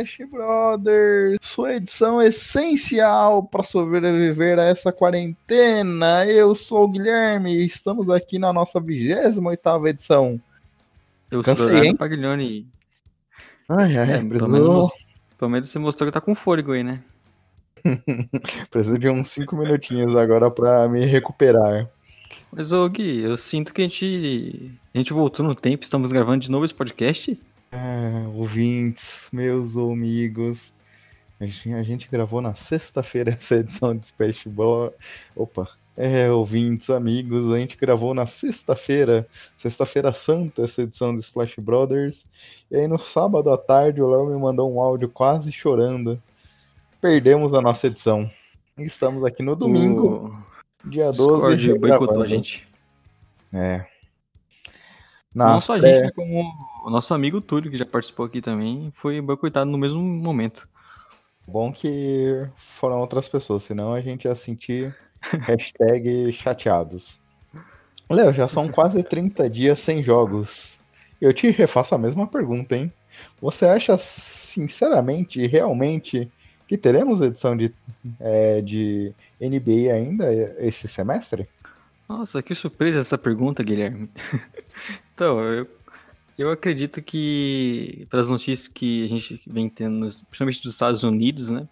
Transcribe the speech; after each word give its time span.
Splash 0.00 0.30
Brothers, 0.30 1.38
sua 1.42 1.74
edição 1.74 2.22
essencial 2.22 3.42
para 3.42 3.62
sobreviver 3.62 4.58
a 4.58 4.64
essa 4.64 4.92
quarentena. 4.92 6.26
Eu 6.26 6.54
sou 6.54 6.84
o 6.84 6.88
Guilherme 6.88 7.54
e 7.54 7.66
estamos 7.66 8.08
aqui 8.08 8.38
na 8.38 8.52
nossa 8.52 8.80
28 8.80 9.86
edição. 9.86 10.40
Eu 11.30 11.42
sou 11.44 11.54
o 11.54 11.96
Paglioni. 11.96 12.66
Ai, 13.68 13.96
ai, 13.98 14.12
é, 14.12 14.18
pelo, 14.24 14.48
menos, 14.48 14.90
pelo 15.38 15.50
menos 15.50 15.68
você 15.68 15.78
mostrou 15.78 16.08
que 16.08 16.14
tá 16.14 16.20
com 16.20 16.34
fôlego 16.34 16.72
aí, 16.72 16.82
né? 16.82 17.00
Preciso 18.70 18.98
de 18.98 19.08
uns 19.08 19.28
5 19.28 19.56
minutinhos 19.56 20.16
agora 20.16 20.50
para 20.50 20.88
me 20.88 21.04
recuperar. 21.04 21.88
Mas, 22.50 22.72
ô 22.72 22.88
Gui, 22.88 23.20
eu 23.20 23.36
sinto 23.36 23.72
que 23.72 23.82
a 23.82 23.84
gente, 23.84 24.72
a 24.92 24.98
gente 24.98 25.12
voltou 25.12 25.46
no 25.46 25.54
tempo, 25.54 25.84
estamos 25.84 26.10
gravando 26.10 26.40
de 26.40 26.50
novo 26.50 26.64
esse 26.64 26.74
podcast. 26.74 27.38
É, 27.72 28.26
ouvintes, 28.34 29.28
meus 29.32 29.76
amigos. 29.76 30.72
A 31.38 31.46
gente, 31.46 31.72
a 31.72 31.82
gente 31.82 32.08
gravou 32.10 32.40
na 32.40 32.54
sexta-feira 32.54 33.30
essa 33.36 33.56
edição 33.56 33.96
de 33.96 34.06
Space 34.06 34.48
Ball. 34.48 34.92
Opa, 35.36 35.68
é, 35.96 36.30
ouvintes, 36.30 36.90
amigos, 36.90 37.52
a 37.52 37.58
gente 37.58 37.76
gravou 37.76 38.14
na 38.14 38.26
sexta-feira, 38.26 39.26
sexta-feira 39.58 40.12
santa, 40.12 40.62
essa 40.62 40.82
edição 40.82 41.14
do 41.14 41.20
Splash 41.20 41.56
Brothers. 41.58 42.26
E 42.70 42.76
aí 42.76 42.88
no 42.88 42.98
sábado 42.98 43.50
à 43.50 43.58
tarde 43.58 44.00
o 44.00 44.10
Léo 44.10 44.26
me 44.26 44.40
mandou 44.40 44.72
um 44.72 44.80
áudio 44.80 45.08
quase 45.08 45.52
chorando. 45.52 46.20
Perdemos 47.00 47.54
a 47.54 47.60
nossa 47.60 47.86
edição. 47.86 48.30
Estamos 48.78 49.24
aqui 49.24 49.42
no 49.42 49.54
domingo, 49.54 50.42
o... 50.84 50.88
dia 50.88 51.12
12. 51.12 51.56
Discord 51.56 51.78
boicotou 51.78 52.22
a 52.22 52.26
gente. 52.26 52.66
É, 53.52 53.84
não 55.34 55.60
só 55.60 55.74
a 55.74 55.80
gente, 55.80 56.00
né, 56.00 56.10
como 56.10 56.52
o 56.84 56.90
nosso 56.90 57.14
amigo 57.14 57.40
Túlio, 57.40 57.70
que 57.70 57.76
já 57.76 57.86
participou 57.86 58.26
aqui 58.26 58.40
também, 58.40 58.90
foi 58.94 59.20
boicotado 59.20 59.70
no 59.70 59.78
mesmo 59.78 60.02
momento. 60.02 60.68
Bom 61.46 61.72
que 61.72 62.46
foram 62.56 62.98
outras 63.00 63.28
pessoas, 63.28 63.62
senão 63.62 63.92
a 63.92 64.00
gente 64.00 64.24
ia 64.24 64.34
sentir 64.34 64.94
hashtag 65.20 66.32
chateados. 66.32 67.20
Léo, 68.08 68.32
já 68.32 68.48
são 68.48 68.68
quase 68.68 69.02
30 69.02 69.48
dias 69.48 69.78
sem 69.78 70.02
jogos. 70.02 70.78
Eu 71.20 71.32
te 71.32 71.48
refaço 71.50 71.94
a 71.94 71.98
mesma 71.98 72.26
pergunta, 72.26 72.76
hein? 72.76 72.92
Você 73.40 73.66
acha, 73.66 73.96
sinceramente, 73.96 75.46
realmente, 75.46 76.30
que 76.66 76.76
teremos 76.76 77.20
edição 77.20 77.56
de, 77.56 77.72
é, 78.18 78.60
de 78.60 79.12
NBA 79.40 79.92
ainda 79.92 80.32
esse 80.58 80.88
semestre? 80.88 81.48
Nossa, 82.08 82.42
que 82.42 82.54
surpresa 82.54 83.00
essa 83.00 83.16
pergunta, 83.16 83.62
Guilherme. 83.62 84.10
então, 85.20 85.38
eu, 85.38 85.66
eu 86.38 86.50
acredito 86.50 87.02
que, 87.02 88.06
pelas 88.08 88.26
notícias 88.26 88.66
que 88.66 89.04
a 89.04 89.06
gente 89.06 89.42
vem 89.46 89.68
tendo, 89.68 90.06
principalmente 90.06 90.62
dos 90.62 90.72
Estados 90.72 91.02
Unidos, 91.02 91.50
né? 91.50 91.68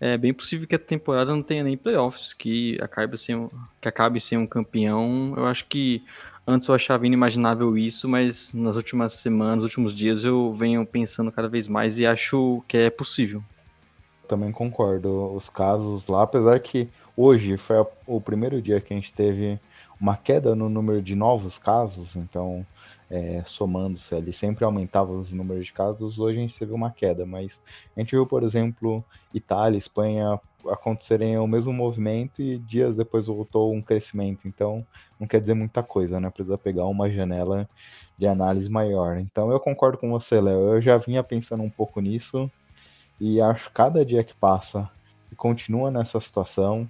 É 0.00 0.18
bem 0.18 0.34
possível 0.34 0.66
que 0.66 0.74
a 0.74 0.78
temporada 0.78 1.30
não 1.30 1.40
tenha 1.40 1.62
nem 1.62 1.76
playoffs, 1.76 2.34
que 2.34 2.76
acabe 2.82 3.16
sem, 3.16 3.48
que 3.80 3.86
acabe 3.86 4.20
sem 4.20 4.36
um 4.36 4.44
campeão. 4.44 5.34
Eu 5.36 5.46
acho 5.46 5.66
que 5.66 6.02
antes 6.44 6.66
eu 6.66 6.74
achava 6.74 7.06
inimaginável 7.06 7.78
isso, 7.78 8.08
mas 8.08 8.52
nas 8.52 8.74
últimas 8.74 9.12
semanas, 9.12 9.58
nos 9.58 9.64
últimos 9.66 9.94
dias, 9.94 10.24
eu 10.24 10.52
venho 10.52 10.84
pensando 10.84 11.30
cada 11.30 11.46
vez 11.46 11.68
mais 11.68 12.00
e 12.00 12.04
acho 12.04 12.60
que 12.66 12.76
é 12.76 12.90
possível. 12.90 13.40
Também 14.26 14.50
concordo. 14.50 15.32
Os 15.32 15.48
casos 15.48 16.08
lá, 16.08 16.24
apesar 16.24 16.58
que 16.58 16.88
Hoje 17.16 17.56
foi 17.56 17.76
o 18.06 18.20
primeiro 18.20 18.60
dia 18.60 18.80
que 18.80 18.92
a 18.92 18.96
gente 18.96 19.12
teve 19.12 19.58
uma 20.00 20.16
queda 20.16 20.54
no 20.54 20.68
número 20.68 21.00
de 21.00 21.14
novos 21.14 21.58
casos, 21.58 22.16
então 22.16 22.66
é, 23.10 23.42
somando-se 23.46 24.14
ali, 24.14 24.32
sempre 24.32 24.64
aumentava 24.64 25.12
os 25.12 25.30
números 25.30 25.66
de 25.66 25.72
casos, 25.72 26.18
hoje 26.18 26.38
a 26.38 26.42
gente 26.42 26.58
teve 26.58 26.72
uma 26.72 26.90
queda, 26.90 27.24
mas 27.24 27.60
a 27.96 28.00
gente 28.00 28.12
viu, 28.12 28.26
por 28.26 28.42
exemplo, 28.42 29.04
Itália, 29.32 29.78
Espanha 29.78 30.40
acontecerem 30.68 31.38
o 31.38 31.46
mesmo 31.46 31.72
movimento 31.72 32.40
e 32.40 32.58
dias 32.58 32.96
depois 32.96 33.26
voltou 33.26 33.72
um 33.72 33.82
crescimento, 33.82 34.48
então 34.48 34.86
não 35.18 35.26
quer 35.26 35.40
dizer 35.40 35.54
muita 35.54 35.82
coisa, 35.82 36.18
né? 36.18 36.30
Precisa 36.30 36.56
pegar 36.56 36.86
uma 36.86 37.10
janela 37.10 37.68
de 38.16 38.26
análise 38.26 38.68
maior. 38.68 39.18
Então 39.18 39.50
eu 39.50 39.60
concordo 39.60 39.98
com 39.98 40.10
você, 40.10 40.40
Léo, 40.40 40.74
eu 40.74 40.80
já 40.80 40.96
vinha 40.96 41.22
pensando 41.22 41.62
um 41.62 41.70
pouco 41.70 42.00
nisso 42.00 42.50
e 43.20 43.40
acho 43.40 43.68
que 43.68 43.74
cada 43.74 44.04
dia 44.04 44.24
que 44.24 44.34
passa 44.34 44.90
e 45.30 45.36
continua 45.36 45.90
nessa 45.90 46.20
situação, 46.20 46.88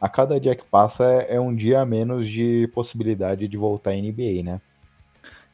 a 0.00 0.08
cada 0.08 0.38
dia 0.40 0.54
que 0.54 0.64
passa 0.64 1.04
é, 1.04 1.36
é 1.36 1.40
um 1.40 1.54
dia 1.54 1.80
a 1.80 1.86
menos 1.86 2.28
de 2.28 2.68
possibilidade 2.74 3.48
de 3.48 3.56
voltar 3.56 3.90
à 3.90 3.94
NBA, 3.94 4.42
né? 4.42 4.60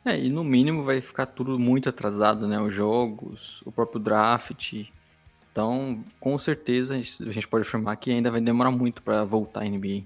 É, 0.04 0.19
e 0.19 0.28
no 0.28 0.43
mínimo 0.43 0.82
vai 0.82 1.00
ficar 1.00 1.26
tudo 1.26 1.59
muito 1.59 1.88
atrasado, 1.88 2.48
né? 2.48 2.60
Os 2.60 2.75
jogos, 2.75 3.62
o 3.62 3.70
próprio 3.70 4.00
draft. 4.00 4.84
Então, 5.50 6.03
com 6.19 6.37
certeza, 6.38 6.94
a 6.94 7.31
gente 7.31 7.47
pode 7.47 7.66
afirmar 7.66 7.97
que 7.97 8.10
ainda 8.10 8.31
vai 8.31 8.41
demorar 8.41 8.70
muito 8.70 9.03
para 9.03 9.22
voltar 9.25 9.62
à 9.62 9.65
NBA. 9.65 10.03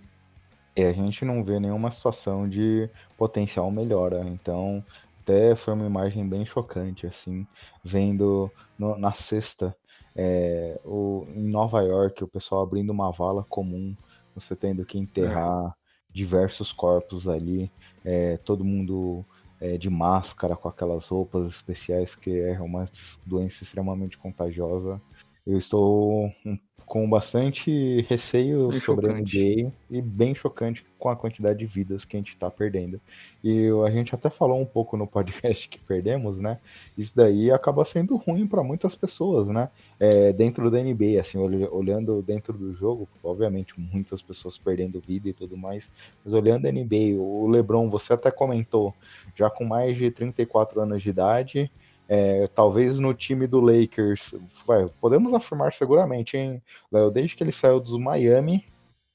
É, 0.75 0.89
a 0.89 0.93
gente 0.93 1.25
não 1.25 1.43
vê 1.43 1.59
nenhuma 1.59 1.91
situação 1.91 2.47
de 2.47 2.91
potencial 3.17 3.71
melhora. 3.71 4.23
Então, 4.29 4.85
até 5.23 5.55
foi 5.55 5.73
uma 5.73 5.87
imagem 5.87 6.29
bem 6.29 6.45
chocante, 6.45 7.07
assim, 7.07 7.47
vendo 7.83 8.51
no, 8.79 8.99
na 8.99 9.13
sexta, 9.13 9.75
é, 10.15 10.79
o, 10.85 11.27
em 11.35 11.49
Nova 11.49 11.81
York, 11.81 12.23
o 12.23 12.29
pessoal 12.29 12.63
abrindo 12.63 12.91
uma 12.91 13.11
vala 13.11 13.45
comum 13.49 13.95
você 14.37 14.55
tendo 14.55 14.85
que 14.85 14.99
enterrar 14.99 15.69
é. 15.69 15.73
diversos 16.13 16.73
corpos 16.73 17.27
ali, 17.27 17.73
é, 18.05 18.37
todo 18.37 18.65
mundo 18.65 19.25
é, 19.61 19.77
de 19.79 19.89
máscara, 19.91 20.55
com 20.55 20.69
aquelas 20.69 21.09
roupas 21.09 21.47
especiais, 21.55 22.15
que 22.15 22.39
é 22.39 22.61
uma 22.61 22.85
doença 23.25 23.65
extremamente 23.65 24.19
contagiosa. 24.19 25.01
Eu 25.47 25.59
estou 25.59 26.27
um 26.45 26.59
com 26.87 27.09
bastante 27.11 28.07
receio 28.09 28.69
bem 28.69 28.81
sobre 28.81 29.07
chocante. 29.09 29.39
a 29.39 29.43
NBA 29.43 29.73
e 29.91 30.01
bem 30.01 30.35
chocante 30.37 30.85
com 30.97 31.09
a 31.09 31.17
quantidade 31.17 31.59
de 31.59 31.67
vidas 31.67 32.05
que 32.05 32.17
a 32.17 32.21
gente 32.21 32.29
está 32.29 32.49
perdendo. 32.49 33.01
E 33.43 33.69
a 33.85 33.91
gente 33.91 34.15
até 34.15 34.31
falou 34.31 34.61
um 34.61 34.65
pouco 34.65 34.97
no 34.97 35.05
podcast 35.05 35.69
que 35.69 35.79
perdemos, 35.81 36.39
né? 36.39 36.59
Isso 36.97 37.15
daí 37.15 37.51
acaba 37.51 37.85
sendo 37.85 38.17
ruim 38.17 38.47
para 38.47 38.63
muitas 38.63 38.95
pessoas, 38.95 39.49
né? 39.49 39.69
É, 39.99 40.33
dentro 40.33 40.71
da 40.71 40.81
NBA, 40.81 41.21
assim, 41.21 41.39
olhando 41.39 42.23
dentro 42.23 42.53
do 42.53 42.73
jogo, 42.73 43.09
obviamente 43.23 43.75
muitas 43.77 44.23
pessoas 44.23 44.57
perdendo 44.57 45.01
vida 45.01 45.29
e 45.29 45.33
tudo 45.33 45.57
mais, 45.57 45.91
mas 46.25 46.33
olhando 46.33 46.67
a 46.67 46.73
NBA, 46.73 47.19
o 47.19 47.49
LeBron, 47.49 47.91
você 47.91 48.13
até 48.13 48.31
comentou, 48.31 48.95
já 49.35 49.51
com 49.51 49.65
mais 49.65 49.97
de 49.97 50.11
34 50.11 50.81
anos 50.81 51.03
de 51.03 51.09
idade, 51.09 51.71
é, 52.09 52.47
talvez 52.49 52.99
no 52.99 53.13
time 53.13 53.47
do 53.47 53.61
Lakers, 53.61 54.35
vai, 54.67 54.89
podemos 55.01 55.33
afirmar 55.35 55.73
seguramente, 55.73 56.37
hein, 56.37 56.63
Léo? 56.91 57.11
Desde 57.11 57.35
que 57.35 57.43
ele 57.43 57.53
saiu 57.53 57.81
do 57.81 57.99
Miami, 57.99 58.65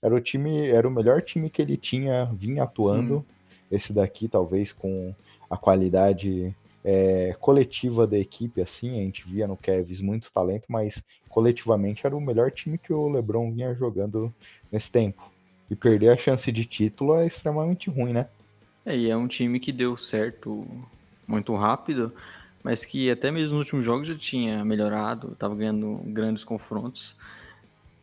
era 0.02 0.14
o 0.14 0.20
time, 0.20 0.68
era 0.68 0.88
o 0.88 0.92
melhor 0.92 1.22
time 1.22 1.50
que 1.50 1.62
ele 1.62 1.78
tinha, 1.78 2.26
vinha 2.34 2.64
atuando. 2.64 3.20
Sim. 3.20 3.26
Esse 3.72 3.94
daqui, 3.94 4.28
talvez, 4.28 4.74
com 4.74 5.16
a 5.50 5.56
qualidade 5.56 6.54
é, 6.84 7.36
coletiva 7.40 8.06
da 8.06 8.18
equipe, 8.18 8.62
assim, 8.62 9.00
a 9.00 9.04
gente 9.04 9.26
via 9.26 9.48
no 9.48 9.56
Kevs 9.56 10.02
muito 10.02 10.32
talento, 10.32 10.66
mas 10.68 11.02
coletivamente 11.30 12.06
era 12.06 12.16
o 12.16 12.20
melhor 12.20 12.52
time 12.52 12.78
que 12.78 12.92
o 12.92 13.08
LeBron 13.08 13.52
vinha 13.52 13.74
jogando 13.74 14.34
nesse 14.72 14.92
tempo. 14.92 15.32
E 15.70 15.76
perder 15.76 16.10
a 16.10 16.18
chance 16.18 16.52
de 16.52 16.66
título 16.66 17.16
é 17.16 17.26
extremamente 17.26 17.90
ruim, 17.90 18.12
né? 18.12 18.28
É, 18.86 18.98
e 18.98 19.10
é 19.10 19.16
um 19.16 19.28
time 19.28 19.60
que 19.60 19.72
deu 19.72 19.96
certo 19.96 20.68
muito 21.26 21.56
rápido 21.56 22.12
mas 22.64 22.86
que 22.86 23.10
até 23.10 23.32
mesmo 23.32 23.58
nos 23.58 23.66
últimos 23.66 23.86
jogos 23.86 24.08
já 24.08 24.16
tinha 24.16 24.64
melhorado, 24.64 25.32
estava 25.34 25.56
ganhando 25.56 26.02
grandes 26.06 26.44
confrontos. 26.44 27.18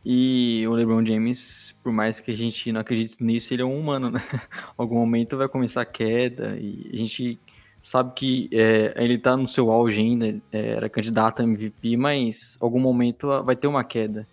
E 0.05 0.64
o 0.66 0.72
LeBron 0.72 1.05
James, 1.05 1.78
por 1.82 1.93
mais 1.93 2.20
que 2.20 2.31
a 2.31 2.37
gente 2.37 2.72
não 2.72 2.81
acredite 2.81 3.22
nisso, 3.22 3.52
ele 3.52 3.62
é 3.62 3.64
um 3.64 3.78
humano, 3.78 4.10
né? 4.10 4.22
Algum 4.76 4.96
momento 4.96 5.37
vai 5.37 5.49
começar 5.49 5.82
a 5.82 5.84
queda 5.84 6.56
e 6.58 6.90
a 6.93 6.96
gente 6.96 7.38
sabe 7.82 8.12
que 8.14 8.49
é, 8.52 8.94
ele 8.96 9.14
está 9.14 9.37
no 9.37 9.46
seu 9.46 9.70
auge 9.70 10.00
ainda, 10.00 10.26
é, 10.52 10.69
era 10.70 10.88
candidato 10.88 11.40
a 11.40 11.44
MVP, 11.44 11.96
mas 11.96 12.58
algum 12.60 12.81
momento 12.81 13.43
vai 13.43 13.56
ter 13.56 13.66
uma 13.66 13.84
queda. 13.84 14.26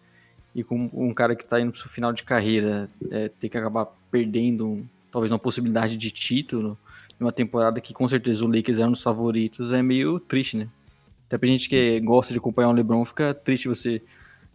E 0.53 0.63
com 0.63 0.89
um 0.93 1.13
cara 1.13 1.35
que 1.35 1.43
está 1.43 1.59
indo 1.59 1.71
para 1.71 1.85
o 1.85 1.89
final 1.89 2.13
de 2.13 2.23
carreira, 2.23 2.89
é, 3.11 3.29
ter 3.29 3.49
que 3.49 3.57
acabar 3.57 3.87
perdendo 4.09 4.85
talvez 5.11 5.31
uma 5.31 5.39
possibilidade 5.39 5.97
de 5.97 6.11
título, 6.11 6.77
uma 7.19 7.31
temporada 7.31 7.79
que 7.79 7.93
com 7.93 8.07
certeza 8.07 8.43
o 8.43 8.47
Lakers 8.47 8.79
era 8.79 8.87
um 8.87 8.91
dos 8.91 9.03
favoritos, 9.03 9.71
é 9.71 9.81
meio 9.81 10.19
triste, 10.19 10.57
né? 10.57 10.67
Até 11.27 11.37
pra 11.37 11.47
gente 11.47 11.69
que 11.69 11.99
gosta 12.01 12.33
de 12.33 12.39
acompanhar 12.39 12.69
o 12.69 12.73
LeBron, 12.73 13.03
fica 13.05 13.33
triste 13.33 13.67
você 13.67 14.01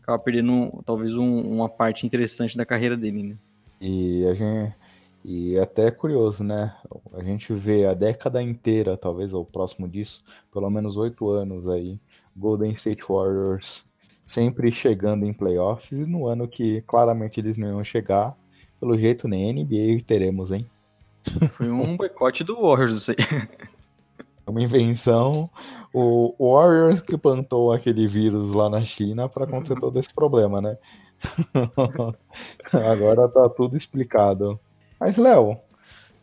acabar 0.02 0.18
perdendo 0.18 0.80
talvez 0.84 1.16
um, 1.16 1.40
uma 1.40 1.68
parte 1.68 2.06
interessante 2.06 2.56
da 2.56 2.64
carreira 2.64 2.96
dele, 2.96 3.22
né? 3.22 3.36
E 3.80 4.26
a 4.26 4.34
gente 4.34 4.74
e 5.24 5.58
até 5.58 5.86
é 5.86 5.90
curioso, 5.90 6.42
né? 6.42 6.74
A 7.12 7.22
gente 7.22 7.52
vê 7.52 7.84
a 7.84 7.92
década 7.92 8.42
inteira, 8.42 8.96
talvez 8.96 9.34
ou 9.34 9.44
próximo 9.44 9.86
disso, 9.86 10.24
pelo 10.52 10.70
menos 10.70 10.96
oito 10.96 11.28
anos 11.28 11.68
aí, 11.68 11.98
Golden 12.34 12.72
State 12.72 13.02
Warriors 13.06 13.84
sempre 14.24 14.70
chegando 14.70 15.26
em 15.26 15.32
playoffs 15.32 15.98
e 15.98 16.06
no 16.06 16.26
ano 16.26 16.46
que 16.46 16.80
claramente 16.82 17.40
eles 17.40 17.58
não 17.58 17.68
iam 17.68 17.84
chegar, 17.84 18.36
pelo 18.78 18.96
jeito 18.96 19.28
nem 19.28 19.52
NBA 19.52 20.02
teremos, 20.06 20.52
hein? 20.52 20.64
Foi 21.50 21.70
um 21.70 21.96
boicote 21.96 22.44
do 22.44 22.60
Warriors, 22.60 22.96
isso 22.96 23.10
aí. 23.12 23.16
uma 24.46 24.62
invenção. 24.62 25.48
O 25.92 26.34
Warriors 26.38 27.00
que 27.00 27.16
plantou 27.16 27.72
aquele 27.72 28.06
vírus 28.06 28.52
lá 28.52 28.68
na 28.68 28.84
China 28.84 29.28
para 29.28 29.44
acontecer 29.44 29.78
todo 29.80 29.98
esse 29.98 30.12
problema, 30.12 30.60
né? 30.60 30.76
Agora 32.72 33.28
tá 33.28 33.48
tudo 33.48 33.76
explicado. 33.76 34.58
Mas, 34.98 35.16
Léo, 35.16 35.58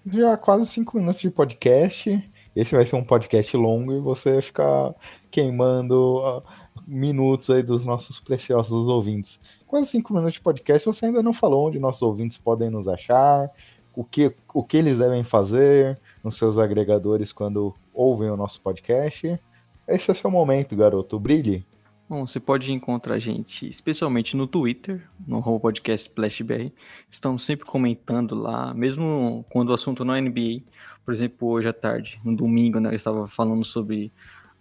já 0.06 0.38
quase 0.38 0.68
cinco 0.68 0.98
minutos 0.98 1.21
de 1.21 1.30
podcast. 1.30 2.31
Esse 2.56 2.75
vai 2.75 2.86
ser 2.86 2.95
um 2.95 3.04
podcast 3.04 3.56
longo 3.56 3.94
e 3.94 4.00
você 4.00 4.42
ficar 4.42 4.95
queimando 5.30 6.18
uh, 6.18 6.44
minutos 6.88 7.50
aí 7.50 7.62
dos 7.62 7.86
nossos 7.86 8.19
preciosos 8.19 8.88
ouvintes. 8.88 9.39
Quase 9.68 9.88
cinco 9.89 10.13
minutos 10.13 10.33
de 10.33 10.42
podcast, 10.42 10.86
você 10.86 11.06
ainda 11.06 11.21
não 11.21 11.33
falou 11.33 11.68
onde 11.68 11.77
nossos 11.77 12.01
ouvintes 12.01 12.38
podem 12.38 12.69
nos 12.69 12.88
achar, 12.88 13.51
o 13.97 14.03
que, 14.03 14.31
o 14.53 14.63
que 14.63 14.77
eles 14.77 14.99
devem 14.99 15.23
fazer 15.23 15.99
nos 16.23 16.38
seus 16.38 16.59
agregadores 16.59 17.33
quando 17.33 17.73
ouvem 17.91 18.29
o 18.29 18.38
nosso 18.38 18.61
podcast. 18.61 19.39
Esse 19.88 20.11
é 20.11 20.13
o 20.13 20.15
seu 20.15 20.29
momento, 20.29 20.75
garoto. 20.75 21.19
Brilhe. 21.19 21.65
Bom, 22.07 22.27
você 22.27 22.39
pode 22.39 22.71
encontrar 22.71 23.15
a 23.15 23.19
gente 23.19 23.67
especialmente 23.67 24.38
no 24.38 24.45
Twitter, 24.45 25.09
no 25.27 25.41
podcast 25.59 26.07
SplashBR. 26.07 26.71
Estamos 27.09 27.44
sempre 27.44 27.65
comentando 27.65 28.35
lá, 28.35 28.71
mesmo 28.71 29.44
quando 29.49 29.69
o 29.69 29.73
assunto 29.73 30.05
não 30.05 30.13
é 30.13 30.21
NBA. 30.21 30.61
Por 31.03 31.11
exemplo, 31.11 31.47
hoje 31.47 31.67
à 31.67 31.73
tarde, 31.73 32.21
no 32.23 32.35
domingo, 32.35 32.79
né, 32.79 32.91
eu 32.91 32.95
estava 32.95 33.27
falando 33.27 33.65
sobre 33.65 34.11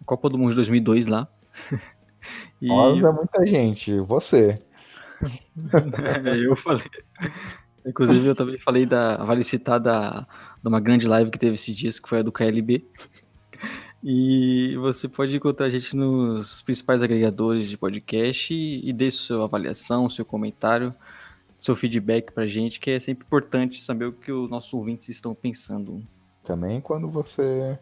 a 0.00 0.05
Copa 0.06 0.31
do 0.31 0.38
Mundo 0.38 0.50
de 0.50 0.56
2002 0.56 1.09
lá. 1.09 1.29
e... 2.59 2.69
Nossa, 2.69 3.12
muita 3.12 3.47
gente. 3.47 4.00
Você. 4.00 4.59
é, 6.25 6.47
eu 6.47 6.56
falei. 6.56 6.87
Inclusive, 7.87 8.27
eu 8.27 8.35
também 8.35 8.59
falei 8.59 8.85
da. 8.85 9.17
Vale 9.25 9.44
citar 9.44 9.79
da, 9.79 10.27
de 10.62 10.69
uma 10.69 10.81
grande 10.81 11.06
live 11.06 11.31
que 11.31 11.38
teve 11.38 11.55
esses 11.55 11.75
dias, 11.75 12.00
que 12.00 12.09
foi 12.09 12.19
a 12.19 12.23
do 12.23 12.33
KLB. 12.33 12.85
E 14.03 14.77
você 14.77 15.09
pode 15.09 15.35
encontrar 15.35 15.67
a 15.67 15.71
gente 15.71 15.97
nos 15.97 16.62
principais 16.62 17.03
agregadores 17.03 17.69
de 17.69 17.77
podcast 17.77 18.53
e, 18.53 18.88
e 18.88 18.93
dê 18.93 19.11
sua 19.11 19.44
avaliação, 19.44 20.09
seu 20.09 20.25
comentário, 20.25 20.94
seu 21.59 21.75
feedback 21.75 22.33
pra 22.33 22.47
gente, 22.47 22.79
que 22.79 22.91
é 22.91 23.00
sempre 23.00 23.25
importante 23.25 23.81
saber 23.81 24.06
o 24.06 24.12
que 24.12 24.31
os 24.31 24.50
nossos 24.50 24.73
ouvintes 24.75 25.09
estão 25.09 25.35
pensando. 25.35 26.03
Também 26.44 26.81
quando 26.81 27.09
você 27.09 27.79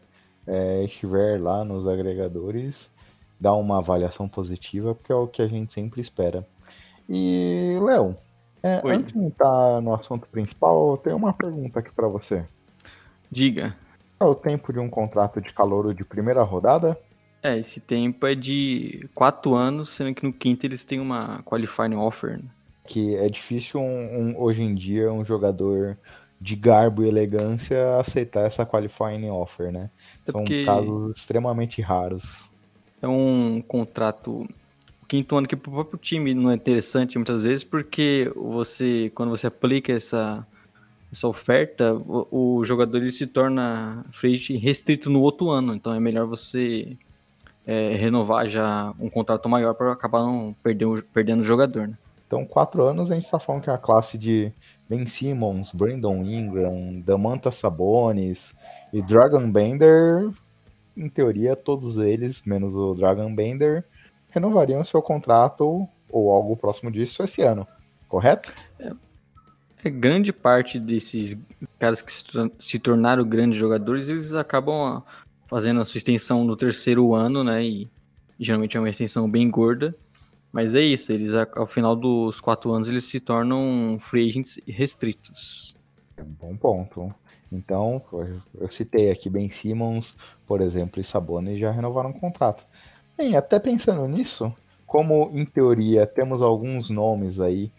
é, 0.46 0.84
estiver 0.84 1.40
lá 1.40 1.64
nos 1.64 1.86
agregadores, 1.86 2.90
dá 3.38 3.52
uma 3.54 3.78
avaliação 3.78 4.28
positiva, 4.28 4.94
porque 4.94 5.12
é 5.12 5.14
o 5.14 5.26
que 5.26 5.42
a 5.42 5.46
gente 5.46 5.72
sempre 5.72 6.00
espera. 6.00 6.46
E, 7.08 7.78
Léo, 7.82 8.16
é, 8.64 8.82
antes 8.84 9.12
de 9.12 9.18
entrar 9.18 9.80
no 9.80 9.94
assunto 9.94 10.26
principal, 10.26 10.92
eu 10.92 10.96
tenho 10.96 11.16
uma 11.16 11.32
pergunta 11.32 11.78
aqui 11.78 11.90
para 11.92 12.08
você. 12.08 12.44
Diga 13.30 13.76
é 14.24 14.24
o 14.24 14.34
tempo 14.34 14.72
de 14.72 14.78
um 14.78 14.88
contrato 14.88 15.40
de 15.40 15.52
calouro 15.52 15.94
de 15.94 16.04
primeira 16.04 16.42
rodada? 16.42 16.98
É, 17.42 17.58
esse 17.58 17.80
tempo 17.80 18.26
é 18.26 18.34
de 18.34 19.08
quatro 19.14 19.54
anos, 19.54 19.90
sendo 19.90 20.14
que 20.14 20.24
no 20.24 20.32
quinto 20.32 20.64
eles 20.64 20.84
têm 20.84 20.98
uma 20.98 21.42
qualifying 21.42 21.94
offer. 21.94 22.38
Né? 22.38 22.44
Que 22.86 23.16
é 23.16 23.28
difícil 23.28 23.80
um, 23.80 23.84
um, 23.84 24.40
hoje 24.40 24.62
em 24.62 24.74
dia 24.74 25.12
um 25.12 25.24
jogador 25.24 25.98
de 26.40 26.56
garbo 26.56 27.04
e 27.04 27.08
elegância 27.08 27.98
aceitar 27.98 28.46
essa 28.46 28.64
qualifying 28.64 29.28
offer, 29.30 29.70
né? 29.72 29.90
É 30.26 30.32
São 30.32 30.44
casos 30.64 31.16
extremamente 31.16 31.80
raros. 31.80 32.50
É 33.00 33.08
um 33.08 33.62
contrato 33.66 34.46
quinto 35.04 35.36
ano 35.36 35.46
que 35.46 35.56
para 35.56 35.70
o 35.70 35.74
próprio 35.74 35.98
time 35.98 36.34
não 36.34 36.50
é 36.50 36.54
interessante 36.54 37.16
muitas 37.18 37.44
vezes, 37.44 37.64
porque 37.64 38.30
você, 38.34 39.10
quando 39.14 39.30
você 39.30 39.46
aplica 39.46 39.92
essa 39.92 40.46
essa 41.12 41.28
oferta, 41.28 41.94
o, 41.94 42.58
o 42.58 42.64
jogador 42.64 42.98
ele 42.98 43.12
se 43.12 43.26
torna 43.28 44.04
free 44.10 44.36
restrito 44.58 45.08
no 45.08 45.20
outro 45.20 45.48
ano. 45.48 45.72
Então 45.72 45.94
é 45.94 46.00
melhor 46.00 46.26
você 46.26 46.96
é, 47.66 47.94
renovar 47.94 48.48
já 48.48 48.92
um 48.98 49.08
contrato 49.08 49.48
maior 49.48 49.74
para 49.74 49.92
acabar 49.92 50.20
não 50.20 50.54
perder, 50.62 51.02
perdendo 51.12 51.40
o 51.40 51.44
jogador. 51.44 51.88
Né? 51.88 51.96
Então, 52.26 52.44
quatro 52.44 52.82
anos 52.82 53.10
a 53.10 53.14
gente 53.14 53.24
está 53.24 53.38
falando 53.38 53.62
que 53.62 53.70
é 53.70 53.72
a 53.72 53.78
classe 53.78 54.18
de 54.18 54.52
Ben 54.88 55.06
Simmons, 55.06 55.70
Brandon 55.72 56.24
Ingram, 56.24 57.00
Damanta 57.00 57.50
Sabonis 57.50 58.52
e 58.92 59.00
Dragon 59.00 59.50
Bender, 59.50 60.30
em 60.96 61.08
teoria, 61.08 61.56
todos 61.56 61.96
eles, 61.96 62.42
menos 62.44 62.74
o 62.74 62.94
Dragon 62.94 63.32
Bender, 63.34 63.84
renovariam 64.34 64.82
seu 64.82 65.00
contrato 65.00 65.88
ou 66.10 66.32
algo 66.32 66.56
próximo 66.56 66.90
disso 66.90 67.22
esse 67.22 67.40
ano, 67.42 67.66
correto? 68.08 68.52
É, 68.78 68.92
é, 69.84 69.90
grande 69.90 70.32
parte 70.32 70.78
desses 70.78 71.38
caras 71.78 72.02
que 72.02 72.12
se 72.58 72.78
tornaram 72.78 73.24
grandes 73.24 73.58
jogadores, 73.58 74.08
eles 74.08 74.34
acabam 74.34 74.74
ah, 74.74 75.02
fazendo 75.46 75.80
a 75.80 75.84
sua 75.84 75.98
extensão 75.98 76.44
no 76.44 76.56
terceiro 76.56 77.14
ano, 77.14 77.44
né? 77.44 77.64
E, 77.64 77.88
e 78.38 78.44
geralmente 78.44 78.76
é 78.76 78.80
uma 78.80 78.90
extensão 78.90 79.30
bem 79.30 79.48
gorda. 79.48 79.94
Mas 80.52 80.74
é 80.74 80.80
isso, 80.80 81.10
eles 81.10 81.32
ao 81.34 81.66
final 81.66 81.96
dos 81.96 82.40
quatro 82.40 82.72
anos 82.72 82.88
eles 82.88 83.04
se 83.04 83.18
tornam 83.18 83.96
free 83.98 84.28
agents 84.28 84.60
restritos. 84.68 85.76
Bom 86.40 86.56
ponto. 86.56 87.12
Então, 87.50 88.02
eu 88.58 88.70
citei 88.70 89.10
aqui 89.10 89.28
Ben 89.28 89.50
Simmons, 89.50 90.14
por 90.46 90.60
exemplo, 90.60 91.00
e 91.00 91.04
Sabonis 91.04 91.58
já 91.58 91.70
renovaram 91.70 92.10
o 92.10 92.20
contrato. 92.20 92.64
Bem, 93.16 93.36
até 93.36 93.60
pensando 93.60 94.08
nisso, 94.08 94.52
como 94.84 95.30
em 95.32 95.44
teoria 95.44 96.04
temos 96.04 96.42
alguns 96.42 96.90
nomes 96.90 97.38
aí 97.38 97.70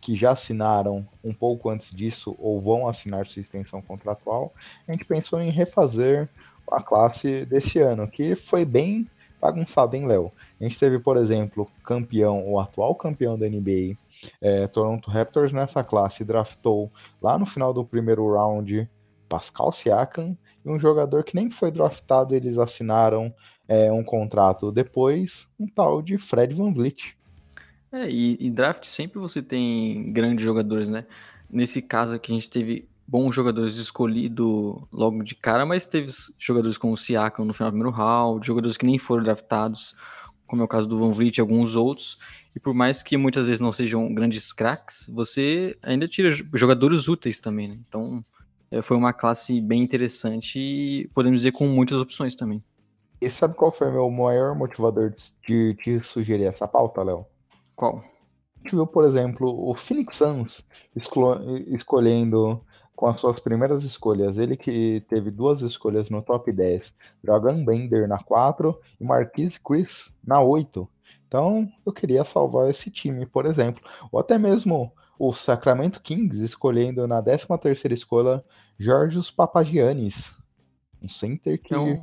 que 0.00 0.16
já 0.16 0.32
assinaram 0.32 1.06
um 1.22 1.32
pouco 1.32 1.70
antes 1.70 1.94
disso 1.94 2.34
ou 2.40 2.60
vão 2.60 2.88
assinar 2.88 3.24
sua 3.26 3.40
extensão 3.40 3.80
contratual, 3.80 4.52
a 4.86 4.90
gente 4.92 5.04
pensou 5.04 5.40
em 5.40 5.50
refazer 5.50 6.28
a 6.70 6.82
classe 6.82 7.44
desse 7.46 7.78
ano, 7.78 8.08
que 8.08 8.34
foi 8.34 8.64
bem 8.64 9.08
bagunçada 9.40 9.96
em 9.96 10.06
Léo. 10.06 10.32
A 10.60 10.64
gente 10.64 10.78
teve, 10.78 10.98
por 10.98 11.16
exemplo, 11.16 11.70
campeão, 11.84 12.44
o 12.50 12.58
atual 12.58 12.96
campeão 12.96 13.38
da 13.38 13.48
NBA, 13.48 13.96
é, 14.40 14.66
Toronto 14.66 15.08
Raptors, 15.08 15.52
nessa 15.52 15.84
classe 15.84 16.24
draftou 16.24 16.90
lá 17.20 17.38
no 17.38 17.46
final 17.46 17.72
do 17.72 17.84
primeiro 17.84 18.32
round 18.32 18.88
Pascal 19.28 19.72
Siakam 19.72 20.36
e 20.64 20.68
um 20.68 20.78
jogador 20.78 21.24
que 21.24 21.34
nem 21.34 21.50
foi 21.50 21.70
draftado, 21.70 22.34
eles 22.34 22.58
assinaram 22.58 23.32
é, 23.72 23.90
um 23.90 24.04
contrato 24.04 24.70
depois, 24.70 25.48
um 25.58 25.66
tal 25.66 26.02
de 26.02 26.18
Fred 26.18 26.54
Van 26.54 26.74
Vliet. 26.74 27.16
É, 27.90 28.10
e, 28.10 28.50
draft 28.50 28.84
sempre 28.84 29.18
você 29.18 29.42
tem 29.42 30.12
grandes 30.12 30.44
jogadores, 30.44 30.90
né? 30.90 31.06
Nesse 31.50 31.80
caso 31.80 32.14
aqui 32.14 32.32
a 32.32 32.34
gente 32.34 32.50
teve 32.50 32.86
bons 33.06 33.34
jogadores 33.34 33.76
escolhidos 33.76 34.76
logo 34.92 35.22
de 35.22 35.34
cara, 35.34 35.64
mas 35.64 35.86
teve 35.86 36.10
jogadores 36.38 36.76
como 36.76 36.92
o 36.92 36.96
Siakam 36.96 37.46
no 37.46 37.54
final 37.54 37.70
do 37.70 37.74
primeiro 37.74 37.96
round, 37.96 38.46
jogadores 38.46 38.76
que 38.76 38.84
nem 38.84 38.98
foram 38.98 39.22
draftados, 39.22 39.94
como 40.46 40.60
é 40.60 40.64
o 40.64 40.68
caso 40.68 40.86
do 40.86 40.98
Van 40.98 41.10
Vliet 41.10 41.38
e 41.38 41.40
alguns 41.40 41.74
outros. 41.74 42.18
E 42.54 42.60
por 42.60 42.74
mais 42.74 43.02
que 43.02 43.16
muitas 43.16 43.46
vezes 43.46 43.60
não 43.60 43.72
sejam 43.72 44.12
grandes 44.12 44.52
craques, 44.52 45.08
você 45.12 45.78
ainda 45.82 46.06
tira 46.06 46.30
jogadores 46.52 47.08
úteis 47.08 47.40
também, 47.40 47.68
né? 47.68 47.78
Então 47.88 48.22
é, 48.70 48.82
foi 48.82 48.98
uma 48.98 49.14
classe 49.14 49.58
bem 49.62 49.82
interessante 49.82 50.58
e 50.58 51.08
podemos 51.14 51.40
dizer 51.40 51.52
com 51.52 51.66
muitas 51.66 51.98
opções 51.98 52.34
também. 52.34 52.62
E 53.22 53.30
sabe 53.30 53.54
qual 53.54 53.70
foi 53.70 53.88
o 53.88 53.92
meu 53.92 54.10
maior 54.10 54.52
motivador 54.52 55.12
de 55.46 55.74
te 55.76 56.02
sugerir 56.02 56.46
essa 56.46 56.66
pauta, 56.66 57.04
Léo? 57.04 57.24
Qual? 57.76 57.98
A 57.98 58.58
gente 58.58 58.74
viu, 58.74 58.84
por 58.84 59.04
exemplo, 59.04 59.48
o 59.48 59.76
Phoenix 59.76 60.16
Suns 60.16 60.66
escolhendo 61.68 62.60
com 62.96 63.06
as 63.06 63.20
suas 63.20 63.38
primeiras 63.38 63.84
escolhas. 63.84 64.38
Ele 64.38 64.56
que 64.56 65.04
teve 65.08 65.30
duas 65.30 65.62
escolhas 65.62 66.10
no 66.10 66.20
top 66.20 66.50
10. 66.50 66.92
Dragon 67.22 67.64
Bender 67.64 68.08
na 68.08 68.18
4 68.18 68.76
e 69.00 69.04
Marquise 69.04 69.60
Chris 69.60 70.12
na 70.26 70.40
8. 70.40 70.88
Então, 71.28 71.70
eu 71.86 71.92
queria 71.92 72.24
salvar 72.24 72.68
esse 72.70 72.90
time, 72.90 73.24
por 73.24 73.46
exemplo. 73.46 73.84
Ou 74.10 74.18
até 74.18 74.36
mesmo 74.36 74.92
o 75.16 75.32
Sacramento 75.32 76.02
Kings 76.02 76.42
escolhendo 76.42 77.06
na 77.06 77.22
13ª 77.22 77.92
escolha 77.92 78.44
Georgios 78.80 79.30
Papagiannis. 79.30 80.34
Um 81.00 81.08
center 81.08 81.62
que, 81.62 81.72
é 81.72 82.02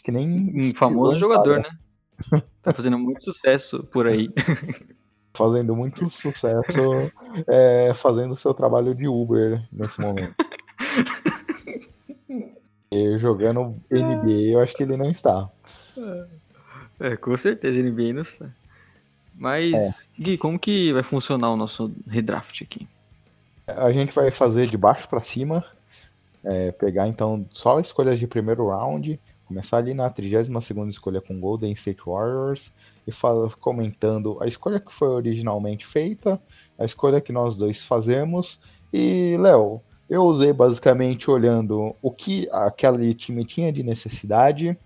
um, 0.00 0.04
que 0.04 0.10
nem... 0.10 0.52
Um 0.54 0.74
famoso 0.74 1.18
jogador, 1.18 1.60
né? 1.60 2.42
Tá 2.62 2.72
fazendo 2.72 2.98
muito 2.98 3.22
sucesso 3.22 3.84
por 3.84 4.06
aí. 4.06 4.30
fazendo 5.32 5.74
muito 5.74 6.08
sucesso, 6.10 7.10
é, 7.46 7.92
fazendo 7.94 8.36
seu 8.36 8.52
trabalho 8.52 8.94
de 8.94 9.08
Uber 9.08 9.62
nesse 9.72 10.00
momento. 10.00 10.34
e 12.90 13.18
jogando 13.18 13.76
NBA, 13.90 14.52
eu 14.52 14.60
acho 14.60 14.74
que 14.74 14.82
ele 14.82 14.96
não 14.96 15.08
está. 15.08 15.48
É, 16.98 17.16
com 17.16 17.36
certeza, 17.36 17.82
NBA 17.82 18.12
não 18.12 18.22
está. 18.22 18.50
Mas, 19.34 20.08
é. 20.18 20.22
Gui, 20.22 20.36
como 20.36 20.58
que 20.58 20.92
vai 20.92 21.02
funcionar 21.02 21.50
o 21.50 21.56
nosso 21.56 21.92
redraft 22.06 22.62
aqui? 22.62 22.86
A 23.66 23.92
gente 23.92 24.14
vai 24.14 24.30
fazer 24.30 24.66
de 24.66 24.76
baixo 24.76 25.08
para 25.08 25.22
cima, 25.22 25.64
é, 26.44 26.72
pegar 26.72 27.08
então 27.08 27.46
só 27.52 27.80
escolhas 27.80 28.18
de 28.18 28.26
primeiro 28.26 28.68
round, 28.68 29.18
começar 29.50 29.78
ali 29.78 29.92
na 29.94 30.08
32 30.08 30.64
segunda 30.64 30.90
escolha 30.90 31.20
com 31.20 31.40
Golden 31.40 31.72
State 31.72 32.02
Warriors, 32.06 32.72
e 33.04 33.10
fala, 33.10 33.50
comentando 33.60 34.38
a 34.40 34.46
escolha 34.46 34.78
que 34.78 34.92
foi 34.92 35.08
originalmente 35.08 35.84
feita, 35.84 36.40
a 36.78 36.84
escolha 36.84 37.20
que 37.20 37.32
nós 37.32 37.56
dois 37.56 37.84
fazemos. 37.84 38.60
E, 38.92 39.36
Léo, 39.38 39.82
Eu 40.08 40.24
usei 40.24 40.52
basicamente 40.52 41.30
olhando 41.30 41.94
o 42.02 42.10
que 42.10 42.48
aquele 42.50 43.14
time 43.14 43.44
tinha 43.44 43.72
de 43.72 43.82
necessidade, 43.82 44.76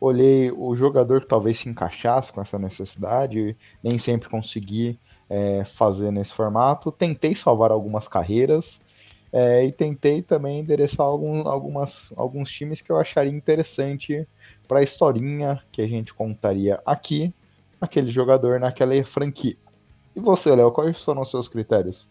olhei 0.00 0.50
o 0.50 0.74
jogador 0.74 1.20
que 1.20 1.28
talvez 1.28 1.58
se 1.58 1.68
encaixasse 1.68 2.32
com 2.32 2.40
essa 2.40 2.58
necessidade, 2.58 3.54
nem 3.82 3.98
sempre 3.98 4.30
consegui 4.30 4.98
é, 5.28 5.62
fazer 5.64 6.10
nesse 6.10 6.32
formato. 6.32 6.90
Tentei 6.90 7.34
salvar 7.34 7.70
algumas 7.70 8.08
carreiras 8.08 8.80
é, 9.38 9.66
e 9.66 9.70
tentei 9.70 10.22
também 10.22 10.60
endereçar 10.60 11.04
algum, 11.04 11.46
algumas, 11.46 12.10
alguns 12.16 12.50
times 12.50 12.80
que 12.80 12.90
eu 12.90 12.96
acharia 12.96 13.30
interessante 13.30 14.26
para 14.66 14.78
a 14.78 14.82
historinha 14.82 15.62
que 15.70 15.82
a 15.82 15.86
gente 15.86 16.14
contaria 16.14 16.80
aqui, 16.86 17.34
aquele 17.78 18.10
jogador 18.10 18.58
naquela 18.58 18.94
franquia. 19.04 19.54
E 20.14 20.20
você, 20.20 20.56
Léo, 20.56 20.72
quais 20.72 21.04
foram 21.04 21.20
os 21.20 21.30
seus 21.30 21.48
critérios? 21.48 22.08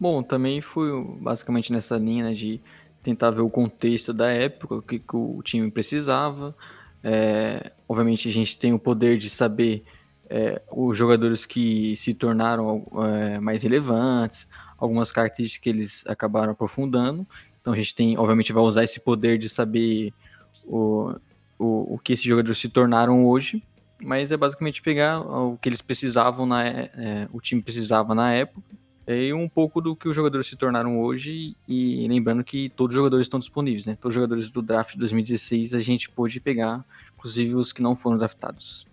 Bom, 0.00 0.22
também 0.22 0.62
fui 0.62 0.88
basicamente 1.20 1.70
nessa 1.70 1.98
linha 1.98 2.24
né, 2.24 2.32
de 2.32 2.62
tentar 3.02 3.30
ver 3.30 3.42
o 3.42 3.50
contexto 3.50 4.14
da 4.14 4.30
época, 4.32 4.76
o 4.76 4.80
que, 4.80 4.98
que 4.98 5.16
o 5.16 5.42
time 5.42 5.70
precisava. 5.70 6.56
É, 7.04 7.72
obviamente 7.86 8.26
a 8.26 8.32
gente 8.32 8.58
tem 8.58 8.72
o 8.72 8.78
poder 8.78 9.18
de 9.18 9.28
saber 9.28 9.84
é, 10.30 10.62
os 10.72 10.96
jogadores 10.96 11.44
que 11.44 11.94
se 11.94 12.14
tornaram 12.14 12.86
é, 13.04 13.38
mais 13.38 13.62
relevantes, 13.62 14.48
algumas 14.78 15.12
características 15.12 15.62
que 15.62 15.68
eles 15.68 16.06
acabaram 16.06 16.52
aprofundando. 16.52 17.26
Então 17.60 17.72
a 17.72 17.76
gente 17.76 17.94
tem, 17.94 18.16
obviamente, 18.16 18.52
vai 18.52 18.62
usar 18.62 18.84
esse 18.84 19.00
poder 19.00 19.36
de 19.36 19.48
saber 19.48 20.12
o, 20.64 21.14
o, 21.58 21.94
o 21.94 21.98
que 21.98 22.12
esses 22.12 22.24
jogadores 22.24 22.58
se 22.58 22.68
tornaram 22.68 23.26
hoje, 23.26 23.62
mas 24.00 24.30
é 24.30 24.36
basicamente 24.36 24.80
pegar 24.80 25.20
o 25.20 25.58
que 25.58 25.68
eles 25.68 25.82
precisavam, 25.82 26.46
na, 26.46 26.66
é, 26.66 27.28
o 27.32 27.40
time 27.40 27.60
precisava 27.60 28.14
na 28.14 28.32
época, 28.32 28.62
e 29.06 29.32
um 29.32 29.48
pouco 29.48 29.80
do 29.80 29.96
que 29.96 30.06
os 30.06 30.14
jogadores 30.14 30.46
se 30.46 30.54
tornaram 30.54 31.00
hoje, 31.00 31.56
e 31.66 32.06
lembrando 32.08 32.44
que 32.44 32.68
todos 32.70 32.94
os 32.94 32.98
jogadores 32.98 33.24
estão 33.24 33.40
disponíveis, 33.40 33.86
né? 33.86 33.96
Todos 33.98 34.14
os 34.14 34.20
jogadores 34.20 34.50
do 34.50 34.60
draft 34.60 34.92
de 34.92 34.98
2016 34.98 35.72
a 35.72 35.78
gente 35.78 36.10
pôde 36.10 36.38
pegar, 36.40 36.84
inclusive 37.16 37.54
os 37.54 37.72
que 37.72 37.82
não 37.82 37.96
foram 37.96 38.18
draftados. 38.18 38.86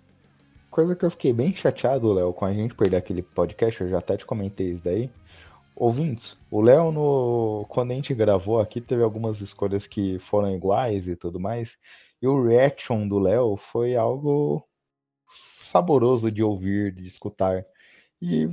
Coisa 0.72 0.96
que 0.96 1.06
eu 1.06 1.12
fiquei 1.12 1.34
bem 1.34 1.54
chateado, 1.54 2.12
Léo, 2.14 2.34
com 2.34 2.46
a 2.46 2.54
gente 2.54 2.74
perder 2.76 2.98
aquele 2.98 3.22
podcast, 3.22 3.82
eu 3.82 3.90
já 3.90 4.00
até 4.00 4.18
te 4.18 4.26
comentei 4.26 4.72
isso 4.72 4.84
daí. 4.84 5.10
Ouvintes, 5.76 6.38
o 6.50 6.62
Léo, 6.62 6.92
no... 6.92 7.66
quando 7.70 7.92
a 7.92 7.96
gente 7.96 8.14
gravou 8.14 8.62
aqui, 8.62 8.80
teve 8.80 9.04
algumas 9.04 9.42
escolhas 9.42 9.86
que 9.86 10.18
foram 10.20 10.56
iguais 10.56 11.08
e 11.08 11.16
tudo 11.16 11.40
mais. 11.40 11.78
E 12.22 12.28
o 12.28 12.42
reaction 12.44 13.08
do 13.08 13.20
Léo 13.20 13.58
foi 13.58 13.96
algo 13.96 14.66
saboroso 15.26 16.32
de 16.32 16.42
ouvir, 16.42 16.94
de 16.94 17.06
escutar. 17.06 17.66
E 18.22 18.48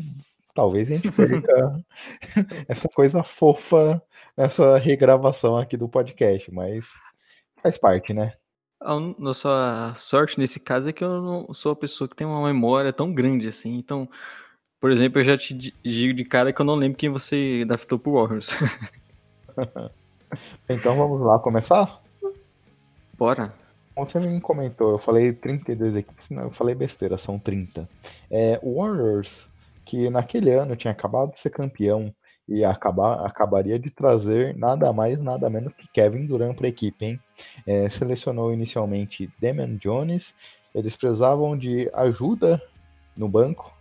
talvez 0.54 0.90
a 0.90 0.94
gente 0.94 1.12
perca 1.12 1.84
essa 2.68 2.88
coisa 2.88 3.22
fofa 3.22 4.02
nessa 4.36 4.76
regravação 4.78 5.56
aqui 5.56 5.76
do 5.76 5.88
podcast, 5.88 6.52
mas 6.52 6.94
faz 7.62 7.78
parte, 7.78 8.12
né? 8.12 8.34
A 8.80 8.98
nossa 8.98 9.94
sorte 9.96 10.40
nesse 10.40 10.58
caso 10.58 10.88
é 10.88 10.92
que 10.92 11.04
eu 11.04 11.22
não 11.22 11.54
sou 11.54 11.72
a 11.72 11.76
pessoa 11.76 12.08
que 12.08 12.16
tem 12.16 12.26
uma 12.26 12.44
memória 12.44 12.92
tão 12.92 13.14
grande 13.14 13.46
assim. 13.46 13.76
Então, 13.76 14.08
por 14.82 14.90
exemplo, 14.90 15.20
eu 15.20 15.24
já 15.24 15.38
te 15.38 15.54
digo 15.54 16.12
de 16.12 16.24
cara 16.24 16.52
que 16.52 16.60
eu 16.60 16.66
não 16.66 16.74
lembro 16.74 16.98
quem 16.98 17.08
você 17.08 17.64
draftou 17.64 18.00
pro 18.00 18.14
Warriors. 18.14 18.50
então 20.68 20.96
vamos 20.96 21.20
lá 21.20 21.38
começar? 21.38 22.02
Bora. 23.16 23.54
Você 23.96 24.18
me 24.18 24.40
comentou, 24.40 24.90
eu 24.90 24.98
falei 24.98 25.32
32 25.32 25.94
equipes, 25.94 26.30
não, 26.30 26.42
eu 26.42 26.50
falei 26.50 26.74
besteira, 26.74 27.16
são 27.16 27.38
30. 27.38 27.88
É, 28.28 28.58
o 28.60 28.80
Warriors, 28.80 29.46
que 29.84 30.10
naquele 30.10 30.50
ano 30.50 30.74
tinha 30.74 30.90
acabado 30.90 31.30
de 31.30 31.38
ser 31.38 31.50
campeão 31.50 32.12
e 32.48 32.64
acabar, 32.64 33.24
acabaria 33.24 33.78
de 33.78 33.88
trazer 33.88 34.56
nada 34.56 34.92
mais, 34.92 35.16
nada 35.20 35.48
menos 35.48 35.72
que 35.74 35.86
Kevin 35.92 36.26
Durant 36.26 36.56
para 36.56 36.66
a 36.66 36.70
equipe, 36.70 37.04
hein? 37.04 37.20
É, 37.64 37.88
selecionou 37.88 38.52
inicialmente 38.52 39.30
Damian 39.40 39.76
Jones, 39.76 40.34
eles 40.74 40.96
precisavam 40.96 41.56
de 41.56 41.88
ajuda 41.94 42.60
no 43.16 43.28
banco, 43.28 43.72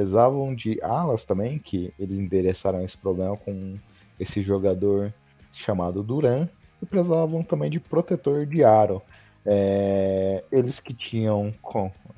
precisavam 0.00 0.54
de 0.54 0.80
alas 0.82 1.26
também, 1.26 1.58
que 1.58 1.92
eles 1.98 2.18
endereçaram 2.18 2.82
esse 2.82 2.96
problema 2.96 3.36
com 3.36 3.76
esse 4.18 4.40
jogador 4.40 5.12
chamado 5.52 6.02
Duran, 6.02 6.48
e 6.80 6.86
precisavam 6.86 7.42
também 7.42 7.70
de 7.70 7.78
protetor 7.78 8.46
de 8.46 8.64
aro. 8.64 9.02
É, 9.44 10.42
eles 10.50 10.80
que 10.80 10.94
tinham 10.94 11.52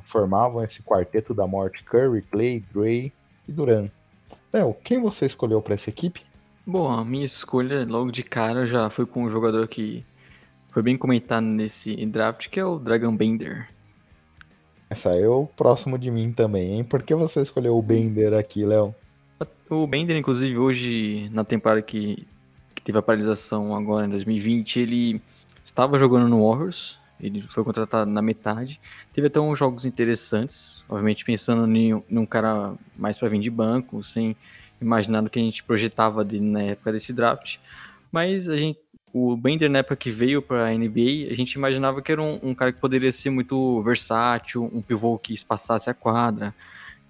formavam 0.04 0.62
esse 0.62 0.80
quarteto 0.80 1.34
da 1.34 1.44
morte 1.44 1.82
Curry, 1.82 2.22
Clay, 2.22 2.64
Dre 2.72 3.12
e 3.48 3.52
Duran. 3.52 3.88
Léo, 4.52 4.76
quem 4.84 5.00
você 5.00 5.26
escolheu 5.26 5.60
para 5.60 5.74
essa 5.74 5.90
equipe? 5.90 6.22
Bom, 6.64 6.88
a 6.88 7.04
minha 7.04 7.24
escolha 7.24 7.84
logo 7.84 8.12
de 8.12 8.22
cara 8.22 8.64
já 8.64 8.88
foi 8.90 9.06
com 9.06 9.24
um 9.24 9.30
jogador 9.30 9.66
que 9.66 10.04
foi 10.70 10.82
bem 10.84 10.96
comentado 10.96 11.44
nesse 11.44 11.96
draft, 12.06 12.48
que 12.48 12.60
é 12.60 12.64
o 12.64 12.78
Dragon 12.78 13.16
Bender. 13.16 13.68
Saiu 14.94 15.48
próximo 15.56 15.98
de 15.98 16.10
mim 16.10 16.32
também, 16.32 16.74
hein? 16.74 16.84
Por 16.84 17.02
que 17.02 17.14
você 17.14 17.42
escolheu 17.42 17.76
o 17.76 17.82
Bender 17.82 18.34
aqui, 18.34 18.64
Léo? 18.64 18.94
O 19.68 19.86
Bender, 19.86 20.16
inclusive, 20.16 20.58
hoje, 20.58 21.30
na 21.32 21.44
temporada 21.44 21.82
que, 21.82 22.26
que 22.74 22.82
teve 22.82 22.98
a 22.98 23.02
paralisação 23.02 23.74
agora 23.74 24.06
em 24.06 24.10
2020, 24.10 24.80
ele 24.80 25.22
estava 25.64 25.98
jogando 25.98 26.28
no 26.28 26.46
Warriors, 26.46 26.98
ele 27.20 27.42
foi 27.42 27.62
contratado 27.62 28.10
na 28.10 28.20
metade. 28.20 28.80
Teve 29.12 29.28
até 29.28 29.40
uns 29.40 29.58
jogos 29.58 29.84
interessantes, 29.84 30.84
obviamente 30.88 31.24
pensando 31.24 31.66
em, 31.76 31.94
um 32.10 32.26
cara 32.26 32.74
mais 32.96 33.18
para 33.18 33.28
vir 33.28 33.38
de 33.38 33.50
banco, 33.50 34.02
sem 34.02 34.36
imaginar 34.80 35.24
o 35.24 35.30
que 35.30 35.38
a 35.38 35.42
gente 35.42 35.62
projetava 35.62 36.24
dele 36.24 36.44
na 36.44 36.62
época 36.62 36.92
desse 36.92 37.12
draft. 37.12 37.58
Mas 38.10 38.48
a 38.48 38.56
gente, 38.56 38.80
o 39.12 39.36
Bender, 39.36 39.70
na 39.70 39.80
época 39.80 39.96
que 39.96 40.10
veio 40.10 40.40
para 40.40 40.68
a 40.68 40.72
NBA, 40.72 41.30
a 41.30 41.34
gente 41.34 41.52
imaginava 41.52 42.00
que 42.00 42.10
era 42.10 42.22
um, 42.22 42.38
um, 42.42 42.54
cara 42.54 42.72
que 42.72 42.78
poderia 42.78 43.12
ser 43.12 43.30
muito 43.30 43.82
versátil, 43.82 44.70
um 44.72 44.80
pivô 44.80 45.18
que 45.18 45.34
espaçasse 45.34 45.90
a 45.90 45.94
quadra, 45.94 46.54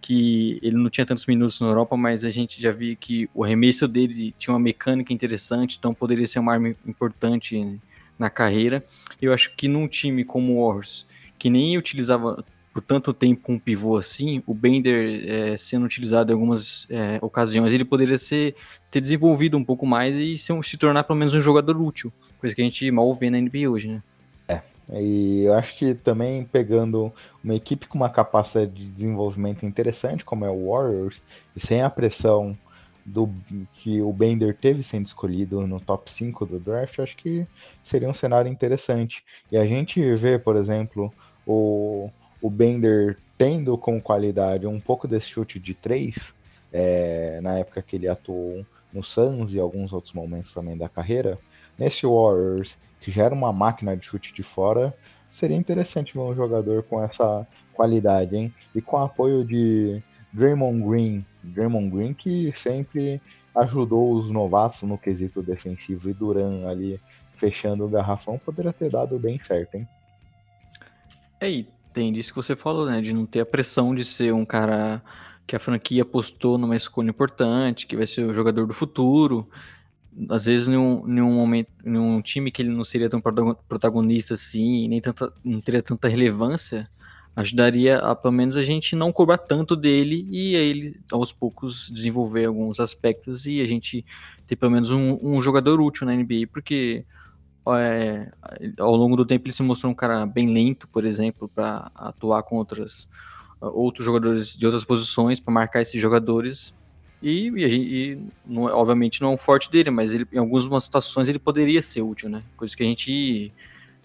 que 0.01 0.59
ele 0.63 0.77
não 0.77 0.91
tinha 0.91 1.07
tantos 1.07 1.27
minutos 1.27 1.61
na 1.61 1.69
Europa, 1.69 1.97
mas 1.97 2.25
a 2.25 2.31
gente 2.31 2.61
já 2.61 2.73
via 2.73 2.97
que 2.97 3.31
o 3.33 3.45
arremesso 3.45 3.87
dele 3.87 4.35
tinha 4.37 4.53
uma 4.53 4.61
mecânica 4.61 5.13
interessante, 5.13 5.77
então 5.79 5.95
poderia 5.95 6.27
ser 6.27 6.41
uma 6.41 6.53
arma 6.53 6.75
importante. 6.87 7.81
Na 8.19 8.31
carreira. 8.31 8.85
Eu 9.21 9.33
acho 9.33 9.57
que 9.57 9.67
num 9.67 9.89
time 9.89 10.23
como 10.23 10.53
o 10.53 10.67
Warriors, 10.67 11.07
que 11.39 11.51
nem 11.51 11.77
utilizava 11.77 12.45
por 12.73 12.83
tanto 12.83 13.13
tempo 13.13 13.53
um 13.53 13.59
pivô 13.59 13.97
assim, 13.97 14.43
o 14.47 14.55
Bender 14.55 15.25
é, 15.27 15.57
sendo 15.57 15.85
utilizado 15.85 16.31
em 16.31 16.35
algumas 16.35 16.87
é, 16.89 17.19
ocasiões, 17.21 17.73
ele 17.73 17.85
poderia 17.85 18.17
ser, 18.17 18.55
ter 18.93 19.01
desenvolvido 19.01 19.57
um 19.57 19.65
pouco 19.65 19.87
mais 19.87 20.15
e 20.15 20.37
se, 20.37 20.53
se 20.63 20.77
tornar 20.77 21.03
pelo 21.05 21.19
menos 21.19 21.33
um 21.33 21.41
jogador 21.41 21.81
útil, 21.81 22.13
coisa 22.39 22.55
que 22.55 22.61
a 22.61 22.65
gente 22.65 22.89
mal 22.91 23.13
vê 23.15 23.31
na 23.31 23.41
NBA 23.41 23.69
hoje, 23.69 23.89
né? 23.89 24.03
É, 24.47 24.61
e 25.01 25.45
eu 25.45 25.55
acho 25.55 25.75
que 25.75 25.95
também 25.95 26.45
pegando 26.45 27.11
uma 27.43 27.55
equipe 27.55 27.87
com 27.89 27.97
uma 27.97 28.11
capacidade 28.11 28.71
de 28.71 28.85
desenvolvimento 28.85 29.65
interessante, 29.65 30.27
como 30.27 30.45
é 30.45 30.51
o 30.51 30.71
Warriors, 30.71 31.23
e 31.57 31.61
sem 31.61 31.81
a 31.81 31.89
pressão 31.89 32.57
do 33.05 33.31
que 33.73 34.03
o 34.03 34.13
Bender 34.13 34.55
teve 34.55 34.83
sendo 34.83 35.07
escolhido 35.07 35.67
no 35.67 35.81
top 35.81 36.11
5 36.11 36.45
do 36.45 36.61
draft, 36.61 36.99
acho 36.99 37.17
que 37.17 37.47
seria 37.83 38.11
um 38.11 38.15
cenário 38.15 38.53
interessante. 38.53 39.25
E 39.51 39.57
a 39.57 39.67
gente 39.67 40.15
vê, 40.17 40.39
por 40.39 40.55
exemplo, 40.55 41.11
o, 41.47 42.11
o 42.43 42.51
Bender 42.51 43.17
tendo 43.39 43.77
como 43.79 44.03
qualidade 44.03 44.67
um 44.67 44.79
pouco 44.79 45.09
desse 45.09 45.29
chute 45.29 45.59
de 45.59 45.73
3, 45.73 46.35
é, 46.71 47.41
na 47.41 47.59
época 47.59 47.81
que 47.81 47.97
ele 47.97 48.07
atuou 48.07 48.65
no 48.93 49.03
Suns 49.03 49.55
e 49.55 49.61
alguns 49.61 49.93
outros 49.93 50.13
momentos 50.13 50.53
também 50.53 50.77
da 50.77 50.89
carreira, 50.89 51.39
nesse 51.79 52.07
Warriors, 52.07 52.77
que 53.01 53.11
já 53.11 53.25
era 53.25 53.35
uma 53.35 53.53
máquina 53.53 53.97
de 53.97 54.05
chute 54.05 54.33
de 54.33 54.43
fora, 54.43 54.95
seria 55.31 55.57
interessante 55.57 56.15
ver 56.15 56.21
um 56.21 56.35
jogador 56.35 56.83
com 56.85 57.03
essa 57.03 57.47
qualidade, 57.73 58.37
hein? 58.37 58.55
E 58.75 58.83
com 58.83 58.99
apoio 58.99 59.45
de 59.45 60.03
Draymond 60.33 60.87
Green, 60.89 61.27
Draymond 61.43 61.91
Green 61.91 62.15
que 62.15 62.53
sempre 62.55 63.21
ajudou 63.55 64.13
os 64.15 64.31
novatos 64.31 64.83
no 64.83 64.97
quesito 64.97 65.43
defensivo 65.43 66.09
e 66.09 66.15
Duran 66.15 66.69
ali 66.69 67.01
fechando 67.37 67.85
o 67.85 67.89
garrafão 67.89 68.39
poderia 68.39 68.73
ter 68.73 68.91
dado 68.91 69.19
bem 69.19 69.43
certo, 69.43 69.75
hein? 69.75 69.89
É, 71.41 71.51
e 71.51 71.69
tem 71.93 72.13
disso 72.13 72.31
que 72.31 72.37
você 72.37 72.55
falou, 72.55 72.87
né? 72.87 73.01
De 73.01 73.13
não 73.13 73.27
ter 73.27 73.41
a 73.41 73.47
pressão 73.47 73.95
de 73.95 74.05
ser 74.05 74.33
um 74.33 74.45
cara 74.45 75.03
que 75.47 75.57
a 75.57 75.59
franquia 75.59 76.03
apostou 76.03 76.57
numa 76.57 76.77
escolha 76.77 77.11
importante, 77.11 77.87
que 77.87 77.97
vai 77.97 78.07
ser 78.07 78.25
o 78.25 78.35
jogador 78.35 78.67
do 78.67 78.75
futuro. 78.75 79.49
Às 80.29 80.45
vezes, 80.45 80.69
em 80.69 80.77
um, 80.77 81.33
momento, 81.33 81.69
em 81.85 81.97
um 81.97 82.21
time 82.21 82.51
que 82.51 82.63
ele 82.63 82.71
não 82.71 82.85
seria 82.85 83.09
tão 83.09 83.21
protagonista 83.21 84.35
assim, 84.35 84.89
nem 84.89 85.01
tanta, 85.01 85.33
não 85.43 85.61
teria 85.61 85.83
tanta 85.83 86.09
relevância, 86.09 86.89
ajudaria 87.35 87.99
a 87.99 88.15
pelo 88.15 88.33
menos 88.33 88.57
a 88.57 88.63
gente 88.63 88.95
não 88.95 89.11
cobrar 89.11 89.39
tanto 89.39 89.75
dele 89.75 90.27
e 90.31 90.55
ele 90.55 91.01
aos 91.11 91.33
poucos 91.33 91.91
desenvolver 91.91 92.45
alguns 92.45 92.79
aspectos 92.79 93.47
e 93.47 93.61
a 93.63 93.67
gente 93.67 94.05
ter 94.47 94.57
pelo 94.57 94.71
menos 94.71 94.91
um, 94.91 95.19
um 95.23 95.41
jogador 95.41 95.81
útil 95.81 96.07
na 96.07 96.15
NBA, 96.15 96.47
porque 96.53 97.07
é, 97.69 98.31
ao 98.79 98.95
longo 98.97 99.17
do 99.17 99.25
tempo 99.25 99.47
ele 99.47 99.53
se 99.53 99.63
mostrou 99.63 99.93
um 99.93 99.95
cara 99.95 100.27
bem 100.27 100.53
lento, 100.53 100.89
por 100.89 101.05
exemplo, 101.05 101.49
para 101.49 101.91
atuar 101.95 102.43
com 102.43 102.57
outras, 102.57 103.09
outros 103.69 104.05
jogadores 104.05 104.57
de 104.57 104.67
outras 104.67 104.85
posições, 104.85 105.41
para 105.41 105.53
marcar 105.53 105.83
esses 105.83 106.01
jogadores. 106.01 106.75
E, 107.23 107.49
e, 107.51 107.65
e 107.65 108.19
não, 108.45 108.65
obviamente 108.65 109.23
não 109.23 109.31
é 109.31 109.35
um 109.35 109.39
forte 109.39 109.71
dele, 109.71 109.91
mas 109.91 110.13
ele, 110.13 110.27
em 110.33 110.39
algumas 110.39 110.85
situações 110.85 111.29
ele 111.29 111.39
poderia 111.39 111.81
ser 111.81 112.03
útil, 112.03 112.29
né? 112.29 112.43
Coisa 112.57 112.77
que 112.77 112.83
a 112.83 112.87
gente 112.87 113.53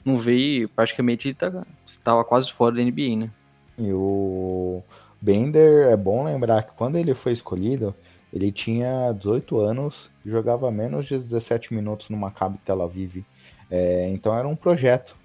não 0.06 0.16
vê 0.16 0.62
e 0.62 0.68
praticamente 0.68 1.28
ele 1.28 1.36
tá, 1.36 1.66
tava 2.04 2.24
quase 2.24 2.52
fora 2.52 2.76
da 2.76 2.84
NBA, 2.84 3.16
né? 3.18 3.32
E 3.78 3.92
o 3.92 4.84
Bender, 5.20 5.88
é 5.88 5.98
bom 5.98 6.24
lembrar 6.24 6.64
que 6.64 6.74
quando 6.76 6.98
ele 6.98 7.14
foi 7.14 7.34
escolhido, 7.34 7.94
ele 8.32 8.52
tinha 8.52 9.12
18 9.14 9.60
anos, 9.60 10.10
jogava 10.26 10.70
menos 10.72 11.08
de 11.08 11.18
17 11.18 11.74
minutos 11.74 12.10
no 12.10 12.18
Maccabi 12.18 12.60
Tel 12.60 12.82
Aviv. 12.82 13.24
É, 13.70 14.10
então 14.10 14.38
era 14.38 14.48
um 14.48 14.56
projeto. 14.56 15.16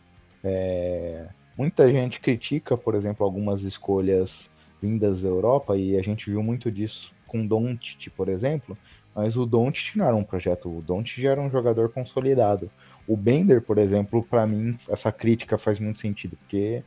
É, 0.43 1.27
muita 1.57 1.91
gente 1.91 2.21
critica, 2.21 2.77
por 2.77 2.95
exemplo, 2.95 3.25
algumas 3.25 3.63
escolhas 3.63 4.51
vindas 4.81 5.23
da 5.23 5.29
Europa, 5.29 5.77
e 5.77 5.97
a 5.97 6.03
gente 6.03 6.31
viu 6.31 6.43
muito 6.43 6.71
disso 6.71 7.13
com 7.27 7.47
Doncic, 7.47 8.11
por 8.11 8.29
exemplo, 8.29 8.77
mas 9.15 9.37
o 9.37 9.47
Doncic 9.47 9.97
não 9.97 10.07
era 10.07 10.17
um 10.17 10.25
projeto, 10.25 10.69
o 10.69 10.83
Doncic 10.83 11.21
já 11.21 11.31
era 11.31 11.41
um 11.41 11.49
jogador 11.49 11.91
consolidado. 11.91 12.71
O 13.07 13.17
Bender, 13.17 13.61
por 13.61 13.79
exemplo, 13.79 14.23
para 14.23 14.47
mim, 14.47 14.79
essa 14.89 15.11
crítica 15.11 15.59
faz 15.59 15.79
muito 15.79 15.99
sentido, 15.99 16.37
porque 16.37 16.83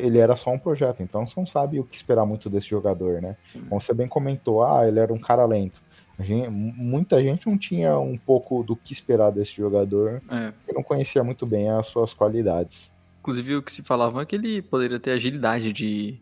ele 0.00 0.18
era 0.18 0.34
só 0.34 0.50
um 0.50 0.58
projeto, 0.58 1.02
então 1.02 1.26
você 1.26 1.38
não 1.38 1.46
sabe 1.46 1.78
o 1.78 1.84
que 1.84 1.96
esperar 1.96 2.26
muito 2.26 2.50
desse 2.50 2.68
jogador, 2.68 3.20
né? 3.20 3.36
Como 3.68 3.80
você 3.80 3.94
bem 3.94 4.08
comentou, 4.08 4.64
ah, 4.64 4.86
ele 4.86 4.98
era 4.98 5.12
um 5.12 5.18
cara 5.18 5.44
lento. 5.44 5.80
Gente, 6.20 6.48
muita 6.48 7.22
gente 7.22 7.46
não 7.46 7.58
tinha 7.58 7.98
um 7.98 8.16
pouco 8.16 8.62
do 8.62 8.76
que 8.76 8.92
esperar 8.92 9.30
desse 9.30 9.56
jogador, 9.56 10.22
é. 10.30 10.52
não 10.72 10.82
conhecia 10.82 11.24
muito 11.24 11.46
bem 11.46 11.70
as 11.70 11.86
suas 11.86 12.12
qualidades. 12.14 12.92
Inclusive, 13.22 13.54
o 13.54 13.62
que 13.62 13.70
se 13.70 13.84
falava 13.84 14.20
é 14.20 14.26
que 14.26 14.34
ele 14.34 14.60
poderia 14.60 14.98
ter 14.98 15.12
agilidade 15.12 15.72
de, 15.72 16.20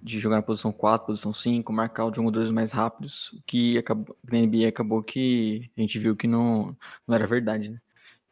de 0.00 0.20
jogar 0.20 0.36
na 0.36 0.42
posição 0.42 0.70
4, 0.70 1.08
posição 1.08 1.34
5, 1.34 1.72
marcar 1.72 2.06
os 2.06 2.14
jogadores 2.14 2.52
mais 2.52 2.70
rápidos, 2.70 3.32
o 3.32 3.42
que 3.44 3.76
acabou, 3.76 4.16
na 4.30 4.38
NBA 4.38 4.68
acabou 4.68 5.02
que 5.02 5.68
a 5.76 5.80
gente 5.80 5.98
viu 5.98 6.14
que 6.14 6.28
não, 6.28 6.76
não 7.04 7.16
era 7.16 7.26
verdade, 7.26 7.70
né? 7.70 7.80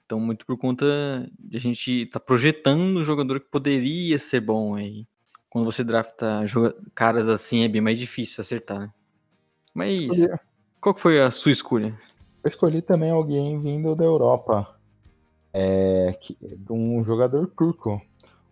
Então, 0.07 0.21
muito 0.21 0.47
por 0.47 0.57
conta 0.57 0.87
de 1.37 1.57
a 1.57 1.61
gente 1.61 2.03
estar 2.03 2.21
tá 2.21 2.25
projetando 2.25 3.01
um 3.01 3.03
jogador 3.03 3.41
que 3.41 3.51
poderia 3.51 4.17
ser 4.17 4.41
bom 4.41 4.77
aí. 4.77 5.09
Quando 5.51 5.65
você 5.65 5.83
drafta 5.83 6.45
caras 6.95 7.27
assim, 7.27 7.65
é 7.65 7.69
bem 7.69 7.81
mais 7.81 7.99
difícil 7.99 8.43
acertar, 8.43 8.79
né? 8.79 8.93
Mas, 9.75 10.29
qual 10.81 10.95
que 10.95 11.01
foi 11.01 11.21
a 11.21 11.33
sua 11.33 11.51
escolha? 11.51 11.99
Eu 12.45 12.49
escolhi 12.49 12.81
também 12.81 13.11
alguém 13.11 13.61
vindo 13.61 13.97
da 13.97 14.05
Europa. 14.05 14.74
É, 15.57 16.19
que, 16.21 16.37
de 16.43 16.73
um 16.73 17.05
jogador 17.05 17.47
turco, 17.47 18.03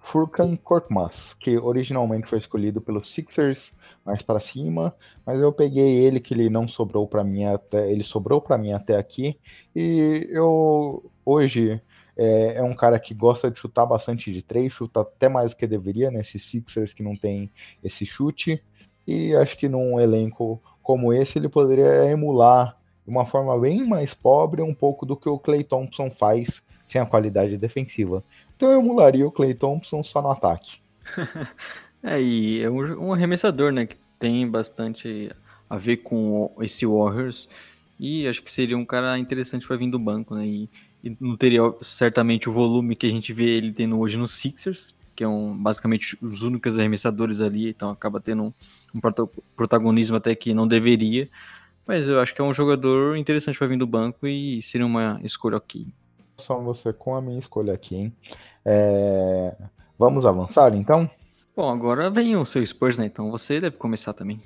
Furkan 0.03 0.57
Korkmaz, 0.57 1.33
que 1.35 1.57
originalmente 1.57 2.27
foi 2.27 2.39
escolhido 2.39 2.81
pelos 2.81 3.13
Sixers 3.13 3.73
mais 4.05 4.21
para 4.21 4.41
cima, 4.41 4.95
mas 5.25 5.41
eu 5.41 5.53
peguei 5.53 6.01
ele 6.05 6.19
que 6.19 6.35
ele 6.35 6.51
não 6.51 6.67
sobrou 6.67 7.07
para 7.07 7.23
mim 7.23 7.45
até, 7.45 7.91
ele 7.91 8.03
sobrou 8.03 8.41
para 8.41 8.59
mim 8.59 8.73
até 8.73 8.97
aqui 8.97 9.39
e 9.75 10.27
eu 10.29 11.09
hoje 11.25 11.81
é, 12.17 12.57
é, 12.57 12.63
um 12.63 12.75
cara 12.75 12.99
que 12.99 13.15
gosta 13.15 13.49
de 13.51 13.59
chutar 13.59 13.87
bastante 13.87 14.33
de 14.33 14.43
três, 14.43 14.73
chuta 14.73 15.01
até 15.01 15.29
mais 15.29 15.53
do 15.53 15.57
que 15.57 15.67
deveria 15.69 16.11
nesses 16.11 16.45
Sixers 16.45 16.93
que 16.93 17.03
não 17.03 17.17
tem 17.17 17.51
esse 17.83 18.05
chute 18.05 18.63
e 19.07 19.35
acho 19.37 19.57
que 19.57 19.69
num 19.69 20.01
elenco 20.01 20.61
como 20.83 21.13
esse 21.13 21.39
ele 21.39 21.49
poderia 21.49 22.11
emular 22.11 22.77
de 23.05 23.11
uma 23.11 23.25
forma 23.25 23.59
bem 23.59 23.87
mais 23.87 24.13
pobre 24.13 24.63
um 24.63 24.75
pouco 24.75 25.07
do 25.07 25.17
que 25.17 25.29
o 25.29 25.39
Clay 25.39 25.63
Thompson 25.63 26.11
faz 26.11 26.63
sem 26.93 27.01
a 27.01 27.07
qualidade 27.07 27.57
defensiva. 27.57 28.23
Então 28.55 28.71
eu 28.71 28.81
emularia 28.81 29.27
o 29.27 29.33
Clay 29.33 29.55
Thompson 29.55 30.03
só 30.03 30.21
no 30.21 30.31
ataque. 30.31 30.79
é, 32.03 32.21
e 32.21 32.63
é 32.63 32.71
um, 32.71 33.07
um, 33.07 33.13
arremessador, 33.13 33.73
né? 33.73 33.87
Que 33.87 33.97
tem 34.19 34.49
bastante 34.49 35.31
a 35.69 35.77
ver 35.77 35.99
com 35.99 36.53
esse 36.61 36.87
Warriors. 36.87 37.49
E 37.99 38.29
acho 38.29 38.43
que 38.43 38.51
seria 38.51 38.77
um 38.77 38.85
cara 38.85 39.19
interessante 39.19 39.67
para 39.67 39.77
vir 39.77 39.91
do 39.91 39.99
banco, 39.99 40.35
né? 40.35 40.47
E, 40.47 40.71
e, 41.03 41.17
não 41.19 41.37
teria 41.37 41.63
certamente 41.81 42.49
o 42.49 42.53
volume 42.53 42.95
que 42.95 43.07
a 43.07 43.11
gente 43.11 43.33
vê 43.33 43.57
ele 43.57 43.73
tendo 43.73 43.99
hoje 43.99 44.17
no 44.17 44.29
Sixers, 44.29 44.95
que 45.17 45.25
é 45.25 45.29
um, 45.29 45.57
basicamente 45.57 46.17
os 46.23 46.43
únicos 46.43 46.79
arremessadores 46.79 47.41
ali, 47.41 47.71
então 47.71 47.91
acaba 47.91 48.21
tendo 48.21 48.45
um, 48.45 48.53
um 48.95 49.01
protagonismo 49.57 50.17
até 50.17 50.35
que 50.35 50.53
não 50.53 50.69
deveria. 50.69 51.29
Mas 51.87 52.07
eu 52.07 52.21
acho 52.21 52.35
que 52.35 52.41
é 52.41 52.45
um 52.45 52.53
jogador 52.53 53.17
interessante 53.17 53.59
para 53.59 53.67
vir 53.67 53.79
do 53.79 53.87
banco 53.87 54.27
e 54.27 54.63
seria 54.63 54.87
uma 54.87 55.21
escolha 55.25 55.57
ok. 55.57 55.87
Só 56.43 56.59
você 56.59 56.93
com 56.93 57.15
a 57.15 57.23
minha 57.23 57.39
escolha 57.39 57.73
aqui, 57.73 57.97
hein? 57.97 58.17
É... 58.65 59.57
Vamos 59.99 60.27
avançar 60.27 60.75
então? 60.75 61.09
Bom, 61.55 61.71
agora 61.71 62.11
vem 62.11 62.37
o 62.37 62.45
seu 62.45 62.65
Spurs, 62.65 62.99
né? 62.99 63.07
Então 63.07 63.31
você 63.31 63.61
deve 63.61 63.77
começar 63.77 64.13
também. 64.13 64.41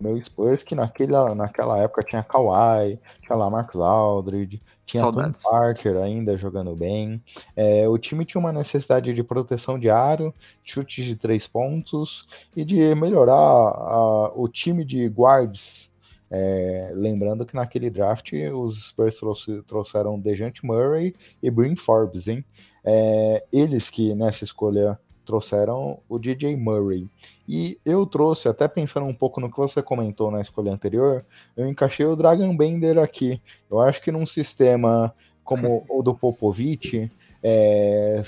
Meu 0.00 0.18
Spurs, 0.24 0.62
que 0.62 0.74
naquela, 0.74 1.34
naquela 1.34 1.78
época 1.78 2.02
tinha 2.02 2.22
Kawhi, 2.22 2.98
tinha 3.20 3.36
lá 3.36 3.50
Marcus 3.50 3.78
Aldridge, 3.78 4.62
tinha 4.86 5.02
Saudades. 5.02 5.42
Tony 5.42 5.60
Parker 5.60 5.96
ainda 5.98 6.38
jogando 6.38 6.74
bem. 6.74 7.22
É, 7.54 7.86
o 7.86 7.98
time 7.98 8.24
tinha 8.24 8.40
uma 8.40 8.52
necessidade 8.52 9.12
de 9.12 9.22
proteção 9.22 9.78
de 9.78 9.90
aro, 9.90 10.34
chutes 10.64 11.04
de 11.04 11.14
três 11.14 11.46
pontos 11.46 12.26
e 12.56 12.64
de 12.64 12.94
melhorar 12.94 13.34
a, 13.34 14.32
o 14.34 14.48
time 14.48 14.86
de 14.86 15.06
guards. 15.06 15.89
É, 16.30 16.92
lembrando 16.94 17.44
que 17.44 17.54
naquele 17.54 17.90
draft 17.90 18.32
os 18.54 18.88
Spurs 18.88 19.18
trouxeram 19.66 20.18
Dejante 20.18 20.64
Murray 20.64 21.14
e 21.42 21.50
Bryn 21.50 21.74
Forbes, 21.74 22.28
hein? 22.28 22.44
É, 22.84 23.44
eles 23.52 23.90
que 23.90 24.14
nessa 24.14 24.44
escolha 24.44 24.98
trouxeram 25.24 25.98
o 26.08 26.18
DJ 26.18 26.56
Murray. 26.56 27.08
E 27.48 27.78
eu 27.84 28.06
trouxe, 28.06 28.48
até 28.48 28.66
pensando 28.68 29.06
um 29.06 29.14
pouco 29.14 29.40
no 29.40 29.50
que 29.50 29.56
você 29.56 29.82
comentou 29.82 30.30
na 30.30 30.40
escolha 30.40 30.72
anterior, 30.72 31.24
eu 31.56 31.68
encaixei 31.68 32.06
o 32.06 32.16
Dragon 32.16 32.56
Bender 32.56 32.98
aqui. 32.98 33.40
Eu 33.70 33.80
acho 33.80 34.00
que 34.00 34.12
num 34.12 34.26
sistema 34.26 35.14
como 35.50 35.84
o 35.88 36.00
do 36.00 36.14
Popovich, 36.14 37.10
é, 37.42 38.22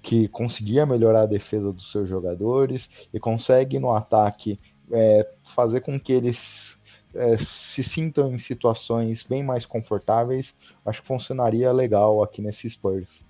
que 0.00 0.28
conseguia 0.28 0.86
melhorar 0.86 1.22
a 1.22 1.26
defesa 1.26 1.72
dos 1.72 1.92
seus 1.92 2.08
jogadores 2.08 2.88
e 3.12 3.20
consegue 3.20 3.78
no 3.78 3.92
ataque 3.94 4.58
é, 4.90 5.28
fazer 5.42 5.80
com 5.80 6.00
que 6.00 6.12
eles 6.12 6.78
é, 7.14 7.36
se 7.38 7.82
sintam 7.82 8.34
em 8.34 8.38
situações 8.38 9.22
bem 9.22 9.42
mais 9.42 9.66
confortáveis, 9.66 10.54
acho 10.84 11.02
que 11.02 11.08
funcionaria 11.08 11.72
legal 11.72 12.22
aqui 12.22 12.40
nesse 12.40 12.68
Spurs. 12.68 13.22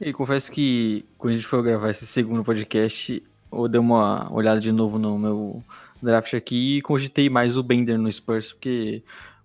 E 0.00 0.12
confesso 0.12 0.50
que 0.50 1.04
quando 1.16 1.34
a 1.34 1.36
gente 1.36 1.46
for 1.46 1.62
gravar 1.62 1.90
esse 1.90 2.06
segundo 2.06 2.44
podcast, 2.44 3.22
eu 3.52 3.68
dei 3.68 3.80
uma 3.80 4.32
olhada 4.32 4.60
de 4.60 4.72
novo 4.72 4.98
no 4.98 5.18
meu 5.18 5.62
draft 6.02 6.34
aqui 6.34 6.78
e 6.78 6.82
cogitei 6.82 7.30
mais 7.30 7.56
o 7.56 7.62
Bender 7.62 7.98
no 7.98 8.10
Spurs, 8.10 8.52
porque 8.52 9.02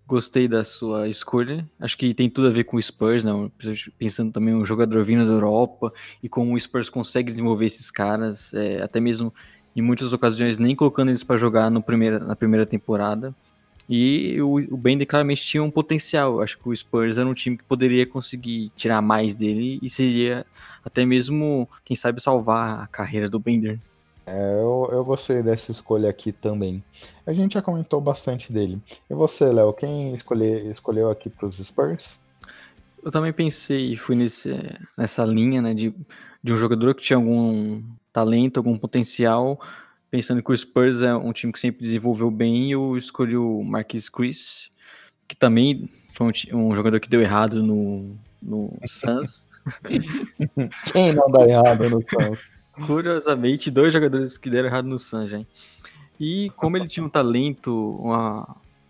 gostei 0.07 0.47
da 0.47 0.63
sua 0.63 1.07
escolha. 1.07 1.69
Acho 1.79 1.95
que 1.95 2.13
tem 2.13 2.29
tudo 2.29 2.47
a 2.47 2.51
ver 2.51 2.63
com 2.63 2.77
o 2.77 2.81
Spurs, 2.81 3.23
né? 3.23 3.31
Pensando 3.97 4.31
também 4.31 4.55
um 4.55 4.65
jogador 4.65 5.03
vindo 5.03 5.25
da 5.25 5.31
Europa 5.31 5.93
e 6.21 6.27
como 6.27 6.55
o 6.55 6.59
Spurs 6.59 6.89
consegue 6.89 7.29
desenvolver 7.29 7.67
esses 7.67 7.91
caras, 7.91 8.53
é, 8.55 8.81
até 8.81 8.99
mesmo 8.99 9.31
em 9.75 9.81
muitas 9.81 10.11
ocasiões 10.11 10.57
nem 10.57 10.75
colocando 10.75 11.09
eles 11.09 11.23
para 11.23 11.37
jogar 11.37 11.69
no 11.69 11.81
primeira, 11.81 12.19
na 12.19 12.35
primeira 12.35 12.65
temporada. 12.65 13.33
E 13.89 14.39
o, 14.39 14.57
o 14.73 14.77
Bender 14.77 15.07
claramente 15.07 15.41
tinha 15.41 15.63
um 15.63 15.71
potencial. 15.71 16.41
Acho 16.41 16.59
que 16.59 16.69
o 16.69 16.75
Spurs 16.75 17.17
era 17.17 17.27
um 17.27 17.33
time 17.33 17.57
que 17.57 17.63
poderia 17.63 18.05
conseguir 18.05 18.71
tirar 18.75 19.01
mais 19.01 19.35
dele 19.35 19.79
e 19.81 19.89
seria 19.89 20.45
até 20.85 21.03
mesmo, 21.03 21.67
quem 21.83 21.95
sabe, 21.95 22.21
salvar 22.21 22.83
a 22.83 22.87
carreira 22.87 23.27
do 23.27 23.39
Bender. 23.39 23.79
É, 24.27 24.53
eu, 24.61 24.87
eu 24.91 25.03
gostei 25.03 25.41
dessa 25.41 25.71
escolha 25.71 26.07
aqui 26.07 26.31
também. 26.31 26.83
A 27.25 27.33
gente 27.33 27.53
já 27.53 27.63
comentou 27.63 27.99
bastante 27.99 28.53
dele. 28.53 28.79
E 29.09 29.13
você, 29.15 29.45
Léo, 29.45 29.73
quem 29.73 30.13
escolhe, 30.13 30.69
escolheu 30.69 31.09
aqui 31.09 31.31
para 31.31 31.47
os 31.47 31.57
Spurs? 31.57 32.19
Eu 33.03 33.09
também 33.09 33.33
pensei, 33.33 33.95
fui 33.95 34.15
nesse, 34.15 34.53
nessa 34.95 35.25
linha 35.25 35.63
né, 35.63 35.73
de, 35.73 35.95
de 36.43 36.53
um 36.53 36.57
jogador 36.57 36.93
que 36.93 37.01
tinha 37.01 37.17
algum 37.17 37.81
talento, 38.13 38.57
algum 38.57 38.77
potencial, 38.77 39.59
pensando 40.09 40.41
que 40.41 40.51
o 40.51 40.57
Spurs 40.57 41.01
é 41.01 41.13
um 41.15 41.31
time 41.31 41.53
que 41.53 41.59
sempre 41.59 41.83
desenvolveu 41.83 42.31
bem, 42.31 42.71
eu 42.71 42.97
escolhi 42.97 43.37
o 43.37 43.63
Marquis 43.63 44.09
Chris, 44.09 44.69
que 45.27 45.35
também 45.35 45.89
foi 46.13 46.27
um, 46.27 46.57
um, 46.57 46.75
jogador 46.75 46.99
que 46.99 47.09
deu 47.09 47.21
errado 47.21 47.61
no, 47.63 48.15
no 48.41 48.77
Suns. 48.85 49.49
Quem 50.91 51.13
não 51.13 51.29
dá 51.29 51.47
errado 51.47 51.89
no 51.89 52.01
Suns? 52.01 52.39
Curiosamente, 52.85 53.69
dois 53.69 53.93
jogadores 53.93 54.37
que 54.37 54.49
deram 54.49 54.69
errado 54.69 54.85
no 54.85 54.97
Suns, 54.97 55.33
hein? 55.33 55.45
E 56.19 56.51
como 56.55 56.75
ele 56.75 56.87
tinha 56.87 57.05
um 57.05 57.09
talento, 57.09 57.97
uma, 58.01 58.43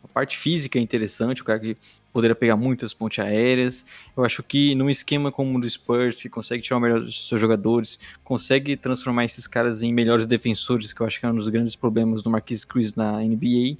uma 0.03 0.09
parte 0.13 0.37
física 0.37 0.79
interessante, 0.79 1.41
o 1.41 1.45
cara 1.45 1.59
que 1.59 1.77
poderia 2.11 2.35
pegar 2.35 2.55
muitas 2.55 2.93
pontes 2.93 3.19
aéreas. 3.19 3.85
Eu 4.15 4.23
acho 4.23 4.43
que 4.43 4.75
num 4.75 4.89
esquema 4.89 5.31
como 5.31 5.57
o 5.57 5.61
do 5.61 5.69
Spurs, 5.69 6.21
que 6.21 6.29
consegue 6.29 6.63
tirar 6.63 6.77
o 6.77 6.79
melhor 6.79 7.01
dos 7.01 7.27
seus 7.27 7.39
jogadores, 7.39 7.99
consegue 8.23 8.75
transformar 8.75 9.25
esses 9.25 9.47
caras 9.47 9.83
em 9.83 9.93
melhores 9.93 10.27
defensores, 10.27 10.93
que 10.93 11.01
eu 11.01 11.05
acho 11.07 11.19
que 11.19 11.25
é 11.25 11.29
um 11.29 11.35
dos 11.35 11.47
grandes 11.47 11.75
problemas 11.75 12.21
do 12.21 12.29
Marquis 12.29 12.65
Chris 12.65 12.95
na 12.95 13.19
NBA, 13.19 13.77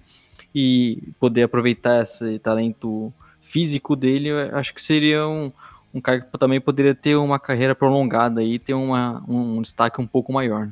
e 0.53 1.03
poder 1.19 1.43
aproveitar 1.43 2.01
esse 2.01 2.39
talento 2.39 3.13
físico 3.41 3.95
dele, 3.95 4.29
eu 4.29 4.57
acho 4.57 4.73
que 4.73 4.81
seria 4.81 5.27
um, 5.27 5.51
um 5.93 6.01
cara 6.01 6.21
que 6.21 6.37
também 6.37 6.59
poderia 6.59 6.93
ter 6.93 7.15
uma 7.15 7.39
carreira 7.39 7.73
prolongada 7.73 8.43
e 8.43 8.59
ter 8.59 8.73
uma, 8.73 9.23
um 9.27 9.61
destaque 9.61 9.99
um 10.01 10.07
pouco 10.07 10.31
maior. 10.31 10.69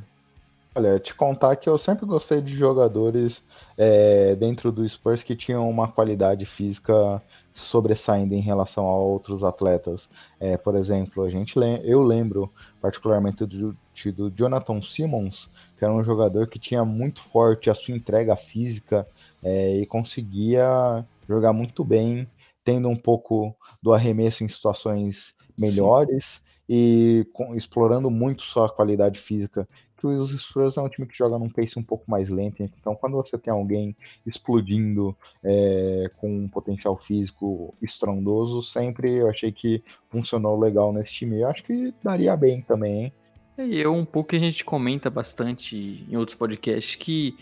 Olha, 0.75 0.99
te 0.99 1.15
contar 1.15 1.55
que 1.55 1.67
eu 1.67 1.75
sempre 1.75 2.05
gostei 2.05 2.39
de 2.39 2.55
jogadores 2.55 3.41
é, 3.75 4.35
dentro 4.35 4.71
do 4.71 4.87
Spurs 4.87 5.23
que 5.23 5.35
tinham 5.35 5.67
uma 5.67 5.87
qualidade 5.87 6.45
física 6.45 7.19
sobressaindo 7.59 8.33
em 8.33 8.41
relação 8.41 8.85
a 8.87 8.95
outros 8.97 9.43
atletas. 9.43 10.09
É, 10.39 10.57
por 10.57 10.75
exemplo, 10.75 11.23
a 11.23 11.29
gente 11.29 11.55
eu 11.83 12.03
lembro 12.03 12.51
particularmente 12.81 13.45
do, 13.45 13.75
do 14.15 14.31
Jonathan 14.31 14.81
Simmons, 14.81 15.49
que 15.77 15.83
era 15.83 15.93
um 15.93 16.03
jogador 16.03 16.47
que 16.47 16.59
tinha 16.59 16.85
muito 16.85 17.21
forte 17.21 17.69
a 17.69 17.75
sua 17.75 17.95
entrega 17.95 18.35
física 18.35 19.07
é, 19.43 19.77
e 19.77 19.85
conseguia 19.85 21.05
jogar 21.27 21.53
muito 21.53 21.83
bem, 21.83 22.27
tendo 22.63 22.89
um 22.89 22.95
pouco 22.95 23.55
do 23.81 23.93
arremesso 23.93 24.43
em 24.43 24.47
situações 24.47 25.33
melhores. 25.57 26.25
Sim 26.25 26.47
e 26.69 27.25
com, 27.31 27.55
explorando 27.55 28.09
muito 28.09 28.43
só 28.43 28.65
a 28.65 28.69
qualidade 28.69 29.19
física. 29.19 29.67
Que 29.97 30.05
os 30.05 30.29
Spurs 30.29 30.77
é 30.77 30.81
um 30.81 30.89
time 30.89 31.07
que 31.07 31.17
joga 31.17 31.39
num 31.39 31.49
pace 31.49 31.79
um 31.79 31.83
pouco 31.83 32.09
mais 32.09 32.29
lento, 32.29 32.61
então 32.61 32.95
quando 32.95 33.15
você 33.15 33.37
tem 33.37 33.51
alguém 33.51 33.95
explodindo 34.25 35.15
é, 35.43 36.11
com 36.17 36.43
um 36.43 36.47
potencial 36.47 36.95
físico 36.97 37.73
estrondoso, 37.81 38.61
sempre 38.61 39.15
eu 39.15 39.29
achei 39.29 39.51
que 39.51 39.83
funcionou 40.09 40.59
legal 40.59 40.93
nesse 40.93 41.13
time. 41.13 41.41
Eu 41.41 41.49
acho 41.49 41.63
que 41.63 41.93
daria 42.03 42.35
bem 42.37 42.61
também? 42.61 43.11
É, 43.57 43.81
é 43.81 43.89
um 43.89 44.05
pouco 44.05 44.29
que 44.29 44.35
a 44.35 44.39
gente 44.39 44.63
comenta 44.63 45.09
bastante 45.09 46.05
em 46.07 46.15
outros 46.15 46.37
podcasts 46.37 46.95
que 46.95 47.35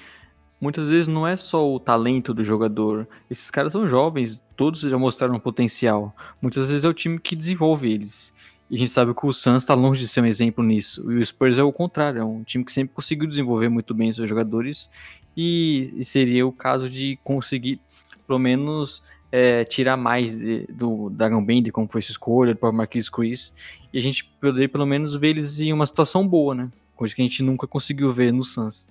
muitas 0.60 0.88
vezes 0.88 1.08
não 1.08 1.28
é 1.28 1.36
só 1.36 1.70
o 1.70 1.80
talento 1.80 2.34
do 2.34 2.44
jogador. 2.44 3.08
Esses 3.30 3.52
caras 3.52 3.74
são 3.74 3.88
jovens, 3.88 4.44
todos 4.56 4.82
já 4.82 4.98
mostraram 4.98 5.39
potencial. 5.39 6.15
Muitas 6.41 6.70
vezes 6.70 6.86
é 6.86 6.88
o 6.88 6.94
time 6.94 7.20
que 7.20 7.36
desenvolve 7.36 7.91
eles. 7.91 8.34
E 8.69 8.75
a 8.75 8.78
gente 8.78 8.89
sabe 8.89 9.13
que 9.13 9.25
o 9.25 9.32
Suns 9.32 9.63
está 9.63 9.73
longe 9.73 9.99
de 9.99 10.08
ser 10.08 10.21
um 10.21 10.25
exemplo 10.25 10.63
nisso. 10.63 11.12
E 11.12 11.17
o 11.17 11.25
Spurs 11.25 11.58
é 11.58 11.63
o 11.63 11.71
contrário, 11.71 12.21
é 12.21 12.25
um 12.25 12.43
time 12.43 12.63
que 12.65 12.71
sempre 12.71 12.95
conseguiu 12.95 13.28
desenvolver 13.28 13.69
muito 13.69 13.93
bem 13.93 14.12
seus 14.12 14.28
jogadores. 14.28 14.89
E, 15.38 15.93
e 15.95 16.04
seria 16.04 16.47
o 16.47 16.51
caso 16.51 16.89
de 16.89 17.19
conseguir, 17.23 17.80
pelo 18.25 18.39
menos, 18.39 19.04
é, 19.32 19.63
tirar 19.65 19.97
mais 19.97 20.38
de, 20.38 20.65
do 20.67 21.10
Dragon 21.10 21.43
Bender, 21.43 21.71
como 21.71 21.88
foi 21.88 22.01
sua 22.01 22.13
escolha, 22.13 22.54
do 22.54 22.58
próprio 22.58 22.78
Marquis 22.78 23.10
Chris. 23.10 23.54
E 23.93 23.99
a 23.99 24.01
gente 24.01 24.25
poder, 24.41 24.69
pelo 24.69 24.86
menos, 24.86 25.15
ver 25.15 25.30
eles 25.30 25.60
em 25.60 25.71
uma 25.71 25.86
situação 25.86 26.28
boa, 26.28 26.56
né? 26.56 26.71
Coisa 26.95 27.13
que 27.13 27.21
a 27.21 27.25
gente 27.25 27.43
nunca 27.43 27.67
conseguiu 27.67 28.12
ver 28.12 28.32
no 28.32 28.43
Suns. 28.43 28.88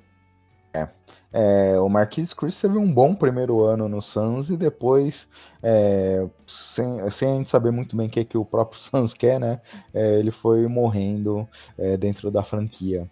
É. 1.37 1.81
O 1.81 1.89
Marquis 1.89 2.33
Chris 2.33 2.61
teve 2.61 2.79
um 2.79 2.93
bom 2.93 3.13
primeiro 3.13 3.61
ano 3.65 3.89
no 3.89 4.01
Suns 4.01 4.51
e 4.51 4.57
depois, 4.57 5.29
é, 5.61 6.25
sem, 6.47 7.11
sem 7.11 7.29
a 7.29 7.35
gente 7.35 7.51
saber 7.51 7.73
muito 7.73 7.97
bem 7.97 8.07
o 8.07 8.11
que, 8.11 8.21
é 8.21 8.25
que 8.25 8.39
o 8.39 8.45
próprio 8.45 8.79
Suns 8.81 9.13
quer, 9.13 9.41
né? 9.41 9.61
É, 9.93 10.21
ele 10.21 10.31
foi 10.31 10.69
morrendo 10.69 11.49
é, 11.77 11.97
dentro 11.97 12.31
da 12.31 12.45
franquia. 12.45 13.11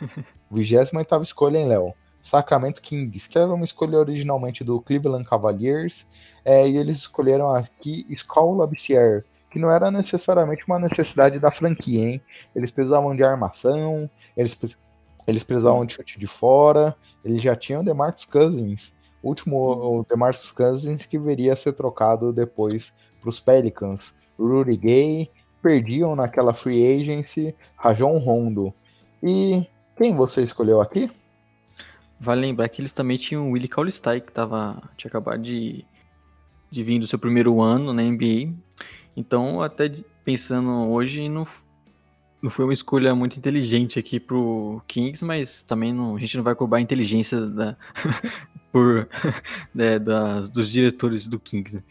28 0.50 1.22
escolha, 1.22 1.58
hein, 1.58 1.68
Léo? 1.68 1.92
Sacramento 2.22 2.80
Kings, 2.80 3.28
que 3.28 3.36
era 3.36 3.52
uma 3.52 3.64
escolha 3.64 3.98
originalmente 3.98 4.64
do 4.64 4.80
Cleveland 4.80 5.28
Cavaliers, 5.28 6.06
e 6.46 6.76
eles 6.76 6.98
escolheram 6.98 7.52
aqui 7.52 8.06
Escola 8.08 8.66
Bissier, 8.66 9.24
que 9.50 9.58
não 9.58 9.70
era 9.70 9.90
necessariamente 9.90 10.64
uma 10.66 10.78
necessidade 10.78 11.40
da 11.40 11.50
franquia, 11.50 12.04
hein? 12.04 12.22
Eles 12.54 12.70
precisavam 12.70 13.16
de 13.16 13.24
armação, 13.24 14.08
eles 14.36 14.54
eles 15.26 15.42
precisavam 15.42 15.84
de 15.84 15.94
chute 15.94 16.18
de 16.18 16.26
fora, 16.26 16.96
eles 17.24 17.42
já 17.42 17.54
tinham 17.54 17.82
o 17.82 17.84
DeMarcus 17.84 18.24
Cousins, 18.24 18.92
o 19.22 19.28
último 19.28 19.56
o 19.56 20.06
DeMarcus 20.08 20.50
Cousins 20.50 21.06
que 21.06 21.18
viria 21.18 21.52
a 21.52 21.56
ser 21.56 21.72
trocado 21.72 22.32
depois 22.32 22.92
para 23.20 23.28
os 23.28 23.38
Pelicans. 23.38 24.12
Rudy 24.38 24.76
Gay, 24.76 25.30
perdiam 25.62 26.16
naquela 26.16 26.52
free 26.52 27.00
agency 27.00 27.54
Rajon 27.76 28.18
Rondo. 28.18 28.74
E 29.22 29.64
quem 29.96 30.14
você 30.14 30.42
escolheu 30.42 30.80
aqui? 30.80 31.10
Vale 32.18 32.40
lembrar 32.40 32.68
que 32.68 32.80
eles 32.80 32.92
também 32.92 33.16
tinham 33.16 33.48
o 33.48 33.52
Willie 33.52 33.68
Cauley-Stein, 33.68 34.20
que 34.20 34.32
tava, 34.32 34.82
tinha 34.96 35.08
acabado 35.08 35.40
de, 35.40 35.84
de 36.70 36.82
vir 36.82 36.98
do 36.98 37.06
seu 37.06 37.18
primeiro 37.18 37.60
ano 37.60 37.92
na 37.92 38.02
NBA. 38.02 38.52
Então, 39.16 39.60
até 39.62 39.92
pensando 40.24 40.70
hoje, 40.90 41.28
não, 41.28 41.44
não 42.42 42.50
foi 42.50 42.64
uma 42.64 42.74
escolha 42.74 43.14
muito 43.14 43.36
inteligente 43.36 43.98
aqui 43.98 44.18
pro 44.18 44.82
Kings, 44.88 45.24
mas 45.24 45.62
também 45.62 45.94
não, 45.94 46.16
a 46.16 46.18
gente 46.18 46.36
não 46.36 46.42
vai 46.42 46.56
cobrar 46.56 46.78
a 46.78 46.82
inteligência 46.82 47.40
da, 47.40 47.76
por, 48.72 49.08
né, 49.72 49.98
das, 49.98 50.50
dos 50.50 50.68
diretores 50.68 51.28
do 51.28 51.38
Kings. 51.38 51.76
Né? 51.76 51.82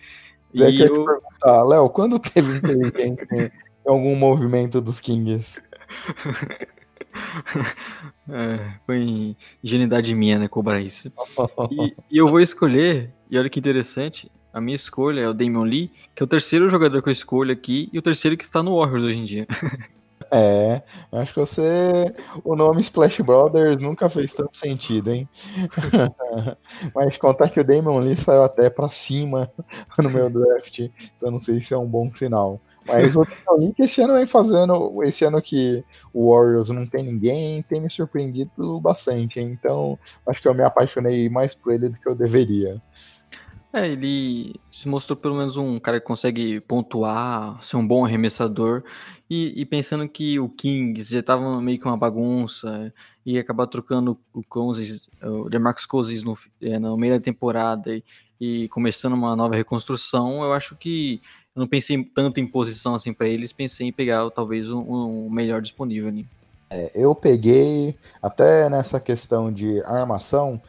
E 0.53 0.81
eu... 0.81 0.87
te 0.89 1.05
perguntar, 1.05 1.63
Léo, 1.63 1.89
quando 1.89 2.19
teve 2.19 2.57
inteligência 2.57 3.53
em 3.85 3.89
algum 3.89 4.15
movimento 4.15 4.81
dos 4.81 4.99
Kings? 4.99 5.61
É, 8.29 8.75
foi 8.85 9.35
ingenuidade 9.61 10.15
minha, 10.15 10.39
né, 10.39 10.47
cobrar 10.47 10.79
isso. 10.79 11.11
E, 11.69 11.95
e, 12.09 12.17
eu 12.17 12.29
vou 12.29 12.39
escolher, 12.39 13.11
e 13.29 13.37
olha 13.37 13.49
que 13.49 13.59
interessante, 13.59 14.31
a 14.53 14.61
minha 14.61 14.75
escolha 14.75 15.19
é 15.19 15.27
o 15.27 15.33
Damian 15.33 15.63
Lee, 15.63 15.91
que 16.15 16.23
é 16.23 16.25
o 16.25 16.27
terceiro 16.27 16.69
jogador 16.69 17.01
que 17.01 17.09
eu 17.09 17.13
escolho 17.13 17.51
aqui, 17.51 17.89
e 17.91 17.99
o 17.99 18.01
terceiro 18.01 18.37
que 18.37 18.45
está 18.45 18.63
no 18.63 18.77
Warriors 18.79 19.03
hoje 19.03 19.17
em 19.17 19.25
dia. 19.25 19.47
É, 20.33 20.81
acho 21.11 21.33
que 21.33 21.39
você. 21.41 22.15
O 22.43 22.55
nome 22.55 22.79
Splash 22.79 23.19
Brothers 23.19 23.77
nunca 23.79 24.07
fez 24.09 24.33
tanto 24.33 24.55
sentido, 24.55 25.11
hein? 25.11 25.27
Mas 26.95 27.17
contar 27.17 27.49
que 27.49 27.59
o 27.59 27.63
Damon 27.63 27.99
Lee 27.99 28.15
saiu 28.15 28.43
até 28.43 28.69
pra 28.69 28.87
cima 28.87 29.51
no 29.97 30.09
meu 30.09 30.29
draft, 30.29 30.79
então 30.79 31.31
não 31.31 31.39
sei 31.39 31.59
se 31.59 31.73
é 31.73 31.77
um 31.77 31.85
bom 31.85 32.09
sinal. 32.15 32.61
Mas 32.87 33.15
o 33.15 33.25
que 33.75 33.83
esse 33.83 34.01
ano 34.01 34.13
vem 34.13 34.25
fazendo. 34.25 35.03
Esse 35.03 35.25
ano 35.25 35.41
que 35.41 35.83
o 36.13 36.31
Warriors 36.31 36.69
não 36.69 36.85
tem 36.85 37.03
ninguém, 37.03 37.61
tem 37.63 37.81
me 37.81 37.91
surpreendido 37.91 38.79
bastante? 38.79 39.39
Então 39.39 39.99
acho 40.25 40.41
que 40.41 40.47
eu 40.47 40.53
me 40.53 40.63
apaixonei 40.63 41.29
mais 41.29 41.53
por 41.53 41.73
ele 41.73 41.89
do 41.89 41.99
que 41.99 42.07
eu 42.07 42.15
deveria. 42.15 42.81
É, 43.73 43.87
ele 43.87 44.59
se 44.69 44.87
mostrou 44.87 45.15
pelo 45.15 45.35
menos 45.35 45.55
um 45.55 45.79
cara 45.79 45.99
que 45.99 46.05
consegue 46.05 46.59
pontuar, 46.59 47.57
ser 47.63 47.77
um 47.77 47.87
bom 47.87 48.05
arremessador. 48.05 48.83
E, 49.29 49.61
e 49.61 49.65
pensando 49.65 50.07
que 50.09 50.37
o 50.39 50.49
Kings 50.49 51.09
já 51.09 51.19
estava 51.19 51.61
meio 51.61 51.79
que 51.79 51.85
uma 51.85 51.95
bagunça, 51.95 52.93
e 53.25 53.37
acabar 53.37 53.67
trocando 53.67 54.17
o 54.33 54.43
Cousins, 54.43 55.09
o 55.21 55.49
DeMarcus 55.49 55.85
Cousins 55.85 56.23
no, 56.23 56.37
é, 56.61 56.79
no 56.79 56.97
meio 56.97 57.13
da 57.13 57.19
temporada 57.19 57.95
e, 57.95 58.03
e, 58.39 58.67
começando 58.69 59.13
uma 59.13 59.35
nova 59.35 59.55
reconstrução, 59.55 60.43
eu 60.43 60.53
acho 60.53 60.75
que 60.75 61.21
eu 61.55 61.59
não 61.59 61.67
pensei 61.67 62.03
tanto 62.03 62.39
em 62.39 62.47
posição 62.47 62.95
assim 62.95 63.13
para 63.13 63.27
eles, 63.27 63.53
pensei 63.53 63.87
em 63.87 63.93
pegar 63.93 64.29
talvez 64.31 64.69
um, 64.69 64.81
um 64.81 65.29
melhor 65.29 65.61
disponível 65.61 66.09
ali. 66.09 66.27
É, 66.69 66.91
eu 66.95 67.13
peguei, 67.13 67.95
até 68.21 68.69
nessa 68.69 68.99
questão 68.99 69.51
de 69.51 69.81
armação, 69.83 70.59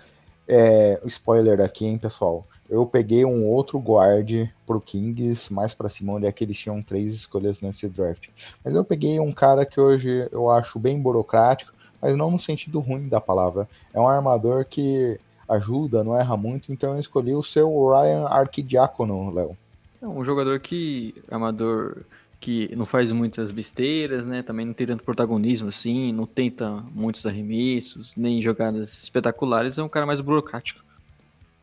é, 0.46 1.00
spoiler 1.06 1.60
aqui, 1.60 1.86
hein, 1.86 1.98
pessoal 1.98 2.46
eu 2.72 2.86
peguei 2.86 3.22
um 3.22 3.44
outro 3.44 3.78
guard 3.78 4.48
pro 4.66 4.80
Kings, 4.80 5.52
mais 5.52 5.74
para 5.74 5.90
cima, 5.90 6.14
onde 6.14 6.24
é 6.24 6.32
que 6.32 6.42
eles 6.42 6.58
tinham 6.58 6.82
três 6.82 7.12
escolhas 7.12 7.60
nesse 7.60 7.86
draft. 7.86 8.30
Mas 8.64 8.74
eu 8.74 8.82
peguei 8.82 9.20
um 9.20 9.30
cara 9.30 9.66
que 9.66 9.78
hoje 9.78 10.26
eu 10.32 10.50
acho 10.50 10.78
bem 10.78 10.98
burocrático, 10.98 11.70
mas 12.00 12.16
não 12.16 12.30
no 12.30 12.38
sentido 12.38 12.80
ruim 12.80 13.08
da 13.08 13.20
palavra. 13.20 13.68
É 13.92 14.00
um 14.00 14.08
armador 14.08 14.64
que 14.64 15.20
ajuda, 15.46 16.02
não 16.02 16.18
erra 16.18 16.34
muito, 16.34 16.72
então 16.72 16.94
eu 16.94 17.00
escolhi 17.00 17.34
o 17.34 17.42
seu 17.42 17.68
Ryan 17.90 18.24
Arquidiácono, 18.24 19.30
Léo. 19.30 19.54
É 20.00 20.06
um 20.06 20.24
jogador 20.24 20.58
que, 20.58 21.14
armador 21.30 21.98
que 22.40 22.74
não 22.74 22.86
faz 22.86 23.12
muitas 23.12 23.52
besteiras, 23.52 24.26
né? 24.26 24.42
Também 24.42 24.64
não 24.64 24.72
tem 24.72 24.86
tanto 24.86 25.04
protagonismo 25.04 25.68
assim, 25.68 26.10
não 26.10 26.24
tenta 26.24 26.82
muitos 26.94 27.26
arremessos, 27.26 28.16
nem 28.16 28.40
jogadas 28.40 29.02
espetaculares, 29.02 29.76
é 29.76 29.82
um 29.82 29.90
cara 29.90 30.06
mais 30.06 30.22
burocrático. 30.22 30.82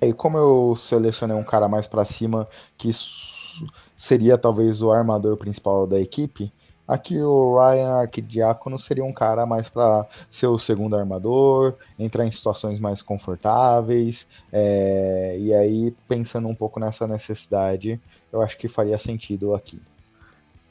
E 0.01 0.13
como 0.13 0.37
eu 0.37 0.75
selecionei 0.75 1.35
um 1.35 1.43
cara 1.43 1.67
mais 1.67 1.87
para 1.87 2.05
cima, 2.05 2.47
que 2.77 2.91
seria 3.97 4.37
talvez 4.37 4.81
o 4.81 4.91
armador 4.91 5.35
principal 5.35 5.85
da 5.85 5.99
equipe, 5.99 6.51
aqui 6.87 7.21
o 7.21 7.57
Ryan 7.57 8.01
Arquidiácono 8.01 8.79
seria 8.79 9.03
um 9.03 9.13
cara 9.13 9.45
mais 9.45 9.69
para 9.69 10.07
ser 10.31 10.47
o 10.47 10.57
segundo 10.57 10.95
armador, 10.95 11.75
entrar 11.99 12.25
em 12.25 12.31
situações 12.31 12.79
mais 12.79 13.01
confortáveis, 13.01 14.25
é, 14.51 15.37
e 15.39 15.53
aí 15.53 15.93
pensando 16.07 16.47
um 16.47 16.55
pouco 16.55 16.79
nessa 16.79 17.05
necessidade, 17.05 17.99
eu 18.31 18.41
acho 18.41 18.57
que 18.57 18.67
faria 18.67 18.97
sentido 18.97 19.53
aqui. 19.53 19.81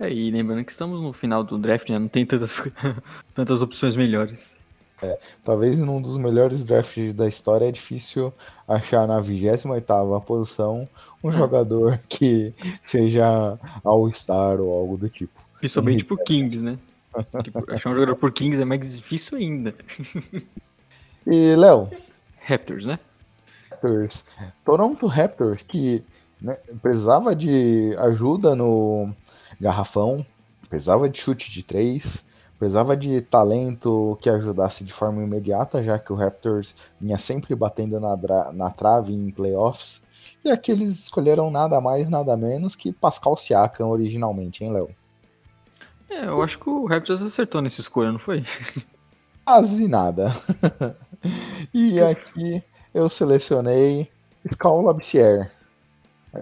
É, 0.01 0.11
e 0.13 0.31
lembrando 0.31 0.65
que 0.65 0.71
estamos 0.71 1.03
no 1.03 1.13
final 1.13 1.45
do 1.45 1.59
draft, 1.59 1.91
né? 1.91 1.99
Não 1.99 2.09
tem 2.09 2.25
tantas, 2.25 2.71
tantas 3.35 3.61
opções 3.61 3.97
melhores. 3.97 4.58
É, 5.01 5.19
talvez 5.45 5.79
num 5.79 6.03
dos 6.03 6.17
melhores 6.17 6.65
drafts 6.65 7.15
da 7.15 7.29
história 7.29 7.69
é 7.69 7.73
difícil 7.73 8.33
achar 8.67 9.07
na 9.07 9.21
28ª 9.23 10.21
posição 10.25 10.89
um 11.23 11.29
hum. 11.29 11.33
jogador 11.33 12.01
que 12.09 12.53
seja 12.85 13.59
All-Star 13.85 14.61
ou 14.61 14.73
algo 14.73 14.97
do 14.97 15.09
tipo. 15.09 15.41
Principalmente 15.59 16.05
por 16.05 16.23
Kings, 16.25 16.63
né? 16.63 16.79
tipo, 17.43 17.65
achar 17.73 17.91
um 17.91 17.95
jogador 17.95 18.17
por 18.17 18.33
Kings 18.33 18.61
é 18.61 18.65
mais 18.65 18.97
difícil 18.97 19.39
ainda. 19.39 19.75
e, 21.27 21.55
Léo? 21.57 21.91
Raptors, 22.41 22.87
né? 22.87 22.99
Raptors. 23.71 24.25
Toronto 24.65 25.07
Raptors, 25.07 25.63
que 25.63 26.03
né, 26.41 26.57
precisava 26.81 27.35
de 27.35 27.95
ajuda 27.99 28.55
no 28.55 29.13
garrafão, 29.61 30.25
precisava 30.69 31.09
de 31.09 31.21
chute 31.21 31.51
de 31.51 31.63
três, 31.63 32.25
Precisava 32.59 32.97
de 32.97 33.21
talento 33.21 34.19
que 34.21 34.29
ajudasse 34.29 34.83
de 34.83 34.93
forma 34.93 35.23
imediata, 35.23 35.83
já 35.83 35.99
que 35.99 36.13
o 36.13 36.17
Raptors 36.17 36.75
vinha 37.01 37.17
sempre 37.17 37.55
batendo 37.55 38.01
na, 38.01 38.17
na 38.53 38.71
trave 38.71 39.13
em 39.13 39.31
playoffs. 39.31 40.03
E 40.45 40.51
aqui 40.51 40.73
eles 40.73 40.91
escolheram 40.91 41.51
nada 41.51 41.81
mais, 41.81 42.09
nada 42.09 42.37
menos 42.37 42.75
que 42.75 42.93
Pascal 42.93 43.37
Siakam 43.37 43.89
originalmente, 43.89 44.65
hein, 44.65 44.73
Léo? 44.73 44.91
É, 46.11 46.27
eu 46.27 46.43
acho 46.43 46.59
que 46.59 46.69
o 46.69 46.87
Raptors 46.87 47.23
acertou 47.23 47.63
nessa 47.63 47.81
escolha, 47.81 48.11
não 48.11 48.19
foi? 48.19 48.43
Quase 49.45 49.87
nada. 49.87 50.35
e 51.73 52.01
aqui 52.01 52.63
eu 52.93 53.09
selecionei 53.09 54.11
Scal 54.47 54.83
Labissière 54.83 55.51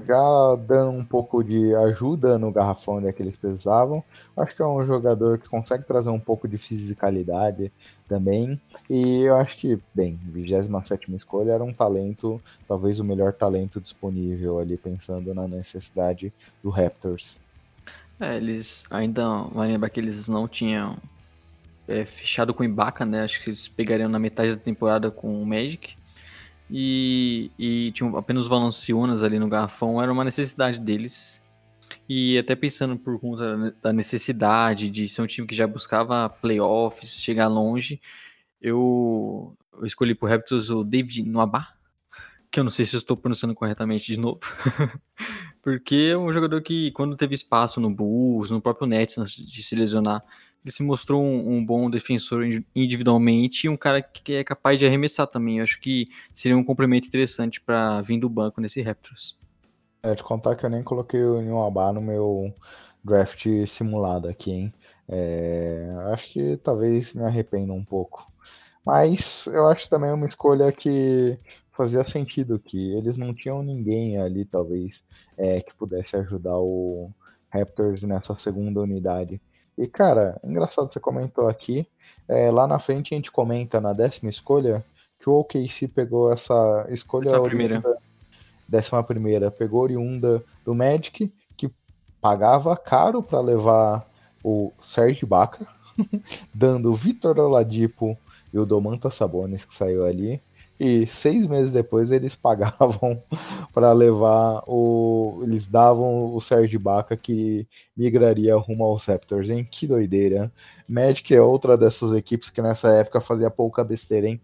já 0.06 0.56
dando 0.66 0.90
um 0.98 1.04
pouco 1.04 1.42
de 1.44 1.74
ajuda 1.74 2.38
no 2.38 2.50
garrafão 2.50 2.96
onde 2.96 3.06
é 3.06 3.12
que 3.12 3.22
eles 3.22 3.36
precisavam. 3.36 4.02
Acho 4.36 4.54
que 4.54 4.62
é 4.62 4.66
um 4.66 4.84
jogador 4.84 5.38
que 5.38 5.48
consegue 5.48 5.84
trazer 5.84 6.10
um 6.10 6.18
pouco 6.18 6.48
de 6.48 6.58
fisicalidade 6.58 7.72
também. 8.08 8.60
E 8.90 9.22
eu 9.22 9.36
acho 9.36 9.56
que, 9.56 9.78
bem, 9.94 10.18
27 10.24 11.14
escolha 11.14 11.52
era 11.52 11.62
um 11.62 11.72
talento, 11.72 12.40
talvez 12.66 12.98
o 12.98 13.04
melhor 13.04 13.32
talento 13.32 13.80
disponível 13.80 14.58
ali, 14.58 14.76
pensando 14.76 15.32
na 15.34 15.46
necessidade 15.46 16.32
do 16.62 16.70
Raptors. 16.70 17.36
É, 18.18 18.36
eles 18.36 18.84
ainda 18.90 19.42
vai 19.52 19.68
lembrar 19.68 19.90
que 19.90 20.00
eles 20.00 20.28
não 20.28 20.48
tinham 20.48 20.96
é, 21.86 22.04
fechado 22.04 22.52
com 22.52 22.62
o 22.62 22.66
Ibaka, 22.66 23.04
né? 23.04 23.22
Acho 23.22 23.42
que 23.42 23.50
eles 23.50 23.68
pegariam 23.68 24.08
na 24.08 24.18
metade 24.18 24.56
da 24.56 24.62
temporada 24.62 25.10
com 25.10 25.40
o 25.40 25.46
Magic 25.46 25.94
e, 26.70 27.50
e 27.58 27.92
tinham 27.92 28.16
apenas 28.16 28.46
Valanciunas 28.46 29.22
ali 29.22 29.38
no 29.38 29.48
garrafão, 29.48 30.02
era 30.02 30.12
uma 30.12 30.24
necessidade 30.24 30.80
deles. 30.80 31.42
E 32.08 32.36
até 32.38 32.54
pensando 32.54 32.96
por 32.96 33.18
conta 33.20 33.74
da 33.82 33.92
necessidade 33.92 34.90
de 34.90 35.08
ser 35.08 35.22
um 35.22 35.26
time 35.26 35.46
que 35.46 35.54
já 35.54 35.66
buscava 35.66 36.28
playoffs, 36.28 37.20
chegar 37.20 37.48
longe, 37.48 38.00
eu, 38.60 39.56
eu 39.78 39.86
escolhi 39.86 40.14
pro 40.14 40.28
Raptors 40.28 40.70
o 40.70 40.82
David 40.82 41.22
Noabá, 41.22 41.74
que 42.50 42.58
eu 42.58 42.64
não 42.64 42.70
sei 42.70 42.84
se 42.84 42.96
eu 42.96 42.98
estou 42.98 43.16
pronunciando 43.16 43.54
corretamente 43.54 44.06
de 44.06 44.18
novo. 44.18 44.40
Porque 45.62 46.10
é 46.12 46.16
um 46.16 46.32
jogador 46.32 46.62
que, 46.62 46.92
quando 46.92 47.16
teve 47.16 47.34
espaço 47.34 47.80
no 47.80 47.90
Bulls, 47.90 48.50
no 48.50 48.60
próprio 48.60 48.86
Nets, 48.86 49.18
antes 49.18 49.34
de 49.34 49.62
se 49.62 49.74
lesionar, 49.74 50.22
ele 50.66 50.72
se 50.72 50.82
mostrou 50.82 51.22
um, 51.22 51.54
um, 51.54 51.64
bom 51.64 51.88
defensor 51.88 52.42
individualmente 52.74 53.66
e 53.66 53.70
um 53.70 53.76
cara 53.76 54.02
que 54.02 54.34
é 54.34 54.42
capaz 54.42 54.80
de 54.80 54.84
arremessar 54.84 55.28
também. 55.28 55.58
Eu 55.58 55.62
acho 55.62 55.80
que 55.80 56.08
seria 56.34 56.58
um 56.58 56.64
complemento 56.64 57.06
interessante 57.06 57.60
para 57.60 58.00
vir 58.00 58.18
do 58.18 58.28
banco 58.28 58.60
nesse 58.60 58.82
Raptors. 58.82 59.38
É, 60.02 60.12
te 60.16 60.24
contar 60.24 60.56
que 60.56 60.66
eu 60.66 60.70
nem 60.70 60.82
coloquei 60.82 61.22
o 61.22 61.40
Nwaba 61.40 61.92
no 61.92 62.00
meu 62.00 62.52
draft 63.02 63.46
simulado 63.68 64.28
aqui, 64.28 64.50
hein? 64.50 64.74
É, 65.08 65.88
acho 66.12 66.32
que 66.32 66.56
talvez 66.56 67.12
me 67.12 67.22
arrependa 67.22 67.72
um 67.72 67.84
pouco. 67.84 68.26
Mas 68.84 69.46
eu 69.46 69.68
acho 69.68 69.88
também 69.88 70.10
uma 70.10 70.26
escolha 70.26 70.72
que 70.72 71.38
fazia 71.70 72.04
sentido, 72.04 72.58
que 72.58 72.92
eles 72.94 73.16
não 73.16 73.32
tinham 73.32 73.62
ninguém 73.62 74.18
ali, 74.18 74.44
talvez, 74.44 75.04
é, 75.38 75.60
que 75.60 75.72
pudesse 75.74 76.16
ajudar 76.16 76.58
o 76.58 77.12
Raptors 77.50 78.02
nessa 78.02 78.36
segunda 78.36 78.80
unidade. 78.80 79.40
E, 79.76 79.86
cara, 79.86 80.40
engraçado 80.42 80.90
você 80.90 80.98
comentou 80.98 81.48
aqui. 81.48 81.86
É, 82.28 82.50
lá 82.50 82.66
na 82.66 82.78
frente 82.78 83.14
a 83.14 83.16
gente 83.16 83.30
comenta 83.30 83.80
na 83.80 83.92
décima 83.92 84.30
escolha 84.30 84.84
que 85.18 85.28
o 85.28 85.40
OKC 85.40 85.88
pegou 85.88 86.32
essa 86.32 86.86
escolha 86.90 87.30
décima 87.30 87.42
primeira. 87.42 87.98
décima 88.68 89.02
primeira, 89.02 89.50
pegou 89.50 89.82
oriunda 89.82 90.42
do 90.64 90.74
Magic, 90.74 91.32
que 91.56 91.70
pagava 92.20 92.76
caro 92.76 93.22
para 93.22 93.40
levar 93.40 94.06
o 94.42 94.72
Serge 94.80 95.24
Baca, 95.24 95.66
dando 96.54 96.90
o 96.90 96.94
Vitor 96.94 97.38
Oladipo 97.38 98.16
e 98.52 98.58
o 98.58 98.66
Domantas 98.66 99.14
Sabonis 99.14 99.64
que 99.64 99.74
saiu 99.74 100.04
ali. 100.04 100.40
E 100.78 101.06
seis 101.06 101.46
meses 101.46 101.72
depois 101.72 102.10
eles 102.10 102.36
pagavam 102.36 103.22
para 103.72 103.92
levar 103.92 104.62
o. 104.66 105.40
Eles 105.42 105.66
davam 105.66 106.34
o 106.34 106.40
Sérgio 106.40 106.78
Baca 106.78 107.16
que 107.16 107.66
migraria 107.96 108.56
rumo 108.56 108.84
aos 108.84 109.06
Raptors, 109.06 109.48
hein? 109.48 109.66
Que 109.70 109.86
doideira. 109.86 110.52
Magic 110.88 111.34
é 111.34 111.40
outra 111.40 111.76
dessas 111.76 112.12
equipes 112.12 112.50
que 112.50 112.60
nessa 112.60 112.88
época 112.88 113.20
fazia 113.20 113.50
pouca 113.50 113.82
besteira, 113.82 114.28
hein? 114.28 114.40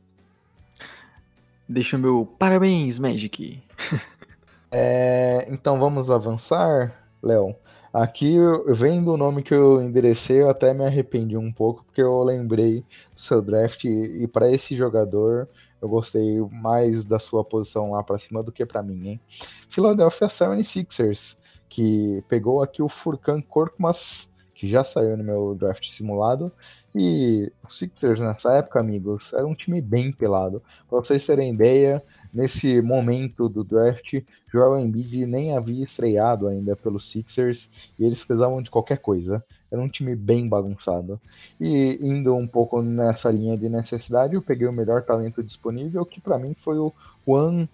Deixa 1.69 1.97
meu 1.97 2.27
parabéns, 2.39 2.99
Magic. 2.99 3.63
é, 4.71 5.47
então 5.51 5.79
vamos 5.79 6.11
avançar, 6.11 7.09
Léo. 7.23 7.55
Aqui, 7.93 8.37
vendo 8.69 9.13
o 9.13 9.19
nome 9.19 9.43
que 9.43 9.53
eu 9.53 9.83
enderecei, 9.83 10.41
eu 10.41 10.49
até 10.49 10.73
me 10.73 10.83
arrependi 10.83 11.37
um 11.37 11.53
pouco, 11.53 11.85
porque 11.85 12.01
eu 12.01 12.23
lembrei 12.23 12.81
do 13.15 13.21
seu 13.21 13.43
draft 13.43 13.85
e, 13.85 14.23
e 14.23 14.27
para 14.27 14.51
esse 14.51 14.75
jogador 14.75 15.47
eu 15.83 15.89
gostei 15.89 16.41
mais 16.53 17.05
da 17.05 17.19
sua 17.19 17.45
posição 17.45 17.91
lá 17.91 18.05
para 18.05 18.17
cima 18.17 18.41
do 18.41 18.53
que 18.53 18.65
para 18.65 18.85
mim, 18.85 19.09
hein? 19.09 19.21
Philadelphia 19.69 20.29
76ers, 20.29 21.37
que 21.69 22.23
pegou 22.29 22.63
aqui 22.63 22.81
o 22.81 22.89
Furkan 22.89 23.43
Korkmaz, 23.43 24.31
que 24.55 24.69
já 24.69 24.85
saiu 24.85 25.17
no 25.17 25.25
meu 25.25 25.57
draft 25.57 25.91
simulado. 25.91 26.53
E 26.95 27.51
os 27.65 27.79
Sixers 27.79 28.21
nessa 28.21 28.53
época, 28.53 28.79
amigos, 28.79 29.33
era 29.33 29.45
um 29.45 29.57
time 29.57 29.81
bem 29.81 30.13
pelado. 30.13 30.63
Para 30.89 31.01
vocês 31.01 31.27
terem 31.27 31.53
ideia, 31.53 32.01
nesse 32.33 32.81
momento 32.81 33.49
do 33.49 33.65
draft, 33.65 34.23
Joel 34.53 34.79
Embiid 34.79 35.27
nem 35.27 35.57
havia 35.57 35.83
estreado 35.83 36.47
ainda 36.47 36.77
pelos 36.77 37.11
Sixers 37.11 37.69
e 37.99 38.05
eles 38.05 38.25
precisavam 38.25 38.63
de 38.63 38.71
qualquer 38.71 38.99
coisa. 38.99 39.45
Era 39.73 39.81
um 39.81 39.89
time 39.89 40.15
bem 40.15 40.47
bagunçado. 40.47 41.19
E 41.59 41.99
indo 42.01 42.37
um 42.37 42.47
pouco 42.47 42.83
nessa 42.83 43.31
linha 43.31 43.57
de 43.57 43.71
necessidade, 43.71 44.35
eu 44.35 44.43
peguei 44.43 44.69
o 44.69 44.73
melhor 44.73 45.03
talento 45.03 45.43
disponível, 45.43 46.05
que 46.05 46.21
para 46.21 46.39
mim 46.39 46.55
foi 46.55 46.77
o 46.77 46.93
Juan 47.27 47.67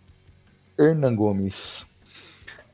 Hernan 0.79 1.17
Gomes. 1.17 1.85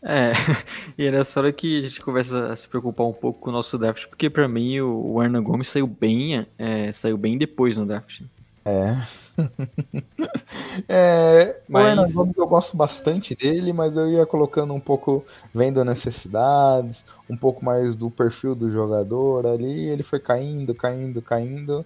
É, 0.02 0.32
e 0.98 1.06
é 1.06 1.10
nessa 1.10 1.40
hora 1.40 1.50
que 1.50 1.78
a 1.78 1.88
gente 1.88 2.02
começa 2.02 2.52
a 2.52 2.56
se 2.56 2.68
preocupar 2.68 3.06
um 3.06 3.12
pouco 3.14 3.40
com 3.40 3.48
o 3.48 3.52
nosso 3.52 3.78
draft, 3.78 4.06
porque 4.06 4.28
para 4.28 4.46
mim 4.46 4.78
o, 4.80 5.22
Hernan 5.22 5.42
Gomes 5.42 5.68
saiu 5.68 5.86
bem, 5.86 6.46
é, 6.58 6.92
saiu 6.92 7.16
bem 7.16 7.38
depois 7.38 7.78
no 7.78 7.86
draft. 7.86 8.20
É. 8.66 9.23
é 10.88 11.60
mas... 11.68 12.16
O 12.16 12.32
eu 12.36 12.46
gosto 12.46 12.76
bastante 12.76 13.34
dele, 13.34 13.72
mas 13.72 13.96
eu 13.96 14.08
ia 14.08 14.26
colocando 14.26 14.74
um 14.74 14.80
pouco, 14.80 15.24
vendo 15.54 15.84
necessidades, 15.84 17.04
um 17.28 17.36
pouco 17.36 17.64
mais 17.64 17.94
do 17.94 18.10
perfil 18.10 18.54
do 18.54 18.70
jogador 18.70 19.46
ali. 19.46 19.88
Ele 19.88 20.02
foi 20.02 20.20
caindo, 20.20 20.74
caindo, 20.74 21.20
caindo, 21.22 21.84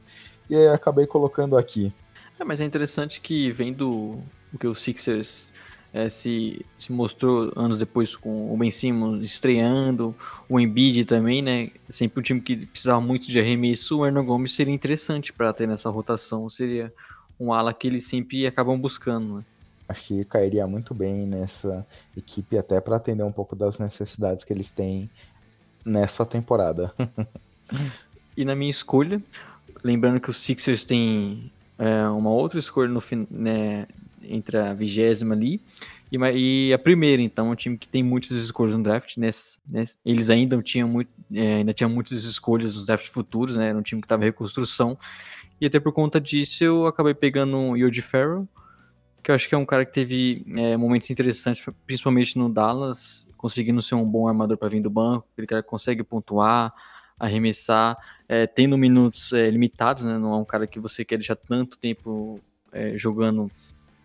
e 0.49 0.57
aí 0.57 0.69
acabei 0.69 1.07
colocando 1.07 1.57
aqui. 1.57 1.93
É, 2.39 2.45
mas 2.45 2.61
é 2.61 2.65
interessante 2.65 3.21
que 3.21 3.51
vendo 3.51 4.23
o 4.53 4.59
que 4.59 4.67
o 4.67 4.75
Sixers 4.75 5.53
é, 5.93 6.09
se, 6.09 6.65
se 6.79 6.93
mostrou 6.93 7.53
anos 7.57 7.79
depois 7.79 8.15
com 8.15 8.53
o 8.53 8.57
Ben 8.57 8.71
Simmons 8.71 9.23
estreando, 9.23 10.15
o 10.49 10.61
Embiid 10.61 11.05
também, 11.05 11.43
né? 11.43 11.71
Sempre 11.89 12.21
um 12.21 12.23
time 12.23 12.41
que 12.41 12.67
precisava 12.67 13.01
muito 13.01 13.27
de 13.29 13.41
arremesso, 13.41 13.99
o 13.99 14.07
Hernan 14.07 14.25
Gomes 14.25 14.53
seria 14.53 14.75
interessante 14.75 15.33
para 15.33 15.53
ter 15.53 15.67
nessa 15.67 15.91
rotação, 15.91 16.49
seria 16.49 16.93
um 17.39 17.53
ala 17.53 17.73
que 17.73 17.87
eles 17.87 18.05
sempre 18.05 18.47
acabam 18.47 18.79
buscando. 18.79 19.37
Né? 19.37 19.45
Acho 19.89 20.03
que 20.03 20.25
cairia 20.25 20.67
muito 20.67 20.93
bem 20.95 21.27
nessa 21.27 21.87
equipe, 22.17 22.59
até 22.59 22.81
para 22.81 22.97
atender 22.97 23.23
um 23.23 23.33
pouco 23.33 23.57
das 23.57 23.79
necessidades 23.79 24.45
que 24.45 24.53
eles 24.53 24.71
têm 24.71 25.09
nessa 25.85 26.27
temporada. 26.27 26.93
e 28.37 28.45
na 28.45 28.55
minha 28.55 28.71
escolha, 28.71 29.23
lembrando 29.83 30.21
que 30.21 30.31
os 30.31 30.41
Sixers 30.41 30.85
têm 30.85 31.51
é, 31.79 32.09
uma 32.09 32.31
outra 32.31 32.59
escolha 32.59 32.89
no 32.89 33.03
né, 33.31 33.87
entre 34.23 34.59
a 34.59 34.75
vigésima 34.75 35.35
ali 35.35 35.63
e, 36.11 36.69
e, 36.69 36.73
a 36.73 36.79
primeira, 36.79 37.21
então, 37.21 37.51
um 37.51 37.55
time 37.55 37.77
que 37.77 37.87
tem 37.87 38.03
muitas 38.03 38.31
escolhas 38.31 38.75
no 38.75 38.83
draft, 38.83 39.17
nesse, 39.19 39.59
nesse, 39.67 39.97
eles 40.05 40.31
ainda 40.31 40.61
tinham 40.63 40.89
muito, 40.89 41.11
é, 41.33 41.57
ainda 41.57 41.73
tinham 41.73 41.91
muitas 41.91 42.25
escolhas 42.25 42.75
nos 42.75 42.87
drafts 42.87 43.11
futuros, 43.13 43.57
né? 43.57 43.69
Era 43.69 43.79
um 43.79 43.83
time 43.83 44.01
que 44.01 44.07
estava 44.07 44.23
em 44.23 44.27
reconstrução 44.27 44.99
e 45.61 45.67
até 45.67 45.81
por 45.81 45.93
conta 45.93 46.21
disso 46.21 46.63
eu 46.63 46.87
acabei 46.87 47.15
pegando 47.15 47.57
o 47.57 47.77
Yoji 47.77 48.03
Farrell, 48.03 48.49
que 49.23 49.31
eu 49.31 49.35
acho 49.35 49.49
que 49.49 49.55
é 49.55 49.59
um 49.59 49.67
cara 49.67 49.85
que 49.85 49.93
teve 49.93 50.45
é, 50.57 50.77
momentos 50.77 51.11
interessantes, 51.11 51.65
principalmente 51.87 52.39
no 52.39 52.49
Dallas, 52.49 53.27
conseguindo 53.37 53.83
ser 53.83 53.95
um 53.95 54.05
bom 54.05 54.29
armador 54.29 54.57
para 54.57 54.69
vir 54.69 54.81
do 54.81 54.91
banco, 54.91 55.27
aquele 55.33 55.47
cara 55.47 55.63
que 55.63 55.69
consegue 55.69 56.03
pontuar, 56.03 56.73
arremessar, 57.19 57.97
é, 58.29 58.47
tendo 58.47 58.79
minutos 58.79 59.33
é, 59.33 59.51
limitados, 59.51 60.05
né? 60.05 60.19
Não 60.19 60.33
é 60.35 60.37
um 60.37 60.45
cara 60.45 60.67
que 60.67 60.79
você 60.79 61.05
quer 61.05 61.17
deixar 61.17 61.37
tanto 61.37 61.79
tempo 61.79 62.41
é, 62.73 62.97
jogando 62.97 63.51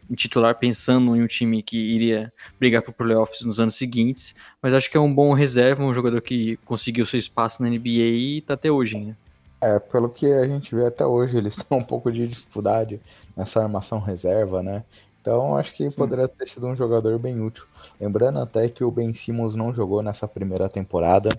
em 0.10 0.16
titular, 0.16 0.56
pensando 0.56 1.16
em 1.16 1.24
um 1.24 1.28
time 1.28 1.64
que 1.64 1.78
iria 1.78 2.32
brigar 2.60 2.82
por 2.82 2.94
playoffs 2.94 3.42
nos 3.46 3.60
anos 3.60 3.76
seguintes, 3.76 4.36
mas 4.62 4.74
acho 4.74 4.90
que 4.90 4.98
é 4.98 5.00
um 5.00 5.14
bom 5.14 5.34
reserva, 5.34 5.84
um 5.84 5.94
jogador 5.94 6.22
que 6.22 6.58
conseguiu 6.66 7.06
seu 7.06 7.20
espaço 7.20 7.62
na 7.62 7.70
NBA 7.70 7.88
e 7.88 8.38
está 8.40 8.54
até 8.54 8.72
hoje 8.72 8.98
ainda. 8.98 9.23
É, 9.64 9.80
pelo 9.80 10.10
que 10.10 10.26
a 10.26 10.46
gente 10.46 10.76
vê 10.76 10.88
até 10.88 11.06
hoje, 11.06 11.38
eles 11.40 11.56
têm 11.56 11.78
um 11.78 11.84
pouco 11.84 12.12
de 12.12 12.28
dificuldade 12.28 13.00
nessa 13.36 13.62
armação 13.62 14.00
reserva, 14.00 14.62
né? 14.62 14.84
Então 15.22 15.56
acho 15.56 15.74
que 15.74 15.90
Sim. 15.90 15.96
poderia 15.96 16.28
ter 16.28 16.46
sido 16.50 16.68
um 16.68 16.76
jogador 16.76 17.18
bem 17.18 17.40
útil. 17.40 17.64
Lembrando 17.98 18.40
até 18.40 18.68
que 18.68 18.84
o 18.84 18.92
Ben 18.92 19.14
Simmons 19.14 19.56
não 19.56 19.74
jogou 19.74 20.04
nessa 20.04 20.28
primeira 20.28 20.68
temporada, 20.68 21.30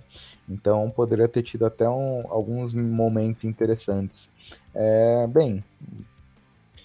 então 0.48 0.90
poderia 0.90 1.28
ter 1.28 1.42
tido 1.42 1.66
até 1.66 1.86
um, 1.86 2.24
alguns 2.30 2.72
momentos 2.72 3.44
interessantes. 3.44 4.30
É, 4.74 5.26
bem, 5.26 5.62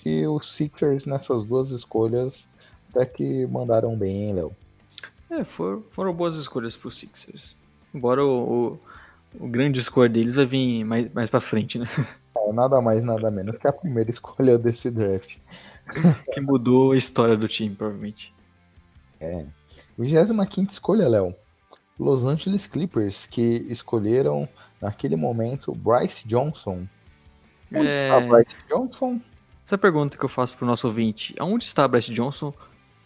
que 0.04 0.28
os 0.28 0.54
Sixers 0.54 1.06
nessas 1.06 1.46
duas 1.46 1.72
escolhas 1.72 2.50
até 2.90 3.06
que 3.06 3.48
mandaram 3.48 3.96
bem, 3.96 4.24
hein, 4.24 4.34
Léo? 4.34 4.56
É, 5.30 5.46
foram, 5.46 5.84
foram 5.92 6.14
boas 6.14 6.36
escolhas 6.36 6.76
para 6.76 6.90
os 6.90 6.96
Sixers. 6.96 7.56
Embora 7.94 8.26
o, 8.26 8.74
o, 8.74 8.80
o, 9.38 9.48
grande 9.48 9.80
escolha 9.80 10.10
deles 10.10 10.36
vai 10.36 10.46
vir 10.46 10.84
mais, 10.84 11.14
mais 11.14 11.30
para 11.30 11.42
frente, 11.42 11.78
né? 11.78 11.88
É, 12.38 12.54
nada 12.54 12.82
mais, 12.82 13.04
nada 13.04 13.30
menos 13.30 13.58
que 13.58 13.68
a 13.68 13.74
primeira 13.74 14.10
escolha 14.10 14.58
desse 14.58 14.90
draft. 14.90 15.38
que 16.34 16.42
mudou 16.42 16.94
a 16.94 16.98
história 16.98 17.36
do 17.36 17.48
time, 17.48 17.76
provavelmente. 17.76 18.34
É. 19.20 19.46
25 19.98 20.72
escolha, 20.72 21.08
Léo. 21.08 21.36
Los 22.00 22.24
Angeles 22.24 22.66
Clippers, 22.66 23.26
que 23.26 23.66
escolheram 23.70 24.48
naquele 24.82 25.18
momento 25.18 25.74
Bryce 25.76 26.26
Johnson. 26.26 26.88
Onde 27.74 27.88
é... 27.88 28.04
está 28.04 28.20
Bryce 28.22 28.56
Johnson? 28.70 29.20
Essa 29.66 29.78
pergunta 29.78 30.18
que 30.18 30.24
eu 30.24 30.30
faço 30.30 30.58
pro 30.58 30.66
nosso 30.66 30.88
ouvinte: 30.88 31.36
aonde 31.38 31.66
está 31.66 31.88
Bryce 31.88 32.14
Johnson? 32.14 32.54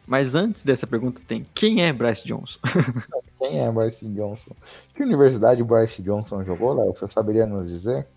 Mas 0.06 0.36
antes 0.36 0.64
dessa 0.64 0.86
pergunta 0.86 1.24
tem: 1.28 1.46
quem 1.54 1.84
é 1.84 1.92
Bryce 1.92 2.26
Johnson? 2.26 2.60
quem 3.44 3.60
é 3.60 3.70
Bryce 3.70 4.06
Johnson? 4.08 4.52
Que 4.96 5.04
universidade 5.04 5.62
Bryce 5.62 6.02
Johnson 6.02 6.46
jogou, 6.46 6.74
Léo? 6.74 6.94
Você 6.96 7.06
saberia 7.10 7.46
nos 7.46 7.70
dizer? 7.70 8.08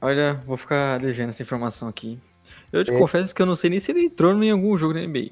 Olha, 0.00 0.40
vou 0.46 0.56
ficar 0.56 0.98
devendo 0.98 1.28
essa 1.28 1.42
informação 1.42 1.88
aqui. 1.88 2.18
Eu 2.72 2.82
te 2.82 2.90
é. 2.92 2.98
confesso 2.98 3.34
que 3.34 3.42
eu 3.42 3.46
não 3.46 3.54
sei 3.54 3.68
nem 3.68 3.80
se 3.80 3.92
ele 3.92 4.04
entrou 4.04 4.32
em 4.42 4.50
algum 4.50 4.76
jogo 4.78 4.94
da 4.94 5.00
NBA. 5.00 5.28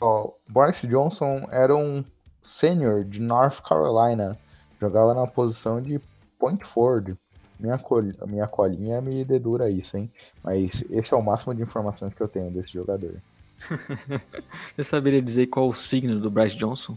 oh, 0.00 0.32
Bryce 0.48 0.88
Johnson 0.88 1.46
era 1.52 1.74
um 1.76 2.04
sênior 2.42 3.04
de 3.04 3.20
North 3.20 3.60
Carolina. 3.62 4.36
Jogava 4.80 5.14
na 5.14 5.26
posição 5.28 5.80
de 5.80 6.00
point 6.36 6.64
forward. 6.64 7.16
Minha, 7.60 7.78
col 7.78 8.02
minha 8.26 8.48
colinha 8.48 9.00
me 9.00 9.24
dedura 9.24 9.70
isso, 9.70 9.96
hein? 9.96 10.10
Mas 10.42 10.82
esse 10.90 11.14
é 11.14 11.16
o 11.16 11.22
máximo 11.22 11.54
de 11.54 11.62
informações 11.62 12.12
que 12.12 12.20
eu 12.20 12.28
tenho 12.28 12.50
desse 12.50 12.72
jogador. 12.72 13.14
Você 14.74 14.82
saberia 14.82 15.20
dizer 15.20 15.46
qual 15.46 15.68
o 15.68 15.74
signo 15.74 16.18
do 16.18 16.30
Bryce 16.30 16.56
Johnson? 16.56 16.96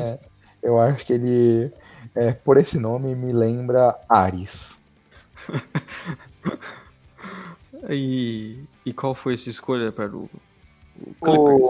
É, 0.00 0.18
eu 0.62 0.80
acho 0.80 1.04
que 1.04 1.12
ele, 1.12 1.72
é, 2.14 2.32
por 2.32 2.56
esse 2.56 2.78
nome, 2.78 3.14
me 3.14 3.32
lembra 3.32 3.98
Ares. 4.08 4.78
e, 7.90 8.64
e 8.84 8.92
qual 8.92 9.14
foi 9.14 9.34
essa 9.34 9.48
escolha 9.48 9.92
para 9.92 10.08
o, 10.08 10.28
o 11.00 11.14
Clippers? 11.22 11.68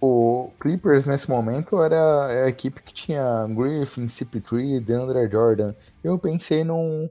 o, 0.00 0.52
Clippers, 0.60 1.06
nesse 1.06 1.30
momento, 1.30 1.82
era 1.82 2.44
a 2.44 2.48
equipe 2.48 2.82
que 2.82 2.92
tinha 2.92 3.46
Griffin, 3.48 4.06
CP3, 4.06 4.80
DeAndre 4.80 5.30
Jordan. 5.30 5.74
Eu 6.02 6.18
pensei 6.18 6.64
num, 6.64 7.08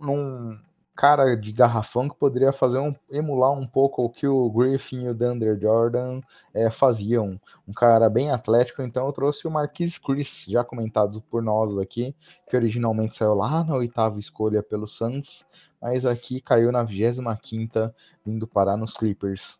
num 0.00 0.58
cara 0.96 1.36
de 1.36 1.52
garrafão 1.52 2.08
que 2.08 2.16
poderia 2.16 2.52
fazer 2.52 2.78
um, 2.78 2.94
emular 3.10 3.52
um 3.52 3.66
pouco 3.66 4.02
o 4.02 4.08
que 4.08 4.26
o 4.26 4.50
Griffin 4.50 5.04
e 5.04 5.08
o 5.10 5.14
Dunder 5.14 5.60
Jordan 5.60 6.22
é, 6.54 6.70
faziam. 6.70 7.38
Um 7.68 7.72
cara 7.72 8.08
bem 8.08 8.30
atlético, 8.30 8.82
então 8.82 9.06
eu 9.06 9.12
trouxe 9.12 9.46
o 9.46 9.50
Marquise 9.50 10.00
Chris, 10.00 10.46
já 10.48 10.64
comentado 10.64 11.22
por 11.30 11.42
nós 11.42 11.76
aqui, 11.76 12.16
que 12.48 12.56
originalmente 12.56 13.14
saiu 13.14 13.34
lá 13.34 13.62
na 13.62 13.76
oitava 13.76 14.18
escolha 14.18 14.62
pelo 14.62 14.86
Suns, 14.86 15.44
mas 15.80 16.06
aqui 16.06 16.40
caiu 16.40 16.72
na 16.72 16.82
25 16.82 17.36
quinta, 17.42 17.94
vindo 18.24 18.46
parar 18.46 18.78
nos 18.78 18.94
Clippers. 18.94 19.58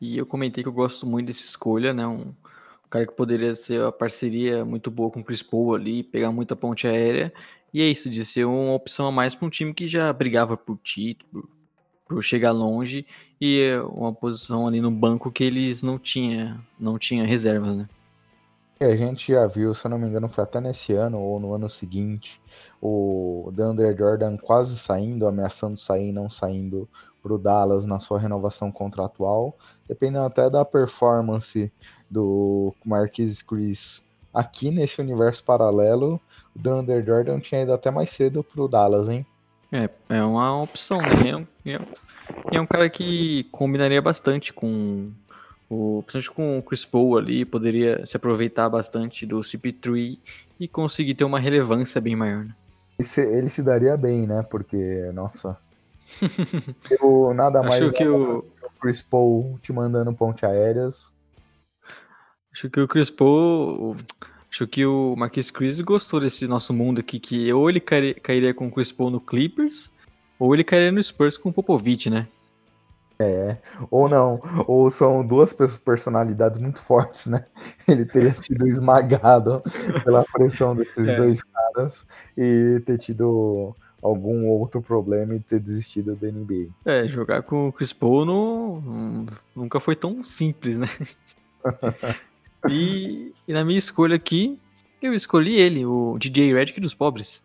E 0.00 0.16
eu 0.16 0.24
comentei 0.24 0.64
que 0.64 0.68
eu 0.68 0.72
gosto 0.72 1.06
muito 1.06 1.26
dessa 1.26 1.42
escolha, 1.42 1.92
né? 1.92 2.06
Um 2.06 2.34
cara 2.88 3.06
que 3.06 3.12
poderia 3.12 3.54
ser 3.54 3.82
uma 3.82 3.92
parceria 3.92 4.64
muito 4.64 4.90
boa 4.90 5.10
com 5.10 5.20
o 5.20 5.24
Chris 5.24 5.42
Paul 5.42 5.74
ali, 5.74 6.02
pegar 6.02 6.32
muita 6.32 6.56
ponte 6.56 6.88
aérea. 6.88 7.32
E 7.72 7.82
é 7.82 7.86
isso, 7.86 8.10
de 8.10 8.24
ser 8.24 8.44
uma 8.44 8.74
opção 8.74 9.06
a 9.06 9.12
mais 9.12 9.34
para 9.34 9.46
um 9.46 9.50
time 9.50 9.72
que 9.72 9.86
já 9.86 10.12
brigava 10.12 10.56
por 10.56 10.76
título, 10.78 11.48
por 12.08 12.22
chegar 12.22 12.50
longe, 12.50 13.06
e 13.40 13.70
uma 13.92 14.12
posição 14.12 14.66
ali 14.66 14.80
no 14.80 14.90
banco 14.90 15.30
que 15.30 15.44
eles 15.44 15.82
não 15.82 15.98
tinham 15.98 16.60
não 16.78 16.98
tinha 16.98 17.24
reservas, 17.24 17.76
né? 17.76 17.88
A 18.80 18.96
gente 18.96 19.30
já 19.30 19.46
viu, 19.46 19.74
se 19.74 19.84
eu 19.84 19.90
não 19.90 19.98
me 19.98 20.06
engano, 20.06 20.26
foi 20.28 20.42
até 20.42 20.58
nesse 20.58 20.94
ano 20.94 21.20
ou 21.20 21.38
no 21.38 21.52
ano 21.52 21.68
seguinte, 21.68 22.40
o 22.80 23.52
DeAndre 23.54 23.94
Jordan 23.94 24.38
quase 24.38 24.74
saindo, 24.78 25.28
ameaçando 25.28 25.76
sair 25.76 26.12
não 26.12 26.30
saindo 26.30 26.88
para 27.22 27.34
o 27.34 27.38
Dallas 27.38 27.84
na 27.84 28.00
sua 28.00 28.18
renovação 28.18 28.72
contratual, 28.72 29.54
dependendo 29.86 30.24
até 30.24 30.48
da 30.48 30.64
performance 30.64 31.70
do 32.10 32.74
Marquis 32.82 33.42
Chris 33.42 34.02
aqui 34.32 34.70
nesse 34.70 35.00
universo 35.00 35.44
paralelo, 35.44 36.18
o 36.54 36.58
DeAndre 36.58 37.02
Jordan 37.02 37.40
tinha 37.40 37.62
ido 37.62 37.72
até 37.72 37.90
mais 37.90 38.10
cedo 38.10 38.42
pro 38.44 38.68
Dallas, 38.68 39.08
hein? 39.08 39.26
É, 39.72 39.88
é 40.08 40.22
uma 40.22 40.62
opção, 40.62 40.98
né? 40.98 41.30
É 41.30 41.36
um, 41.36 41.46
é, 41.64 41.80
é 42.56 42.60
um 42.60 42.66
cara 42.66 42.88
que 42.90 43.44
combinaria 43.52 44.02
bastante 44.02 44.52
com 44.52 45.10
o, 45.68 46.02
principalmente 46.02 46.30
com 46.34 46.58
o 46.58 46.62
Chris 46.62 46.84
Paul 46.84 47.16
ali, 47.16 47.44
poderia 47.44 48.04
se 48.04 48.16
aproveitar 48.16 48.68
bastante 48.68 49.24
do 49.24 49.38
CP3 49.40 50.18
e 50.58 50.68
conseguir 50.68 51.14
ter 51.14 51.24
uma 51.24 51.38
relevância 51.38 52.00
bem 52.00 52.16
maior. 52.16 52.44
Né? 52.44 52.54
Ele, 52.98 53.08
se, 53.08 53.20
ele 53.20 53.48
se 53.48 53.62
daria 53.62 53.96
bem, 53.96 54.26
né? 54.26 54.42
Porque, 54.42 55.10
nossa. 55.14 55.56
eu 56.90 57.32
nada 57.32 57.62
mais 57.62 57.80
Acho 57.80 57.92
que 57.92 58.06
o... 58.06 58.44
Chris 58.80 59.00
Paul 59.00 59.58
te 59.62 59.72
mandando 59.72 60.12
ponte 60.12 60.44
aéreas. 60.44 61.14
Acho 62.52 62.68
que 62.68 62.80
o 62.80 62.88
Chris 62.88 63.10
Paul, 63.10 63.96
Acho 64.50 64.66
que 64.66 64.84
o 64.84 65.14
Marquis 65.16 65.50
Chris 65.50 65.80
gostou 65.80 66.20
desse 66.20 66.46
nosso 66.48 66.74
mundo 66.74 67.00
aqui, 67.00 67.20
que 67.20 67.52
ou 67.52 67.70
ele 67.70 67.80
cairia 67.80 68.52
com 68.52 68.66
o 68.66 68.70
Chris 68.70 68.90
Paul 68.90 69.10
no 69.10 69.20
Clippers, 69.20 69.92
ou 70.38 70.52
ele 70.52 70.64
cairia 70.64 70.90
no 70.90 71.02
Spurs 71.02 71.38
com 71.38 71.50
o 71.50 71.52
Popovich, 71.52 72.10
né? 72.10 72.26
É, 73.22 73.58
ou 73.90 74.08
não, 74.08 74.40
ou 74.66 74.90
são 74.90 75.24
duas 75.24 75.54
personalidades 75.84 76.58
muito 76.58 76.80
fortes, 76.80 77.26
né? 77.26 77.44
Ele 77.86 78.06
teria 78.06 78.32
sido 78.32 78.66
esmagado 78.66 79.62
pela 80.02 80.24
pressão 80.24 80.74
desses 80.74 81.06
é. 81.06 81.18
dois 81.18 81.42
caras 81.42 82.06
e 82.34 82.80
ter 82.86 82.96
tido 82.96 83.76
algum 84.02 84.48
outro 84.48 84.80
problema 84.80 85.34
e 85.34 85.40
ter 85.40 85.60
desistido 85.60 86.16
da 86.16 86.28
NBA. 86.28 86.68
É, 86.86 87.06
jogar 87.06 87.42
com 87.42 87.68
o 87.68 87.72
Chris 87.74 87.92
Paul 87.92 88.24
no, 88.24 89.26
nunca 89.54 89.78
foi 89.78 89.94
tão 89.94 90.24
simples, 90.24 90.78
né? 90.78 90.88
E, 92.68 93.32
e, 93.46 93.52
na 93.52 93.64
minha 93.64 93.78
escolha 93.78 94.16
aqui, 94.16 94.58
eu 95.00 95.14
escolhi 95.14 95.54
ele, 95.54 95.84
o 95.86 96.16
DJ 96.18 96.52
Redick 96.52 96.80
dos 96.80 96.94
pobres. 96.94 97.44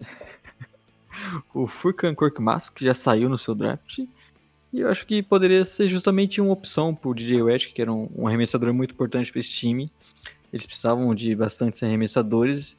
o 1.54 1.67
Furkan 1.67 2.13
Korkmaz, 2.13 2.69
que 2.69 2.84
já 2.84 2.93
saiu 2.93 3.30
no 3.30 3.38
seu 3.38 3.56
draft. 3.56 3.99
E 4.73 4.80
eu 4.80 4.89
acho 4.89 5.06
que 5.06 5.23
poderia 5.23 5.63
ser 5.63 5.88
justamente 5.88 6.41
uma 6.41 6.51
opção 6.51 6.93
pro 6.93 7.13
DJ 7.13 7.43
Redick, 7.43 7.73
que 7.73 7.82
era 7.82 7.93
um, 7.93 8.10
um 8.15 8.28
arremessador 8.28 8.73
muito 8.73 8.93
importante 8.93 9.32
para 9.32 9.39
esse 9.39 9.51
time. 9.51 9.89
Eles 10.51 10.65
precisavam 10.65 11.13
de 11.15 11.34
bastantes 11.36 11.82
arremessadores. 11.82 12.78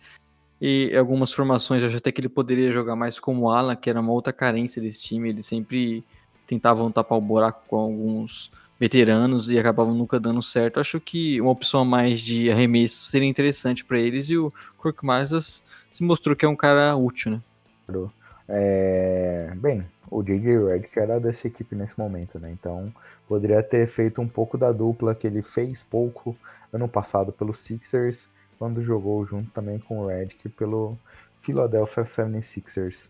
E 0.60 0.94
algumas 0.96 1.32
formações 1.32 1.82
eu 1.82 1.88
acho 1.88 1.96
até 1.98 2.10
que 2.10 2.20
ele 2.20 2.28
poderia 2.28 2.72
jogar 2.72 2.96
mais 2.96 3.18
como 3.18 3.50
ala, 3.50 3.76
que 3.76 3.88
era 3.88 4.00
uma 4.00 4.12
outra 4.12 4.32
carência 4.32 4.80
desse 4.80 5.00
time. 5.02 5.30
Eles 5.30 5.46
sempre 5.46 6.04
tentavam 6.46 6.90
tapar 6.90 7.18
o 7.18 7.20
buraco 7.20 7.64
com 7.66 7.76
alguns 7.76 8.50
veteranos 8.78 9.48
e 9.48 9.58
acabavam 9.58 9.94
nunca 9.94 10.20
dando 10.20 10.42
certo. 10.42 10.80
Acho 10.80 11.00
que 11.00 11.40
uma 11.40 11.50
opção 11.50 11.84
mais 11.84 12.20
de 12.20 12.50
arremesso 12.50 13.06
seria 13.06 13.28
interessante 13.28 13.84
para 13.84 13.98
eles 13.98 14.28
e 14.28 14.36
o 14.36 14.52
Kirk 14.82 15.04
Marsas 15.04 15.64
se 15.90 16.02
mostrou 16.02 16.36
que 16.36 16.44
é 16.44 16.48
um 16.48 16.56
cara 16.56 16.94
útil, 16.96 17.32
né? 17.32 17.42
É... 18.48 19.52
Bem, 19.56 19.84
o 20.10 20.22
J.J. 20.22 20.66
Redick 20.66 20.98
era 20.98 21.18
dessa 21.18 21.46
equipe 21.46 21.74
nesse 21.74 21.98
momento, 21.98 22.38
né? 22.38 22.50
Então 22.50 22.92
poderia 23.26 23.62
ter 23.62 23.86
feito 23.88 24.20
um 24.20 24.28
pouco 24.28 24.56
da 24.56 24.70
dupla 24.70 25.14
que 25.14 25.26
ele 25.26 25.42
fez 25.42 25.82
pouco 25.82 26.36
ano 26.72 26.88
passado 26.88 27.32
pelo 27.32 27.54
Sixers, 27.54 28.28
quando 28.58 28.80
jogou 28.80 29.24
junto 29.24 29.50
também 29.50 29.78
com 29.78 30.00
o 30.00 30.06
Redick 30.06 30.48
pelo 30.50 30.96
Philadelphia 31.42 32.04
76ers. 32.04 33.08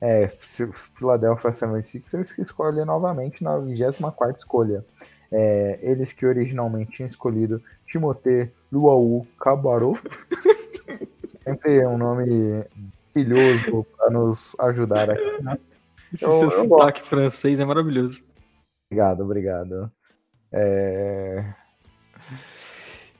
É, 0.00 0.28
Philadelphia 0.28 1.52
76ers 1.52 2.34
que 2.34 2.42
escolhe 2.42 2.84
novamente 2.84 3.42
na 3.42 3.56
24 3.58 4.36
escolha. 4.36 4.84
É, 5.30 5.78
eles 5.82 6.12
que 6.12 6.26
originalmente 6.26 6.92
tinham 6.92 7.08
escolhido 7.08 7.62
Timothée 7.86 8.50
Luau 8.70 9.26
Cabarro. 9.40 9.98
Sempre 11.44 11.86
um 11.86 11.98
nome 11.98 12.64
brilhoso 13.14 13.84
para 13.96 14.10
nos 14.10 14.58
ajudar 14.60 15.10
aqui, 15.10 15.42
né? 15.42 15.58
Esse 16.12 16.24
eu, 16.24 16.32
seu 16.32 16.50
eu 16.50 16.50
sotaque 16.50 17.00
gosto. 17.00 17.10
francês 17.10 17.58
é 17.58 17.64
maravilhoso. 17.64 18.22
Obrigado, 18.90 19.22
obrigado. 19.22 19.90
É... 20.52 21.54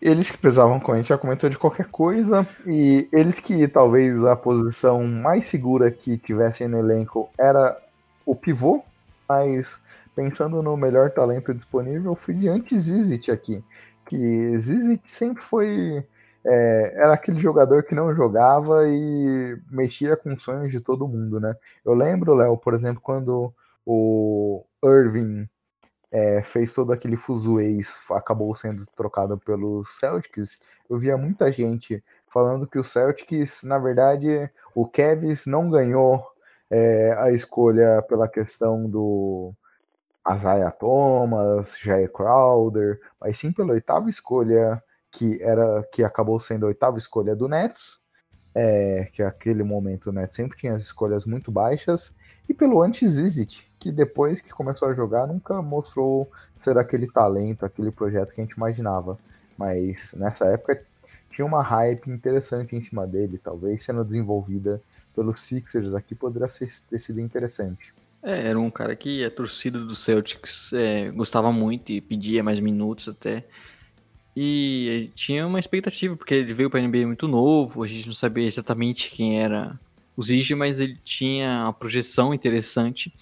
Eles 0.02 0.28
que 0.28 0.36
pesavam 0.36 0.80
com 0.80 0.90
a 0.90 0.96
gente 0.96 1.10
já 1.10 1.16
comentou 1.16 1.48
de 1.48 1.56
qualquer 1.56 1.86
coisa. 1.86 2.44
E 2.66 3.08
eles 3.12 3.38
que 3.38 3.68
talvez 3.68 4.22
a 4.24 4.34
posição 4.34 5.04
mais 5.04 5.46
segura 5.46 5.92
que 5.92 6.18
tivessem 6.18 6.66
no 6.66 6.76
elenco 6.76 7.30
era 7.38 7.80
o 8.26 8.34
pivô. 8.34 8.82
Mas 9.28 9.80
pensando 10.16 10.60
no 10.60 10.76
melhor 10.76 11.10
talento 11.10 11.54
disponível, 11.54 12.16
fui 12.16 12.34
de 12.34 12.48
anti-Zizit 12.48 13.30
aqui. 13.30 13.64
Que 14.06 14.58
Zizit 14.58 15.08
sempre 15.08 15.40
foi. 15.40 16.04
É, 16.44 16.94
era 16.96 17.14
aquele 17.14 17.38
jogador 17.38 17.84
que 17.84 17.94
não 17.94 18.12
jogava 18.12 18.88
e 18.88 19.56
mexia 19.70 20.16
com 20.16 20.36
sonhos 20.36 20.72
de 20.72 20.80
todo 20.80 21.06
mundo, 21.06 21.38
né? 21.38 21.54
Eu 21.84 21.94
lembro, 21.94 22.34
Léo, 22.34 22.56
por 22.56 22.74
exemplo, 22.74 23.00
quando 23.00 23.54
o 23.86 24.64
Irving 24.84 25.48
é, 26.12 26.42
fez 26.42 26.74
todo 26.74 26.92
aquele 26.92 27.16
fuzuês, 27.16 28.02
acabou 28.10 28.54
sendo 28.54 28.84
trocado 28.94 29.38
pelos 29.38 29.98
Celtics, 29.98 30.60
eu 30.88 30.98
via 30.98 31.16
muita 31.16 31.50
gente 31.50 32.04
falando 32.28 32.66
que 32.66 32.78
o 32.78 32.84
Celtics, 32.84 33.62
na 33.62 33.78
verdade, 33.78 34.50
o 34.74 34.86
Kevs 34.86 35.46
não 35.46 35.70
ganhou 35.70 36.22
é, 36.70 37.14
a 37.18 37.32
escolha 37.32 38.02
pela 38.02 38.28
questão 38.28 38.88
do 38.88 39.54
Isaiah 40.30 40.70
Thomas, 40.70 41.78
Jair 41.78 42.12
Crowder, 42.12 43.00
mas 43.18 43.38
sim 43.38 43.50
pela 43.50 43.72
oitava 43.72 44.10
escolha 44.10 44.82
que 45.10 45.42
era 45.42 45.82
que 45.92 46.04
acabou 46.04 46.38
sendo 46.38 46.66
a 46.66 46.68
oitava 46.68 46.98
escolha 46.98 47.34
do 47.34 47.48
Nets, 47.48 48.00
é, 48.54 49.08
que 49.12 49.22
aquele 49.22 49.62
momento 49.62 50.08
o 50.08 50.12
Nets 50.12 50.36
sempre 50.36 50.58
tinha 50.58 50.74
as 50.74 50.82
escolhas 50.82 51.24
muito 51.24 51.50
baixas, 51.50 52.14
e 52.48 52.54
pelo 52.54 52.82
anti-Zizit, 52.82 53.68
que 53.78 53.90
depois 53.90 54.40
que 54.40 54.50
começou 54.50 54.88
a 54.88 54.94
jogar 54.94 55.26
nunca 55.26 55.60
mostrou 55.62 56.30
ser 56.56 56.76
aquele 56.78 57.06
talento, 57.10 57.64
aquele 57.64 57.90
projeto 57.90 58.32
que 58.32 58.40
a 58.40 58.44
gente 58.44 58.54
imaginava. 58.54 59.18
Mas 59.56 60.14
nessa 60.16 60.46
época 60.46 60.82
tinha 61.30 61.46
uma 61.46 61.62
hype 61.62 62.10
interessante 62.10 62.76
em 62.76 62.82
cima 62.82 63.06
dele, 63.06 63.38
talvez 63.42 63.82
sendo 63.82 64.04
desenvolvida 64.04 64.80
pelos 65.14 65.40
Sixers 65.42 65.94
aqui 65.94 66.14
poderia 66.14 66.48
ter 66.88 66.98
sido 66.98 67.20
interessante. 67.20 67.92
É, 68.22 68.48
era 68.48 68.58
um 68.58 68.70
cara 68.70 68.94
que 68.94 69.24
a 69.24 69.30
torcida 69.30 69.78
do 69.78 69.96
Celtics 69.96 70.72
é, 70.72 71.10
gostava 71.10 71.50
muito 71.50 71.90
e 71.90 72.00
pedia 72.00 72.42
mais 72.42 72.60
minutos 72.60 73.08
até. 73.08 73.44
E 74.34 75.10
tinha 75.14 75.46
uma 75.46 75.58
expectativa, 75.58 76.16
porque 76.16 76.34
ele 76.34 76.52
veio 76.54 76.70
para 76.70 76.80
a 76.80 76.82
NBA 76.82 77.06
muito 77.06 77.28
novo, 77.28 77.82
a 77.82 77.86
gente 77.86 78.06
não 78.06 78.14
sabia 78.14 78.46
exatamente 78.46 79.10
quem 79.10 79.42
era 79.42 79.78
o 80.16 80.22
Zige, 80.22 80.54
mas 80.54 80.78
ele 80.78 80.98
tinha 81.04 81.64
uma 81.64 81.72
projeção 81.72 82.34
interessante. 82.34 83.12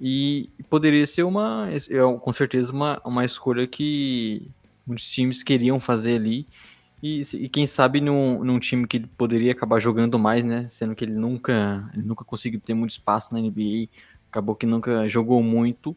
E 0.00 0.50
poderia 0.68 1.06
ser 1.06 1.22
uma, 1.22 1.68
com 2.20 2.32
certeza, 2.32 2.72
uma, 2.72 3.00
uma 3.04 3.24
escolha 3.24 3.66
que 3.66 4.48
muitos 4.86 5.08
times 5.10 5.42
queriam 5.42 5.78
fazer 5.78 6.16
ali. 6.16 6.46
E, 7.02 7.22
e, 7.34 7.48
quem 7.48 7.66
sabe 7.66 8.00
num, 8.00 8.44
num 8.44 8.58
time 8.60 8.86
que 8.86 9.00
poderia 9.00 9.52
acabar 9.52 9.80
jogando 9.80 10.18
mais, 10.18 10.44
né? 10.44 10.66
Sendo 10.68 10.94
que 10.94 11.04
ele 11.04 11.14
nunca, 11.14 11.88
ele 11.94 12.04
nunca 12.04 12.24
conseguiu 12.24 12.60
ter 12.60 12.74
muito 12.74 12.90
espaço 12.90 13.34
na 13.34 13.40
NBA, 13.40 13.88
acabou 14.30 14.54
que 14.54 14.66
nunca 14.66 15.08
jogou 15.08 15.42
muito. 15.42 15.96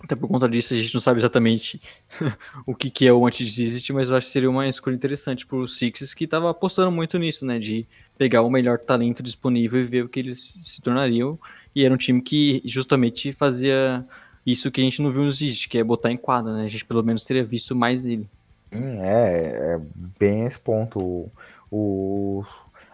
Até 0.00 0.14
por 0.14 0.28
conta 0.28 0.48
disso, 0.48 0.74
a 0.74 0.76
gente 0.76 0.92
não 0.92 1.00
sabe 1.00 1.18
exatamente 1.20 1.80
o 2.66 2.74
que, 2.74 2.90
que 2.90 3.06
é 3.06 3.12
o 3.12 3.26
anti-exist, 3.26 3.92
mas 3.92 4.08
eu 4.08 4.16
acho 4.16 4.26
que 4.26 4.32
seria 4.32 4.50
uma 4.50 4.68
escolha 4.68 4.94
interessante 4.94 5.46
para 5.46 5.56
os 5.56 5.78
Sixers, 5.78 6.12
que 6.14 6.24
estava 6.24 6.50
apostando 6.50 6.92
muito 6.92 7.18
nisso, 7.18 7.44
né? 7.46 7.58
De 7.58 7.86
pegar 8.16 8.42
o 8.42 8.50
melhor 8.50 8.78
talento 8.78 9.22
disponível 9.22 9.80
e 9.80 9.84
ver 9.84 10.04
o 10.04 10.08
que 10.08 10.20
eles 10.20 10.58
se 10.62 10.80
tornariam. 10.80 11.38
E 11.74 11.84
era 11.84 11.92
um 11.92 11.98
time 11.98 12.20
que 12.20 12.62
justamente 12.64 13.32
fazia 13.32 14.04
isso 14.46 14.70
que 14.70 14.80
a 14.80 14.84
gente 14.84 15.02
não 15.02 15.10
viu 15.10 15.22
no 15.22 15.28
Exist, 15.28 15.68
que 15.68 15.78
é 15.78 15.84
botar 15.84 16.12
em 16.12 16.16
quadra, 16.16 16.52
né? 16.52 16.64
A 16.64 16.68
gente 16.68 16.84
pelo 16.84 17.02
menos 17.02 17.24
teria 17.24 17.44
visto 17.44 17.74
mais 17.74 18.06
ele. 18.06 18.28
É, 18.70 19.76
é 19.76 19.80
bem 20.18 20.46
esse 20.46 20.58
ponto. 20.58 21.00
O, 21.00 21.30
o, 21.70 22.44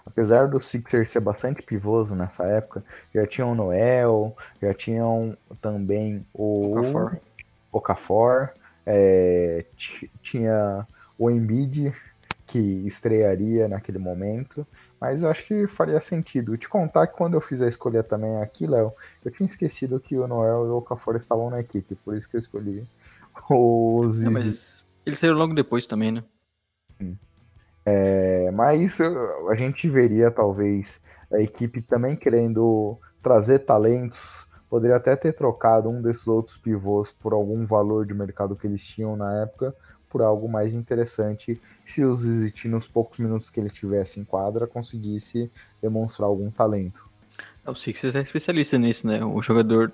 apesar 0.06 0.48
do 0.48 0.60
Sixers 0.60 1.10
ser 1.10 1.20
bastante 1.20 1.62
pivôso 1.62 2.14
nessa 2.14 2.44
época, 2.44 2.84
já 3.14 3.26
tinham 3.26 3.52
o 3.52 3.54
Noel, 3.54 4.36
já 4.62 4.72
tinham 4.72 5.36
também 5.60 6.24
o 6.32 6.72
Okafor, 6.72 7.16
Okafor 7.72 8.50
é, 8.86 9.64
tinha 10.22 10.86
o 11.18 11.30
Embiid, 11.30 11.92
que 12.46 12.58
estrearia 12.58 13.68
naquele 13.68 13.98
momento, 13.98 14.66
mas 15.00 15.22
eu 15.22 15.30
acho 15.30 15.44
que 15.46 15.66
faria 15.66 16.00
sentido. 16.00 16.56
Te 16.58 16.68
contar 16.68 17.06
que 17.06 17.16
quando 17.16 17.34
eu 17.34 17.40
fiz 17.40 17.60
a 17.60 17.68
escolha 17.68 18.02
também 18.02 18.36
aqui, 18.36 18.66
Léo, 18.66 18.92
eu 19.24 19.30
tinha 19.30 19.48
esquecido 19.48 19.98
que 19.98 20.16
o 20.16 20.26
Noel 20.26 20.66
e 20.66 20.68
o 20.68 20.76
Okafor 20.76 21.16
estavam 21.16 21.48
na 21.48 21.60
equipe, 21.60 21.94
por 21.96 22.16
isso 22.16 22.28
que 22.28 22.36
eu 22.36 22.40
escolhi 22.40 22.86
os... 23.48 24.22
É, 24.22 24.28
mas 24.28 24.86
eles 25.04 25.18
saíram 25.18 25.36
logo 25.36 25.54
depois 25.54 25.86
também, 25.86 26.12
né? 26.12 26.24
É, 27.84 28.50
mas 28.50 28.98
a 29.00 29.54
gente 29.54 29.88
veria 29.88 30.30
talvez 30.30 31.00
a 31.32 31.40
equipe 31.40 31.80
também 31.80 32.14
querendo 32.14 32.98
trazer 33.22 33.60
talentos. 33.60 34.46
Poderia 34.68 34.96
até 34.96 35.16
ter 35.16 35.32
trocado 35.32 35.88
um 35.88 36.00
desses 36.00 36.26
outros 36.28 36.56
pivôs 36.56 37.10
por 37.10 37.32
algum 37.32 37.64
valor 37.64 38.06
de 38.06 38.14
mercado 38.14 38.54
que 38.54 38.66
eles 38.66 38.84
tinham 38.84 39.16
na 39.16 39.42
época, 39.42 39.74
por 40.10 40.20
algo 40.20 40.48
mais 40.48 40.74
interessante, 40.74 41.58
se 41.86 42.04
o 42.04 42.14
Zizit, 42.14 42.68
nos 42.68 42.86
poucos 42.86 43.18
minutos 43.18 43.48
que 43.48 43.60
ele 43.60 43.70
tivesse 43.70 44.18
em 44.18 44.24
quadra, 44.24 44.66
conseguisse 44.66 45.50
demonstrar 45.80 46.28
algum 46.28 46.50
talento. 46.50 47.08
É, 47.64 47.70
o 47.70 47.74
Sixers 47.74 48.16
é 48.16 48.20
especialista 48.20 48.76
nisso, 48.76 49.06
né? 49.06 49.24
O 49.24 49.40
jogador 49.40 49.92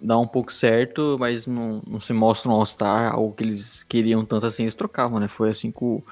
dá 0.00 0.18
um 0.18 0.26
pouco 0.26 0.52
certo, 0.52 1.16
mas 1.18 1.46
não, 1.46 1.80
não 1.86 2.00
se 2.00 2.12
mostra 2.12 2.50
um 2.50 2.54
All-Star, 2.54 3.14
algo 3.14 3.32
que 3.32 3.44
eles 3.44 3.84
queriam 3.84 4.24
tanto 4.24 4.46
assim, 4.46 4.64
eles 4.64 4.74
trocavam, 4.74 5.20
né? 5.20 5.28
Foi 5.28 5.50
assim 5.50 5.70
com 5.70 6.02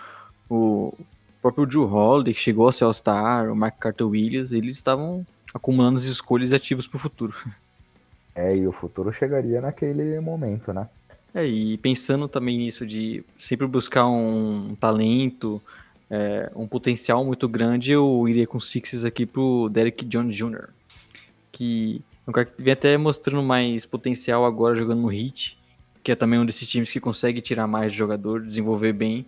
o, 0.48 0.94
o 0.94 0.94
próprio 1.42 1.66
Drew 1.66 1.92
Holiday, 1.92 2.32
que 2.32 2.40
chegou 2.40 2.68
a 2.68 2.72
ser 2.72 2.84
All-Star, 2.84 3.50
o 3.50 3.56
Mark 3.56 3.78
Carter 3.78 4.06
Williams, 4.06 4.52
eles 4.52 4.74
estavam 4.74 5.26
acumulando 5.52 5.98
as 5.98 6.04
escolhas 6.04 6.52
ativas 6.52 6.86
para 6.86 6.96
o 6.96 7.00
futuro. 7.00 7.34
É, 8.32 8.56
e 8.56 8.64
o 8.66 8.70
futuro 8.70 9.12
chegaria 9.12 9.60
naquele 9.60 10.18
momento, 10.20 10.72
né? 10.72 10.88
É, 11.34 11.46
e 11.46 11.78
pensando 11.78 12.26
também 12.28 12.58
nisso 12.58 12.86
de 12.86 13.24
sempre 13.36 13.66
buscar 13.66 14.06
um 14.06 14.74
talento, 14.74 15.62
é, 16.10 16.50
um 16.56 16.66
potencial 16.66 17.24
muito 17.24 17.48
grande, 17.48 17.92
eu 17.92 18.26
iria 18.28 18.46
com 18.46 18.58
o 18.58 18.60
Sixers 18.60 19.04
aqui 19.04 19.24
pro 19.24 19.68
Derek 19.68 20.04
Jones 20.04 20.34
Jr., 20.34 20.68
que 21.52 22.02
um 22.26 22.32
cara 22.32 22.46
que 22.46 22.62
vem 22.62 22.72
até 22.72 22.96
mostrando 22.96 23.42
mais 23.42 23.86
potencial 23.86 24.44
agora 24.44 24.76
jogando 24.76 25.02
no 25.02 25.12
Heat, 25.12 25.58
que 26.02 26.10
é 26.10 26.16
também 26.16 26.38
um 26.38 26.46
desses 26.46 26.68
times 26.68 26.90
que 26.90 26.98
consegue 26.98 27.40
tirar 27.40 27.66
mais 27.66 27.92
de 27.92 27.98
jogador, 27.98 28.40
desenvolver 28.44 28.92
bem. 28.92 29.26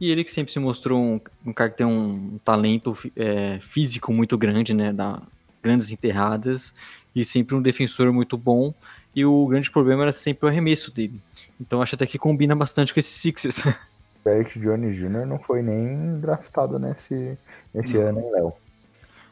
E 0.00 0.10
ele 0.10 0.24
que 0.24 0.30
sempre 0.30 0.52
se 0.52 0.58
mostrou 0.58 1.00
um, 1.00 1.20
um 1.44 1.52
cara 1.52 1.70
que 1.70 1.76
tem 1.78 1.86
um 1.86 2.38
talento 2.44 2.96
é, 3.14 3.58
físico 3.60 4.12
muito 4.12 4.38
grande, 4.38 4.72
né? 4.72 4.92
Da 4.92 5.22
grandes 5.62 5.90
enterradas 5.90 6.74
e 7.14 7.24
sempre 7.24 7.54
um 7.54 7.62
defensor 7.62 8.10
muito 8.12 8.36
bom. 8.36 8.72
E 9.14 9.24
o 9.24 9.46
grande 9.46 9.70
problema 9.70 10.02
era 10.02 10.12
sempre 10.12 10.46
o 10.46 10.48
arremesso 10.48 10.92
dele. 10.92 11.20
Então 11.60 11.82
acho 11.82 11.94
até 11.94 12.06
que 12.06 12.18
combina 12.18 12.54
bastante 12.54 12.94
com 12.94 13.00
esses 13.00 13.14
Sixers. 13.14 13.62
Derek 14.24 14.58
Jones 14.58 14.96
Jr. 14.96 15.26
não 15.26 15.38
foi 15.38 15.62
nem 15.62 16.18
draftado 16.20 16.78
nesse, 16.78 17.38
nesse 17.72 17.96
ano, 17.96 18.20
hein, 18.20 18.30
Léo? 18.32 18.52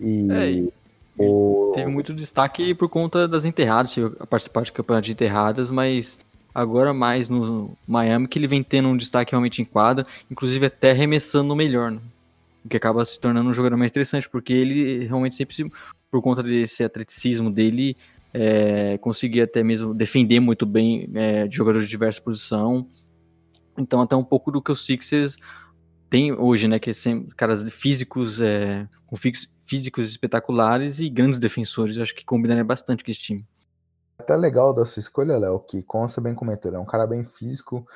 E 0.01 0.27
é, 0.31 1.23
o... 1.23 1.73
Teve 1.75 1.91
muito 1.91 2.15
destaque 2.15 2.75
por 2.75 2.89
conta 2.89 3.29
das 3.29 3.45
enterradas, 3.45 3.97
a 4.19 4.27
participar 4.27 4.63
de 4.63 4.73
campeonato 4.73 5.07
de 5.07 5.13
enterradas, 5.13 5.71
mas 5.71 6.21
agora 6.55 6.95
mais 6.95 7.29
no 7.29 7.77
Miami 7.87 8.27
que 8.27 8.39
ele 8.39 8.47
vem 8.47 8.63
tendo 8.63 8.89
um 8.89 8.97
destaque 8.97 9.33
realmente 9.33 9.61
em 9.61 9.65
quadra, 9.65 10.07
inclusive 10.31 10.67
até 10.67 10.93
arremessando 10.93 11.55
melhor, 11.55 11.91
né? 11.91 12.01
o 12.65 12.69
que 12.69 12.77
acaba 12.77 13.05
se 13.05 13.19
tornando 13.21 13.49
um 13.49 13.55
jogador 13.55 13.77
mais 13.77 13.91
interessante, 13.91 14.29
porque 14.29 14.53
ele 14.53 15.07
realmente 15.07 15.35
sempre, 15.35 15.71
por 16.11 16.23
conta 16.23 16.43
desse 16.43 16.83
atleticismo 16.83 17.51
dele, 17.51 17.97
é, 18.33 18.99
até 19.43 19.63
mesmo 19.63 19.95
defender 19.95 20.41
muito 20.41 20.67
bem 20.67 21.11
é, 21.15 21.47
de 21.47 21.57
jogadores 21.57 21.87
de 21.87 21.91
diversa 21.91 22.21
posição. 22.21 22.89
Então 23.77 24.01
até 24.01 24.17
um 24.17 24.25
pouco 24.25 24.51
do 24.51 24.63
que 24.63 24.73
o 24.73 24.77
Sixers 24.77 25.37
tem 26.11 26.33
hoje, 26.33 26.67
né, 26.67 26.79
que 26.79 26.91
é 26.91 26.95
sempre 26.95 27.35
caras 27.35 27.69
físicos, 27.71 28.41
é, 28.41 28.89
com 29.07 29.17
físicos 29.17 30.07
espetaculares 30.07 31.01
e 31.01 31.09
grandes 31.09 31.39
defensores. 31.39 31.97
Eu 31.97 32.03
acho 32.03 32.15
que 32.15 32.25
combinaria 32.25 32.65
bastante 32.65 33.05
com 33.05 33.11
esse 33.11 33.21
time. 33.21 33.47
Até 34.19 34.35
legal 34.37 34.75
da 34.75 34.85
sua 34.85 35.01
escolha, 35.01 35.39
Léo, 35.39 35.61
que 35.61 35.83
como 35.83 36.09
você 36.09 36.21
bem 36.21 36.35
comentou, 36.35 36.75
é 36.75 36.79
um 36.79 36.85
cara 36.85 37.07
bem 37.07 37.25
físico. 37.25 37.87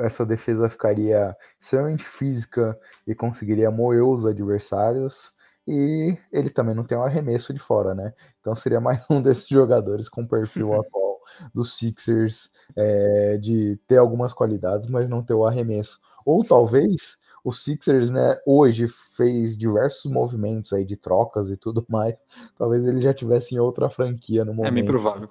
Essa 0.00 0.24
defesa 0.24 0.68
ficaria 0.68 1.36
extremamente 1.60 2.04
física 2.04 2.78
e 3.06 3.14
conseguiria 3.14 3.70
moer 3.70 4.02
os 4.02 4.24
adversários. 4.24 5.32
E 5.68 6.16
ele 6.32 6.48
também 6.48 6.74
não 6.74 6.82
tem 6.82 6.96
um 6.96 7.02
arremesso 7.02 7.52
de 7.52 7.60
fora, 7.60 7.94
né? 7.94 8.14
Então 8.40 8.56
seria 8.56 8.80
mais 8.80 9.04
um 9.10 9.20
desses 9.20 9.46
jogadores 9.46 10.08
com 10.08 10.26
perfil 10.26 10.72
atual 10.80 11.20
dos 11.54 11.76
Sixers 11.76 12.50
é, 12.74 13.36
de 13.36 13.78
ter 13.86 13.98
algumas 13.98 14.32
qualidades, 14.32 14.88
mas 14.88 15.10
não 15.10 15.22
ter 15.22 15.34
o 15.34 15.44
arremesso. 15.44 16.00
Ou 16.24 16.42
talvez 16.42 17.18
o 17.44 17.52
Sixers, 17.52 18.08
né, 18.10 18.36
hoje 18.46 18.88
fez 18.88 19.56
diversos 19.56 20.10
movimentos 20.10 20.72
aí 20.72 20.86
de 20.86 20.96
trocas 20.96 21.50
e 21.50 21.56
tudo 21.56 21.84
mais. 21.88 22.16
Talvez 22.56 22.86
ele 22.86 23.02
já 23.02 23.12
tivesse 23.12 23.54
em 23.54 23.58
outra 23.58 23.90
franquia 23.90 24.46
no 24.46 24.54
momento. 24.54 24.72
É 24.72 24.74
bem 24.74 24.84
provável. 24.86 25.28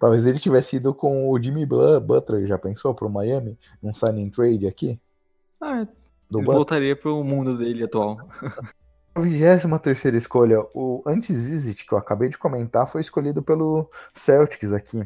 Talvez 0.00 0.26
ele 0.26 0.40
tivesse 0.40 0.76
ido 0.76 0.92
com 0.92 1.30
o 1.30 1.40
Jimmy 1.40 1.64
Butler, 1.66 2.46
já 2.46 2.58
pensou, 2.58 2.94
para 2.94 3.06
o 3.06 3.10
Miami? 3.10 3.56
Um 3.80 3.94
signing 3.94 4.30
trade 4.30 4.66
aqui? 4.66 5.00
Ah, 5.60 5.86
Do 6.30 6.38
ele 6.38 6.46
voltaria 6.46 6.94
para 6.94 7.10
o 7.10 7.24
mundo 7.24 7.58
dele 7.58 7.84
atual. 7.84 8.18
A 9.12 9.22
23 9.22 10.14
escolha, 10.14 10.60
o 10.72 11.02
Antizizit, 11.04 11.84
que 11.84 11.92
eu 11.92 11.98
acabei 11.98 12.28
de 12.28 12.38
comentar, 12.38 12.86
foi 12.86 13.00
escolhido 13.00 13.42
pelo 13.42 13.90
Celtics 14.14 14.72
aqui. 14.72 15.02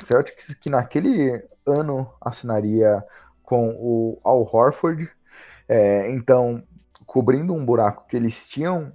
Celtics 0.00 0.54
que 0.54 0.70
naquele 0.70 1.42
ano 1.66 2.08
assinaria 2.20 3.04
com 3.42 3.70
o 3.70 4.20
Al 4.22 4.42
Horford, 4.42 5.10
é, 5.68 6.08
então 6.10 6.62
cobrindo 7.04 7.52
um 7.52 7.64
buraco 7.64 8.06
que 8.08 8.16
eles 8.16 8.46
tinham 8.46 8.92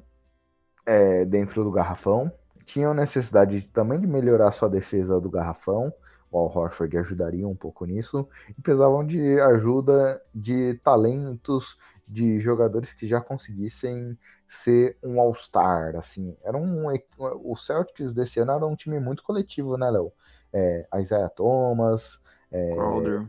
é, 0.86 1.26
dentro 1.26 1.64
do 1.64 1.72
garrafão, 1.72 2.32
tinham 2.66 2.94
necessidade 2.94 3.62
também 3.62 4.00
de 4.00 4.08
melhorar 4.08 4.52
sua 4.52 4.70
defesa 4.70 5.20
do 5.20 5.30
garrafão, 5.30 5.94
o 6.32 6.38
Al 6.40 6.46
Horford 6.46 6.98
ajudaria 6.98 7.48
um 7.48 7.56
pouco 7.56 7.86
nisso, 7.86 8.28
e 8.58 8.62
precisavam 8.62 9.06
de 9.06 9.40
ajuda 9.40 10.22
de 10.34 10.76
talentos, 10.84 11.78
de 12.08 12.40
jogadores 12.40 12.94
que 12.94 13.08
já 13.08 13.22
conseguissem 13.22 14.18
ser 14.48 14.98
um 15.04 15.20
All-Star, 15.20 15.96
assim, 15.96 16.36
era 16.44 16.58
um, 16.58 16.86
o 17.20 17.56
Celtics 17.56 18.14
desse 18.14 18.40
ano 18.40 18.52
era 18.52 18.66
um 18.66 18.76
time 18.76 19.00
muito 19.00 19.22
coletivo, 19.22 19.78
né, 19.78 19.92
Léo? 19.92 20.12
É, 20.52 20.88
Isaiah 20.96 21.30
Thomas, 21.30 22.20
é, 22.52 22.72
Crowder, 22.72 23.28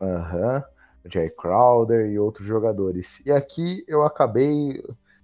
uh 0.00 0.78
Jay 1.10 1.30
Crowder 1.30 2.06
e 2.10 2.18
outros 2.18 2.46
jogadores. 2.46 3.22
E 3.24 3.32
aqui 3.32 3.84
eu 3.88 4.04
acabei 4.04 4.82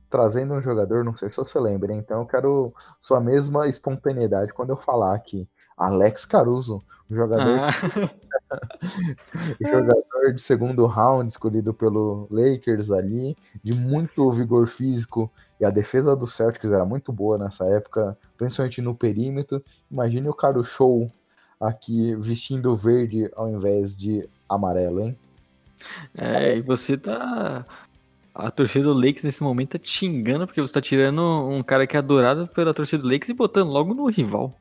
trazendo 0.09 0.55
um 0.55 0.63
jogador, 0.63 1.05
não 1.05 1.17
sei 1.17 1.29
se 1.29 1.37
você 1.37 1.59
lembra, 1.59 1.93
então 1.93 2.21
eu 2.21 2.27
quero 2.27 2.73
sua 3.01 3.21
mesma 3.21 3.67
espontaneidade 3.69 4.53
quando 4.53 4.71
eu 4.71 4.77
falar 4.77 5.15
aqui. 5.15 5.49
Alex 5.77 6.25
Caruso, 6.25 6.83
um 7.11 7.15
jogador, 7.15 7.59
ah. 7.61 7.71
jogador 9.61 10.33
de 10.33 10.41
segundo 10.41 10.87
round, 10.87 11.31
escolhido 11.31 11.75
pelo 11.75 12.27
Lakers 12.31 12.91
ali, 12.91 13.37
de 13.63 13.73
muito 13.73 14.31
vigor 14.31 14.67
físico, 14.67 15.31
e 15.61 15.65
a 15.65 15.71
defesa 15.71 16.17
do 16.17 16.27
Celtics 16.27 16.71
era 16.71 16.85
muito 16.85 17.13
boa 17.13 17.39
nessa 17.39 17.65
época, 17.67 18.17
principalmente 18.37 18.81
no 18.81 18.95
perímetro. 18.95 19.63
Imagine 19.91 20.29
o 20.29 20.35
cara 20.35 20.63
show 20.63 21.11
aqui 21.61 22.15
vestindo 22.17 22.75
verde 22.75 23.31
ao 23.35 23.49
invés 23.49 23.97
de 23.97 24.29
amarelo, 24.49 25.01
hein? 25.01 25.17
É, 26.17 26.57
e 26.57 26.63
você 26.63 26.97
tá. 26.97 27.67
A 28.35 28.51
torcida 28.51 28.87
do 28.87 28.95
Lakers 28.95 29.23
nesse 29.23 29.43
momento 29.43 29.71
tá 29.71 29.79
te 29.79 29.89
xingando 29.89 30.47
porque 30.47 30.61
você 30.61 30.73
tá 30.73 30.81
tirando 30.81 31.23
um 31.49 31.63
cara 31.63 31.87
que 31.87 31.97
é 31.97 32.01
adorado 32.01 32.49
pela 32.49 32.75
torcida 32.75 33.03
do 33.03 33.09
Lakers 33.09 33.29
e 33.29 33.35
botando 33.35 33.71
logo 33.71 33.95
no 33.95 34.07
rival. 34.07 34.59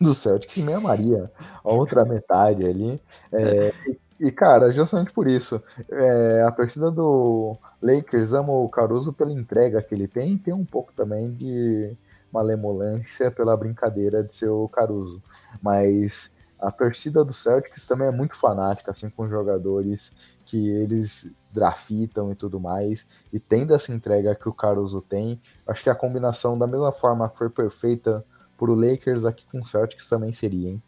Do 0.00 0.14
Celtics 0.14 0.56
meia 0.58 0.80
Maria, 0.80 1.30
a 1.62 1.70
outra 1.70 2.04
metade 2.04 2.64
ali. 2.64 3.00
É, 3.32 3.72
e, 4.18 4.32
cara, 4.32 4.72
justamente 4.72 5.12
por 5.12 5.28
isso, 5.28 5.62
é, 5.90 6.42
a 6.42 6.50
torcida 6.50 6.90
do 6.90 7.56
Lakers 7.80 8.32
ama 8.32 8.52
o 8.52 8.68
Caruso 8.68 9.12
pela 9.12 9.32
entrega 9.32 9.82
que 9.82 9.94
ele 9.94 10.08
tem 10.08 10.32
e 10.32 10.38
tem 10.38 10.54
um 10.54 10.64
pouco 10.64 10.92
também 10.92 11.30
de 11.32 11.96
malemolência 12.32 13.30
pela 13.30 13.56
brincadeira 13.56 14.24
de 14.24 14.32
ser 14.32 14.48
o 14.48 14.68
Caruso. 14.68 15.22
Mas 15.62 16.30
a 16.58 16.70
torcida 16.70 17.24
do 17.24 17.32
Celtics 17.32 17.86
também 17.86 18.08
é 18.08 18.10
muito 18.10 18.36
fanática, 18.36 18.90
assim, 18.90 19.08
com 19.08 19.28
jogadores 19.28 20.12
que 20.44 20.68
eles 20.68 21.32
drafitam 21.52 22.30
e 22.32 22.34
tudo 22.34 22.58
mais, 22.60 23.06
e 23.32 23.38
tendo 23.38 23.74
essa 23.74 23.92
entrega 23.92 24.34
que 24.34 24.48
o 24.48 24.52
Caruso 24.52 25.00
tem, 25.00 25.40
acho 25.66 25.82
que 25.82 25.90
a 25.90 25.94
combinação, 25.94 26.58
da 26.58 26.66
mesma 26.66 26.92
forma 26.92 27.28
que 27.28 27.38
foi 27.38 27.48
perfeita 27.48 28.24
pro 28.58 28.74
Lakers, 28.74 29.24
aqui 29.24 29.46
com 29.50 29.60
o 29.60 29.64
Celtics 29.64 30.08
também 30.08 30.32
seria, 30.32 30.70
hein? 30.70 30.82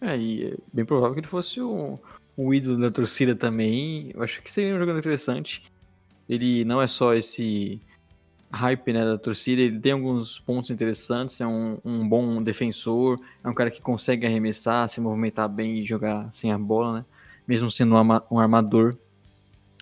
É, 0.00 0.18
e 0.18 0.48
é 0.48 0.56
bem 0.72 0.84
provável 0.84 1.14
que 1.14 1.20
ele 1.20 1.26
fosse 1.26 1.62
um, 1.62 1.96
um 2.36 2.52
ídolo 2.52 2.78
da 2.78 2.90
torcida 2.90 3.34
também, 3.34 4.10
eu 4.12 4.22
acho 4.22 4.42
que 4.42 4.50
seria 4.50 4.74
um 4.74 4.78
jogador 4.78 4.98
interessante. 4.98 5.62
Ele 6.28 6.64
não 6.64 6.82
é 6.82 6.86
só 6.86 7.14
esse 7.14 7.80
hype 8.52 8.92
né, 8.92 9.04
da 9.04 9.16
torcida, 9.16 9.62
ele 9.62 9.78
tem 9.78 9.92
alguns 9.92 10.38
pontos 10.38 10.70
interessantes, 10.70 11.40
é 11.40 11.46
um, 11.46 11.78
um 11.84 12.06
bom 12.06 12.42
defensor, 12.42 13.18
é 13.42 13.48
um 13.48 13.54
cara 13.54 13.70
que 13.70 13.80
consegue 13.80 14.26
arremessar, 14.26 14.88
se 14.88 15.00
movimentar 15.00 15.48
bem 15.48 15.78
e 15.78 15.84
jogar 15.84 16.30
sem 16.30 16.52
a 16.52 16.58
bola, 16.58 16.98
né? 16.98 17.04
Mesmo 17.46 17.70
sendo 17.70 17.94
um 18.30 18.38
armador. 18.38 18.96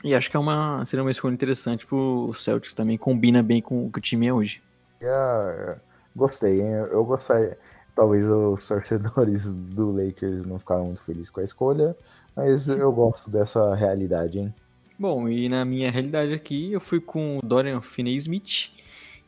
E 0.03 0.14
acho 0.14 0.30
que 0.30 0.37
é 0.37 0.41
uma, 0.41 0.85
seria 0.85 1.03
uma 1.03 1.11
escolha 1.11 1.33
interessante 1.33 1.87
pro 1.87 2.33
Celtics 2.35 2.74
também, 2.74 2.99
combina 2.99 3.43
bem 3.43 3.62
com 3.62 3.87
o 3.87 3.91
que 3.91 3.99
o 3.99 4.03
time 4.03 4.26
é 4.26 4.33
hoje. 4.33 4.61
Yeah, 5.01 5.80
gostei, 6.15 6.61
hein? 6.61 6.73
Eu 6.91 7.05
gostei. 7.05 7.55
Talvez 7.95 8.27
os 8.27 8.67
torcedores 8.67 9.55
do 9.55 9.91
Lakers 9.93 10.47
não 10.47 10.59
ficaram 10.59 10.87
muito 10.87 11.03
felizes 11.03 11.31
com 11.31 11.41
a 11.41 11.45
escolha, 11.45 11.97
mas 12.35 12.69
eu 12.69 12.91
gosto 12.93 13.31
dessa 13.31 13.75
realidade, 13.75 14.39
hein? 14.39 14.55
Bom, 14.99 15.29
e 15.29 15.49
na 15.49 15.65
minha 15.65 15.91
realidade 15.91 16.33
aqui, 16.33 16.73
eu 16.73 16.81
fui 16.81 17.01
com 17.01 17.39
o 17.39 17.43
Dorian 17.43 17.81
Finney-Smith, 17.81 18.71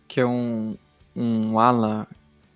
que 0.07 0.21
é 0.21 0.27
um, 0.27 0.77
um 1.15 1.59
ala 1.59 2.07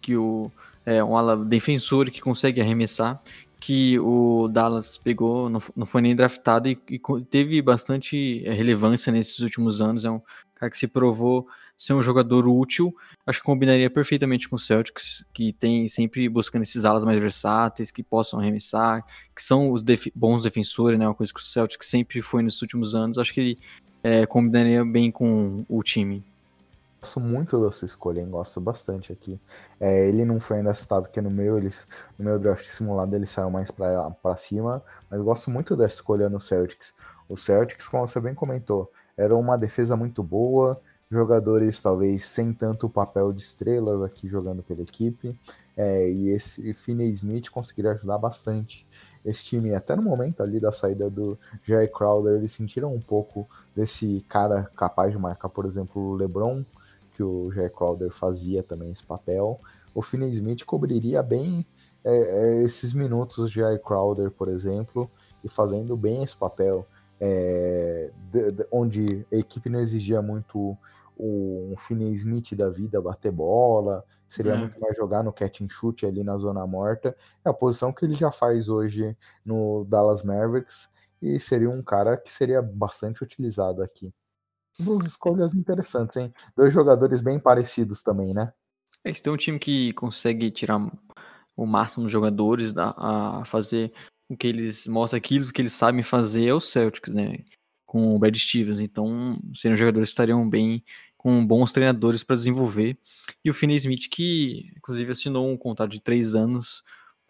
que 0.01 0.17
o 0.17 0.51
é 0.87 1.05
um 1.05 1.19
ala 1.19 1.37
defensor 1.37 2.11
que 2.11 2.21
consegue 2.21 2.63
arremessar, 2.63 3.21
que 3.61 3.99
o 3.99 4.49
Dallas 4.49 4.97
pegou, 4.97 5.51
não, 5.51 5.61
não 5.77 5.85
foi 5.85 6.01
nem 6.01 6.17
draftado 6.17 6.69
e, 6.69 6.79
e, 6.89 6.99
teve 7.29 7.61
bastante 7.61 8.43
é, 8.47 8.53
relevância 8.53 9.13
nesses 9.13 9.41
últimos 9.41 9.83
anos. 9.83 10.07
É 10.07 10.11
um 10.11 10.21
cara 10.55 10.71
que 10.71 10.79
se 10.79 10.87
provou 10.87 11.47
ser 11.79 11.95
um 11.95 12.03
jogador 12.03 12.49
útil. 12.49 12.93
Acho 13.25 13.39
que 13.39 13.47
combinaria 13.47 13.89
perfeitamente 13.89 14.49
com 14.49 14.57
o 14.57 14.59
Celtics, 14.59 15.25
que 15.33 15.53
tem 15.53 15.89
sempre 15.89 16.29
buscando 16.29 16.63
esses 16.63 16.85
alas 16.85 17.05
mais 17.05 17.21
versáteis, 17.21 17.93
que 17.93 18.03
possam 18.03 18.41
arremessar, 18.41 19.07
que 19.35 19.43
são 19.43 19.71
os 19.71 19.83
def 19.83 20.09
bons 20.15 20.43
defensores, 20.43 20.99
né? 20.99 21.07
Uma 21.07 21.15
coisa 21.15 21.33
que 21.33 21.39
o 21.39 21.43
Celtics 21.43 21.89
sempre 21.89 22.21
foi 22.21 22.43
nos 22.43 22.61
últimos 22.61 22.97
anos. 22.97 23.17
Acho 23.17 23.33
que 23.33 23.41
ele 23.41 23.59
é, 24.03 24.27
combinaria 24.27 24.85
bem 24.85 25.13
com 25.13 25.65
o 25.69 25.81
time. 25.85 26.25
Gosto 27.01 27.21
muito 27.21 27.63
da 27.63 27.71
sua 27.71 27.87
escolha, 27.87 28.21
hein? 28.21 28.29
Gosto 28.29 28.61
bastante 28.61 29.13
aqui. 29.13 29.41
É, 29.79 30.09
ele 30.09 30.25
não 30.25 30.41
foi 30.41 30.57
ainda 30.57 30.75
citado 30.75 31.07
aqui 31.07 31.21
no 31.21 31.31
meu, 31.31 31.57
ele, 31.59 31.73
no 32.19 32.25
meu 32.25 32.41
draft 32.41 32.65
simulado 32.65 33.15
ele 33.15 33.27
saiu 33.27 33.51
mais 33.51 33.71
para 33.71 34.37
cima, 34.37 34.83
mas 35.09 35.21
gosto 35.21 35.49
muito 35.49 35.77
dessa 35.77 35.95
escolha 35.95 36.29
no 36.29 36.41
Celtics. 36.41 36.93
O 37.29 37.37
Celtics, 37.37 37.87
como 37.87 38.05
você 38.05 38.19
bem 38.19 38.35
comentou, 38.35 38.91
era 39.17 39.37
uma 39.37 39.57
defesa 39.57 39.97
muito 39.97 40.25
boa, 40.25 40.81
jogadores 41.11 41.81
talvez 41.81 42.25
sem 42.27 42.53
tanto 42.53 42.89
papel 42.89 43.33
de 43.33 43.41
estrelas 43.41 44.03
aqui 44.03 44.29
jogando 44.29 44.63
pela 44.63 44.83
equipe. 44.83 45.39
É, 45.77 46.11
e 46.11 46.29
esse 46.31 46.75
Finney 46.75 47.11
Smith 47.11 47.51
conseguiria 47.51 47.93
ajudar 47.93 48.19
bastante 48.19 48.87
esse 49.25 49.45
time. 49.45 49.75
Até 49.75 49.97
no 49.97 50.03
momento 50.03 50.43
ali 50.43 50.61
da 50.61 50.73
saída 50.73 51.09
do 51.09 51.39
Jay 51.63 51.89
Crowder, 51.89 52.37
eles 52.37 52.53
sentiram 52.53 52.95
um 52.95 53.01
pouco 53.01 53.49
desse 53.75 54.25
cara 54.29 54.65
capaz 54.77 55.13
de 55.13 55.19
marcar, 55.19 55.49
por 55.49 55.65
exemplo, 55.65 56.03
o 56.03 56.15
LeBron, 56.15 56.65
que 57.13 57.23
o 57.23 57.51
Jay 57.53 57.71
Crowder 57.71 58.11
fazia 58.11 58.63
também 58.63 58.91
esse 58.91 59.05
papel. 59.05 59.61
O 59.95 60.03
Finney 60.03 60.31
Smith 60.31 60.65
cobriria 60.65 61.23
bem 61.23 61.67
é, 62.05 62.13
é, 62.13 62.63
esses 62.63 62.93
minutos 62.93 63.51
de 63.51 63.61
Jay 63.61 63.79
Crowder, 63.79 64.31
por 64.31 64.49
exemplo, 64.49 65.11
e 65.43 65.49
fazendo 65.49 65.97
bem 65.97 66.23
esse 66.23 66.37
papel. 66.37 66.87
É, 67.21 68.13
de, 68.31 68.53
de, 68.53 68.67
onde 68.71 69.27
a 69.33 69.37
equipe 69.37 69.69
não 69.69 69.81
exigia 69.81 70.23
muito 70.23 70.79
um 71.19 71.75
Finney 71.77 72.13
Smith 72.13 72.55
da 72.55 72.71
vida 72.71 73.01
bater 73.01 73.33
bola, 73.33 74.05
seria 74.29 74.53
é. 74.53 74.57
muito 74.57 74.79
mais 74.81 74.97
jogar 74.97 75.23
no 75.23 75.33
catch 75.33 75.61
and 75.63 75.69
shoot 75.69 76.07
ali 76.07 76.23
na 76.23 76.37
zona 76.39 76.67
morta. 76.67 77.17
É 77.45 77.49
a 77.49 77.55
posição 77.55 77.93
que 77.93 78.05
ele 78.05 78.15
já 78.15 78.31
faz 78.31 78.69
hoje 78.69 79.17
no 79.45 79.85
Dallas 79.85 80.23
Mavericks 80.23 80.89
e 81.21 81.39
seria 81.39 81.71
um 81.71 81.83
cara 81.83 82.17
que 82.17 82.33
seria 82.33 82.63
bastante 82.63 83.23
utilizado 83.23 83.83
aqui. 83.83 84.13
Duas 84.79 85.07
escolhas 85.07 85.55
interessantes, 85.55 86.17
hein? 86.17 86.33
Dois 86.57 86.73
jogadores 86.73 87.21
bem 87.21 87.41
parecidos 87.41 88.03
também, 88.03 88.33
né? 88.33 88.53
É, 89.05 89.13
tem 89.13 89.33
um 89.33 89.37
time 89.37 89.59
que 89.59 89.93
consegue 89.95 90.51
tirar 90.51 90.81
o 91.57 91.67
máximo 91.67 92.05
dos 92.05 92.13
jogadores 92.13 92.73
a 92.77 93.43
fazer 93.45 93.93
o 94.29 94.37
que 94.37 94.47
eles 94.47 94.87
mostram 94.87 95.19
aquilo 95.19 95.51
que 95.53 95.63
eles 95.63 95.73
sabem 95.73 96.03
fazer 96.03 96.47
é 96.47 96.55
o 96.55 96.61
Celtics, 96.61 97.13
né? 97.13 97.39
Com 97.87 98.15
o 98.15 98.19
Brad 98.19 98.37
Stevens. 98.37 98.79
Então, 98.79 99.39
seriam 99.55 99.77
jogadores 99.77 100.11
que 100.11 100.13
estariam 100.13 100.49
bem 100.49 100.85
com 101.19 101.45
bons 101.45 101.73
treinadores 101.73 102.25
para 102.25 102.37
desenvolver. 102.37 102.97
E 103.45 103.51
o 103.51 103.55
Finney 103.55 103.77
Smith, 103.77 104.09
que 104.11 104.73
inclusive 104.77 105.13
assinou 105.13 105.51
um 105.51 105.57
contrato 105.57 105.91
de 105.91 106.01
três 106.01 106.35
anos, 106.35 106.83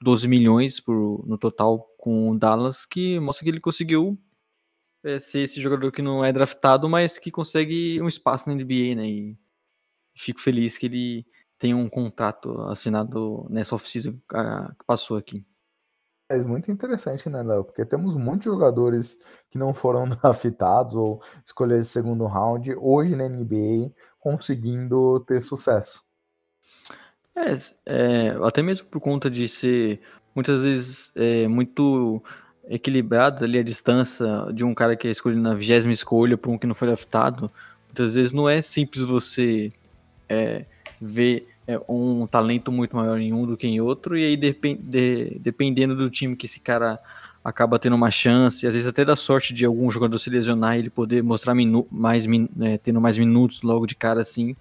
12 0.03 0.29
milhões 0.29 0.79
por, 0.79 1.27
no 1.27 1.37
total 1.39 1.81
com 1.99 2.31
o 2.31 2.39
Dallas, 2.39 2.87
que 2.87 3.19
mostra 3.19 3.45
que 3.45 3.51
ele 3.51 3.61
conseguiu 3.61 4.17
é, 5.03 5.19
ser 5.19 5.41
esse 5.41 5.61
jogador 5.61 5.91
que 5.91 6.03
não 6.03 6.25
é 6.25 6.33
draftado, 6.33 6.89
mas 6.89 7.19
que 7.19 7.31
consegue 7.31 8.01
um 8.01 8.07
espaço 8.07 8.49
na 8.49 8.55
NBA, 8.55 8.95
né? 8.95 9.09
E 9.09 9.39
fico 10.15 10.41
feliz 10.41 10.77
que 10.77 10.87
ele 10.87 11.27
tem 11.59 11.75
um 11.75 11.89
contrato 11.89 12.61
assinado 12.63 13.47
nessa 13.51 13.75
oficina 13.75 14.13
que 14.79 14.85
passou 14.87 15.17
aqui. 15.17 15.45
É 16.29 16.37
muito 16.37 16.71
interessante, 16.71 17.29
né, 17.31 17.43
Léo? 17.43 17.65
Porque 17.65 17.85
temos 17.87 18.15
muitos 18.15 18.45
jogadores 18.45 19.19
que 19.51 19.57
não 19.57 19.73
foram 19.73 20.07
draftados 20.11 20.95
ou 20.95 21.23
escolhidos 21.45 21.87
de 21.87 21.93
segundo 21.93 22.27
round 22.27 22.75
hoje 22.79 23.17
na 23.17 23.29
NBA 23.29 23.91
conseguindo 24.19 25.21
ter 25.21 25.43
sucesso. 25.43 26.03
É, 27.35 27.55
é, 27.87 28.29
até 28.43 28.63
mesmo 28.63 28.89
por 28.89 29.01
conta 29.01 29.31
de 29.31 29.49
ser 29.49 30.01
muitas 30.35 30.65
vezes 30.65 31.13
é, 31.17 31.49
muito 31.49 32.23
equilibrado 32.69 33.45
ali 33.45 33.59
a 33.59 33.63
distância 33.63 34.27
de 34.53 34.65
um 34.65 34.75
cara 34.75 34.97
que 34.97 35.09
é 35.09 35.11
escolhido 35.11 35.41
na 35.41 35.55
vigésima 35.55 35.93
escolha 35.93 36.37
para 36.37 36.51
um 36.51 36.59
que 36.59 36.67
não 36.67 36.75
foi 36.75 36.89
draftado. 36.89 37.51
Muitas 37.87 38.17
vezes 38.17 38.33
não 38.33 38.47
é 38.49 38.61
simples 38.61 39.03
você 39.03 39.73
é, 40.29 40.67
ver 41.01 41.49
um 41.89 42.27
talento 42.27 42.73
muito 42.73 42.97
maior 42.97 43.19
em 43.19 43.33
um 43.33 43.45
do 43.45 43.57
que 43.57 43.67
em 43.67 43.81
outro, 43.81 44.17
e 44.17 44.25
aí 44.25 44.37
depend, 44.37 44.81
de, 44.83 45.39
dependendo 45.41 45.95
do 45.95 46.09
time 46.09 46.37
que 46.37 46.47
esse 46.47 46.61
cara 46.61 46.99
acaba 47.45 47.79
tendo 47.79 47.97
uma 47.97 48.11
chance, 48.11 48.67
às 48.67 48.75
vezes 48.75 48.89
até 48.89 49.05
da 49.05 49.17
sorte 49.17 49.53
de 49.53 49.65
algum 49.65 49.91
jogador 49.91 50.19
se 50.19 50.31
lesionar 50.31 50.77
e 50.77 50.81
ele 50.81 50.91
poder 50.91 51.23
mostrar 51.23 51.55
minu 51.55 51.87
mais, 51.91 52.27
é, 52.61 52.79
tendo 52.79 53.01
mais 53.01 53.19
minutos 53.19 53.63
logo 53.63 53.87
de 53.87 53.95
cara 53.95 54.21
assim, 54.21 54.57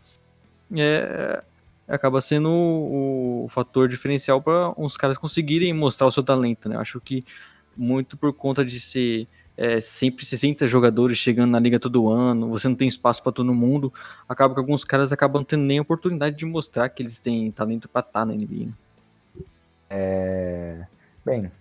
é, 0.76 1.44
acaba 1.88 2.20
sendo 2.20 2.50
o, 2.50 3.46
o 3.46 3.50
fator 3.50 3.88
diferencial 3.88 4.42
para 4.42 4.74
uns 4.78 4.98
caras 4.98 5.18
conseguirem 5.18 5.74
mostrar 5.74 6.08
o 6.08 6.12
seu 6.12 6.24
talento, 6.24 6.68
né? 6.68 6.76
Eu 6.76 6.82
acho 6.82 7.00
que 7.00 7.24
muito 7.76 8.18
por 8.18 8.34
conta 8.34 8.66
de 8.66 8.80
ser 8.80 9.28
é, 9.58 9.82
sempre 9.82 10.24
60 10.24 10.68
jogadores 10.68 11.18
chegando 11.18 11.50
na 11.50 11.60
liga 11.60 11.80
todo 11.80 12.10
ano, 12.10 12.48
você 12.48 12.70
não 12.70 12.76
tem 12.76 12.88
espaço 12.88 13.24
para 13.24 13.32
todo 13.32 13.54
mundo, 13.54 13.92
acaba 14.30 14.54
que 14.54 14.60
alguns 14.60 14.84
caras 14.84 15.12
acabam 15.12 15.44
tendo 15.44 15.64
nem 15.64 15.80
a 15.80 15.82
oportunidade 15.82 16.36
de 16.36 16.46
mostrar 16.46 16.88
que 16.90 17.02
eles 17.02 17.20
têm 17.20 17.52
talento 17.52 17.90
para 17.90 18.02
estar 18.02 18.20
tá 18.20 18.26
na 18.26 18.34
NBA. 18.34 18.68
Né? 18.68 18.74
É... 19.90 20.86
Bem, 21.26 21.52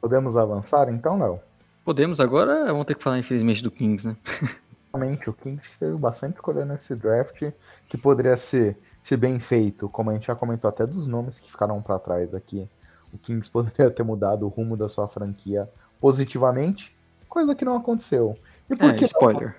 podemos 0.00 0.36
avançar 0.36 0.88
então, 0.90 1.18
Léo? 1.18 1.40
Podemos, 1.84 2.20
agora 2.20 2.66
vamos 2.66 2.84
ter 2.84 2.94
que 2.94 3.02
falar 3.02 3.18
infelizmente 3.18 3.62
do 3.62 3.70
Kings, 3.70 4.06
né? 4.06 4.16
Realmente, 4.94 5.30
o 5.30 5.32
Kings 5.32 5.70
teve 5.78 5.96
bastante 5.96 6.34
escolha 6.34 6.66
nesse 6.66 6.94
draft, 6.94 7.50
que 7.88 7.96
poderia 7.96 8.36
ser, 8.36 8.76
se 9.02 9.16
bem 9.16 9.40
feito, 9.40 9.88
como 9.88 10.10
a 10.10 10.12
gente 10.12 10.26
já 10.26 10.34
comentou 10.34 10.68
até 10.68 10.86
dos 10.86 11.06
nomes 11.06 11.40
que 11.40 11.50
ficaram 11.50 11.80
para 11.80 11.98
trás 11.98 12.34
aqui. 12.34 12.68
O 13.10 13.16
Kings 13.16 13.48
poderia 13.50 13.90
ter 13.90 14.02
mudado 14.02 14.44
o 14.44 14.48
rumo 14.48 14.76
da 14.76 14.88
sua 14.88 15.08
franquia 15.08 15.68
positivamente, 15.98 16.94
coisa 17.32 17.54
que 17.54 17.64
não 17.64 17.76
aconteceu. 17.76 18.36
E 18.70 18.76
por 18.76 18.90
é, 18.90 18.94
que 18.94 19.04
spoiler. 19.04 19.56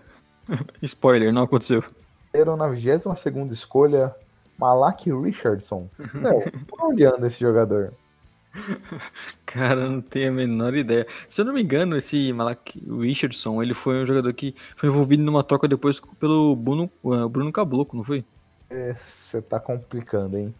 Não... 0.47 0.59
spoiler, 0.82 1.34
não 1.34 1.43
aconteceu. 1.43 1.84
Eram 2.32 2.55
na 2.55 2.67
22 2.67 3.19
segunda 3.19 3.53
escolha, 3.53 4.15
Malak 4.57 5.11
Richardson. 5.11 5.89
Não, 6.13 6.39
por 6.67 6.82
onde 6.82 7.03
anda 7.05 7.28
esse 7.28 7.39
jogador? 7.39 7.93
Cara, 9.45 9.89
não 9.89 10.01
tenho 10.01 10.30
a 10.30 10.34
menor 10.34 10.76
ideia. 10.76 11.07
Se 11.28 11.41
eu 11.41 11.45
não 11.45 11.53
me 11.53 11.63
engano, 11.63 11.95
esse 11.95 12.32
Malak 12.32 12.80
Richardson, 12.88 13.61
ele 13.61 13.74
foi 13.74 14.03
um 14.03 14.05
jogador 14.05 14.32
que 14.34 14.55
foi 14.76 14.89
envolvido 14.89 15.24
numa 15.24 15.43
troca 15.43 15.67
depois 15.67 15.99
pelo 16.19 16.55
Bruno, 16.55 16.89
uh, 17.03 17.28
Bruno 17.28 17.51
Caboclo, 17.51 17.97
não 17.97 18.03
foi? 18.03 18.24
Você 18.97 19.38
é, 19.38 19.41
tá 19.41 19.59
complicando, 19.59 20.38
hein? 20.38 20.53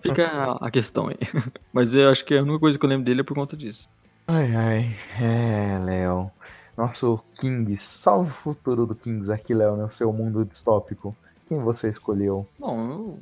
Fica 0.00 0.52
a 0.60 0.70
questão 0.70 1.08
aí. 1.08 1.16
Mas 1.72 1.94
eu 1.94 2.08
acho 2.10 2.24
que 2.24 2.36
a 2.36 2.42
única 2.42 2.60
coisa 2.60 2.78
que 2.78 2.84
eu 2.84 2.88
lembro 2.88 3.04
dele 3.04 3.20
é 3.20 3.24
por 3.24 3.34
conta 3.34 3.56
disso. 3.56 3.88
Ai, 4.28 4.54
ai. 4.56 4.96
É, 5.20 5.78
Léo. 5.78 6.30
Nosso 6.76 7.22
Kings. 7.40 7.82
Salve 7.82 8.30
o 8.30 8.34
futuro 8.34 8.84
do 8.84 8.94
Kings 8.94 9.30
aqui, 9.30 9.54
Léo, 9.54 9.76
no 9.76 9.90
seu 9.90 10.12
mundo 10.12 10.44
distópico. 10.44 11.16
Quem 11.48 11.60
você 11.60 11.90
escolheu? 11.90 12.46
Bom, 12.58 13.18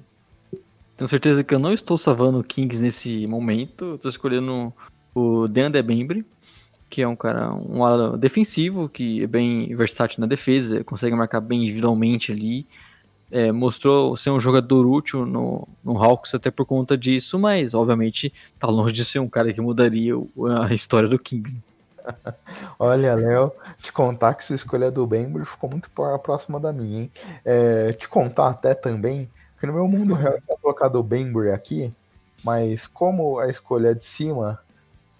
eu 0.52 0.58
tenho 0.96 1.08
certeza 1.08 1.44
que 1.44 1.54
eu 1.54 1.58
não 1.58 1.72
estou 1.72 1.98
salvando 1.98 2.38
o 2.38 2.44
Kings 2.44 2.80
nesse 2.80 3.26
momento. 3.26 3.84
Eu 3.84 3.98
tô 3.98 4.08
escolhendo 4.08 4.72
o 5.14 5.46
Deandre 5.46 5.82
Bembre, 5.82 6.24
que 6.88 7.02
é 7.02 7.06
um 7.08 7.14
cara, 7.14 7.52
um 7.52 7.84
ala 7.84 8.16
defensivo, 8.16 8.88
que 8.88 9.22
é 9.22 9.26
bem 9.26 9.74
versátil 9.76 10.20
na 10.20 10.26
defesa, 10.26 10.82
consegue 10.84 11.14
marcar 11.14 11.40
bem 11.40 11.64
individualmente 11.64 12.32
ali 12.32 12.66
é, 13.34 13.50
mostrou 13.50 14.16
ser 14.16 14.30
um 14.30 14.38
jogador 14.38 14.86
útil 14.86 15.26
no, 15.26 15.66
no 15.82 16.00
Hawks 16.00 16.36
até 16.36 16.52
por 16.52 16.64
conta 16.64 16.96
disso, 16.96 17.36
mas 17.36 17.74
obviamente 17.74 18.32
tá 18.60 18.68
longe 18.68 18.94
de 18.94 19.04
ser 19.04 19.18
um 19.18 19.28
cara 19.28 19.52
que 19.52 19.60
mudaria 19.60 20.14
a 20.64 20.72
história 20.72 21.08
do 21.08 21.18
Kings. 21.18 21.58
Olha, 22.78 23.12
Léo, 23.16 23.50
te 23.82 23.92
contar 23.92 24.34
que 24.34 24.44
sua 24.44 24.54
escolha 24.54 24.88
do 24.88 25.04
Bembry 25.04 25.44
ficou 25.44 25.68
muito 25.68 25.90
próxima 26.22 26.60
da 26.60 26.72
minha, 26.72 27.00
hein? 27.00 27.12
É, 27.44 27.92
te 27.94 28.08
contar 28.08 28.50
até 28.50 28.72
também 28.72 29.28
que 29.58 29.66
no 29.66 29.72
meu 29.72 29.88
mundo 29.88 30.14
real 30.14 30.38
eu 30.48 30.56
colocado 30.58 30.94
o 30.94 31.02
Bembry 31.02 31.50
aqui, 31.50 31.92
mas 32.44 32.86
como 32.86 33.40
a 33.40 33.48
escolha 33.48 33.96
de 33.96 34.04
cima 34.04 34.60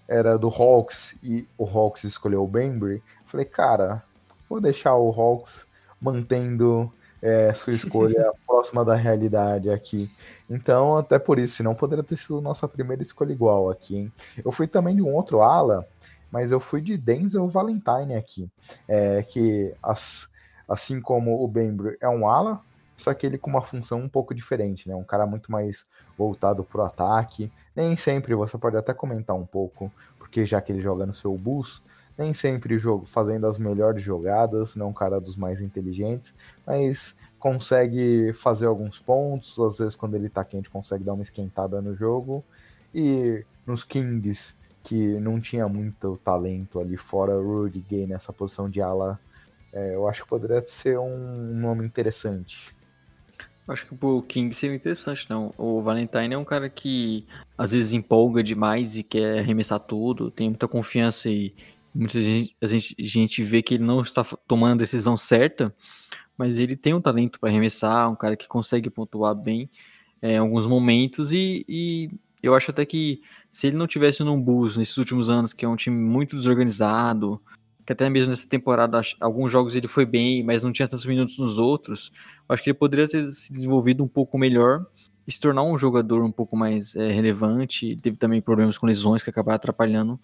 era 0.07 0.37
do 0.37 0.47
Hawks 0.47 1.15
e 1.21 1.45
o 1.57 1.65
Hawks 1.65 2.05
escolheu 2.05 2.45
o 2.45 2.47
Bembry, 2.47 3.03
falei, 3.25 3.45
cara, 3.45 4.01
vou 4.49 4.61
deixar 4.61 4.95
o 4.95 5.09
Hawks 5.09 5.67
mantendo 5.99 6.89
é, 7.21 7.53
sua 7.53 7.73
escolha 7.73 8.31
próxima 8.45 8.83
da 8.85 8.95
realidade 8.95 9.69
aqui. 9.69 10.11
Então, 10.49 10.97
até 10.97 11.17
por 11.17 11.39
isso, 11.39 11.63
não 11.63 11.75
poderia 11.75 12.03
ter 12.03 12.17
sido 12.17 12.41
nossa 12.41 12.67
primeira 12.67 13.01
escolha 13.01 13.31
igual 13.31 13.69
aqui, 13.69 13.97
hein? 13.97 14.13
Eu 14.43 14.51
fui 14.51 14.67
também 14.67 14.95
de 14.95 15.01
um 15.01 15.13
outro 15.13 15.41
ala, 15.41 15.87
mas 16.31 16.51
eu 16.51 16.59
fui 16.59 16.81
de 16.81 16.97
Denzel 16.97 17.47
Valentine 17.47 18.15
aqui, 18.15 18.49
é, 18.87 19.23
que 19.23 19.73
as, 19.81 20.27
assim 20.67 21.01
como 21.01 21.43
o 21.43 21.47
Bembry 21.47 21.97
é 21.99 22.09
um 22.09 22.27
ala, 22.27 22.59
só 22.97 23.13
que 23.13 23.25
ele 23.25 23.37
com 23.37 23.49
uma 23.49 23.61
função 23.61 23.99
um 23.99 24.09
pouco 24.09 24.33
diferente, 24.33 24.87
né? 24.87 24.95
Um 24.95 25.03
cara 25.03 25.25
muito 25.25 25.51
mais 25.51 25.85
voltado 26.17 26.63
pro 26.63 26.83
ataque. 26.83 27.51
Nem 27.75 27.95
sempre 27.95 28.33
você 28.33 28.57
pode 28.57 28.77
até 28.77 28.93
comentar 28.93 29.35
um 29.35 29.45
pouco, 29.45 29.91
porque 30.17 30.45
já 30.45 30.61
que 30.61 30.71
ele 30.71 30.81
joga 30.81 31.05
no 31.05 31.13
seu 31.13 31.35
bus, 31.37 31.81
nem 32.17 32.33
sempre 32.33 32.77
jogo 32.77 33.05
fazendo 33.05 33.45
as 33.47 33.57
melhores 33.57 34.01
jogadas, 34.01 34.75
não 34.75 34.89
um 34.89 34.93
cara 34.93 35.19
dos 35.19 35.35
mais 35.35 35.61
inteligentes, 35.61 36.33
mas 36.65 37.15
consegue 37.39 38.33
fazer 38.33 38.65
alguns 38.65 38.97
pontos, 38.99 39.59
às 39.59 39.77
vezes 39.77 39.95
quando 39.95 40.15
ele 40.15 40.29
tá 40.29 40.43
quente 40.43 40.69
consegue 40.69 41.03
dar 41.03 41.13
uma 41.13 41.21
esquentada 41.21 41.81
no 41.81 41.95
jogo. 41.95 42.43
E 42.93 43.43
nos 43.67 43.83
Kings, 43.83 44.55
que 44.83 45.19
não 45.19 45.39
tinha 45.39 45.67
muito 45.67 46.17
talento 46.23 46.79
ali 46.79 46.97
fora 46.97 47.33
Rudy 47.35 47.85
Gay 47.87 48.07
nessa 48.07 48.31
posição 48.31 48.69
de 48.69 48.81
ala, 48.81 49.19
é, 49.73 49.93
eu 49.93 50.07
acho 50.07 50.23
que 50.23 50.29
poderia 50.29 50.63
ser 50.63 50.97
um 50.97 51.53
nome 51.53 51.85
interessante. 51.85 52.73
Acho 53.67 53.87
que 53.87 53.95
pro 53.95 54.21
King 54.21 54.55
seria 54.55 54.75
interessante, 54.75 55.27
não. 55.27 55.51
O 55.57 55.81
Valentine 55.81 56.35
é 56.35 56.37
um 56.37 56.45
cara 56.45 56.69
que 56.69 57.25
às 57.57 57.71
vezes 57.71 57.93
empolga 57.93 58.43
demais 58.43 58.95
e 58.95 59.03
quer 59.03 59.39
arremessar 59.39 59.79
tudo, 59.79 60.29
tem 60.29 60.49
muita 60.49 60.67
confiança 60.67 61.29
e 61.29 61.53
Muita 61.95 62.21
gente, 62.21 62.53
a 62.61 62.67
gente, 62.67 62.95
a 62.99 63.03
gente 63.03 63.41
vê 63.41 63.61
que 63.61 63.75
ele 63.75 63.83
não 63.85 64.01
está 64.01 64.21
tomando 64.45 64.73
a 64.73 64.79
decisão 64.79 65.15
certa, 65.15 65.73
mas 66.37 66.59
ele 66.59 66.75
tem 66.75 66.93
um 66.93 66.99
talento 66.99 67.39
para 67.39 67.47
arremessar, 67.47 68.11
um 68.11 68.15
cara 68.17 68.35
que 68.35 68.49
consegue 68.49 68.89
pontuar 68.89 69.33
bem 69.33 69.69
é, 70.21 70.33
em 70.33 70.37
alguns 70.37 70.67
momentos 70.67 71.31
e, 71.31 71.65
e, 71.69 72.09
eu 72.43 72.53
acho 72.53 72.69
até 72.69 72.85
que 72.85 73.21
se 73.49 73.67
ele 73.67 73.77
não 73.77 73.87
tivesse 73.87 74.23
num 74.23 74.39
Bulls 74.39 74.75
nesses 74.75 74.97
últimos 74.97 75.29
anos, 75.29 75.53
que 75.53 75.63
é 75.63 75.69
um 75.69 75.77
time 75.77 75.95
muito 75.95 76.35
desorganizado, 76.35 77.41
que 77.85 77.93
até 77.93 78.09
mesmo 78.09 78.29
nessa 78.29 78.47
temporada 78.47 78.99
alguns 79.21 79.49
jogos 79.49 79.73
ele 79.73 79.87
foi 79.87 80.05
bem, 80.05 80.43
mas 80.43 80.63
não 80.63 80.73
tinha 80.73 80.89
tantos 80.89 81.05
minutos 81.05 81.39
nos 81.39 81.57
outros, 81.57 82.11
acho 82.49 82.61
que 82.61 82.71
ele 82.71 82.77
poderia 82.77 83.07
ter 83.07 83.23
se 83.23 83.53
desenvolvido 83.53 84.03
um 84.03 84.07
pouco 84.07 84.37
melhor 84.37 84.85
e 85.25 85.31
se 85.31 85.39
tornar 85.39 85.63
um 85.63 85.77
jogador 85.77 86.23
um 86.25 86.31
pouco 86.31 86.57
mais 86.57 86.93
é, 86.95 87.09
relevante. 87.09 87.87
Ele 87.87 88.01
teve 88.01 88.17
também 88.17 88.41
problemas 88.41 88.77
com 88.77 88.85
lesões 88.85 89.23
que 89.23 89.29
acabaram 89.29 89.55
atrapalhando 89.55 90.19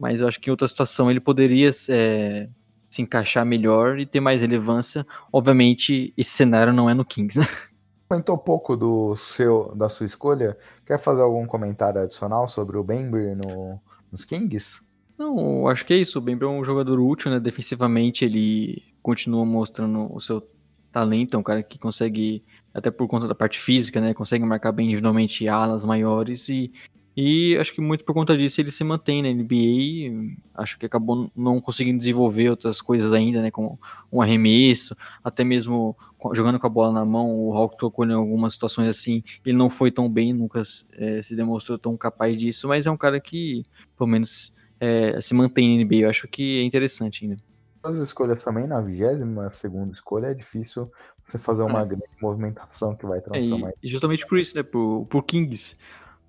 mas 0.00 0.22
eu 0.22 0.26
acho 0.26 0.40
que 0.40 0.48
em 0.48 0.50
outra 0.50 0.66
situação 0.66 1.10
ele 1.10 1.20
poderia 1.20 1.70
é, 1.90 2.48
se 2.88 3.02
encaixar 3.02 3.44
melhor 3.44 3.98
e 3.98 4.06
ter 4.06 4.18
mais 4.18 4.40
relevância. 4.40 5.06
Obviamente, 5.30 6.14
esse 6.16 6.30
cenário 6.30 6.72
não 6.72 6.88
é 6.88 6.94
no 6.94 7.04
Kings, 7.04 7.38
né? 7.38 7.46
Comentou 8.08 8.38
pouco 8.38 8.76
do 8.76 9.14
seu, 9.34 9.72
da 9.76 9.90
sua 9.90 10.06
escolha. 10.06 10.56
Quer 10.86 10.98
fazer 10.98 11.20
algum 11.20 11.46
comentário 11.46 12.00
adicional 12.00 12.48
sobre 12.48 12.78
o 12.78 12.82
Bembry 12.82 13.34
no, 13.34 13.78
nos 14.10 14.24
Kings? 14.24 14.80
Não, 15.18 15.68
acho 15.68 15.84
que 15.84 15.92
é 15.92 15.98
isso. 15.98 16.18
O 16.18 16.22
Bembry 16.22 16.46
é 16.46 16.50
um 16.50 16.64
jogador 16.64 16.98
útil, 16.98 17.30
né? 17.30 17.38
Defensivamente 17.38 18.24
ele 18.24 18.82
continua 19.02 19.44
mostrando 19.44 20.12
o 20.12 20.18
seu 20.18 20.42
talento, 20.90 21.36
é 21.36 21.38
um 21.38 21.42
cara 21.42 21.62
que 21.62 21.78
consegue, 21.78 22.42
até 22.74 22.90
por 22.90 23.06
conta 23.06 23.28
da 23.28 23.34
parte 23.34 23.60
física, 23.60 24.00
né? 24.00 24.14
Consegue 24.14 24.44
marcar 24.44 24.72
bem 24.72 24.86
individualmente 24.86 25.46
alas 25.46 25.84
maiores 25.84 26.48
e 26.48 26.72
e 27.22 27.58
acho 27.58 27.74
que 27.74 27.82
muito 27.82 28.02
por 28.02 28.14
conta 28.14 28.34
disso 28.34 28.62
ele 28.62 28.70
se 28.70 28.82
mantém 28.82 29.22
na 29.22 29.28
NBA. 29.28 30.36
Acho 30.54 30.78
que 30.78 30.86
acabou 30.86 31.30
não 31.36 31.60
conseguindo 31.60 31.98
desenvolver 31.98 32.48
outras 32.48 32.80
coisas 32.80 33.12
ainda, 33.12 33.42
né? 33.42 33.50
Como 33.50 33.78
um 34.10 34.22
arremesso, 34.22 34.96
até 35.22 35.44
mesmo 35.44 35.94
jogando 36.32 36.58
com 36.58 36.66
a 36.66 36.70
bola 36.70 36.94
na 36.94 37.04
mão. 37.04 37.30
O 37.30 37.52
Hawk 37.52 37.76
tocou 37.76 38.06
em 38.06 38.14
algumas 38.14 38.54
situações 38.54 38.88
assim. 38.88 39.22
Ele 39.44 39.54
não 39.54 39.68
foi 39.68 39.90
tão 39.90 40.10
bem, 40.10 40.32
nunca 40.32 40.62
é, 40.94 41.20
se 41.20 41.36
demonstrou 41.36 41.76
tão 41.76 41.94
capaz 41.94 42.40
disso, 42.40 42.66
mas 42.66 42.86
é 42.86 42.90
um 42.90 42.96
cara 42.96 43.20
que, 43.20 43.66
pelo 43.98 44.08
menos, 44.08 44.54
é, 44.80 45.20
se 45.20 45.34
mantém 45.34 45.76
na 45.76 45.84
NBA. 45.84 45.96
Eu 45.96 46.08
acho 46.08 46.26
que 46.26 46.60
é 46.60 46.62
interessante 46.62 47.26
ainda. 47.26 47.36
As 47.82 47.98
escolhas 47.98 48.42
também, 48.42 48.66
na 48.66 48.80
vigésima 48.80 49.50
segunda 49.50 49.92
escolha, 49.92 50.28
é 50.28 50.34
difícil 50.34 50.90
você 51.26 51.36
fazer 51.36 51.64
uma 51.64 51.82
é. 51.82 51.84
grande 51.84 52.08
movimentação 52.22 52.96
que 52.96 53.04
vai 53.04 53.20
transformar. 53.20 53.68
É, 53.68 53.74
e 53.82 53.88
justamente 53.88 54.26
por 54.26 54.38
isso, 54.38 54.56
né? 54.56 54.62
Por, 54.62 55.04
por 55.04 55.22
Kings 55.22 55.76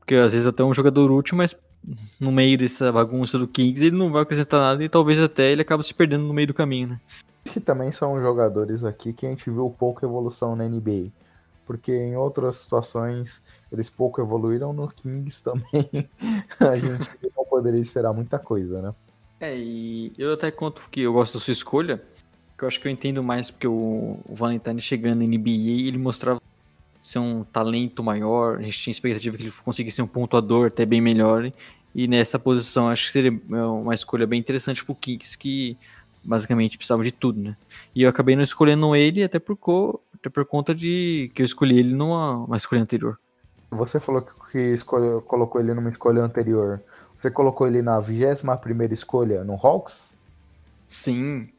porque 0.02 0.16
às 0.16 0.34
vezes 0.34 0.48
até 0.48 0.64
um 0.64 0.74
jogador 0.74 1.12
útil, 1.12 1.38
mas 1.38 1.56
no 2.20 2.32
meio 2.32 2.58
dessa 2.58 2.92
bagunça 2.92 3.38
do 3.38 3.48
Kings 3.48 3.86
ele 3.86 3.96
não 3.96 4.12
vai 4.12 4.24
acrescentar 4.24 4.60
nada 4.60 4.84
e 4.84 4.90
talvez 4.90 5.22
até 5.22 5.52
ele 5.52 5.62
acabe 5.62 5.86
se 5.86 5.94
perdendo 5.94 6.26
no 6.26 6.34
meio 6.34 6.48
do 6.48 6.54
caminho, 6.54 6.90
né? 6.90 7.00
Que 7.46 7.60
também 7.60 7.92
são 7.92 8.20
jogadores 8.22 8.84
aqui 8.84 9.14
que 9.14 9.26
a 9.26 9.30
gente 9.30 9.50
viu 9.50 9.70
pouca 9.70 10.06
evolução 10.06 10.56
na 10.56 10.68
NBA. 10.68 11.12
Porque 11.66 11.92
em 11.92 12.16
outras 12.16 12.58
situações 12.58 13.42
eles 13.72 13.90
pouco 13.90 14.20
evoluíram, 14.20 14.74
no 14.74 14.88
Kings 14.90 15.44
também 15.46 16.10
a 16.60 16.76
gente 16.76 17.32
não 17.38 17.46
poderia 17.46 17.80
esperar 17.80 18.12
muita 18.12 18.38
coisa, 18.38 18.82
né? 18.82 18.94
É, 19.40 19.56
e 19.56 20.12
eu 20.18 20.34
até 20.34 20.52
conto 20.52 20.88
que 20.92 21.02
eu 21.02 21.14
gosto 21.14 21.34
da 21.36 21.40
sua 21.40 21.52
escolha, 21.52 22.02
que 22.58 22.64
eu 22.64 22.68
acho 22.68 22.80
que 22.80 22.88
eu 22.88 22.92
entendo 22.92 23.24
mais 23.24 23.50
porque 23.50 23.68
o, 23.68 24.20
Valentine 24.30 24.82
chegando 24.82 25.20
na 25.20 25.26
NBA, 25.26 25.88
ele 25.88 25.98
mostrava 25.98 26.42
ser 27.02 27.20
um 27.20 27.44
talento 27.44 28.04
maior, 28.04 28.60
a 28.60 28.62
gente 28.62 28.78
tinha 28.78 28.92
expectativa 28.92 29.36
que 29.36 29.44
ele 29.44 29.54
conseguisse 29.66 29.96
ser 29.96 30.02
um 30.04 30.08
pontuador 30.08 30.68
até 30.68 30.86
bem 30.86 31.02
melhor, 31.02 31.52
e 31.94 32.08
nessa 32.08 32.40
posição 32.40 32.88
acho 32.88 33.08
que 33.08 33.12
seria 33.12 33.32
é, 33.32 33.64
uma 33.66 33.94
escolha 33.94 34.28
bem 34.28 34.40
interessante 34.40 34.86
pro 34.86 34.96
Kings, 34.96 35.38
que 35.38 35.78
basicamente 36.24 36.78
precisava 36.78 37.04
de 37.04 37.12
tudo, 37.12 37.42
né? 37.42 37.58
E 37.96 38.04
eu 38.04 38.10
acabei 38.10 38.36
não 38.36 38.44
escolhendo 38.44 38.96
ele 38.96 39.24
até 39.24 39.40
por, 39.40 39.58
co 39.58 40.00
até 40.14 40.30
por 40.30 40.46
conta 40.46 40.74
de 40.74 41.32
que 41.34 41.42
eu 41.42 41.46
escolhi 41.46 41.80
ele 41.80 41.96
numa 41.96 42.56
escolha 42.56 42.82
anterior. 42.82 43.20
Você 43.72 44.00
falou 44.00 44.22
que 44.52 44.60
escolheu, 44.60 45.22
colocou 45.22 45.60
ele 45.60 45.74
numa 45.74 45.90
escolha 45.90 46.22
anterior. 46.22 46.82
Você 47.20 47.32
colocou 47.32 47.68
ele 47.68 47.82
na 47.82 48.00
21 48.00 48.58
primeira 48.58 48.94
escolha 48.94 49.44
no 49.44 49.54
Hawks? 49.56 50.16
Sim, 50.88 51.50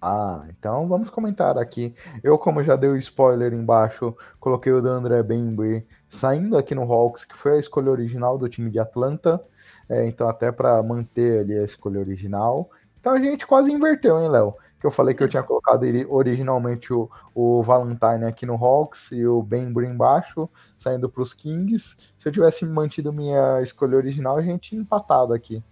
ah, 0.00 0.44
então 0.48 0.88
vamos 0.88 1.10
comentar 1.10 1.58
aqui. 1.58 1.94
Eu, 2.22 2.38
como 2.38 2.62
já 2.62 2.74
dei 2.74 2.88
o 2.88 2.96
spoiler 2.96 3.52
embaixo, 3.52 4.16
coloquei 4.38 4.72
o 4.72 4.80
Dandre 4.80 5.22
Bembry 5.22 5.86
saindo 6.08 6.56
aqui 6.56 6.74
no 6.74 6.90
Hawks, 6.90 7.24
que 7.24 7.36
foi 7.36 7.56
a 7.56 7.58
escolha 7.58 7.90
original 7.90 8.38
do 8.38 8.48
time 8.48 8.70
de 8.70 8.78
Atlanta. 8.78 9.42
É, 9.88 10.06
então, 10.06 10.28
até 10.28 10.50
para 10.50 10.82
manter 10.82 11.40
ali 11.40 11.58
a 11.58 11.64
escolha 11.64 12.00
original. 12.00 12.70
Então 12.98 13.12
a 13.12 13.18
gente 13.18 13.46
quase 13.46 13.72
inverteu, 13.72 14.20
hein, 14.20 14.28
Léo? 14.28 14.54
Que 14.78 14.86
eu 14.86 14.90
falei 14.90 15.14
que 15.14 15.22
eu 15.22 15.28
tinha 15.28 15.42
colocado 15.42 15.84
ele, 15.84 16.06
originalmente 16.08 16.92
o, 16.92 17.10
o 17.34 17.62
Valentine 17.62 18.24
aqui 18.26 18.46
no 18.46 18.54
Hawks 18.54 19.12
e 19.12 19.26
o 19.26 19.42
Bembry 19.42 19.86
embaixo, 19.86 20.48
saindo 20.76 21.08
para 21.08 21.22
os 21.22 21.34
Kings. 21.34 21.96
Se 22.16 22.28
eu 22.28 22.32
tivesse 22.32 22.64
mantido 22.64 23.12
minha 23.12 23.60
escolha 23.60 23.96
original, 23.96 24.38
a 24.38 24.42
gente 24.42 24.70
tinha 24.70 24.80
empatado 24.80 25.34
aqui. 25.34 25.62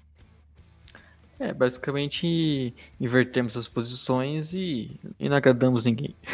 É, 1.41 1.55
basicamente 1.55 2.75
invertemos 3.01 3.57
as 3.57 3.69
posições 3.69 4.53
e, 4.53 4.99
e 5.21 5.29
não 5.29 5.37
agradamos 5.37 5.85
ninguém. 5.85 6.17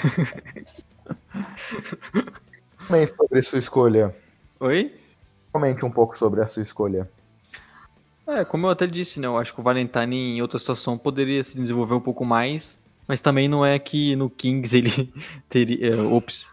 Comente 2.86 3.14
sobre 3.16 3.42
sua 3.42 3.58
escolha. 3.58 4.16
Oi? 4.60 4.94
Comente 5.52 5.84
um 5.84 5.90
pouco 5.90 6.16
sobre 6.18 6.40
a 6.40 6.48
sua 6.48 6.62
escolha. 6.62 7.10
É, 8.26 8.44
como 8.44 8.66
eu 8.66 8.70
até 8.70 8.86
disse, 8.86 9.20
né? 9.20 9.26
Eu 9.26 9.36
acho 9.36 9.52
que 9.52 9.60
o 9.60 9.62
Valentine 9.62 10.36
em 10.36 10.40
outra 10.40 10.58
situação 10.58 10.96
poderia 10.96 11.44
se 11.44 11.58
desenvolver 11.58 11.94
um 11.94 12.00
pouco 12.00 12.24
mais, 12.24 12.82
mas 13.06 13.20
também 13.20 13.46
não 13.46 13.64
é 13.64 13.78
que 13.78 14.16
no 14.16 14.30
Kings 14.30 14.76
ele 14.76 15.12
teria. 15.48 15.90
É, 15.90 16.00
ops. 16.00 16.50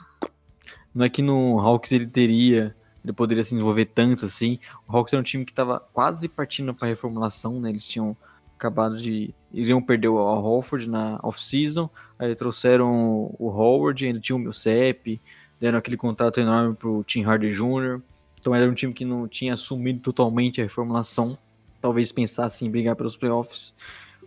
Não 0.93 1.05
é 1.05 1.09
que 1.09 1.21
no 1.21 1.57
Hawks 1.59 1.93
ele 1.93 2.05
teria. 2.05 2.75
Ele 3.03 3.13
poderia 3.13 3.43
se 3.43 3.51
desenvolver 3.51 3.85
tanto 3.85 4.25
assim. 4.25 4.59
O 4.87 4.95
Hawks 4.95 5.13
era 5.13 5.21
um 5.21 5.23
time 5.23 5.45
que 5.45 5.53
estava 5.53 5.79
quase 5.79 6.27
partindo 6.27 6.73
para 6.73 6.89
reformulação, 6.89 7.59
né? 7.59 7.69
Eles 7.69 7.87
tinham 7.87 8.15
acabado 8.61 8.97
de. 8.97 9.33
iriam 9.51 9.81
perder 9.81 10.09
o 10.09 10.17
Holford 10.17 10.87
na 10.87 11.19
off-season, 11.23 11.89
aí 12.19 12.35
trouxeram 12.35 13.35
o 13.39 13.49
Howard, 13.49 14.05
ainda 14.05 14.19
tinha 14.19 14.35
o 14.35 14.39
Millsap, 14.39 15.19
deram 15.59 15.79
aquele 15.79 15.97
contrato 15.97 16.39
enorme 16.39 16.75
pro 16.75 17.03
Tim 17.03 17.23
Hardy 17.23 17.49
Jr., 17.49 17.99
então 18.39 18.55
era 18.55 18.69
um 18.69 18.73
time 18.73 18.93
que 18.93 19.05
não 19.05 19.27
tinha 19.27 19.53
assumido 19.53 19.99
totalmente 19.99 20.61
a 20.61 20.63
reformulação, 20.63 21.37
talvez 21.79 22.11
pensasse 22.11 22.65
em 22.65 22.71
brigar 22.71 22.95
pelos 22.95 23.17
playoffs. 23.17 23.75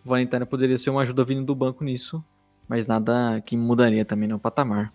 O 0.05 0.09
Valentine 0.09 0.45
poderia 0.45 0.79
ser 0.79 0.91
uma 0.91 1.03
ajuda 1.03 1.25
vindo 1.25 1.45
do 1.45 1.55
banco 1.55 1.83
nisso, 1.83 2.25
mas 2.69 2.87
nada 2.87 3.41
que 3.41 3.57
mudaria 3.57 4.05
também 4.05 4.29
no 4.29 4.39
patamar. 4.39 4.93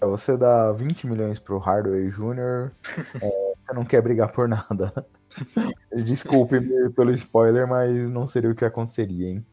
Você 0.00 0.36
dá 0.36 0.70
20 0.72 1.06
milhões 1.06 1.38
pro 1.38 1.58
Hardaway 1.58 2.10
Jr., 2.10 2.70
é, 3.22 3.54
você 3.66 3.74
não 3.74 3.84
quer 3.84 4.02
brigar 4.02 4.30
por 4.30 4.46
nada. 4.46 4.92
Desculpe 6.04 6.60
pelo 6.90 7.12
spoiler, 7.12 7.66
mas 7.66 8.10
não 8.10 8.26
seria 8.26 8.50
o 8.50 8.54
que 8.54 8.64
aconteceria, 8.64 9.28
hein? 9.28 9.44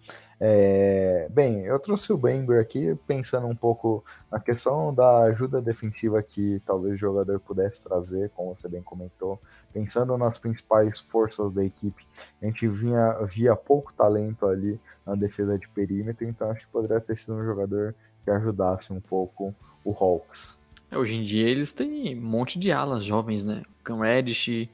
É, 0.44 1.28
bem, 1.30 1.66
eu 1.66 1.78
trouxe 1.78 2.12
o 2.12 2.18
Bember 2.18 2.60
aqui 2.60 2.98
pensando 3.06 3.46
um 3.46 3.56
pouco 3.56 4.04
na 4.32 4.40
questão 4.40 4.92
da 4.92 5.26
ajuda 5.26 5.62
defensiva 5.62 6.24
que 6.24 6.60
talvez 6.66 6.96
o 6.96 6.98
jogador 6.98 7.40
pudesse 7.40 7.84
trazer, 7.84 8.32
como 8.32 8.56
você 8.56 8.68
bem 8.68 8.82
comentou, 8.82 9.40
pensando 9.72 10.18
nas 10.18 10.40
principais 10.40 11.00
forças 11.00 11.54
da 11.54 11.64
equipe. 11.64 12.08
A 12.42 12.46
gente 12.48 12.68
vinha, 12.68 13.14
via 13.26 13.56
pouco 13.56 13.94
talento 13.94 14.48
ali 14.48 14.80
na 15.06 15.14
defesa 15.14 15.60
de 15.60 15.70
perímetro, 15.70 16.26
então 16.26 16.50
acho 16.50 16.66
que 16.66 16.72
poderia 16.72 17.00
ter 17.00 17.20
sido 17.20 17.36
um 17.36 17.46
jogador 17.46 17.94
que 18.26 18.32
ajudasse 18.32 18.92
um 18.92 19.00
pouco 19.00 19.54
o 19.86 19.92
Hawks. 19.92 20.58
É, 20.90 20.98
hoje 20.98 21.18
em 21.18 21.22
dia 21.22 21.48
eles 21.48 21.72
têm 21.72 22.18
um 22.18 22.22
monte 22.22 22.58
de 22.58 22.72
alas 22.72 23.06
jovens, 23.06 23.46
né? 23.46 23.62
Cam 23.84 24.00
Reddish, 24.00 24.68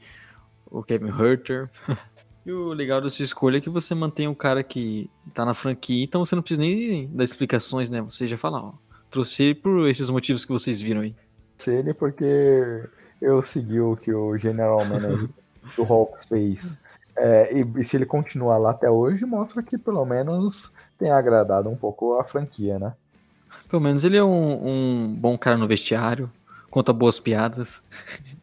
o 0.72 0.84
Kevin 0.84 1.10
Herter. 1.10 1.70
e 2.46 2.52
o 2.52 2.70
legal 2.70 3.02
dessa 3.02 3.24
escolha 3.24 3.58
é 3.58 3.62
que 3.62 3.70
você 3.70 3.94
mantém 3.94 4.28
um 4.28 4.36
cara 4.36 4.64
que 4.64 5.10
tá 5.34 5.46
na 5.46 5.54
franquia, 5.54 6.04
então 6.04 6.26
você 6.26 6.36
não 6.36 6.42
precisa 6.42 6.62
nem 6.62 7.08
dar 7.08 7.24
explicações, 7.24 7.90
né? 7.90 8.02
Você 8.02 8.28
já 8.28 8.38
fala, 8.38 8.62
ó, 8.62 8.74
trouxe 9.10 9.54
por 9.54 9.88
esses 9.88 10.10
motivos 10.10 10.46
que 10.46 10.52
vocês 10.52 10.82
viram 10.82 11.02
aí. 11.02 11.16
Ele 11.66 11.94
porque 11.94 12.88
eu 13.22 13.44
segui 13.44 13.80
o 13.80 13.96
que 13.96 14.14
o 14.14 14.38
General 14.38 14.84
Manager 14.86 15.30
do 15.76 15.84
Hawks 15.84 16.26
fez. 16.28 16.78
É, 17.16 17.52
e, 17.58 17.82
e, 17.82 17.86
se 17.86 17.98
ele 17.98 18.06
continuar 18.06 18.58
lá 18.60 18.72
até 18.72 18.90
hoje, 18.90 19.26
mostra 19.26 19.64
que 19.64 19.76
pelo 19.78 20.06
menos 20.06 20.72
tem 21.00 21.10
agradado 21.10 21.68
um 21.68 21.76
pouco 21.76 22.20
a 22.20 22.24
franquia, 22.24 22.78
né? 22.78 22.94
Pelo 23.68 23.82
menos 23.82 24.04
ele 24.04 24.18
é 24.18 24.24
um, 24.24 24.68
um 24.68 25.16
bom 25.16 25.38
cara 25.38 25.58
no 25.58 25.68
vestiário, 25.68 26.32
conta 26.70 26.94
boas 26.94 27.20
piadas. 27.20 27.84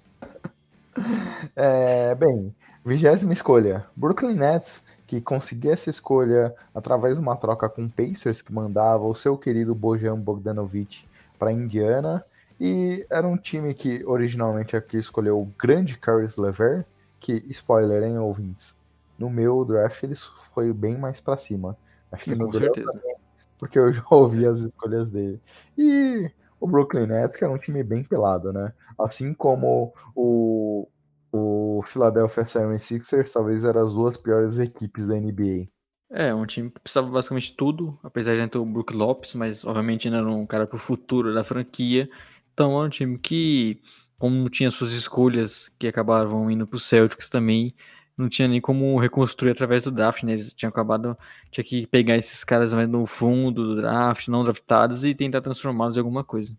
É, 1.57 2.15
bem, 2.15 2.55
vigésima 2.85 3.33
escolha. 3.33 3.87
Brooklyn 3.97 4.35
Nets, 4.35 4.83
que 5.07 5.21
conseguiu 5.21 5.73
essa 5.73 5.91
escolha 5.91 6.55
através 6.75 7.17
de 7.17 7.21
uma 7.21 7.37
troca 7.37 7.69
com 7.69 7.89
Pacers, 7.89 8.43
que 8.43 8.53
mandava 8.53 9.05
o 9.05 9.15
seu 9.15 9.37
querido 9.37 9.75
Bojan 9.75 10.19
Bogdanovic 10.19 11.05
para 11.39 11.53
Indiana. 11.53 12.25
E 12.61 13.05
era 13.11 13.27
um 13.27 13.37
time 13.37 13.75
que 13.75 14.05
originalmente 14.05 14.77
aqui 14.77 14.97
escolheu 14.97 15.41
o 15.41 15.53
grande 15.59 15.99
Caris 15.99 16.37
Lever, 16.37 16.85
que, 17.21 17.45
spoiler, 17.49 18.03
hein, 18.03 18.19
ouvintes? 18.19 18.75
No 19.19 19.29
meu 19.31 19.65
draft 19.65 20.03
ele 20.03 20.15
foi 20.55 20.73
bem 20.73 20.97
mais 20.97 21.21
para 21.21 21.37
cima. 21.37 21.77
Acho 22.11 22.25
que 22.25 22.37
com 22.37 22.53
certeza. 22.53 22.93
Também, 22.93 23.17
porque 23.59 23.79
eu 23.79 23.93
já 23.93 24.05
ouvi 24.11 24.47
as 24.47 24.61
escolhas 24.61 25.11
dele. 25.11 25.41
E 25.77 26.31
o 26.65 26.67
Brooklyn 26.67 27.07
Nets, 27.07 27.37
que 27.37 27.45
era 27.45 27.53
um 27.53 27.59
time 27.59 27.83
bem 27.83 28.03
pelado, 28.03 28.51
né? 28.51 28.73
Assim 28.99 29.35
como 29.35 29.93
o, 30.17 30.89
o 31.31 31.83
Philadelphia 31.85 32.45
76ers, 32.45 33.31
talvez 33.31 33.65
eram 33.65 33.83
as 33.83 33.93
duas 33.93 34.17
piores 34.17 34.59
equipes 34.59 35.07
da 35.07 35.15
NBA. 35.15 35.69
É, 36.11 36.35
um 36.35 36.47
time 36.47 36.71
que 36.71 36.81
precisava 36.81 37.11
basicamente 37.11 37.55
tudo, 37.55 37.99
apesar 38.03 38.35
de 38.35 38.49
ter 38.49 38.57
o 38.57 38.65
Brook 38.65 38.95
Lopes, 38.95 39.35
mas 39.35 39.63
obviamente 39.63 40.09
ainda 40.09 40.21
era 40.21 40.31
um 40.31 40.47
cara 40.47 40.67
pro 40.67 40.79
futuro 40.79 41.35
da 41.35 41.45
franquia. 41.45 42.09
Então 42.55 42.81
é 42.81 42.87
um 42.87 42.89
time 42.89 43.19
que, 43.19 43.83
como 44.17 44.49
tinha 44.49 44.71
suas 44.71 44.93
escolhas 44.95 45.69
que 45.79 45.87
acabavam 45.87 46.51
indo 46.51 46.67
pro 46.67 46.81
Celtics 46.81 47.29
também, 47.29 47.75
não 48.17 48.29
tinha 48.29 48.47
nem 48.47 48.61
como 48.61 48.99
reconstruir 48.99 49.51
através 49.51 49.85
do 49.85 49.91
draft, 49.91 50.23
né? 50.23 50.33
Eles 50.33 50.53
tinham 50.53 50.71
acabado, 50.71 51.17
tinha 51.51 51.65
que 51.65 51.87
pegar 51.87 52.17
esses 52.17 52.45
caras 52.45 52.73
mais 52.73 52.89
no 52.89 53.07
fundo 53.07 53.75
do 53.75 53.77
draft, 53.81 54.29
não 54.29 54.45
draftados, 54.45 55.05
e 55.05 55.15
tentar 55.15 55.41
transformá-los 55.41 55.97
em 55.97 56.01
alguma 56.01 56.23
coisa. 56.23 56.57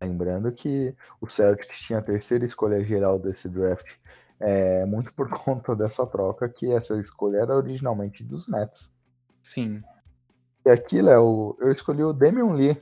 Lembrando 0.00 0.52
que 0.52 0.94
o 1.20 1.28
Celtics 1.28 1.80
tinha 1.80 1.98
a 1.98 2.02
terceira 2.02 2.44
escolha 2.44 2.84
geral 2.84 3.18
desse 3.18 3.48
draft, 3.48 3.86
é, 4.38 4.84
muito 4.84 5.12
por 5.14 5.28
conta 5.44 5.74
dessa 5.74 6.06
troca, 6.06 6.48
que 6.48 6.70
essa 6.70 6.98
escolha 7.00 7.38
era 7.38 7.56
originalmente 7.56 8.22
dos 8.22 8.46
Nets. 8.46 8.92
Sim. 9.42 9.82
E 10.64 10.70
aqui, 10.70 11.00
Léo, 11.00 11.56
eu 11.60 11.72
escolhi 11.72 12.02
o 12.02 12.12
Damian 12.12 12.52
Lee. 12.52 12.76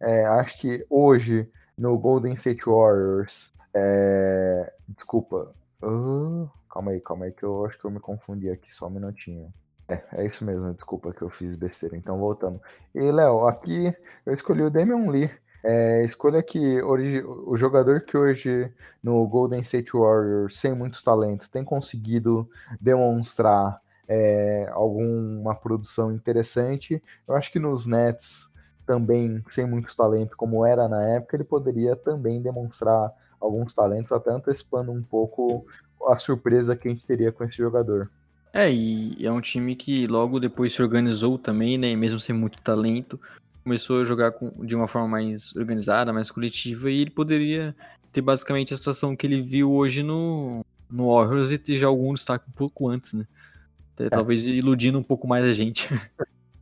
É, 0.00 0.26
acho 0.26 0.58
que 0.58 0.86
hoje, 0.88 1.50
no 1.76 1.98
Golden 1.98 2.34
State 2.34 2.64
Warriors, 2.64 3.52
é, 3.74 4.72
desculpa. 4.88 5.52
Uh, 5.82 6.48
calma 6.70 6.92
aí, 6.92 7.00
calma 7.00 7.24
aí, 7.24 7.32
que 7.32 7.42
eu 7.42 7.66
acho 7.66 7.78
que 7.78 7.84
eu 7.84 7.90
me 7.90 8.00
confundi 8.00 8.48
aqui, 8.48 8.74
só 8.74 8.86
um 8.86 8.90
minutinho. 8.90 9.52
É, 9.88 10.02
é 10.12 10.26
isso 10.26 10.44
mesmo, 10.44 10.72
desculpa 10.72 11.12
que 11.12 11.22
eu 11.22 11.30
fiz 11.30 11.56
besteira. 11.56 11.96
Então, 11.96 12.18
voltando. 12.18 12.60
E, 12.94 13.10
Léo, 13.10 13.46
aqui 13.46 13.94
eu 14.24 14.32
escolhi 14.32 14.62
o 14.62 14.70
Damian 14.70 15.10
Lee. 15.10 15.30
É, 15.62 16.04
escolha 16.04 16.42
que 16.42 16.80
o 16.82 17.54
jogador 17.54 18.00
que 18.00 18.16
hoje 18.16 18.72
no 19.02 19.26
Golden 19.26 19.60
State 19.60 19.92
Warriors, 19.92 20.58
sem 20.58 20.74
muito 20.74 21.02
talento, 21.04 21.50
tem 21.50 21.62
conseguido 21.62 22.48
demonstrar 22.80 23.78
é, 24.08 24.68
alguma 24.72 25.54
produção 25.54 26.12
interessante. 26.12 27.02
Eu 27.28 27.34
acho 27.34 27.52
que 27.52 27.58
nos 27.58 27.86
Nets, 27.86 28.50
também 28.86 29.44
sem 29.50 29.66
muito 29.66 29.94
talento, 29.94 30.36
como 30.36 30.64
era 30.64 30.88
na 30.88 31.02
época, 31.10 31.36
ele 31.36 31.44
poderia 31.44 31.94
também 31.94 32.40
demonstrar 32.40 33.12
alguns 33.38 33.74
talentos, 33.74 34.12
até 34.12 34.30
antecipando 34.30 34.90
um 34.90 35.02
pouco 35.02 35.64
a 36.08 36.18
surpresa 36.18 36.76
que 36.76 36.88
a 36.88 36.90
gente 36.90 37.06
teria 37.06 37.32
com 37.32 37.44
esse 37.44 37.56
jogador. 37.56 38.10
É, 38.52 38.70
e 38.72 39.24
é 39.24 39.30
um 39.30 39.40
time 39.40 39.76
que 39.76 40.06
logo 40.06 40.40
depois 40.40 40.72
se 40.72 40.82
organizou 40.82 41.38
também, 41.38 41.78
né? 41.78 41.94
Mesmo 41.94 42.18
sem 42.18 42.34
muito 42.34 42.60
talento, 42.60 43.20
começou 43.62 44.00
a 44.00 44.04
jogar 44.04 44.32
com, 44.32 44.64
de 44.64 44.74
uma 44.74 44.88
forma 44.88 45.06
mais 45.06 45.54
organizada, 45.54 46.12
mais 46.12 46.30
coletiva, 46.30 46.90
e 46.90 47.00
ele 47.00 47.10
poderia 47.10 47.74
ter 48.12 48.20
basicamente 48.20 48.74
a 48.74 48.76
situação 48.76 49.14
que 49.14 49.26
ele 49.26 49.40
viu 49.40 49.70
hoje 49.70 50.02
no, 50.02 50.64
no 50.90 51.14
Warriors 51.14 51.52
e 51.52 51.58
ter 51.58 51.76
já 51.76 51.86
algum 51.86 52.12
destaque 52.12 52.44
um 52.48 52.52
pouco 52.52 52.88
antes, 52.88 53.12
né? 53.12 53.26
É. 53.98 54.08
Talvez 54.08 54.42
iludindo 54.42 54.98
um 54.98 55.02
pouco 55.02 55.28
mais 55.28 55.44
a 55.44 55.52
gente. 55.52 55.88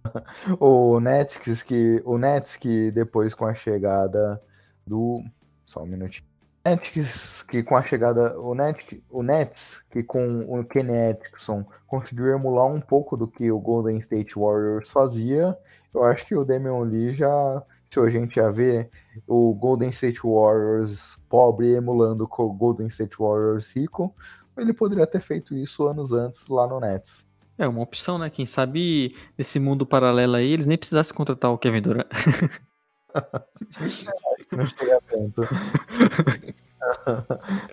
o 0.58 0.98
Nets 0.98 1.62
que 1.62 2.02
o 2.04 2.18
Nets 2.18 2.56
que 2.56 2.90
depois 2.90 3.32
com 3.32 3.46
a 3.46 3.54
chegada 3.54 4.42
do 4.86 5.22
só 5.64 5.82
um 5.82 5.86
minutinho. 5.86 6.27
Nets 6.68 7.42
que 7.42 7.62
com 7.62 7.76
a 7.76 7.82
chegada 7.82 8.38
o 8.38 8.54
Nets, 8.54 9.00
o 9.10 9.22
Nets 9.22 9.82
que 9.90 10.02
com 10.02 10.40
o 10.40 10.64
Kenny 10.64 11.10
Atkinson 11.10 11.64
conseguiu 11.86 12.28
emular 12.28 12.66
um 12.66 12.80
pouco 12.80 13.16
do 13.16 13.26
que 13.26 13.50
o 13.50 13.58
Golden 13.58 13.98
State 13.98 14.34
Warriors 14.38 14.90
fazia. 14.90 15.56
Eu 15.94 16.04
acho 16.04 16.26
que 16.26 16.34
o 16.34 16.44
Damian 16.44 16.80
Lee 16.80 17.14
já 17.14 17.62
se 17.90 17.98
a 17.98 18.10
gente 18.10 18.36
ia 18.36 18.50
ver 18.52 18.90
o 19.26 19.54
Golden 19.54 19.88
State 19.88 20.20
Warriors 20.22 21.18
pobre 21.28 21.72
emulando 21.72 22.28
com 22.28 22.44
o 22.44 22.52
Golden 22.52 22.86
State 22.88 23.16
Warriors 23.18 23.74
rico, 23.74 24.14
ele 24.56 24.74
poderia 24.74 25.06
ter 25.06 25.20
feito 25.20 25.54
isso 25.54 25.86
anos 25.86 26.12
antes 26.12 26.46
lá 26.48 26.66
no 26.66 26.80
Nets. 26.80 27.26
É 27.56 27.66
uma 27.66 27.82
opção, 27.82 28.18
né? 28.18 28.28
Quem 28.28 28.44
sabe 28.44 29.16
nesse 29.36 29.58
mundo 29.58 29.86
paralelo 29.86 30.36
aí 30.36 30.52
eles 30.52 30.66
nem 30.66 30.76
precisassem 30.76 31.16
contratar 31.16 31.50
o 31.50 31.58
Kevin 31.58 31.80
Durant. 31.80 32.06
não 34.52 34.66
chega 34.66 35.00
tanto. 35.10 35.42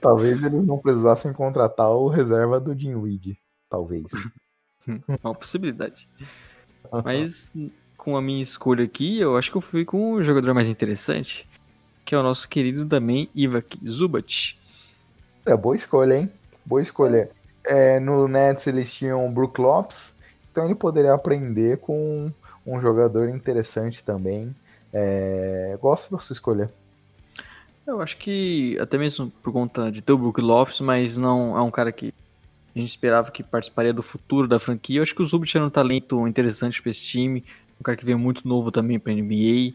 Talvez 0.01 0.43
eles 0.43 0.65
não 0.65 0.77
precisassem 0.77 1.33
contratar 1.33 1.89
o 1.89 2.07
reserva 2.07 2.59
do 2.59 2.77
Jim 2.77 2.95
Weed. 2.95 3.37
Talvez. 3.69 4.05
Uma 5.23 5.33
possibilidade. 5.33 6.07
Mas 7.03 7.53
com 7.97 8.15
a 8.15 8.21
minha 8.21 8.43
escolha 8.43 8.85
aqui, 8.85 9.19
eu 9.19 9.37
acho 9.37 9.51
que 9.51 9.57
eu 9.57 9.61
fui 9.61 9.83
com 9.83 10.13
o 10.13 10.23
jogador 10.23 10.53
mais 10.53 10.69
interessante, 10.69 11.47
que 12.03 12.13
é 12.13 12.17
o 12.17 12.23
nosso 12.23 12.47
querido 12.47 12.85
também 12.85 13.29
Ivak 13.33 13.79
Zubat. 13.87 14.59
É 15.45 15.55
boa 15.55 15.75
escolha, 15.75 16.15
hein? 16.15 16.31
Boa 16.65 16.81
escolha. 16.81 17.29
É, 17.63 17.99
no 17.99 18.27
Nets 18.27 18.67
eles 18.67 18.93
tinham 18.93 19.25
o 19.25 19.31
Brook 19.31 19.59
Lopes, 19.59 20.13
então 20.51 20.65
ele 20.65 20.75
poderia 20.75 21.13
aprender 21.13 21.79
com 21.79 22.31
um 22.65 22.79
jogador 22.79 23.29
interessante 23.29 24.03
também. 24.03 24.55
É, 24.97 25.77
gosto 25.81 26.17
sua 26.21 26.33
escolha. 26.33 26.71
Eu 27.85 28.01
acho 28.01 28.15
que 28.15 28.77
até 28.79 28.97
mesmo 28.97 29.29
por 29.43 29.51
conta 29.51 29.91
de 29.91 30.01
ter 30.01 30.13
o 30.13 30.17
Brook 30.17 30.39
Lopes, 30.39 30.79
mas 30.79 31.17
não 31.17 31.55
é 31.57 31.61
um 31.61 31.69
cara 31.69 31.91
que 31.91 32.13
a 32.73 32.79
gente 32.79 32.89
esperava 32.89 33.29
que 33.29 33.43
participaria 33.43 33.93
do 33.93 34.01
futuro 34.01 34.47
da 34.47 34.57
franquia. 34.57 34.99
Eu 34.99 35.03
acho 35.03 35.13
que 35.13 35.21
o 35.21 35.25
Zubat 35.25 35.55
era 35.57 35.65
um 35.65 35.69
talento 35.69 36.25
interessante 36.25 36.81
para 36.81 36.91
esse 36.91 37.01
time, 37.01 37.43
um 37.77 37.83
cara 37.83 37.97
que 37.97 38.05
veio 38.05 38.17
muito 38.17 38.47
novo 38.47 38.71
também 38.71 38.97
para 38.97 39.13
NBA. 39.13 39.73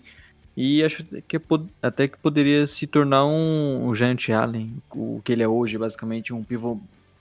E 0.57 0.83
acho 0.83 1.05
que 1.05 1.41
até 1.83 2.09
que 2.09 2.17
poderia 2.17 2.67
se 2.67 2.87
tornar 2.87 3.27
um, 3.27 3.89
um 3.89 3.95
Giant 3.95 4.31
Allen, 4.31 4.83
o 4.91 5.21
que 5.23 5.33
ele 5.33 5.43
é 5.43 5.49
hoje, 5.49 5.77
basicamente 5.77 6.33
um 6.33 6.43
pivô 6.43 6.81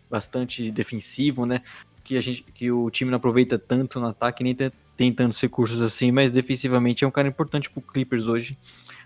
bastante 0.10 0.72
defensivo, 0.72 1.46
né? 1.46 1.62
Que 2.04 2.18
a 2.18 2.22
gente, 2.22 2.44
que 2.44 2.72
o 2.72 2.90
time 2.90 3.12
não 3.12 3.18
aproveita 3.18 3.60
tanto 3.60 4.00
no 4.00 4.08
ataque, 4.08 4.44
nem 4.44 4.56
tem 5.00 5.14
tantos 5.14 5.40
recursos 5.40 5.82
assim, 5.82 6.12
mas 6.12 6.30
defensivamente 6.30 7.06
é 7.06 7.08
um 7.08 7.12
cara 7.12 7.26
importante 7.26 7.70
pro 7.70 7.82
Clippers 7.82 8.28
hoje. 8.28 8.58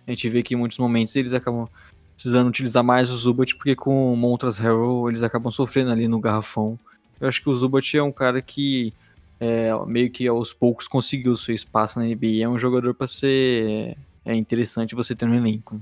A 0.07 0.09
gente 0.09 0.27
vê 0.27 0.41
que 0.41 0.55
em 0.55 0.57
muitos 0.57 0.79
momentos 0.79 1.15
eles 1.15 1.33
acabam 1.33 1.69
precisando 2.15 2.47
utilizar 2.47 2.83
mais 2.83 3.11
o 3.11 3.15
Zubat, 3.15 3.55
porque 3.55 3.75
com 3.75 4.11
o 4.11 4.17
Montrezl 4.17 4.63
Harrell 4.63 5.07
eles 5.07 5.21
acabam 5.21 5.51
sofrendo 5.51 5.91
ali 5.91 6.07
no 6.07 6.19
garrafão. 6.19 6.79
Eu 7.21 7.27
acho 7.27 7.43
que 7.43 7.47
o 7.47 7.55
Zubat 7.55 7.95
é 7.95 8.01
um 8.01 8.11
cara 8.11 8.41
que 8.41 8.91
é, 9.39 9.69
meio 9.85 10.09
que 10.09 10.27
aos 10.27 10.51
poucos 10.51 10.87
conseguiu 10.87 11.35
seu 11.35 11.53
espaço 11.53 11.99
na 11.99 12.05
NBA. 12.05 12.41
É 12.41 12.49
um 12.49 12.57
jogador 12.57 12.95
para 12.95 13.05
ser 13.05 13.95
é, 14.25 14.33
interessante 14.33 14.95
você 14.95 15.13
ter 15.13 15.27
no 15.27 15.35
elenco. 15.35 15.79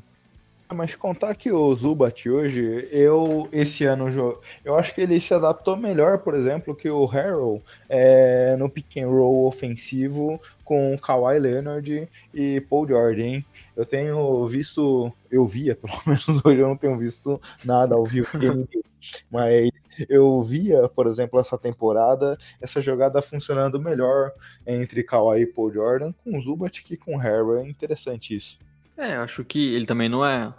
Mas 0.73 0.95
contar 0.95 1.35
que 1.35 1.51
o 1.51 1.73
Zubat 1.73 2.29
hoje, 2.29 2.87
eu 2.91 3.47
esse 3.51 3.83
ano 3.85 4.07
eu 4.63 4.75
acho 4.75 4.93
que 4.93 5.01
ele 5.01 5.19
se 5.19 5.33
adaptou 5.33 5.75
melhor, 5.75 6.19
por 6.19 6.33
exemplo, 6.33 6.75
que 6.75 6.89
o 6.89 7.05
Harrell 7.05 7.61
é, 7.89 8.55
no 8.57 8.69
pick 8.69 8.97
and 8.97 9.07
roll 9.07 9.47
ofensivo 9.47 10.39
com 10.63 10.97
Kawhi 10.97 11.39
Leonard 11.39 12.07
e 12.33 12.61
Paul 12.61 12.87
Jordan. 12.87 13.41
Eu 13.75 13.85
tenho 13.85 14.47
visto, 14.47 15.11
eu 15.29 15.45
via, 15.45 15.75
pelo 15.81 16.01
menos 16.05 16.45
hoje 16.45 16.61
eu 16.61 16.67
não 16.67 16.77
tenho 16.77 16.97
visto 16.97 17.41
nada 17.65 17.95
ao 17.95 18.05
vivo, 18.05 18.29
mas 19.29 19.69
eu 20.07 20.41
via, 20.41 20.87
por 20.87 21.07
exemplo, 21.07 21.39
essa 21.39 21.57
temporada, 21.57 22.37
essa 22.61 22.81
jogada 22.81 23.21
funcionando 23.21 23.79
melhor 23.79 24.31
entre 24.65 25.03
Kawhi 25.03 25.41
e 25.41 25.45
Paul 25.45 25.71
Jordan 25.71 26.13
com 26.23 26.37
o 26.37 26.41
Zubat 26.41 26.83
que 26.83 26.95
com 26.95 27.15
o 27.15 27.17
Harrell. 27.17 27.57
É 27.57 27.67
interessante 27.67 28.35
isso. 28.35 28.57
É, 28.97 29.15
eu 29.15 29.21
acho 29.21 29.43
que 29.43 29.73
ele 29.73 29.85
também 29.85 30.09
não 30.09 30.25
é 30.25 30.53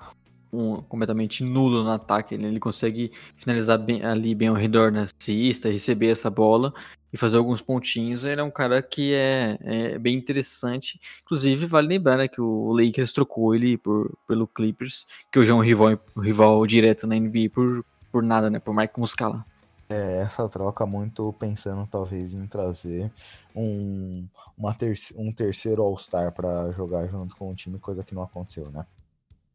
um 0.53 0.77
completamente 0.83 1.43
nulo 1.43 1.83
no 1.83 1.91
ataque. 1.91 2.35
Ele, 2.35 2.47
ele 2.47 2.61
consegue 2.61 3.11
finalizar 3.37 3.79
bem, 3.79 4.05
ali 4.05 4.35
bem 4.35 4.49
ao 4.49 4.55
redor 4.55 4.93
na 4.93 5.07
cesta, 5.19 5.71
receber 5.71 6.09
essa 6.09 6.29
bola 6.29 6.73
e 7.13 7.17
fazer 7.17 7.37
alguns 7.37 7.61
pontinhos. 7.61 8.25
Ele 8.25 8.41
é 8.41 8.45
um 8.45 8.51
cara 8.51 8.83
que 8.83 9.15
é, 9.15 9.59
é 9.63 9.99
bem 9.99 10.17
interessante. 10.17 11.01
Inclusive, 11.23 11.67
vale 11.67 11.89
lembrar 11.89 12.19
né, 12.19 12.29
que 12.29 12.41
o 12.41 12.73
Lakers 12.73 13.13
trocou 13.13 13.55
ele 13.55 13.79
por, 13.79 14.13
pelo 14.27 14.47
Clippers, 14.47 15.07
que 15.31 15.39
hoje 15.39 15.51
é 15.51 15.55
um 15.55 15.61
rival, 15.61 15.99
um 16.17 16.21
rival 16.21 16.67
direto 16.67 17.07
na 17.07 17.17
NBA 17.17 17.51
por, 17.53 17.85
por 18.11 18.23
nada, 18.23 18.51
né? 18.51 18.59
Por 18.59 18.75
Mike 18.75 18.99
Muscala. 18.99 19.45
É, 19.93 20.23
essa 20.23 20.49
troca 20.49 20.87
muito 20.87 21.35
pensando 21.35 21.87
talvez 21.87 22.33
em 22.33 22.47
trazer 22.47 23.13
um, 23.55 24.27
uma 24.57 24.73
ter 24.73 24.99
um 25.17 25.31
terceiro 25.31 25.83
All-Star 25.83 26.33
para 26.33 26.73
jogar 26.73 27.07
junto 27.09 27.37
com 27.37 27.51
o 27.51 27.55
time, 27.55 27.79
coisa 27.79 28.03
que 28.03 28.15
não 28.15 28.23
aconteceu, 28.23 28.71
né? 28.71 28.87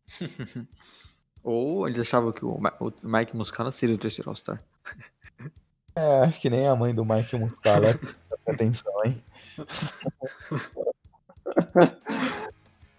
Ou 1.43 1.88
eles 1.88 1.99
achavam 1.99 2.31
que 2.31 2.45
o, 2.45 2.59
o 2.79 2.93
Mike 3.01 3.35
Muscala 3.35 3.71
seria 3.71 3.95
o 3.95 3.97
terceiro 3.97 4.29
All-Star. 4.29 4.61
É, 5.95 6.25
acho 6.25 6.39
que 6.39 6.51
nem 6.51 6.67
a 6.67 6.75
mãe 6.75 6.93
do 6.93 7.03
Mike 7.03 7.35
Muscala 7.35 7.99
atenção, 8.47 8.93
hein? 9.03 9.23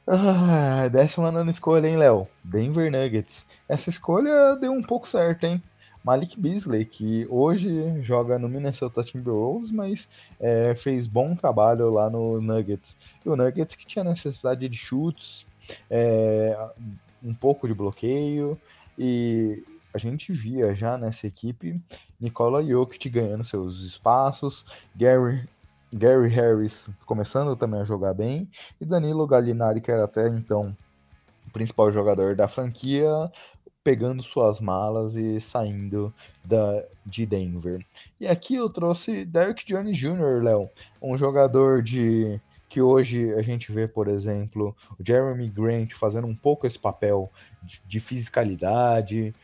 ah, 0.08 0.88
décima 0.88 1.30
nona 1.30 1.52
escolha, 1.52 1.86
hein, 1.86 1.98
Léo? 1.98 2.26
Denver 2.42 2.90
Nuggets. 2.90 3.46
Essa 3.68 3.90
escolha 3.90 4.56
deu 4.56 4.72
um 4.72 4.82
pouco 4.82 5.06
certo, 5.06 5.44
hein? 5.44 5.62
Malik 6.04 6.38
Beasley, 6.38 6.84
que 6.84 7.26
hoje 7.28 8.02
joga 8.02 8.38
no 8.38 8.48
Minnesota 8.48 9.02
Timberwolves, 9.02 9.70
mas 9.70 10.08
é, 10.40 10.74
fez 10.74 11.06
bom 11.06 11.34
trabalho 11.34 11.90
lá 11.90 12.08
no 12.08 12.40
Nuggets. 12.40 12.96
E 13.24 13.28
o 13.28 13.36
Nuggets 13.36 13.76
que 13.76 13.86
tinha 13.86 14.04
necessidade 14.04 14.68
de 14.68 14.76
chutes, 14.76 15.46
é, 15.90 16.56
um 17.22 17.34
pouco 17.34 17.66
de 17.68 17.74
bloqueio, 17.74 18.58
e 18.98 19.62
a 19.92 19.98
gente 19.98 20.32
via 20.32 20.74
já 20.74 20.96
nessa 20.96 21.26
equipe 21.26 21.80
Nikola 22.20 22.64
Jokic 22.64 23.08
ganhando 23.08 23.44
seus 23.44 23.80
espaços, 23.80 24.64
Gary, 24.94 25.48
Gary 25.92 26.28
Harris 26.28 26.90
começando 27.06 27.54
também 27.56 27.80
a 27.80 27.84
jogar 27.84 28.14
bem, 28.14 28.48
e 28.80 28.84
Danilo 28.84 29.26
Gallinari, 29.26 29.80
que 29.80 29.90
era 29.90 30.04
até 30.04 30.28
então 30.28 30.76
o 31.46 31.50
principal 31.50 31.90
jogador 31.90 32.34
da 32.34 32.46
franquia, 32.48 33.08
pegando 33.88 34.22
suas 34.22 34.60
malas 34.60 35.14
e 35.14 35.40
saindo 35.40 36.12
da, 36.44 36.84
de 37.06 37.24
Denver. 37.24 37.82
E 38.20 38.26
aqui 38.26 38.54
eu 38.54 38.68
trouxe 38.68 39.24
Derek 39.24 39.64
Jones 39.64 39.96
Jr., 39.96 40.42
Léo, 40.42 40.68
um 41.00 41.16
jogador 41.16 41.82
de 41.82 42.38
que 42.68 42.82
hoje 42.82 43.32
a 43.32 43.40
gente 43.40 43.72
vê, 43.72 43.88
por 43.88 44.06
exemplo, 44.06 44.76
o 45.00 45.02
Jeremy 45.02 45.48
Grant 45.48 45.94
fazendo 45.94 46.26
um 46.26 46.34
pouco 46.34 46.66
esse 46.66 46.78
papel 46.78 47.32
de, 47.62 47.80
de 47.88 47.98
fisicalidade, 47.98 49.34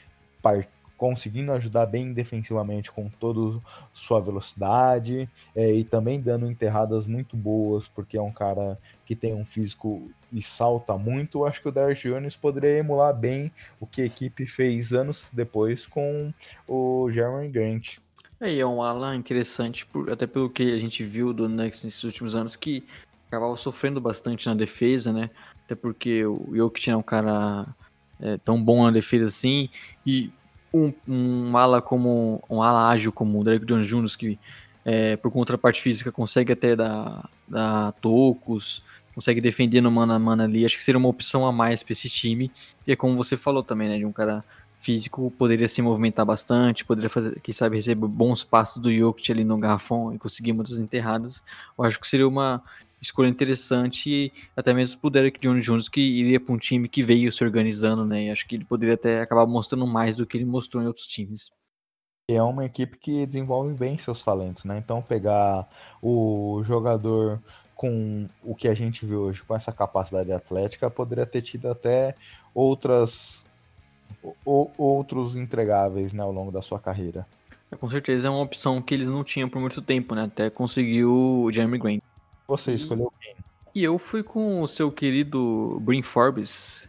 conseguindo 0.97 1.53
ajudar 1.53 1.87
bem 1.87 2.13
defensivamente 2.13 2.91
com 2.91 3.09
toda 3.09 3.61
sua 3.93 4.21
velocidade 4.21 5.29
é, 5.55 5.73
e 5.73 5.85
também 5.85 6.21
dando 6.21 6.51
enterradas 6.51 7.07
muito 7.07 7.37
boas, 7.37 7.89
porque 7.89 8.17
é 8.17 8.23
um 8.23 8.33
cara 8.33 8.79
que 9.05 9.15
tem 9.15 9.35
um 9.35 9.45
físico 9.45 10.11
e 10.33 10.41
salta 10.41 10.97
muito. 10.97 11.45
Acho 11.45 11.61
que 11.61 11.69
o 11.69 11.73
Derrick 11.73 12.09
Jones 12.09 12.37
poderia 12.37 12.79
emular 12.79 13.15
bem 13.15 13.53
o 13.81 13.87
que 13.87 14.03
a 14.03 14.07
equipe 14.07 14.47
fez 14.47 14.93
anos 14.93 15.31
depois 15.33 15.87
com 15.87 16.33
o 16.67 17.11
Jeremy 17.11 17.49
Grant. 17.49 17.99
É, 18.41 18.59
é 18.59 18.67
um 18.67 18.83
ala 18.83 19.15
interessante, 19.15 19.87
por, 19.87 20.11
até 20.11 20.27
pelo 20.27 20.51
que 20.51 20.73
a 20.73 20.79
gente 20.79 21.03
viu 21.05 21.33
do 21.33 21.49
Nuggets 21.49 21.85
nesses 21.85 22.03
últimos 22.05 22.35
anos, 22.35 22.57
que 22.57 22.85
acabava 23.29 23.57
sofrendo 23.57 24.01
bastante 24.01 24.47
na 24.47 24.55
defesa, 24.55 25.13
né? 25.13 25.31
Até 25.65 25.75
porque 25.75 26.25
o 26.25 26.51
Jokic 26.55 26.91
é 26.91 26.97
um 26.97 27.03
cara 27.03 27.67
é, 28.21 28.37
tão 28.39 28.63
bom 28.63 28.85
na 28.85 28.91
defesa 28.91 29.27
assim, 29.27 29.69
e 30.05 30.33
um, 30.75 30.93
um 31.07 31.57
ala 31.57 31.81
como 31.81 32.43
um 32.51 32.61
ala 32.61 32.89
ágil 32.89 33.13
como 33.13 33.41
o 33.41 33.45
Derek 33.45 33.65
Jones 33.65 33.87
Jr., 33.87 34.17
que 34.19 34.39
é, 34.85 35.17
por 35.17 35.31
contraparte 35.31 35.81
física 35.81 36.11
consegue 36.11 36.53
até 36.53 36.75
dar, 36.75 37.31
dar 37.49 37.93
tocos, 37.93 38.83
consegue 39.15 39.41
defender 39.41 39.81
no 39.81 39.91
mano 39.91 40.13
a 40.13 40.19
mano 40.19 40.43
ali, 40.43 40.65
acho 40.65 40.77
que 40.77 40.83
seria 40.83 40.99
uma 40.99 41.09
opção 41.09 41.47
a 41.47 41.53
mais 41.53 41.83
para 41.83 41.93
esse 41.93 42.11
time. 42.11 42.51
E 42.87 42.93
é 42.93 42.97
como 42.97 43.17
você 43.17 43.37
falou 43.37 43.63
também, 43.63 43.89
né, 43.89 43.99
de 43.99 44.05
um 44.05 44.13
cara 44.13 44.45
físico, 44.81 45.33
poderia 45.39 45.67
se 45.69 45.81
movimentar 45.81 46.27
bastante, 46.27 46.85
poderia 46.85 47.09
fazer, 47.09 47.41
quem 47.41 47.55
sabe, 47.55 47.77
receber 47.77 48.07
bons 48.07 48.45
passos 48.45 48.83
do 48.83 48.93
Jokic 48.93 49.33
ali 49.33 49.43
no 49.43 49.57
garrafão 49.57 50.13
e 50.13 50.19
conseguir 50.19 50.53
muitas 50.53 50.79
enterradas. 50.79 51.43
Eu 51.79 51.85
acho 51.85 51.99
que 51.99 52.07
seria 52.07 52.29
uma 52.29 52.63
escolha 53.05 53.29
interessante 53.29 54.11
e 54.11 54.33
até 54.57 54.75
mesmo 54.75 55.01
pro 55.01 55.11
Derek 55.11 55.39
Jones 55.39 55.65
Jones 55.65 55.89
que 55.89 56.01
iria 56.01 56.41
para 56.41 56.55
um 56.55 56.59
time 56.59 56.89
que 56.89 57.03
veio 57.03 57.31
se 57.31 57.45
organizando, 57.45 58.05
né? 58.05 58.25
E 58.25 58.31
acho 58.31 58.47
que 58.47 58.57
ele 58.57 58.65
poderia 58.65 58.95
até 58.95 59.21
acabar 59.21 59.47
mostrando 59.47 59.87
mais 59.87 60.17
do 60.17 60.27
que 60.27 60.37
ele 60.37 60.45
mostrou 60.45 60.83
em 60.83 60.87
outros 60.87 61.07
times. 61.07 61.51
É 62.29 62.43
uma 62.43 62.65
equipe 62.65 62.97
que 62.97 63.27
desenvolve 63.27 63.75
bem 63.75 63.99
seus 63.99 64.25
talentos, 64.25 64.65
né? 64.65 64.79
Então 64.79 65.03
pegar 65.03 65.69
o 66.03 66.63
jogador 66.65 67.41
com 67.75 68.29
o 68.43 68.55
que 68.55 68.67
a 68.67 68.75
gente 68.75 69.05
viu 69.05 69.23
hoje, 69.23 69.43
com 69.43 69.55
essa 69.55 69.71
capacidade 69.73 70.33
atlética, 70.33 70.89
poderia 70.89 71.27
ter 71.27 71.43
tido 71.43 71.69
até 71.69 72.15
outras 72.55 73.45
ou, 74.45 74.73
outros 74.79 75.37
entregáveis 75.37 76.13
né, 76.13 76.23
ao 76.23 76.33
longo 76.33 76.51
da 76.51 76.63
sua 76.63 76.79
carreira. 76.79 77.27
É, 77.71 77.77
com 77.77 77.91
certeza 77.91 78.29
é 78.29 78.31
uma 78.31 78.41
opção 78.41 78.81
que 78.81 78.95
eles 78.95 79.11
não 79.11 79.25
tinham 79.25 79.49
por 79.49 79.61
muito 79.61 79.83
tempo, 79.83 80.15
né? 80.15 80.25
Até 80.25 80.49
conseguiu 80.49 81.13
o 81.45 81.53
Jeremy 81.53 81.79
Grant. 81.79 82.03
Você 82.47 82.73
e... 82.73 82.75
escolheu 82.75 83.13
quem? 83.21 83.35
E 83.75 83.83
eu 83.83 83.99
fui 83.99 84.23
com 84.23 84.61
o 84.61 84.69
seu 84.69 84.91
querido 84.93 85.81
Brin 85.83 86.03
Forbes. 86.03 86.89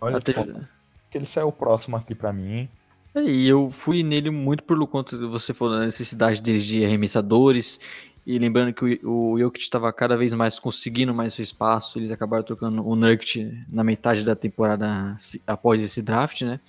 Olha, 0.00 0.16
Até... 0.16 0.32
que 0.32 1.18
ele 1.18 1.26
saiu 1.26 1.52
próximo 1.52 1.96
aqui 1.96 2.14
para 2.14 2.32
mim? 2.32 2.68
É, 3.14 3.22
e 3.22 3.46
eu 3.46 3.70
fui 3.70 4.02
nele 4.02 4.30
muito 4.30 4.62
por 4.62 4.86
conta 4.86 5.18
de 5.18 5.26
você 5.26 5.52
falou 5.52 5.78
da 5.78 5.84
necessidade 5.84 6.40
deles 6.40 6.64
de 6.64 6.84
arremessadores. 6.84 7.78
E 8.26 8.38
lembrando 8.38 8.72
que 8.72 9.00
o, 9.04 9.32
o 9.32 9.38
Jokic 9.38 9.64
estava 9.64 9.92
cada 9.92 10.16
vez 10.16 10.32
mais 10.34 10.58
conseguindo 10.58 11.14
mais 11.14 11.34
seu 11.34 11.42
espaço, 11.42 11.98
eles 11.98 12.10
acabaram 12.10 12.44
trocando 12.44 12.86
o 12.86 12.94
Nurkic 12.94 13.64
na 13.68 13.82
metade 13.82 14.24
da 14.24 14.36
temporada 14.36 15.16
após 15.46 15.80
esse 15.80 16.02
draft, 16.02 16.42
né? 16.42 16.60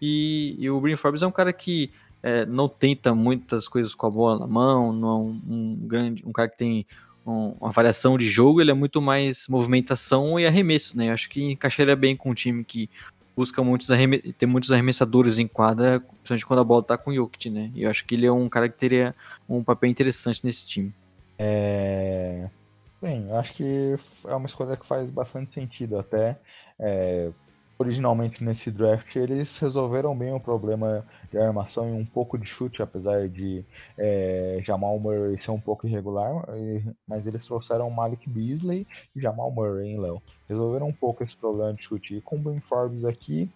E, 0.00 0.56
e 0.58 0.70
o 0.70 0.80
Brin 0.80 0.96
Forbes 0.96 1.22
é 1.22 1.26
um 1.26 1.32
cara 1.32 1.52
que 1.52 1.90
é, 2.22 2.46
não 2.46 2.68
tenta 2.68 3.14
muitas 3.14 3.68
coisas 3.68 3.94
com 3.94 4.06
a 4.06 4.10
bola 4.10 4.38
na 4.38 4.46
mão, 4.46 4.92
não 4.92 5.08
é 5.08 5.14
um, 5.14 5.42
um 5.46 5.76
grande, 5.76 6.24
um 6.26 6.32
cara 6.32 6.48
que 6.48 6.56
tem 6.56 6.86
um, 7.28 7.54
uma 7.60 7.70
variação 7.70 8.16
de 8.16 8.26
jogo, 8.26 8.60
ele 8.60 8.70
é 8.70 8.74
muito 8.74 9.02
mais 9.02 9.46
movimentação 9.48 10.38
e 10.38 10.46
arremesso, 10.46 10.96
né? 10.96 11.08
Eu 11.08 11.12
acho 11.12 11.28
que 11.28 11.52
encaixaria 11.52 11.94
bem 11.94 12.16
com 12.16 12.30
um 12.30 12.34
time 12.34 12.64
que 12.64 12.88
busca 13.36 13.62
muitos 13.62 13.88
ter 14.36 14.46
muitos 14.46 14.72
arremessadores 14.72 15.38
em 15.38 15.46
quadra, 15.46 16.00
principalmente 16.00 16.46
quando 16.46 16.60
a 16.60 16.64
bola 16.64 16.82
tá 16.82 16.98
com 16.98 17.10
o 17.10 17.14
Jokic, 17.14 17.50
né? 17.50 17.70
E 17.74 17.84
eu 17.84 17.90
acho 17.90 18.04
que 18.04 18.14
ele 18.14 18.26
é 18.26 18.32
um 18.32 18.48
cara 18.48 18.68
que 18.68 18.76
teria 18.76 19.14
um 19.48 19.62
papel 19.62 19.90
interessante 19.90 20.44
nesse 20.44 20.66
time. 20.66 20.92
É... 21.38 22.48
Bem, 23.00 23.28
eu 23.28 23.36
acho 23.36 23.52
que 23.52 23.96
é 24.26 24.34
uma 24.34 24.46
escolha 24.46 24.76
que 24.76 24.84
faz 24.84 25.08
bastante 25.08 25.52
sentido 25.52 25.98
até. 25.98 26.36
É, 26.80 27.30
originalmente 27.78 28.42
nesse 28.42 28.70
draft 28.70 29.14
eles 29.14 29.56
resolveram 29.58 30.16
bem 30.16 30.32
o 30.32 30.40
problema 30.40 31.06
de 31.30 31.38
armação 31.38 31.88
e 31.88 31.92
um 31.92 32.04
pouco 32.04 32.36
de 32.36 32.46
chute, 32.46 32.82
apesar 32.82 33.28
de 33.28 33.64
é, 33.96 34.60
Jamal 34.62 34.98
Murray 34.98 35.40
ser 35.40 35.52
um 35.52 35.60
pouco 35.60 35.86
irregular, 35.86 36.44
mas 37.06 37.26
eles 37.26 37.46
trouxeram 37.46 37.88
Malik 37.90 38.28
Beasley 38.28 38.86
e 39.14 39.20
Jamal 39.20 39.50
Murray, 39.50 39.90
hein, 39.90 40.00
Léo? 40.00 40.22
Resolveram 40.48 40.88
um 40.88 40.92
pouco 40.92 41.22
esse 41.22 41.36
problema 41.36 41.72
de 41.74 41.84
chute. 41.84 42.16
E 42.16 42.20
com 42.20 42.36
o 42.36 42.38
Ben 42.38 42.60
Forbes 42.60 43.04
aqui, 43.04 43.48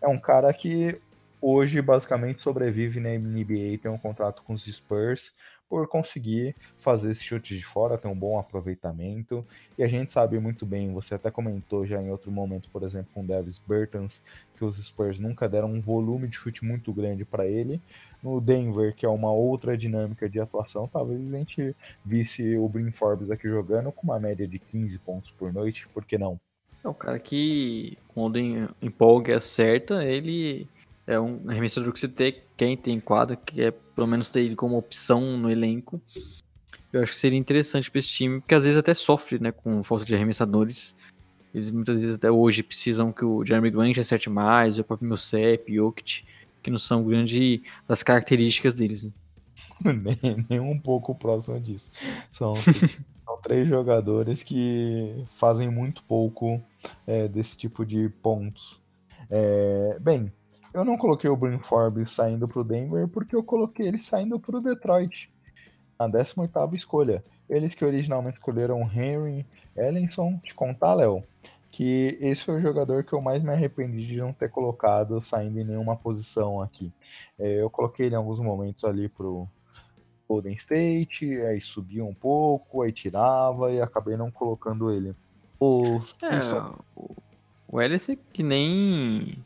é 0.00 0.08
um 0.08 0.18
cara 0.18 0.52
que 0.52 1.00
hoje 1.40 1.80
basicamente 1.80 2.42
sobrevive 2.42 3.00
na 3.00 3.10
NBA, 3.10 3.78
tem 3.82 3.90
um 3.90 3.98
contrato 3.98 4.42
com 4.42 4.52
os 4.52 4.64
Spurs, 4.64 5.32
por 5.70 5.86
conseguir 5.86 6.56
fazer 6.80 7.12
esse 7.12 7.22
chute 7.22 7.56
de 7.56 7.64
fora, 7.64 7.96
ter 7.96 8.08
um 8.08 8.14
bom 8.14 8.36
aproveitamento. 8.36 9.46
E 9.78 9.84
a 9.84 9.88
gente 9.88 10.12
sabe 10.12 10.36
muito 10.40 10.66
bem, 10.66 10.92
você 10.92 11.14
até 11.14 11.30
comentou 11.30 11.86
já 11.86 12.02
em 12.02 12.10
outro 12.10 12.32
momento, 12.32 12.68
por 12.70 12.82
exemplo, 12.82 13.12
com 13.14 13.22
o 13.22 13.26
Davis 13.26 13.58
Bertans, 13.58 14.20
que 14.56 14.64
os 14.64 14.84
Spurs 14.84 15.20
nunca 15.20 15.48
deram 15.48 15.72
um 15.72 15.80
volume 15.80 16.26
de 16.26 16.34
chute 16.34 16.64
muito 16.64 16.92
grande 16.92 17.24
para 17.24 17.46
ele. 17.46 17.80
No 18.20 18.40
Denver, 18.40 18.92
que 18.94 19.06
é 19.06 19.08
uma 19.08 19.32
outra 19.32 19.78
dinâmica 19.78 20.28
de 20.28 20.40
atuação, 20.40 20.88
talvez 20.88 21.32
a 21.32 21.38
gente 21.38 21.74
visse 22.04 22.56
o 22.56 22.68
Brin 22.68 22.90
Forbes 22.90 23.30
aqui 23.30 23.48
jogando 23.48 23.92
com 23.92 24.02
uma 24.02 24.18
média 24.18 24.48
de 24.48 24.58
15 24.58 24.98
pontos 24.98 25.30
por 25.30 25.52
noite, 25.52 25.86
por 25.94 26.04
que 26.04 26.18
não? 26.18 26.38
É 26.82 26.88
o 26.88 26.94
cara 26.94 27.18
que, 27.18 27.96
quando 28.08 28.38
empolga 28.82 29.32
e 29.32 29.36
acerta, 29.36 30.04
ele 30.04 30.66
é 31.10 31.18
um 31.18 31.42
arremessador 31.48 31.92
que 31.92 31.98
você 31.98 32.06
tem, 32.06 32.40
quem 32.56 32.76
tem 32.76 33.00
quadra, 33.00 33.34
que 33.34 33.60
é 33.60 33.72
pelo 33.72 34.06
menos 34.06 34.28
ter 34.28 34.42
ele 34.42 34.54
como 34.54 34.78
opção 34.78 35.36
no 35.36 35.50
elenco. 35.50 36.00
Eu 36.92 37.02
acho 37.02 37.10
que 37.12 37.18
seria 37.18 37.38
interessante 37.38 37.90
para 37.90 37.98
esse 37.98 38.08
time, 38.08 38.40
porque 38.40 38.54
às 38.54 38.62
vezes 38.62 38.78
até 38.78 38.94
sofre 38.94 39.40
né, 39.40 39.50
com 39.50 39.82
falta 39.82 40.04
de 40.04 40.14
arremessadores. 40.14 40.94
Eles 41.52 41.68
muitas 41.72 42.00
vezes 42.00 42.14
até 42.14 42.30
hoje 42.30 42.62
precisam 42.62 43.12
que 43.12 43.24
o 43.24 43.44
Jeremy 43.44 43.70
Grant 43.72 43.98
acerte 43.98 44.30
mais, 44.30 44.78
o 44.78 44.84
próprio 44.84 45.08
Millsap, 45.08 45.64
Jokic, 45.68 46.24
que 46.62 46.70
não 46.70 46.78
são 46.78 47.02
grandes 47.02 47.60
das 47.88 48.04
características 48.04 48.76
deles. 48.76 49.02
Né? 49.02 49.10
nem, 49.82 50.46
nem 50.48 50.60
um 50.60 50.78
pouco 50.78 51.12
próximo 51.12 51.58
disso. 51.58 51.90
São, 52.30 52.54
são 53.26 53.36
três 53.42 53.68
jogadores 53.68 54.44
que 54.44 55.24
fazem 55.34 55.68
muito 55.68 56.04
pouco 56.04 56.62
é, 57.04 57.26
desse 57.26 57.58
tipo 57.58 57.84
de 57.84 58.08
pontos. 58.22 58.80
É, 59.28 59.98
bem, 60.00 60.32
eu 60.72 60.84
não 60.84 60.96
coloquei 60.96 61.28
o 61.28 61.36
Brin 61.36 61.58
Forbes 61.58 62.10
saindo 62.10 62.46
para 62.46 62.60
o 62.60 62.64
Denver 62.64 63.08
porque 63.08 63.34
eu 63.34 63.42
coloquei 63.42 63.88
ele 63.88 63.98
saindo 63.98 64.38
para 64.38 64.56
o 64.56 64.60
Detroit. 64.60 65.32
Na 65.98 66.08
18ª 66.08 66.74
escolha. 66.74 67.22
Eles 67.48 67.74
que 67.74 67.84
originalmente 67.84 68.38
escolheram 68.38 68.82
Henry 68.82 69.44
Ellenson. 69.76 70.38
Te 70.38 70.54
contar, 70.54 70.94
Léo, 70.94 71.22
que 71.70 72.16
esse 72.20 72.44
foi 72.44 72.56
o 72.56 72.60
jogador 72.60 73.04
que 73.04 73.12
eu 73.12 73.20
mais 73.20 73.42
me 73.42 73.50
arrependi 73.50 74.06
de 74.06 74.16
não 74.16 74.32
ter 74.32 74.48
colocado 74.48 75.22
saindo 75.22 75.58
em 75.60 75.64
nenhuma 75.64 75.96
posição 75.96 76.60
aqui. 76.60 76.92
É, 77.38 77.60
eu 77.60 77.68
coloquei 77.68 78.06
ele 78.06 78.14
em 78.14 78.18
alguns 78.18 78.38
momentos 78.38 78.84
ali 78.84 79.08
pro 79.08 79.48
Golden 80.28 80.54
State, 80.54 81.26
aí 81.42 81.60
subia 81.60 82.04
um 82.04 82.14
pouco, 82.14 82.82
aí 82.82 82.92
tirava 82.92 83.72
e 83.72 83.80
acabei 83.80 84.16
não 84.16 84.30
colocando 84.30 84.90
ele. 84.90 85.14
O, 85.58 86.00
é, 86.22 87.20
o 87.68 87.80
Ellison 87.80 88.16
que 88.32 88.42
nem 88.42 89.44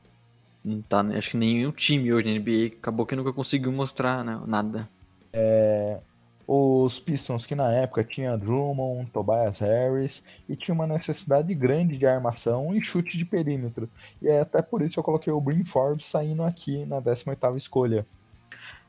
não 0.64 0.80
tá, 0.80 1.02
né? 1.02 1.18
acho 1.18 1.32
que 1.32 1.36
nenhum 1.36 1.70
time 1.70 2.12
hoje 2.12 2.26
na 2.26 2.40
NBA 2.40 2.76
acabou 2.78 3.04
que 3.04 3.14
nunca 3.14 3.32
conseguiu 3.32 3.70
mostrar 3.70 4.24
né, 4.24 4.40
nada. 4.46 4.88
É, 5.32 6.00
os 6.46 6.98
Pistons 7.00 7.44
que 7.44 7.54
na 7.54 7.70
época 7.70 8.02
tinha 8.04 8.36
Drummond, 8.36 9.10
Tobias 9.10 9.60
Harris 9.60 10.22
e 10.48 10.56
tinha 10.56 10.74
uma 10.74 10.86
necessidade 10.86 11.54
grande 11.54 11.98
de 11.98 12.06
armação 12.06 12.74
e 12.74 12.82
chute 12.82 13.18
de 13.18 13.24
perímetro. 13.24 13.90
E 14.22 14.28
é 14.28 14.40
até 14.40 14.62
por 14.62 14.80
isso 14.82 14.98
eu 14.98 15.04
coloquei 15.04 15.32
o 15.32 15.40
Brin 15.40 15.64
Forbes 15.64 16.06
saindo 16.06 16.42
aqui 16.42 16.86
na 16.86 17.00
18ª 17.00 17.56
escolha. 17.56 18.06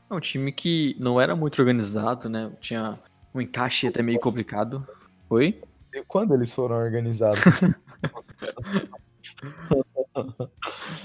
É 0.08 0.14
um 0.14 0.20
time 0.20 0.52
que 0.52 0.96
não 0.98 1.20
era 1.20 1.34
muito 1.34 1.58
organizado, 1.58 2.28
né? 2.28 2.50
Tinha 2.60 2.98
um 3.34 3.40
encaixe 3.40 3.88
até 3.88 4.02
meio 4.02 4.20
complicado. 4.20 4.86
Oi? 5.28 5.60
E 5.92 6.02
quando 6.04 6.32
eles 6.32 6.54
foram 6.54 6.76
organizados? 6.76 7.40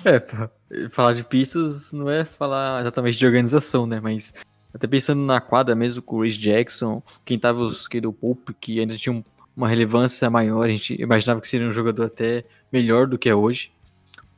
É, 0.05 0.49
falar 0.89 1.13
de 1.13 1.23
pistas 1.23 1.91
não 1.91 2.09
é 2.09 2.25
falar 2.25 2.81
exatamente 2.81 3.17
de 3.17 3.25
organização, 3.25 3.85
né? 3.85 3.99
Mas 3.99 4.33
até 4.73 4.87
pensando 4.87 5.21
na 5.21 5.41
quadra 5.41 5.75
mesmo 5.75 6.01
com 6.01 6.17
o 6.17 6.23
Rich 6.23 6.39
Jackson, 6.39 7.03
quem 7.25 7.37
tava 7.37 7.61
os 7.63 7.87
que 7.87 7.99
do 7.99 8.13
Pope, 8.13 8.53
que 8.53 8.79
ainda 8.79 8.97
tinha 8.97 9.23
uma 9.55 9.67
relevância 9.67 10.29
maior, 10.29 10.65
a 10.65 10.69
gente 10.69 10.99
imaginava 11.01 11.41
que 11.41 11.47
seria 11.47 11.67
um 11.67 11.73
jogador 11.73 12.05
até 12.05 12.45
melhor 12.71 13.05
do 13.07 13.17
que 13.17 13.29
é 13.29 13.35
hoje, 13.35 13.71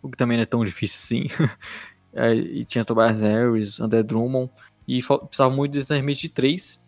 o 0.02 0.10
que 0.10 0.18
também 0.18 0.38
não 0.38 0.44
é 0.44 0.46
tão 0.46 0.66
difícil 0.66 1.00
assim. 1.02 1.28
e 2.36 2.66
tinha 2.66 2.84
Tobias 2.84 3.22
Harris, 3.22 3.80
André 3.80 4.02
Drummond, 4.02 4.52
e 4.88 5.02
precisava 5.02 5.54
muito 5.54 5.74
desse 5.74 5.94
arremesso 5.94 6.22
de 6.22 6.30
três. 6.30 6.84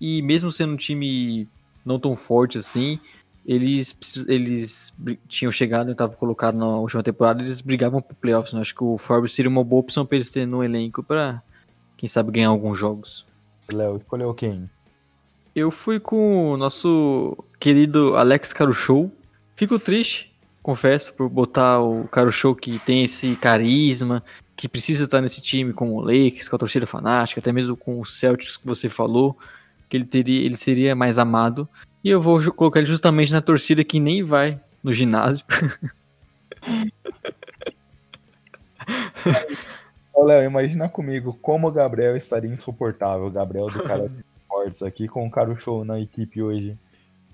E 0.00 0.22
mesmo 0.22 0.50
sendo 0.50 0.72
um 0.72 0.76
time 0.76 1.46
não 1.84 1.98
tão 1.98 2.16
forte 2.16 2.56
assim, 2.56 2.98
eles, 3.44 3.96
eles 4.28 4.94
tinham 5.26 5.50
chegado 5.50 5.88
e 5.88 5.92
estavam 5.92 6.16
colocados 6.16 6.58
na 6.58 6.66
última 6.66 7.02
temporada, 7.02 7.42
eles 7.42 7.60
brigavam 7.60 8.00
pro 8.00 8.14
playoffs. 8.14 8.52
Né? 8.52 8.60
Acho 8.60 8.74
que 8.74 8.84
o 8.84 8.98
Forbes 8.98 9.32
seria 9.32 9.50
uma 9.50 9.64
boa 9.64 9.80
opção 9.80 10.04
para 10.04 10.16
eles 10.16 10.30
terem 10.30 10.46
no 10.46 10.62
elenco 10.62 11.02
para, 11.02 11.42
quem 11.96 12.08
sabe, 12.08 12.32
ganhar 12.32 12.48
alguns 12.48 12.78
jogos. 12.78 13.26
Léo, 13.70 13.96
escolheu 13.96 14.34
quem? 14.34 14.68
Eu 15.54 15.70
fui 15.70 15.98
com 15.98 16.52
o 16.52 16.56
nosso 16.56 17.36
querido 17.58 18.16
Alex 18.16 18.52
Caruchou. 18.52 19.10
Fico 19.52 19.78
triste, 19.78 20.32
confesso, 20.62 21.12
por 21.14 21.28
botar 21.28 21.80
o 21.80 22.06
Caruchou 22.08 22.54
que 22.54 22.78
tem 22.80 23.04
esse 23.04 23.34
carisma, 23.36 24.22
que 24.56 24.68
precisa 24.68 25.04
estar 25.04 25.20
nesse 25.20 25.40
time 25.40 25.72
com 25.72 25.94
o 25.94 26.00
Lakers, 26.00 26.48
com 26.48 26.56
a 26.56 26.58
torcida 26.58 26.86
fanática, 26.86 27.40
até 27.40 27.50
mesmo 27.50 27.76
com 27.76 28.00
o 28.00 28.06
Celtics 28.06 28.56
que 28.56 28.66
você 28.66 28.88
falou, 28.88 29.36
que 29.88 29.96
ele 29.96 30.04
teria, 30.04 30.44
ele 30.44 30.56
seria 30.56 30.94
mais 30.94 31.18
amado. 31.18 31.68
E 32.02 32.08
eu 32.08 32.20
vou 32.20 32.40
colocar 32.52 32.80
ele 32.80 32.86
justamente 32.86 33.32
na 33.32 33.40
torcida 33.40 33.84
que 33.84 34.00
nem 34.00 34.22
vai 34.22 34.60
no 34.82 34.92
ginásio. 34.92 35.44
Ô, 40.14 40.24
Léo, 40.24 40.44
imagina 40.44 40.88
comigo 40.88 41.38
como 41.40 41.68
o 41.68 41.72
Gabriel 41.72 42.16
estaria 42.16 42.52
insuportável. 42.52 43.26
O 43.26 43.30
Gabriel 43.30 43.66
do 43.66 43.82
cara 43.82 44.10
Fortes 44.48 44.82
aqui 44.82 45.06
com 45.08 45.26
o 45.26 45.30
Caro 45.30 45.58
Show 45.58 45.84
na 45.84 46.00
equipe 46.00 46.42
hoje. 46.42 46.76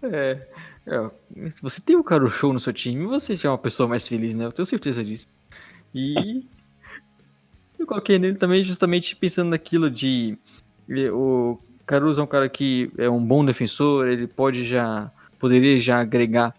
É, 0.02 0.46
é, 0.86 1.50
se 1.50 1.62
você 1.62 1.80
tem 1.80 1.96
o 1.96 2.04
Caro 2.04 2.28
Show 2.28 2.52
no 2.52 2.60
seu 2.60 2.72
time, 2.72 3.06
você 3.06 3.34
já 3.34 3.48
é 3.48 3.52
uma 3.52 3.58
pessoa 3.58 3.88
mais 3.88 4.06
feliz, 4.06 4.34
né? 4.34 4.44
Eu 4.44 4.52
tenho 4.52 4.66
certeza 4.66 5.04
disso. 5.04 5.26
E 5.94 6.46
eu 7.78 7.86
coloquei 7.86 8.18
nele 8.18 8.36
também 8.36 8.62
justamente 8.62 9.16
pensando 9.16 9.50
naquilo 9.50 9.90
de 9.90 10.38
o 11.12 11.58
Caruso 11.86 12.20
é 12.20 12.24
um 12.24 12.26
cara 12.26 12.48
que 12.48 12.90
é 12.98 13.08
um 13.08 13.24
bom 13.24 13.44
defensor, 13.44 14.08
ele 14.08 14.26
pode 14.26 14.64
já 14.64 15.10
poderia 15.38 15.78
já 15.78 16.00
agregar 16.00 16.54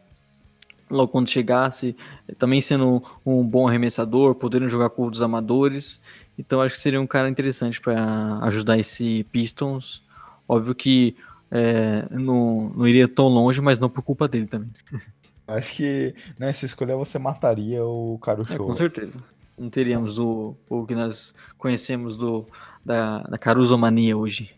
logo 0.89 1.11
quando 1.11 1.29
chegasse, 1.29 1.95
também 2.37 2.61
sendo 2.61 3.03
um 3.25 3.43
bom 3.43 3.67
arremessador, 3.67 4.35
podendo 4.35 4.67
jogar 4.67 4.89
com 4.89 5.05
os 5.05 5.21
amadores. 5.21 6.01
Então 6.37 6.61
acho 6.61 6.75
que 6.75 6.81
seria 6.81 7.01
um 7.01 7.07
cara 7.07 7.29
interessante 7.29 7.81
para 7.81 8.39
ajudar 8.43 8.77
esse 8.77 9.25
Pistons. 9.31 10.03
Óbvio 10.47 10.73
que 10.73 11.15
é, 11.51 12.05
não, 12.11 12.71
não 12.75 12.87
iria 12.87 13.07
tão 13.07 13.27
longe, 13.27 13.59
mas 13.59 13.79
não 13.79 13.89
por 13.89 14.01
culpa 14.01 14.27
dele 14.27 14.47
também. 14.47 14.69
Acho 15.47 15.75
que 15.75 16.13
nessa 16.37 16.65
escolha 16.65 16.93
você 16.97 17.17
mataria 17.17 17.81
o 17.85 18.19
Caruso. 18.21 18.51
É, 18.51 18.57
com 18.57 18.73
certeza. 18.75 19.23
Não 19.57 19.69
teríamos 19.69 20.19
o, 20.19 20.57
o 20.69 20.85
que 20.85 20.93
nós 20.93 21.33
conhecemos 21.57 22.17
do, 22.17 22.45
da, 22.85 23.19
da 23.19 23.37
Carusomania 23.37 24.17
hoje. 24.17 24.56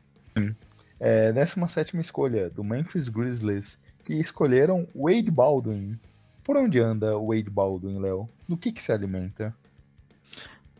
É, 0.99 1.31
17 1.31 1.97
escolha, 1.97 2.49
do 2.49 2.63
Memphis 2.63 3.07
Grizzlies, 3.07 3.77
que 4.03 4.13
escolheram 4.15 4.87
Wade 4.95 5.31
Baldwin. 5.31 5.97
Por 6.43 6.57
onde 6.57 6.79
anda 6.79 7.17
Wade 7.17 7.49
Baldwin, 7.49 7.99
Léo? 7.99 8.27
Do 8.47 8.57
que, 8.57 8.71
que 8.71 8.81
se 8.81 8.91
alimenta? 8.91 9.55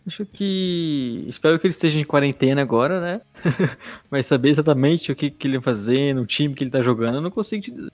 Acho 0.06 0.26
que. 0.26 1.26
Espero 1.28 1.60
que 1.60 1.68
ele 1.68 1.74
esteja 1.74 2.00
em 2.00 2.04
quarentena 2.04 2.62
agora, 2.62 3.00
né? 3.00 3.22
Mas 4.10 4.26
saber 4.26 4.50
exatamente 4.50 5.12
o 5.12 5.16
que, 5.16 5.30
que 5.30 5.48
ele 5.48 5.60
vai 5.60 5.64
fazendo, 5.64 6.22
o 6.22 6.26
time 6.26 6.56
que 6.56 6.64
ele 6.64 6.72
tá 6.72 6.82
jogando, 6.82 7.16
eu 7.16 7.22
não 7.22 7.30
consigo 7.30 7.64
te 7.64 7.72
dizer. 7.72 7.92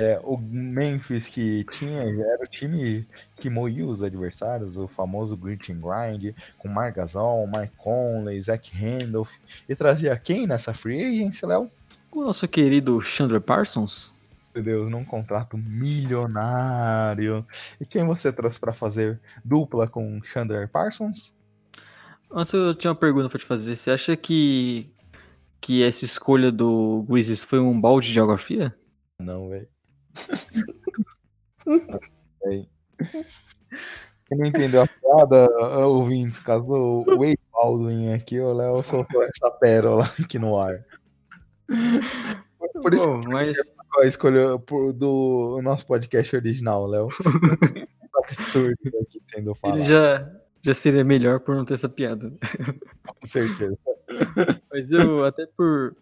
É, 0.00 0.20
o 0.22 0.38
Memphis 0.38 1.26
que 1.26 1.66
tinha, 1.72 2.02
era 2.02 2.44
o 2.44 2.46
time 2.46 3.04
que 3.34 3.50
moía 3.50 3.84
os 3.84 4.00
adversários, 4.00 4.76
o 4.76 4.86
famoso 4.86 5.36
Grit 5.36 5.72
and 5.72 5.80
Grind, 5.80 6.36
com 6.56 6.68
Mark 6.68 6.94
Gasol, 6.94 7.48
Mike 7.48 7.74
Conley, 7.76 8.40
Zach 8.40 8.70
Randolph, 8.72 9.32
e 9.68 9.74
trazia 9.74 10.16
quem 10.16 10.46
nessa 10.46 10.72
free 10.72 11.02
agency, 11.04 11.44
Léo? 11.44 11.68
O 12.12 12.22
nosso 12.22 12.46
querido 12.46 13.00
Chandler 13.00 13.40
Parsons. 13.40 14.12
Meu 14.54 14.62
Deus, 14.62 14.88
num 14.88 15.04
contrato 15.04 15.58
milionário. 15.58 17.44
E 17.80 17.84
quem 17.84 18.06
você 18.06 18.32
trouxe 18.32 18.60
para 18.60 18.72
fazer 18.72 19.18
dupla 19.44 19.88
com 19.88 20.22
Chandler 20.22 20.68
Parsons? 20.68 21.34
Antes 22.30 22.52
eu 22.52 22.72
tinha 22.72 22.92
uma 22.92 22.96
pergunta 22.96 23.28
para 23.28 23.40
te 23.40 23.44
fazer. 23.44 23.74
Você 23.74 23.90
acha 23.90 24.16
que 24.16 24.88
que 25.60 25.82
essa 25.82 26.04
escolha 26.04 26.52
do 26.52 27.04
Grizzlies 27.08 27.42
foi 27.42 27.58
um 27.58 27.80
balde 27.80 28.06
de 28.06 28.14
geografia? 28.14 28.72
Não, 29.18 29.48
velho. 29.48 29.66
Quem 34.26 34.36
não 34.36 34.46
entendeu 34.46 34.82
a 34.82 34.86
piada, 34.86 35.48
ouvintes, 35.86 36.38
caso 36.40 36.66
o 36.66 37.04
Wade 37.18 37.38
Baldwin 37.52 38.12
aqui, 38.12 38.38
o 38.38 38.52
Léo 38.52 38.82
soltou 38.82 39.22
essa 39.22 39.50
pérola 39.50 40.04
aqui 40.22 40.38
no 40.38 40.58
ar. 40.58 40.84
Por 42.82 42.92
isso 42.92 43.06
Bom, 43.06 43.20
que 43.20 43.28
mas... 43.28 43.56
escolheu 44.04 44.58
do 44.94 45.60
nosso 45.62 45.86
podcast 45.86 46.36
original, 46.36 46.86
Léo. 46.86 47.08
absurdo 48.18 48.76
aqui 49.02 49.22
sendo 49.32 49.54
falado. 49.54 49.78
Ele 49.78 49.86
já, 49.86 50.30
já 50.62 50.74
seria 50.74 51.04
melhor 51.04 51.40
por 51.40 51.54
não 51.54 51.64
ter 51.64 51.74
essa 51.74 51.88
piada. 51.88 52.32
Com 53.06 53.26
certeza. 53.26 53.78
Mas 54.70 54.90
eu, 54.90 55.24
até 55.24 55.46
por 55.46 55.96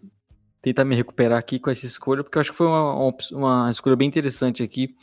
tentar 0.67 0.85
me 0.85 0.97
recuperar 0.97 1.39
aqui 1.39 1.61
com 1.61 1.71
essa 1.71 1.87
escolha, 1.87 2.25
porque 2.25 2.37
eu 2.37 2.41
acho 2.41 2.51
que 2.51 2.57
foi 2.57 2.67
uma, 2.67 3.13
uma 3.33 3.71
escolha 3.71 3.95
bem 3.95 4.09
interessante 4.09 4.65
aqui, 4.65 4.97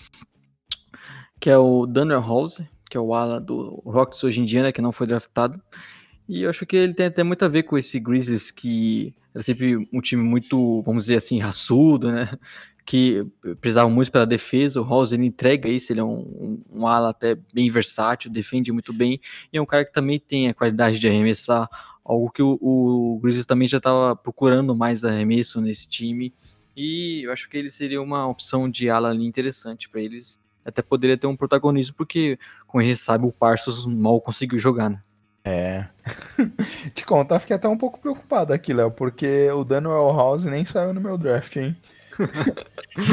que 1.40 1.50
é 1.50 1.58
o 1.58 1.86
Daniel 1.86 2.20
House, 2.20 2.62
que 2.90 2.98
é 2.98 3.00
o 3.00 3.14
ala 3.14 3.40
do 3.40 3.82
Rockets 3.86 4.22
hoje 4.26 4.42
em 4.42 4.44
dia, 4.44 4.62
né, 4.62 4.74
que 4.74 4.82
não 4.82 4.92
foi 4.92 5.08
draftado. 5.08 5.62
E 6.28 6.44
eu 6.44 6.50
acho 6.50 6.66
que 6.66 6.76
ele 6.76 6.94
tem 6.94 7.06
até 7.06 7.24
muito 7.24 7.46
a 7.46 7.48
ver 7.48 7.64
com 7.64 7.78
esse 7.78 7.98
Grizzlies 7.98 8.52
que 8.52 9.16
era 9.34 9.42
sempre 9.42 9.88
um 9.94 10.02
time 10.02 10.22
muito, 10.22 10.82
vamos 10.86 11.04
dizer 11.04 11.16
assim, 11.16 11.40
raçudo, 11.40 12.12
né? 12.12 12.30
Que 12.86 13.26
precisava 13.62 13.90
muito 13.90 14.12
pela 14.12 14.26
defesa. 14.26 14.82
O 14.82 14.88
House 14.88 15.14
ele 15.14 15.26
entrega 15.26 15.70
isso, 15.70 15.94
ele 15.94 16.02
é 16.02 16.04
um, 16.04 16.20
um, 16.20 16.64
um 16.82 16.88
ala 16.88 17.12
até 17.12 17.38
bem 17.54 17.70
versátil, 17.70 18.30
defende 18.30 18.72
muito 18.74 18.92
bem, 18.92 19.20
e 19.52 19.58
é 19.58 19.62
um 19.62 19.66
cara 19.66 19.86
que 19.86 19.94
também 19.94 20.20
tem 20.20 20.50
a 20.50 20.54
qualidade 20.54 21.00
de 21.00 21.08
arremessar 21.08 21.70
algo 22.04 22.30
que 22.32 22.42
o, 22.42 22.58
o 22.62 23.20
Grizzlies 23.22 23.46
também 23.46 23.68
já 23.68 23.78
estava 23.78 24.16
procurando 24.16 24.76
mais 24.76 25.04
arremesso 25.04 25.62
nesse 25.62 25.88
time. 25.88 26.34
E 26.76 27.22
eu 27.24 27.32
acho 27.32 27.50
que 27.50 27.58
ele 27.58 27.70
seria 27.70 28.02
uma 28.02 28.28
opção 28.28 28.70
de 28.70 28.90
ala 28.90 29.10
ali 29.10 29.26
interessante 29.26 29.90
para 29.90 30.02
eles. 30.02 30.42
Até 30.66 30.82
poderia 30.82 31.18
ter 31.18 31.28
um 31.28 31.36
protagonismo, 31.36 31.96
porque, 31.96 32.40
como 32.68 32.82
a 32.82 32.86
gente 32.86 32.98
sabe, 32.98 33.26
o 33.26 33.32
Parsons 33.32 33.86
mal 33.86 34.20
conseguiu 34.22 34.58
jogar, 34.58 34.90
né? 34.90 35.02
É. 35.44 35.88
Te 36.96 37.06
contar, 37.06 37.40
fiquei 37.40 37.56
até 37.56 37.68
um 37.68 37.78
pouco 37.78 38.00
preocupado 38.00 38.54
aqui, 38.54 38.74
Léo, 38.74 38.92
porque 38.92 39.50
o 39.52 39.64
Daniel 39.66 40.14
House 40.16 40.46
nem 40.46 40.64
saiu 40.64 40.94
no 40.94 41.02
meu 41.02 41.18
draft, 41.18 41.58
hein? 41.58 41.76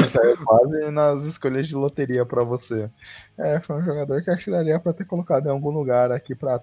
Saiu 0.05 0.37
quase 0.45 0.91
nas 0.91 1.25
escolhas 1.25 1.67
de 1.67 1.75
loteria 1.75 2.25
para 2.25 2.43
você. 2.43 2.89
É, 3.37 3.59
foi 3.59 3.77
um 3.77 3.83
jogador 3.83 4.21
que 4.21 4.29
acho 4.29 4.45
que 4.45 4.51
daria 4.51 4.79
pra 4.79 4.93
ter 4.93 5.05
colocado 5.05 5.47
em 5.47 5.49
algum 5.49 5.71
lugar 5.71 6.11
aqui 6.11 6.35
pra, 6.35 6.59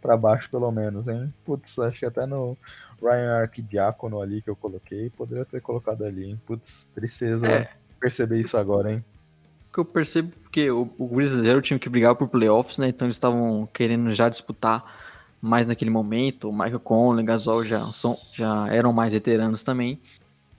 pra 0.00 0.16
baixo, 0.16 0.50
pelo 0.50 0.70
menos, 0.70 1.08
hein? 1.08 1.32
Putz, 1.44 1.78
acho 1.78 2.00
que 2.00 2.06
até 2.06 2.26
no 2.26 2.56
Ryan 3.02 3.42
Arquidiácono 3.42 4.20
ali 4.20 4.42
que 4.42 4.50
eu 4.50 4.56
coloquei, 4.56 5.10
poderia 5.10 5.44
ter 5.44 5.60
colocado 5.60 6.04
ali, 6.04 6.30
hein? 6.30 6.40
Putz, 6.46 6.86
tristeza 6.94 7.46
é. 7.46 7.70
perceber 7.98 8.40
isso 8.40 8.56
agora, 8.56 8.92
hein? 8.92 9.04
que 9.72 9.78
eu 9.78 9.84
percebo 9.84 10.32
que 10.50 10.70
o, 10.70 10.90
o 10.98 11.06
Grizzlies 11.06 11.46
era 11.46 11.58
o 11.58 11.62
time 11.62 11.78
que 11.78 11.88
brigava 11.88 12.16
por 12.16 12.28
playoffs, 12.28 12.78
né? 12.78 12.88
Então 12.88 13.06
eles 13.06 13.16
estavam 13.16 13.68
querendo 13.72 14.12
já 14.12 14.28
disputar 14.28 14.84
mais 15.40 15.66
naquele 15.66 15.90
momento. 15.90 16.48
O 16.48 16.52
Michael 16.52 16.80
Conley, 16.80 17.24
Gasol 17.24 17.64
já, 17.64 17.80
são, 17.92 18.16
já 18.32 18.68
eram 18.68 18.92
mais 18.92 19.12
veteranos 19.12 19.62
também. 19.62 20.00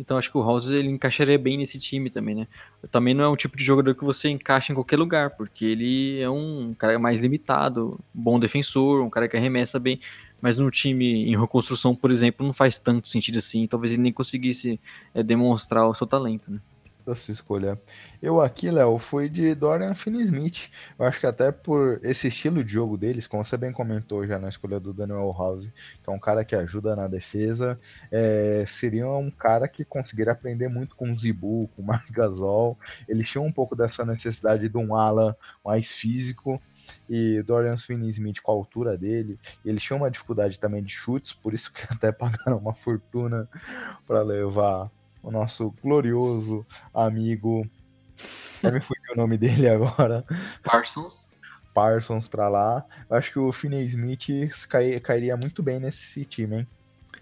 Então 0.02 0.18
acho 0.18 0.32
que 0.32 0.38
o 0.38 0.42
House 0.44 0.72
ele 0.72 0.90
encaixaria 0.90 1.38
bem 1.38 1.58
nesse 1.58 1.78
time 1.78 2.10
também, 2.10 2.34
né? 2.34 2.48
Também 2.90 3.14
não 3.14 3.24
é 3.24 3.30
um 3.30 3.36
tipo 3.36 3.56
de 3.56 3.64
jogador 3.64 3.94
que 3.94 4.04
você 4.04 4.30
encaixa 4.30 4.72
em 4.72 4.76
qualquer 4.76 4.98
lugar, 4.98 5.30
porque 5.38 5.64
ele 5.64 6.20
é 6.20 6.30
um 6.30 6.74
cara 6.76 6.98
mais 6.98 7.22
limitado, 7.22 8.00
bom 8.12 8.40
defensor, 8.40 9.04
um 9.04 9.12
cara 9.12 9.30
que 9.30 9.38
arremessa 9.38 9.80
bem, 9.80 10.00
mas 10.42 10.58
no 10.58 10.72
time 10.72 11.30
em 11.32 11.40
reconstrução, 11.40 11.96
por 11.96 12.10
exemplo, 12.10 12.44
não 12.44 12.52
faz 12.52 12.80
tanto 12.80 13.08
sentido 13.08 13.38
assim. 13.38 13.68
Talvez 13.68 13.92
ele 13.92 14.02
nem 14.02 14.12
conseguisse 14.12 14.80
é, 15.14 15.22
demonstrar 15.22 15.88
o 15.88 15.94
seu 15.94 16.08
talento, 16.08 16.52
né? 16.52 16.60
Da 17.06 17.16
sua 17.16 17.32
escolha. 17.32 17.80
Eu 18.22 18.42
aqui, 18.42 18.70
Léo, 18.70 18.98
fui 18.98 19.30
de 19.30 19.54
Dorian 19.56 19.94
Finney-Smith. 19.94 20.70
Eu 20.98 21.06
acho 21.06 21.20
que 21.20 21.26
até 21.26 21.52
por 21.52 22.00
esse 22.04 22.28
estilo 22.28 22.64
de 22.64 22.74
jogo 22.74 22.98
deles, 22.98 23.28
como 23.28 23.44
você 23.44 23.58
bem 23.58 23.72
comentou 23.72 24.26
já 24.26 24.40
na 24.40 24.50
escolha 24.50 24.80
do 24.80 24.94
Daniel 24.94 25.34
House, 25.38 25.72
que 26.04 26.10
é 26.10 26.12
um 26.12 26.20
cara 26.20 26.46
que 26.46 26.56
ajuda 26.56 26.96
na 26.96 27.08
defesa, 27.08 27.80
é, 28.12 28.66
seria 28.68 29.10
um 29.10 29.32
cara 29.32 29.68
que 29.68 29.84
conseguiria 29.84 30.34
aprender 30.34 30.68
muito 30.68 30.96
com 30.96 31.12
o 31.12 31.20
Zibu, 31.20 31.70
com 31.76 31.82
o 31.82 31.86
Mark 31.88 32.10
Gasol. 32.12 32.78
Eles 33.08 33.30
tinham 33.30 33.46
um 33.46 33.52
pouco 33.52 33.76
dessa 33.76 34.06
necessidade 34.06 34.70
de 34.70 34.78
um 34.78 34.96
ala 34.96 35.38
mais 35.64 35.92
físico, 35.92 36.62
e 37.10 37.42
Dorian 37.44 37.78
Finney-Smith 37.78 38.42
com 38.42 38.52
a 38.52 38.56
altura 38.56 38.98
dele, 38.98 39.40
eles 39.64 39.84
tinham 39.84 40.00
uma 40.00 40.12
dificuldade 40.12 40.60
também 40.60 40.84
de 40.84 40.92
chutes, 40.92 41.34
por 41.34 41.54
isso 41.54 41.72
que 41.72 41.82
até 41.90 42.12
pagaram 42.12 42.58
uma 42.58 42.74
fortuna 42.74 43.48
para 44.06 44.22
levar 44.22 44.90
o 45.22 45.32
nosso 45.32 45.74
glorioso 45.82 46.66
amigo. 46.94 47.68
Já 48.62 48.72
me 48.72 48.82
fugiu 48.82 49.14
o 49.14 49.18
nome 49.18 49.38
dele 49.38 49.68
agora. 49.70 50.26
Parsons. 50.64 51.30
Parsons 51.74 52.28
pra 52.28 52.50
lá. 52.50 52.86
Eu 53.10 53.18
acho 53.18 53.32
que 53.32 53.40
o 53.40 53.52
Finney 53.52 53.86
Smith 53.86 54.28
cai, 54.68 55.00
cairia 55.00 55.38
muito 55.38 55.64
bem 55.64 55.80
nesse 55.80 56.26
time, 56.26 56.58
hein? 56.58 56.68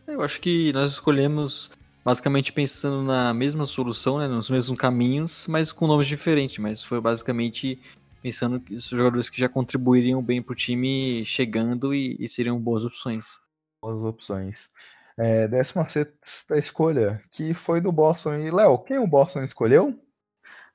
Eu 0.08 0.22
acho 0.22 0.42
que 0.42 0.74
nós 0.74 0.94
escolhemos 0.94 1.72
basicamente 2.04 2.52
pensando 2.52 3.04
na 3.04 3.34
mesma 3.34 3.66
solução, 3.66 4.18
né, 4.18 4.28
nos 4.28 4.50
mesmos 4.50 4.78
caminhos, 4.78 5.46
mas 5.48 5.72
com 5.72 5.86
nomes 5.86 6.08
diferentes. 6.08 6.58
Mas 6.58 6.84
foi 6.84 7.00
basicamente 7.00 7.80
pensando 8.22 8.60
que 8.60 8.74
os 8.74 8.86
jogadores 8.86 9.30
que 9.30 9.40
já 9.40 9.48
contribuiriam 9.48 10.22
bem 10.22 10.42
pro 10.42 10.56
time 10.56 11.24
chegando 11.26 11.94
e, 11.94 12.18
e 12.20 12.28
seriam 12.28 12.60
boas 12.60 12.84
opções. 12.84 13.40
Boas 13.82 14.04
opções. 14.04 14.70
É, 15.20 15.50
16 15.50 16.08
escolha, 16.64 17.22
que 17.30 17.54
foi 17.54 17.82
do 17.82 17.92
Boston. 17.92 18.36
E, 18.36 18.50
Léo, 18.50 18.80
quem 18.80 19.00
o 19.00 19.06
Boston 19.06 19.44
escolheu? 19.44 20.02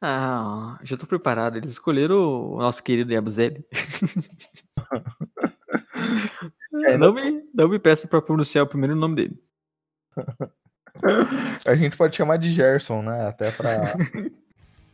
Ah, 0.03 0.79
já 0.83 0.99
tô 0.99 1.07
preparado. 1.07 1.57
Eles 1.57 1.71
escolheram 1.71 2.53
o 2.53 2.59
nosso 2.59 2.83
querido 2.83 3.15
Yabuzeli. 3.15 3.65
é, 6.85 6.99
não, 6.99 7.15
me, 7.15 7.43
não 7.55 7.71
me 7.71 7.79
peça 7.79 8.07
para 8.07 8.21
pronunciar 8.21 8.65
o 8.65 8.69
primeiro 8.69 8.95
nome 8.95 9.17
dele. 9.17 9.43
A 11.65 11.75
gente 11.75 11.97
pode 11.97 12.15
chamar 12.15 12.37
de 12.37 12.53
Gerson, 12.53 13.01
né? 13.01 13.27
Até 13.27 13.51
para 13.51 13.95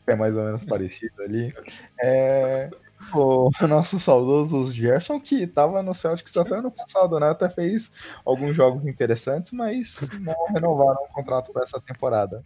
é 0.07 0.15
mais 0.15 0.35
ou 0.35 0.45
menos 0.45 0.65
parecido 0.65 1.21
ali. 1.23 1.53
É, 2.01 2.71
o 3.15 3.51
nosso 3.67 3.99
saudoso 3.99 4.73
Gerson, 4.73 5.21
que 5.21 5.43
estava 5.43 5.83
no 5.83 5.95
Celtics 5.95 6.37
até 6.37 6.57
ano 6.57 6.71
passado, 6.71 7.19
né? 7.19 7.31
Até 7.31 7.49
fez 7.49 7.91
alguns 8.25 8.55
jogos 8.57 8.87
interessantes, 8.87 9.53
mas 9.53 10.09
não 10.21 10.47
renovaram 10.53 11.03
o 11.05 11.13
contrato 11.13 11.53
para 11.53 11.63
essa 11.63 11.81
temporada. 11.81 12.45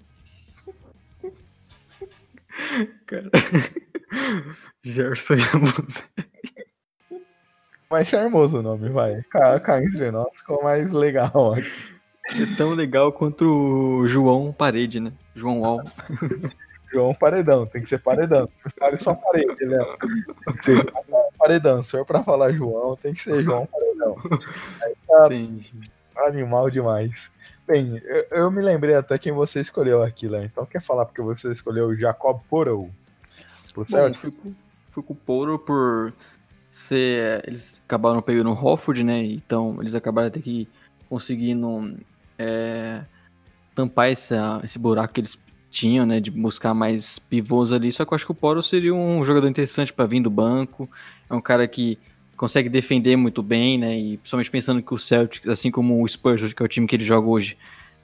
Cara. 3.06 3.30
Gerson 4.82 5.34
e 5.34 5.40
Mais 7.90 8.06
charmoso 8.08 8.58
o 8.58 8.62
nome, 8.62 8.88
vai. 8.90 9.22
Cá, 9.30 9.82
entre 9.82 10.10
nós 10.10 10.28
ficou 10.34 10.62
mais 10.62 10.92
legal 10.92 11.54
aqui. 11.54 11.94
É 12.30 12.56
tão 12.56 12.70
legal 12.70 13.12
quanto 13.12 13.44
o 13.44 14.08
João 14.08 14.52
Parede, 14.52 14.98
né? 14.98 15.12
João 15.34 15.60
Wall. 15.60 15.82
João 16.94 17.12
Paredão, 17.12 17.66
tem 17.66 17.82
que 17.82 17.88
ser 17.88 17.98
Paredão. 17.98 18.48
Fale 18.78 18.98
só 19.00 19.14
parede, 19.14 19.66
né? 19.66 19.78
Tem 20.44 20.56
que 20.56 20.64
ser 20.64 20.92
Paredão. 21.36 21.82
Se 21.82 21.90
for 21.90 22.06
pra 22.06 22.22
falar 22.22 22.52
João, 22.52 22.96
tem 22.96 23.12
que 23.12 23.20
ser 23.20 23.42
João 23.42 23.66
Paredão. 23.66 24.16
Aí 24.80 24.94
tá 25.08 26.26
animal 26.26 26.70
demais. 26.70 27.32
Bem, 27.66 28.00
eu, 28.04 28.26
eu, 28.30 28.50
me 28.50 28.62
lembrei 28.62 28.94
até 28.94 29.18
quem 29.18 29.32
você 29.32 29.60
escolheu 29.60 30.04
aqui, 30.04 30.28
lá. 30.28 30.44
Então 30.44 30.64
quer 30.64 30.80
falar 30.80 31.04
porque 31.04 31.20
você 31.20 31.50
escolheu 31.50 31.86
o 31.86 31.96
Jacob 31.96 32.40
Porro 32.48 32.90
pro 33.72 33.88
Celtics? 33.88 34.22
Bom, 34.22 34.30
fui, 34.30 34.54
fui 34.92 35.02
com 35.02 35.12
o 35.14 35.16
Porro 35.16 35.58
por 35.58 36.12
ser... 36.70 37.42
Eles 37.44 37.82
acabaram 37.84 38.22
pegando 38.22 38.50
o 38.50 38.64
Hofford, 38.64 39.02
né? 39.02 39.20
Então 39.24 39.78
eles 39.80 39.96
acabaram 39.96 40.28
até 40.28 40.40
que 40.40 40.68
conseguindo 41.08 41.98
é, 42.38 43.02
tampar 43.74 44.10
esse, 44.10 44.34
esse 44.62 44.78
buraco 44.78 45.12
que 45.12 45.20
eles 45.20 45.36
tinham, 45.74 46.06
né? 46.06 46.20
De 46.20 46.30
buscar 46.30 46.72
mais 46.72 47.18
pivôs 47.18 47.72
ali. 47.72 47.90
Só 47.92 48.04
que 48.04 48.12
eu 48.12 48.16
acho 48.16 48.24
que 48.24 48.32
o 48.32 48.34
Porro 48.34 48.62
seria 48.62 48.94
um 48.94 49.24
jogador 49.24 49.48
interessante 49.48 49.92
para 49.92 50.06
vir 50.06 50.20
do 50.20 50.30
banco. 50.30 50.88
É 51.28 51.34
um 51.34 51.40
cara 51.40 51.66
que 51.66 51.98
consegue 52.36 52.68
defender 52.68 53.16
muito 53.16 53.42
bem, 53.42 53.76
né? 53.76 53.98
E 53.98 54.16
principalmente 54.18 54.50
pensando 54.50 54.82
que 54.82 54.94
o 54.94 54.98
Celtics, 54.98 55.48
assim 55.48 55.70
como 55.70 56.02
o 56.02 56.08
Spurs, 56.08 56.52
que 56.52 56.62
é 56.62 56.66
o 56.66 56.68
time 56.68 56.86
que 56.86 56.96
ele 56.96 57.04
joga 57.04 57.28
hoje, 57.28 57.56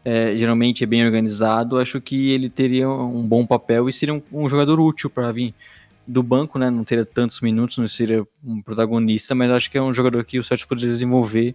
é, 0.04 0.36
geralmente 0.36 0.82
é 0.82 0.86
bem 0.86 1.04
organizado, 1.04 1.78
acho 1.78 2.00
que 2.00 2.30
ele 2.30 2.48
teria 2.48 2.88
um 2.88 3.22
bom 3.22 3.46
papel 3.46 3.88
e 3.88 3.92
seria 3.92 4.14
um, 4.14 4.22
um 4.32 4.48
jogador 4.48 4.80
útil 4.80 5.10
para 5.10 5.30
vir 5.30 5.54
do 6.06 6.22
banco, 6.22 6.58
né? 6.58 6.70
Não 6.70 6.84
teria 6.84 7.04
tantos 7.04 7.40
minutos, 7.40 7.78
não 7.78 7.86
seria 7.86 8.26
um 8.44 8.60
protagonista, 8.60 9.34
mas 9.34 9.50
acho 9.50 9.70
que 9.70 9.78
é 9.78 9.82
um 9.82 9.92
jogador 9.92 10.24
que 10.24 10.38
o 10.38 10.42
Celtics 10.42 10.68
poderia 10.68 10.90
desenvolver 10.90 11.54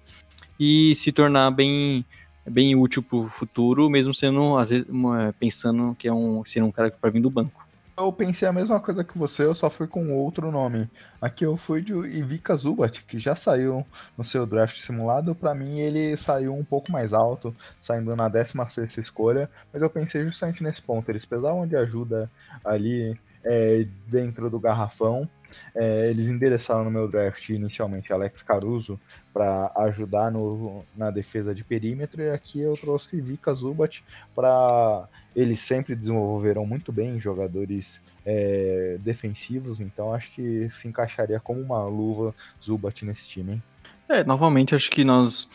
e 0.60 0.94
se 0.96 1.12
tornar 1.12 1.52
bem 1.52 2.06
bem 2.46 2.76
útil 2.76 3.02
para 3.04 3.18
o 3.18 3.28
futuro, 3.28 3.90
mesmo 3.90 4.14
sendo 4.14 4.58
às 4.58 4.70
vezes 4.70 4.88
uma, 4.88 5.34
pensando 5.40 5.96
que 5.98 6.08
é 6.08 6.14
um 6.14 6.44
seria 6.46 6.66
um 6.66 6.72
cara 6.72 6.92
para 6.92 7.10
vir 7.10 7.22
do 7.22 7.30
banco. 7.30 7.66
Eu 7.98 8.12
pensei 8.12 8.46
a 8.46 8.52
mesma 8.52 8.78
coisa 8.78 9.06
que 9.06 9.18
você, 9.18 9.44
eu 9.44 9.56
só 9.56 9.70
fui 9.70 9.88
com 9.88 10.14
outro 10.14 10.52
nome. 10.52 10.90
Aqui 11.22 11.46
eu 11.46 11.56
fui 11.56 11.82
de 11.82 11.94
Ivica 11.94 12.54
Zubat, 12.58 13.02
que 13.06 13.18
já 13.18 13.38
saiu 13.38 13.86
no 14.18 14.24
seu 14.26 14.46
draft 14.46 14.78
simulado. 14.82 15.34
Para 15.34 15.56
mim, 15.56 15.80
ele 15.80 16.18
saiu 16.18 16.54
um 16.54 16.64
pouco 16.64 16.92
mais 16.92 17.14
alto, 17.14 17.56
saindo 17.82 18.14
na 18.14 18.28
16 18.28 18.98
escolha. 18.98 19.50
Mas 19.72 19.82
eu 19.82 19.90
pensei 19.90 20.26
justamente 20.26 20.62
nesse 20.62 20.82
ponto. 20.82 21.08
Eles 21.08 21.26
precisavam 21.26 21.66
de 21.66 21.78
ajuda 21.78 22.30
ali 22.66 23.18
é, 23.46 23.88
dentro 24.08 24.50
do 24.50 24.60
garrafão. 24.60 25.30
É, 25.74 26.10
eles 26.10 26.28
endereçaram 26.28 26.84
no 26.84 26.92
meu 26.92 27.08
draft 27.08 27.50
inicialmente 27.50 28.14
Alex 28.14 28.42
Caruso 28.42 29.00
para 29.34 29.72
ajudar 29.76 30.32
no, 30.32 30.86
na 30.96 31.12
defesa 31.12 31.54
de 31.54 31.64
perímetro, 31.64 32.22
e 32.22 32.30
aqui 32.30 32.62
eu 32.62 32.76
trouxe 32.76 33.20
Vika 33.20 33.54
Zubat 33.54 34.04
para. 34.34 35.08
Eles 35.36 35.60
sempre 35.60 35.96
desenvolveram 35.96 36.66
muito 36.66 36.92
bem 36.94 37.20
jogadores 37.20 38.00
é, 38.26 38.98
defensivos, 39.02 39.80
então 39.80 40.14
acho 40.14 40.32
que 40.32 40.70
se 40.72 40.88
encaixaria 40.88 41.40
como 41.40 41.60
uma 41.60 41.84
luva 41.86 42.34
Zubat 42.64 43.04
nesse 43.04 43.28
time. 43.28 43.54
Hein? 43.54 43.64
É, 44.08 44.24
novamente 44.24 44.74
acho 44.74 44.90
que 44.90 45.04
nós 45.04 45.50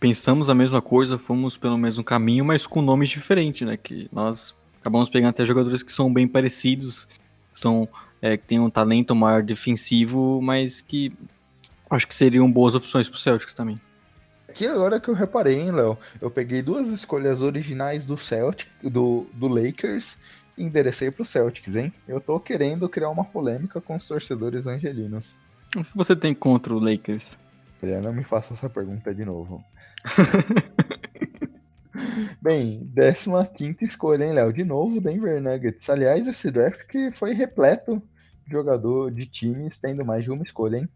pensamos 0.00 0.50
a 0.50 0.54
mesma 0.54 0.82
coisa, 0.82 1.16
fomos 1.16 1.56
pelo 1.56 1.78
mesmo 1.78 2.02
caminho, 2.02 2.44
mas 2.44 2.66
com 2.66 2.82
nomes 2.82 3.08
diferentes, 3.08 3.66
né? 3.66 3.76
Que 3.76 4.08
nós 4.10 4.52
acabamos 4.80 5.08
pegando 5.08 5.30
até 5.30 5.44
jogadores 5.44 5.82
que 5.82 5.92
são 5.92 6.12
bem 6.12 6.26
parecidos, 6.26 7.06
são 7.54 7.88
é, 8.22 8.36
que 8.36 8.44
tem 8.44 8.60
um 8.60 8.70
talento 8.70 9.14
maior 9.14 9.42
defensivo, 9.42 10.40
mas 10.40 10.80
que 10.80 11.12
acho 11.90 12.06
que 12.06 12.14
seriam 12.14 12.50
boas 12.50 12.76
opções 12.76 13.08
pro 13.08 13.18
Celtics 13.18 13.52
também. 13.52 13.78
Aqui 14.48 14.66
agora 14.66 15.00
que 15.00 15.08
eu 15.08 15.14
reparei, 15.14 15.58
hein, 15.58 15.72
Léo? 15.72 15.98
Eu 16.20 16.30
peguei 16.30 16.62
duas 16.62 16.88
escolhas 16.88 17.40
originais 17.40 18.04
do 18.04 18.16
Celtic, 18.16 18.68
do, 18.82 19.26
do 19.32 19.48
Lakers, 19.48 20.16
e 20.56 20.62
enderecei 20.62 21.10
pro 21.10 21.24
Celtics, 21.24 21.74
hein? 21.74 21.92
Eu 22.06 22.20
tô 22.20 22.38
querendo 22.38 22.88
criar 22.88 23.08
uma 23.08 23.24
polêmica 23.24 23.80
com 23.80 23.96
os 23.96 24.06
torcedores 24.06 24.66
angelinos. 24.66 25.36
O 25.74 25.82
que 25.82 25.96
você 25.96 26.14
tem 26.14 26.34
contra 26.34 26.72
o 26.72 26.78
Lakers? 26.78 27.36
Não 27.82 28.12
me 28.12 28.22
faça 28.22 28.54
essa 28.54 28.70
pergunta 28.70 29.12
de 29.12 29.24
novo. 29.24 29.64
Bem, 32.40 32.88
15 33.54 33.76
escolha, 33.84 34.24
hein, 34.24 34.32
Léo? 34.32 34.52
De 34.52 34.64
novo, 34.64 35.00
Denver 35.00 35.40
Nuggets. 35.40 35.88
Aliás, 35.88 36.26
esse 36.26 36.50
draft 36.50 36.86
que 36.86 37.10
foi 37.12 37.32
repleto 37.32 38.02
jogador 38.46 39.10
de 39.10 39.26
times 39.26 39.78
tendo 39.78 40.04
mais 40.04 40.24
de 40.24 40.30
uma 40.30 40.42
escolha, 40.42 40.78
hein? 40.78 40.88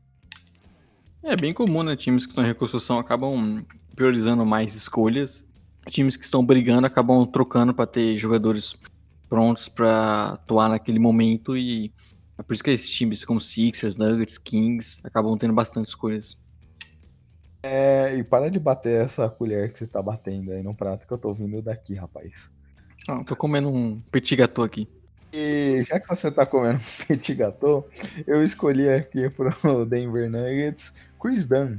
É 1.24 1.36
bem 1.36 1.52
comum, 1.52 1.82
né? 1.82 1.96
Times 1.96 2.24
que 2.24 2.32
estão 2.32 2.44
em 2.44 2.48
reconstrução 2.48 2.98
acabam 2.98 3.64
priorizando 3.94 4.44
mais 4.46 4.74
escolhas. 4.74 5.50
Times 5.88 6.16
que 6.16 6.24
estão 6.24 6.44
brigando 6.44 6.86
acabam 6.86 7.26
trocando 7.26 7.74
para 7.74 7.86
ter 7.86 8.16
jogadores 8.18 8.76
prontos 9.28 9.68
para 9.68 10.34
atuar 10.34 10.68
naquele 10.68 10.98
momento 10.98 11.56
e 11.56 11.92
é 12.38 12.42
por 12.42 12.52
isso 12.52 12.62
que 12.62 12.70
esses 12.70 12.90
times 12.90 13.24
como 13.24 13.40
Sixers, 13.40 13.96
Nuggets, 13.96 14.38
Kings 14.38 15.00
acabam 15.02 15.36
tendo 15.36 15.54
bastante 15.54 15.88
escolhas. 15.88 16.38
É, 17.62 18.16
e 18.16 18.22
para 18.22 18.50
de 18.50 18.60
bater 18.60 19.06
essa 19.06 19.28
colher 19.28 19.72
que 19.72 19.78
você 19.80 19.86
tá 19.86 20.00
batendo 20.00 20.52
aí 20.52 20.62
no 20.62 20.74
prato 20.74 21.06
que 21.06 21.12
eu 21.12 21.18
tô 21.18 21.32
vindo 21.32 21.60
daqui, 21.60 21.94
rapaz. 21.94 22.48
Ah, 23.08 23.24
tô 23.24 23.34
comendo 23.34 23.68
um 23.68 24.00
petit 24.00 24.36
gâteau 24.36 24.64
aqui. 24.64 24.88
E 25.38 25.84
já 25.86 26.00
que 26.00 26.08
você 26.08 26.30
tá 26.30 26.46
comendo 26.46 26.80
petit 27.06 27.34
gâteau, 27.34 27.86
eu 28.26 28.42
escolhi 28.42 28.88
aqui 28.88 29.28
pro 29.28 29.50
Denver 29.84 30.30
Nuggets 30.30 30.94
Chris 31.20 31.46
Dunn. 31.46 31.76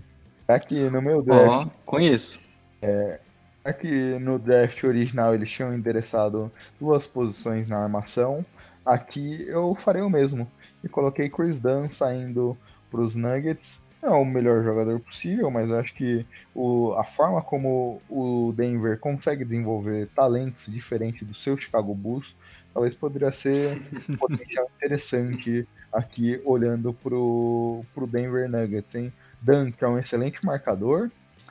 Aqui 0.48 0.88
no 0.92 1.02
meu 1.02 1.24
draft. 1.24 1.68
Oh, 1.68 1.84
conheço. 1.84 2.40
É, 2.80 3.20
aqui 3.66 4.20
no 4.20 4.38
draft 4.38 4.84
original 4.84 5.34
eles 5.34 5.50
tinham 5.50 5.74
endereçado 5.74 6.52
duas 6.80 7.08
posições 7.08 7.68
na 7.68 7.82
armação. 7.82 8.46
Aqui 8.86 9.44
eu 9.48 9.74
farei 9.74 10.04
o 10.04 10.10
mesmo. 10.10 10.48
E 10.84 10.88
coloquei 10.88 11.28
Chris 11.28 11.60
Dunn 11.60 11.90
saindo 11.90 12.56
para 12.92 13.02
os 13.02 13.16
Nuggets. 13.16 13.82
Não 14.04 14.10
é 14.10 14.18
o 14.20 14.24
melhor 14.24 14.64
jogador 14.64 15.00
possível, 15.00 15.50
mas 15.50 15.72
acho 15.72 15.96
que 15.96 16.24
o, 16.54 16.94
a 16.94 17.04
forma 17.04 17.42
como 17.42 18.00
o 18.08 18.54
Denver 18.56 19.00
consegue 19.00 19.44
desenvolver 19.44 20.08
talentos 20.16 20.72
diferentes 20.72 21.28
do 21.28 21.34
seu 21.34 21.58
Chicago 21.58 21.96
Bulls 21.96 22.36
talvez 22.78 22.94
poderia 22.94 23.32
ser 23.32 23.82
um 24.08 24.16
potencial 24.18 24.70
interessante 24.76 25.68
aqui 25.92 26.40
olhando 26.46 26.94
pro, 26.94 27.84
pro 27.92 28.06
Denver 28.06 28.48
Nuggets, 28.48 28.94
hein? 28.94 29.12
Dan, 29.42 29.72
que 29.72 29.84
é 29.84 29.88
um 29.88 29.98
excelente 29.98 30.46
marcador, 30.46 31.10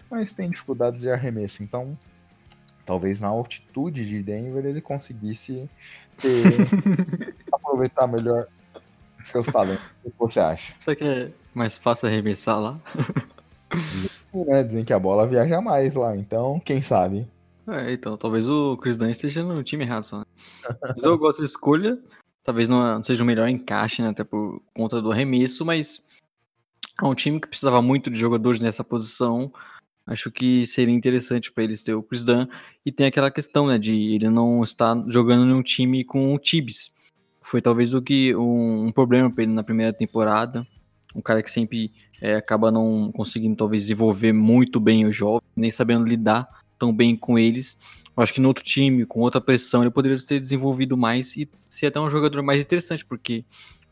mas 0.09 0.32
tem 0.32 0.48
dificuldades 0.48 1.01
de 1.01 1.11
arremesso, 1.11 1.65
então 1.65 1.98
talvez 2.85 3.20
na 3.20 3.27
altitude 3.27 4.07
de 4.07 4.23
Denver 4.23 4.65
ele 4.65 4.81
conseguisse 4.81 5.69
ter, 6.23 6.44
aproveitar 7.53 8.07
melhor 8.07 8.47
seus 9.24 9.47
talentos. 9.47 9.85
O 10.05 10.11
que 10.12 10.16
você 10.16 10.39
acha? 10.39 10.74
Será 10.78 10.94
que 10.94 11.05
é 11.05 11.31
mais 11.53 11.77
fácil 11.77 12.07
arremessar 12.07 12.61
lá? 12.61 12.78
Né? 14.32 14.62
Dizem 14.62 14.85
que 14.85 14.93
a 14.93 14.98
bola 14.98 15.27
viaja 15.27 15.61
mais 15.61 15.93
lá, 15.93 16.16
então 16.16 16.61
quem 16.61 16.81
sabe? 16.81 17.27
É, 17.68 17.93
então, 17.93 18.16
talvez 18.16 18.48
o 18.48 18.76
Chris 18.76 18.97
Dunn 18.97 19.10
esteja 19.10 19.43
no 19.43 19.62
time 19.62 19.84
errado 19.84 20.05
só, 20.05 20.20
né? 20.20 20.24
Mas 20.94 21.02
eu 21.02 21.18
gosto 21.18 21.40
de 21.40 21.47
escolha. 21.47 21.98
Talvez 22.44 22.68
não, 22.68 23.02
seja 23.02 23.24
o 23.24 23.26
melhor 23.26 23.48
encaixe, 23.48 24.01
né? 24.02 24.10
Até 24.10 24.22
por 24.22 24.62
conta 24.72 25.02
do 25.02 25.10
arremesso, 25.10 25.64
mas 25.64 26.01
é 27.02 27.05
um 27.05 27.12
time 27.12 27.40
que 27.40 27.48
precisava 27.48 27.82
muito 27.82 28.09
de 28.09 28.16
jogadores 28.16 28.60
nessa 28.60 28.84
posição. 28.84 29.52
Acho 30.06 30.30
que 30.30 30.64
seria 30.64 30.94
interessante 30.94 31.51
para 31.51 31.64
eles 31.64 31.82
ter 31.82 31.94
o 31.94 32.05
Chris 32.05 32.24
Dunn. 32.24 32.47
E 32.84 32.93
tem 32.93 33.09
aquela 33.09 33.32
questão, 33.32 33.66
né? 33.66 33.78
De 33.78 34.14
ele 34.14 34.30
não 34.30 34.62
estar 34.62 34.97
jogando 35.09 35.44
num 35.44 35.60
time 35.60 36.05
com 36.05 36.32
o 36.32 36.38
Tibbs. 36.38 36.94
Foi 37.43 37.60
talvez 37.60 37.94
o 37.94 38.01
que 38.01 38.32
um, 38.36 38.86
um 38.86 38.93
problema 38.93 39.28
para 39.28 39.43
ele 39.43 39.52
na 39.52 39.64
primeira 39.64 39.93
temporada. 39.93 40.64
Um 41.16 41.20
cara 41.20 41.43
que 41.43 41.51
sempre 41.51 41.90
é, 42.22 42.36
acaba 42.36 42.70
não 42.70 43.10
conseguindo 43.10 43.56
talvez 43.56 43.82
desenvolver 43.82 44.32
muito 44.32 44.78
bem 44.78 45.05
os 45.05 45.16
jovens, 45.16 45.43
nem 45.56 45.70
sabendo 45.72 46.06
lidar 46.06 46.48
tão 46.78 46.93
bem 46.93 47.16
com 47.16 47.39
eles. 47.39 47.77
Eu 48.16 48.23
acho 48.23 48.32
que 48.32 48.40
no 48.40 48.48
outro 48.48 48.65
time, 48.65 49.05
com 49.05 49.20
outra 49.20 49.40
pressão, 49.40 49.82
ele 49.82 49.90
poderia 49.90 50.19
ter 50.19 50.40
desenvolvido 50.40 50.97
mais 50.97 51.36
e 51.36 51.48
ser 51.59 51.86
até 51.86 52.01
um 52.01 52.09
jogador 52.09 52.43
mais 52.43 52.62
interessante, 52.62 53.05
porque 53.05 53.44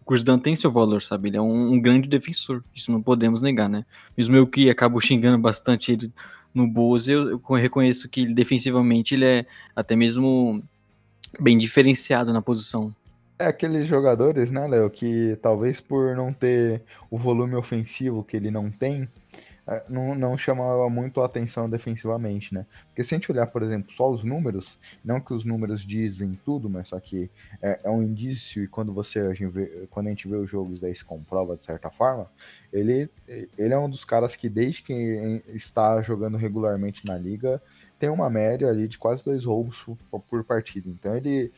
o 0.07 0.25
Dunn 0.25 0.39
tem 0.39 0.55
seu 0.55 0.71
valor, 0.71 1.03
sabe? 1.03 1.29
Ele 1.29 1.37
é 1.37 1.41
um, 1.41 1.73
um 1.73 1.81
grande 1.81 2.09
defensor, 2.09 2.63
isso 2.75 2.93
não 2.93 3.03
podemos 3.03 3.41
negar, 3.41 3.69
né? 3.69 3.85
Mesmo 4.17 4.37
eu 4.37 4.47
que 4.47 4.69
acabo 4.69 5.01
xingando 5.01 5.39
bastante 5.39 5.93
ele 5.93 6.13
no 6.55 6.69
Bulls, 6.69 7.09
eu, 7.09 7.31
eu 7.31 7.41
reconheço 7.57 8.09
que 8.09 8.21
ele, 8.21 8.35
defensivamente 8.35 9.15
ele 9.15 9.25
é 9.25 9.47
até 9.75 9.97
mesmo 9.97 10.63
bem 11.41 11.59
diferenciado 11.59 12.33
na 12.33 12.41
posição. 12.41 12.95
É 13.39 13.47
aqueles 13.47 13.89
jogadores, 13.89 14.51
né, 14.51 14.67
Léo, 14.69 14.89
que 14.89 15.37
talvez 15.43 15.81
por 15.81 16.15
não 16.15 16.33
ter 16.33 16.83
o 17.11 17.19
volume 17.19 17.57
ofensivo 17.57 18.23
que 18.23 18.37
ele 18.37 18.51
não 18.51 18.71
tem, 18.71 19.09
não, 19.89 20.15
não 20.15 20.37
chamava 20.37 20.89
muito 20.91 21.21
a 21.23 21.27
atenção 21.27 21.69
defensivamente, 21.69 22.53
né? 22.53 22.67
Porque 22.89 23.03
se 23.03 23.15
a 23.15 23.19
gente 23.19 23.33
olhar, 23.33 23.47
por 23.47 23.63
exemplo, 23.63 23.93
só 23.93 24.11
os 24.11 24.23
números, 24.23 24.79
não 25.05 25.21
que 25.21 25.33
os 25.33 25.45
números 25.45 25.83
dizem 25.83 26.39
tudo, 26.45 26.69
mas 26.69 26.89
só 26.89 27.01
que 27.01 27.31
é, 27.63 27.81
é 27.85 27.91
um 27.91 28.03
indício 28.03 28.63
e 28.63 28.69
quando 28.69 28.93
você 28.93 29.21
a 29.21 29.33
vê, 29.33 29.87
quando 29.91 30.09
a 30.09 30.11
gente 30.11 30.29
vê 30.29 30.37
os 30.37 30.51
jogos 30.51 30.81
daí 30.81 30.95
se 30.95 31.05
comprova 31.05 31.57
de 31.57 31.65
certa 31.65 31.91
forma, 31.91 32.31
ele, 32.73 33.09
ele 33.27 33.73
é 33.73 33.79
um 33.79 33.89
dos 33.89 34.05
caras 34.05 34.37
que 34.37 34.49
desde 34.49 34.83
que 34.83 35.43
está 35.49 36.03
jogando 36.03 36.37
regularmente 36.37 37.07
na 37.07 37.17
liga 37.17 37.63
tem 37.99 38.11
uma 38.11 38.29
média 38.29 38.69
ali 38.69 38.87
de 38.87 38.99
quase 38.99 39.25
dois 39.25 39.45
roubos 39.45 39.83
por, 40.29 40.45
partida. 40.45 40.91
Então 40.91 41.17
ele 41.17 41.53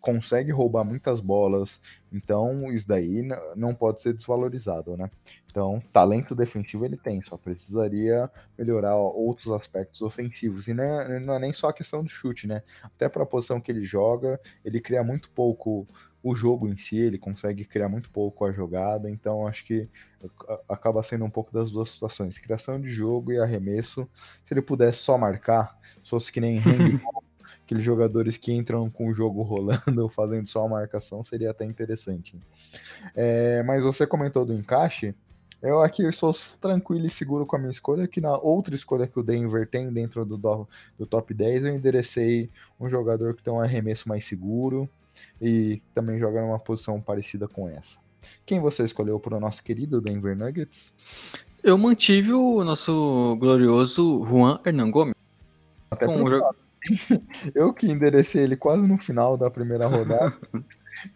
consegue 0.00 0.50
roubar 0.50 0.84
muitas 0.84 1.20
bolas, 1.20 1.80
então 2.12 2.72
isso 2.72 2.86
daí 2.86 3.22
não 3.54 3.74
pode 3.74 4.00
ser 4.00 4.12
desvalorizado, 4.12 4.96
né? 4.96 5.10
Então, 5.48 5.82
talento 5.92 6.34
defensivo 6.34 6.84
ele 6.84 6.96
tem, 6.98 7.22
só 7.22 7.36
precisaria 7.36 8.30
melhorar 8.58 8.94
outros 8.96 9.50
aspectos 9.52 10.02
ofensivos. 10.02 10.68
E 10.68 10.74
não 10.74 10.84
é, 10.84 11.18
não 11.18 11.34
é 11.34 11.38
nem 11.38 11.52
só 11.52 11.68
a 11.68 11.72
questão 11.72 12.04
do 12.04 12.10
chute, 12.10 12.46
né? 12.46 12.62
Até 12.82 13.08
para 13.08 13.22
a 13.22 13.26
posição 13.26 13.58
que 13.58 13.72
ele 13.72 13.82
joga, 13.82 14.38
ele 14.62 14.80
cria 14.80 15.02
muito 15.02 15.30
pouco 15.30 15.86
o 16.22 16.34
jogo 16.34 16.68
em 16.68 16.76
si, 16.76 16.98
ele 16.98 17.18
consegue 17.18 17.64
criar 17.64 17.88
muito 17.88 18.10
pouco 18.10 18.44
a 18.44 18.52
jogada, 18.52 19.08
então 19.08 19.46
acho 19.46 19.64
que 19.64 19.88
acaba 20.68 21.02
sendo 21.02 21.24
um 21.24 21.30
pouco 21.30 21.52
das 21.52 21.70
duas 21.70 21.90
situações, 21.90 22.36
criação 22.36 22.80
de 22.80 22.88
jogo 22.88 23.32
e 23.32 23.38
arremesso. 23.38 24.08
Se 24.44 24.52
ele 24.52 24.60
pudesse 24.60 24.98
só 24.98 25.16
marcar, 25.16 25.78
se 26.02 26.10
fosse 26.10 26.32
que 26.32 26.40
nem 26.40 26.58
handball, 26.58 27.22
aqueles 27.66 27.82
jogadores 27.82 28.36
que 28.36 28.52
entram 28.52 28.88
com 28.88 29.08
o 29.08 29.14
jogo 29.14 29.42
rolando, 29.42 30.08
fazendo 30.08 30.48
só 30.48 30.64
a 30.64 30.68
marcação, 30.68 31.22
seria 31.24 31.50
até 31.50 31.64
interessante. 31.64 32.38
É, 33.14 33.62
mas 33.64 33.82
você 33.82 34.06
comentou 34.06 34.46
do 34.46 34.54
encaixe, 34.54 35.14
eu 35.60 35.82
aqui 35.82 36.02
eu 36.02 36.12
sou 36.12 36.32
tranquilo 36.60 37.06
e 37.06 37.10
seguro 37.10 37.44
com 37.44 37.56
a 37.56 37.58
minha 37.58 37.70
escolha, 37.70 38.06
que 38.06 38.20
na 38.20 38.38
outra 38.38 38.74
escolha 38.74 39.06
que 39.06 39.18
o 39.18 39.22
Denver 39.22 39.68
tem 39.68 39.92
dentro 39.92 40.24
do, 40.24 40.36
do 40.96 41.06
top 41.06 41.34
10, 41.34 41.64
eu 41.64 41.74
enderecei 41.74 42.48
um 42.78 42.88
jogador 42.88 43.34
que 43.34 43.42
tem 43.42 43.52
um 43.52 43.60
arremesso 43.60 44.08
mais 44.08 44.24
seguro 44.24 44.88
e 45.40 45.82
também 45.92 46.20
joga 46.20 46.40
numa 46.40 46.58
posição 46.58 47.00
parecida 47.00 47.48
com 47.48 47.68
essa. 47.68 47.98
Quem 48.44 48.60
você 48.60 48.84
escolheu 48.84 49.18
para 49.18 49.36
o 49.36 49.40
nosso 49.40 49.62
querido 49.62 50.00
Denver 50.00 50.36
Nuggets? 50.36 50.94
Eu 51.62 51.76
mantive 51.76 52.32
o 52.32 52.62
nosso 52.62 53.36
glorioso 53.40 54.24
Juan 54.24 54.60
Hernan 54.64 54.90
Gomes. 54.90 55.14
Até 55.90 56.06
com 56.06 56.22
o 56.22 56.65
Eu 57.54 57.72
que 57.72 57.86
enderecei 57.86 58.42
ele 58.42 58.56
quase 58.56 58.82
no 58.82 58.98
final 58.98 59.36
da 59.36 59.50
primeira 59.50 59.86
rodada. 59.86 60.36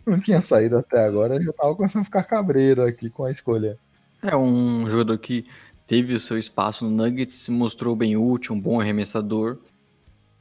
não 0.06 0.20
tinha 0.20 0.40
saído 0.40 0.78
até 0.78 1.04
agora, 1.04 1.42
já 1.42 1.52
tava 1.52 1.74
começando 1.74 2.02
a 2.02 2.04
ficar 2.04 2.24
cabreiro 2.24 2.82
aqui 2.82 3.10
com 3.10 3.24
a 3.24 3.30
escolha. 3.30 3.78
É 4.22 4.36
um 4.36 4.88
jogador 4.90 5.18
que 5.18 5.46
teve 5.86 6.14
o 6.14 6.20
seu 6.20 6.38
espaço 6.38 6.84
no 6.84 6.90
Nuggets, 6.90 7.36
se 7.36 7.50
mostrou 7.50 7.96
bem 7.96 8.16
útil, 8.16 8.54
um 8.54 8.60
bom 8.60 8.80
arremessador. 8.80 9.58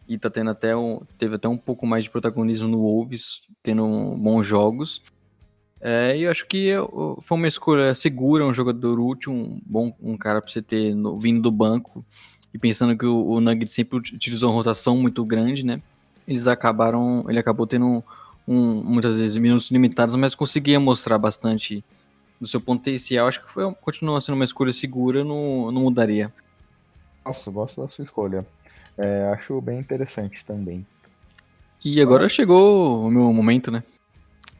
E 0.08 0.18
tá 0.18 0.30
tendo 0.30 0.50
até 0.50 0.76
um, 0.76 1.02
teve 1.18 1.36
até 1.36 1.48
um 1.48 1.58
pouco 1.58 1.86
mais 1.86 2.04
de 2.04 2.10
protagonismo 2.10 2.68
no 2.68 2.80
Wolves, 2.80 3.44
tendo 3.62 3.86
bons 4.18 4.46
jogos. 4.46 5.02
É, 5.80 6.18
e 6.18 6.24
eu 6.24 6.32
acho 6.32 6.46
que 6.48 6.74
foi 7.22 7.38
uma 7.38 7.48
escolha 7.48 7.94
segura, 7.94 8.46
um 8.46 8.54
jogador 8.54 9.00
útil, 9.00 9.32
um 9.32 9.62
bom 9.66 9.96
um 10.02 10.18
cara 10.18 10.42
para 10.42 10.52
você 10.52 10.62
ter 10.62 10.94
no, 10.94 11.18
vindo 11.18 11.42
do 11.42 11.52
banco 11.52 12.04
e 12.54 12.58
pensando 12.58 12.98
que 12.98 13.06
o, 13.06 13.26
o 13.28 13.42
Nuggets 13.42 13.74
sempre 13.74 13.98
utilizou 13.98 14.50
uma 14.50 14.56
rotação 14.56 14.98
muito 14.98 15.24
grande, 15.24 15.66
né? 15.66 15.82
Eles 16.28 16.48
acabaram, 16.48 17.26
ele 17.28 17.40
acabou 17.40 17.66
tendo 17.66 18.04
um, 18.48 18.84
muitas 18.84 19.18
vezes 19.18 19.38
minutos 19.38 19.70
limitados, 19.72 20.16
mas 20.16 20.36
conseguia 20.36 20.80
mostrar 20.80 21.18
bastante 21.18 21.84
do 22.40 22.48
seu 22.48 22.60
potencial. 22.60 23.28
Acho 23.28 23.44
que 23.44 23.52
foi, 23.52 23.72
continua 23.76 24.20
sendo 24.22 24.36
uma 24.36 24.46
escolha 24.46 24.72
segura, 24.72 25.24
não, 25.24 25.72
não 25.72 25.82
mudaria. 25.84 26.34
Nossa, 27.26 27.52
gosto 27.52 27.82
da 27.82 27.90
sua 27.90 28.06
escolha. 28.06 28.46
É, 28.98 29.32
acho 29.34 29.60
bem 29.62 29.80
interessante 29.80 30.44
também. 30.46 30.86
E 31.84 32.02
agora 32.02 32.28
chegou 32.28 33.06
o 33.06 33.12
meu 33.12 33.32
momento, 33.32 33.72
né? 33.72 33.84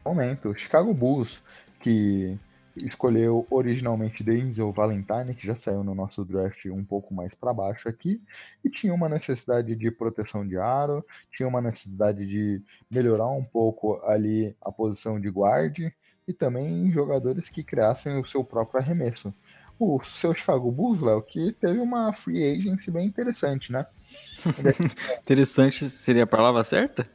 Momento. 0.04 0.54
Chicago 0.56 0.94
Bulls, 0.94 1.42
que 1.80 2.38
escolheu 2.86 3.46
originalmente 3.50 4.22
Denzel 4.22 4.72
Valentine, 4.72 5.34
que 5.34 5.46
já 5.46 5.56
saiu 5.56 5.84
no 5.84 5.94
nosso 5.94 6.24
draft 6.24 6.66
um 6.66 6.84
pouco 6.84 7.14
mais 7.14 7.34
para 7.34 7.52
baixo 7.52 7.88
aqui, 7.88 8.20
e 8.64 8.70
tinha 8.70 8.92
uma 8.94 9.08
necessidade 9.08 9.74
de 9.74 9.90
proteção 9.90 10.46
de 10.46 10.56
aro, 10.56 11.04
tinha 11.30 11.48
uma 11.48 11.60
necessidade 11.60 12.26
de 12.26 12.62
melhorar 12.90 13.28
um 13.28 13.44
pouco 13.44 14.00
ali 14.04 14.56
a 14.60 14.70
posição 14.70 15.20
de 15.20 15.30
guarde 15.30 15.94
e 16.26 16.32
também 16.32 16.90
jogadores 16.92 17.48
que 17.48 17.62
criassem 17.62 18.18
o 18.18 18.26
seu 18.26 18.44
próprio 18.44 18.80
arremesso. 18.80 19.34
O 19.78 20.02
seu 20.04 20.34
Chicago 20.34 20.70
Bulls, 20.70 21.00
Léo, 21.00 21.22
que 21.22 21.52
teve 21.52 21.78
uma 21.78 22.12
free 22.12 22.52
agency 22.52 22.90
bem 22.90 23.06
interessante, 23.06 23.72
né? 23.72 23.86
interessante 25.22 25.88
seria 25.88 26.24
a 26.24 26.26
palavra 26.26 26.62
certa? 26.62 27.08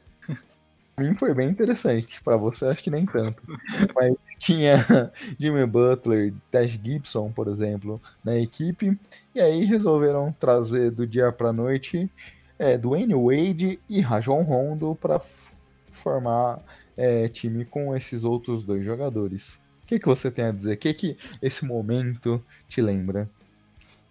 Mim 0.98 1.14
foi 1.14 1.34
bem 1.34 1.50
interessante, 1.50 2.22
para 2.22 2.36
você 2.36 2.64
acho 2.66 2.82
que 2.82 2.90
nem 2.90 3.04
tanto. 3.04 3.42
Mas 3.94 4.14
tinha 4.38 5.12
Jimmy 5.38 5.66
Butler, 5.66 6.32
Taj 6.50 6.80
Gibson, 6.82 7.30
por 7.30 7.48
exemplo, 7.48 8.00
na 8.24 8.38
equipe, 8.38 8.98
e 9.34 9.40
aí 9.40 9.64
resolveram 9.64 10.34
trazer 10.40 10.90
do 10.90 11.06
dia 11.06 11.30
para 11.30 11.52
noite 11.52 12.10
é, 12.58 12.78
Dwayne 12.78 13.14
Wade 13.14 13.78
e 13.88 14.00
Rajon 14.00 14.42
Rondo 14.42 14.94
para 14.94 15.20
formar 15.92 16.60
é, 16.96 17.28
time 17.28 17.64
com 17.64 17.94
esses 17.94 18.24
outros 18.24 18.64
dois 18.64 18.84
jogadores. 18.84 19.60
O 19.82 19.86
que, 19.86 19.98
que 19.98 20.06
você 20.06 20.30
tem 20.30 20.46
a 20.46 20.52
dizer? 20.52 20.74
O 20.74 20.78
que, 20.78 20.94
que 20.94 21.16
esse 21.40 21.64
momento 21.64 22.42
te 22.68 22.80
lembra? 22.80 23.28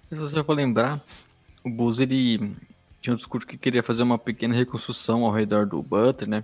Se 0.07 0.16
você 0.16 0.44
for 0.44 0.53
lembrar, 0.53 1.02
o 1.64 1.70
Bulls 1.70 1.99
ele 1.99 2.56
tinha 3.02 3.14
um 3.14 3.18
discurso 3.18 3.48
que 3.48 3.57
queria 3.57 3.84
fazer 3.84 4.03
uma 4.03 4.18
pequena 4.18 4.53
reconstrução 4.56 5.26
ao 5.26 5.32
redor 5.32 5.66
do 5.66 5.82
Butler, 5.82 6.30
né? 6.30 6.44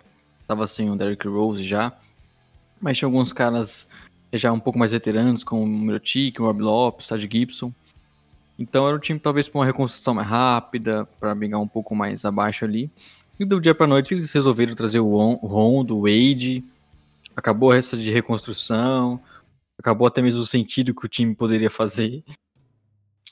Tava 0.52 0.68
sem 0.68 0.90
o 0.90 0.98
Derrick 0.98 1.26
Rose 1.30 1.64
já. 1.64 1.94
Mas 2.82 2.98
tinha 2.98 3.08
alguns 3.08 3.32
caras 3.32 3.88
já 4.34 4.52
um 4.52 4.60
pouco 4.60 4.78
mais 4.78 4.92
veteranos, 4.92 5.46
como 5.46 5.64
o 5.64 5.66
Mirotic, 5.66 6.42
o 6.42 6.44
Rob 6.44 6.62
Lopes, 6.62 7.08
Tad 7.08 7.22
Gibson. 7.22 7.72
Então 8.60 8.86
era 8.86 8.98
um 8.98 9.00
time 9.00 9.18
talvez 9.18 9.48
para 9.48 9.60
uma 9.60 9.66
reconstrução 9.66 10.14
mais 10.14 10.28
rápida, 10.28 11.08
para 11.22 11.34
brigar 11.34 11.62
um 11.62 11.68
pouco 11.70 11.96
mais 11.96 12.26
abaixo 12.26 12.66
ali. 12.66 12.92
E 13.40 13.46
do 13.46 13.62
dia 13.62 13.74
para 13.74 13.88
noite 13.88 14.14
eles 14.14 14.30
resolveram 14.34 14.76
trazer 14.76 15.00
o 15.00 15.16
Rondo, 15.42 15.98
o 15.98 16.02
Wade. 16.02 16.66
Acabou 17.34 17.72
essa 17.72 17.96
de 17.96 18.12
reconstrução, 18.12 19.22
acabou 19.80 20.06
até 20.06 20.22
mesmo 20.22 20.42
o 20.42 20.46
sentido 20.46 20.94
que 20.94 21.06
o 21.06 21.10
time 21.10 21.34
poderia 21.34 21.70
fazer. 21.70 22.26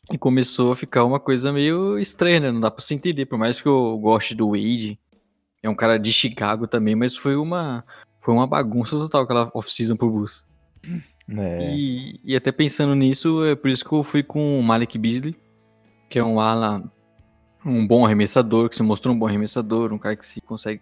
E 0.10 0.18
começou 0.18 0.72
a 0.72 0.76
ficar 0.78 1.04
uma 1.04 1.20
coisa 1.20 1.52
meio 1.52 2.00
estranha, 2.00 2.40
né? 2.40 2.50
Não 2.50 2.62
dá 2.62 2.72
pra 2.72 2.82
se 2.82 2.94
entender, 2.94 3.26
por 3.26 3.38
mais 3.38 3.60
que 3.60 3.68
eu 3.68 3.98
goste 3.98 4.34
do 4.34 4.52
Wade, 4.52 4.98
é 5.62 5.70
um 5.70 5.76
cara 5.76 5.98
de 5.98 6.12
Chicago 6.12 6.68
também, 6.68 6.96
mas 6.96 7.16
foi 7.16 7.36
uma 7.36 7.84
foi 8.22 8.34
uma 8.34 8.48
bagunça 8.48 8.98
total 8.98 9.24
aquela 9.24 9.52
off-season 9.54 9.96
pro 9.96 10.10
Bulls. 10.10 10.48
É. 11.38 11.74
E, 11.76 12.20
e, 12.24 12.36
até 12.36 12.52
pensando 12.52 12.96
nisso, 12.96 13.44
é 13.46 13.56
por 13.56 13.70
isso 13.70 13.86
que 13.86 13.94
eu 13.94 14.04
fui 14.04 14.24
com 14.24 14.60
o 14.60 14.64
Malik 14.64 14.98
Beasley, 14.98 15.36
que 16.10 16.18
é 16.18 16.24
um 16.24 16.40
ala, 16.40 16.84
um 17.66 17.86
bom 17.86 18.06
arremessador, 18.06 18.68
que 18.68 18.76
se 18.76 18.84
mostrou 18.84 19.14
um 19.14 19.20
bom 19.20 19.28
arremessador, 19.28 19.94
um 19.94 19.98
cara 19.98 20.16
que 20.16 20.26
se 20.26 20.42
consegue 20.42 20.82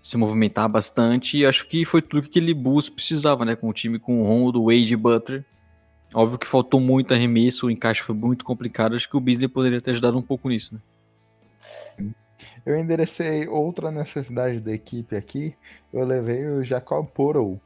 se 0.00 0.16
movimentar 0.16 0.68
bastante, 0.68 1.38
e 1.38 1.46
acho 1.46 1.66
que 1.68 1.84
foi 1.84 2.02
tudo 2.02 2.22
que 2.22 2.28
aquele 2.28 2.52
Bulls 2.52 2.90
precisava, 2.90 3.44
né, 3.44 3.54
com 3.54 3.68
o 3.68 3.72
time 3.72 3.98
com 4.00 4.20
o 4.20 4.24
Rondo, 4.24 4.64
Wade 4.64 4.92
e 4.92 4.96
Butler. 4.96 5.44
Óbvio 6.12 6.38
que 6.38 6.46
faltou 6.46 6.80
muito 6.80 7.14
arremesso, 7.14 7.66
o 7.66 7.70
encaixe 7.70 8.02
foi 8.02 8.14
muito 8.14 8.44
complicado, 8.44 8.96
acho 8.96 9.08
que 9.08 9.16
o 9.16 9.20
Beasley 9.20 9.48
poderia 9.48 9.80
ter 9.80 9.92
ajudado 9.92 10.18
um 10.18 10.22
pouco 10.22 10.48
nisso, 10.48 10.74
né. 10.74 12.10
Eu 12.64 12.78
enderecei 12.78 13.48
outra 13.48 13.90
necessidade 13.90 14.60
da 14.60 14.72
equipe 14.72 15.16
aqui. 15.16 15.54
Eu 15.92 16.04
levei 16.04 16.46
o 16.46 16.64
Jacob 16.64 17.06
Portal. 17.08 17.60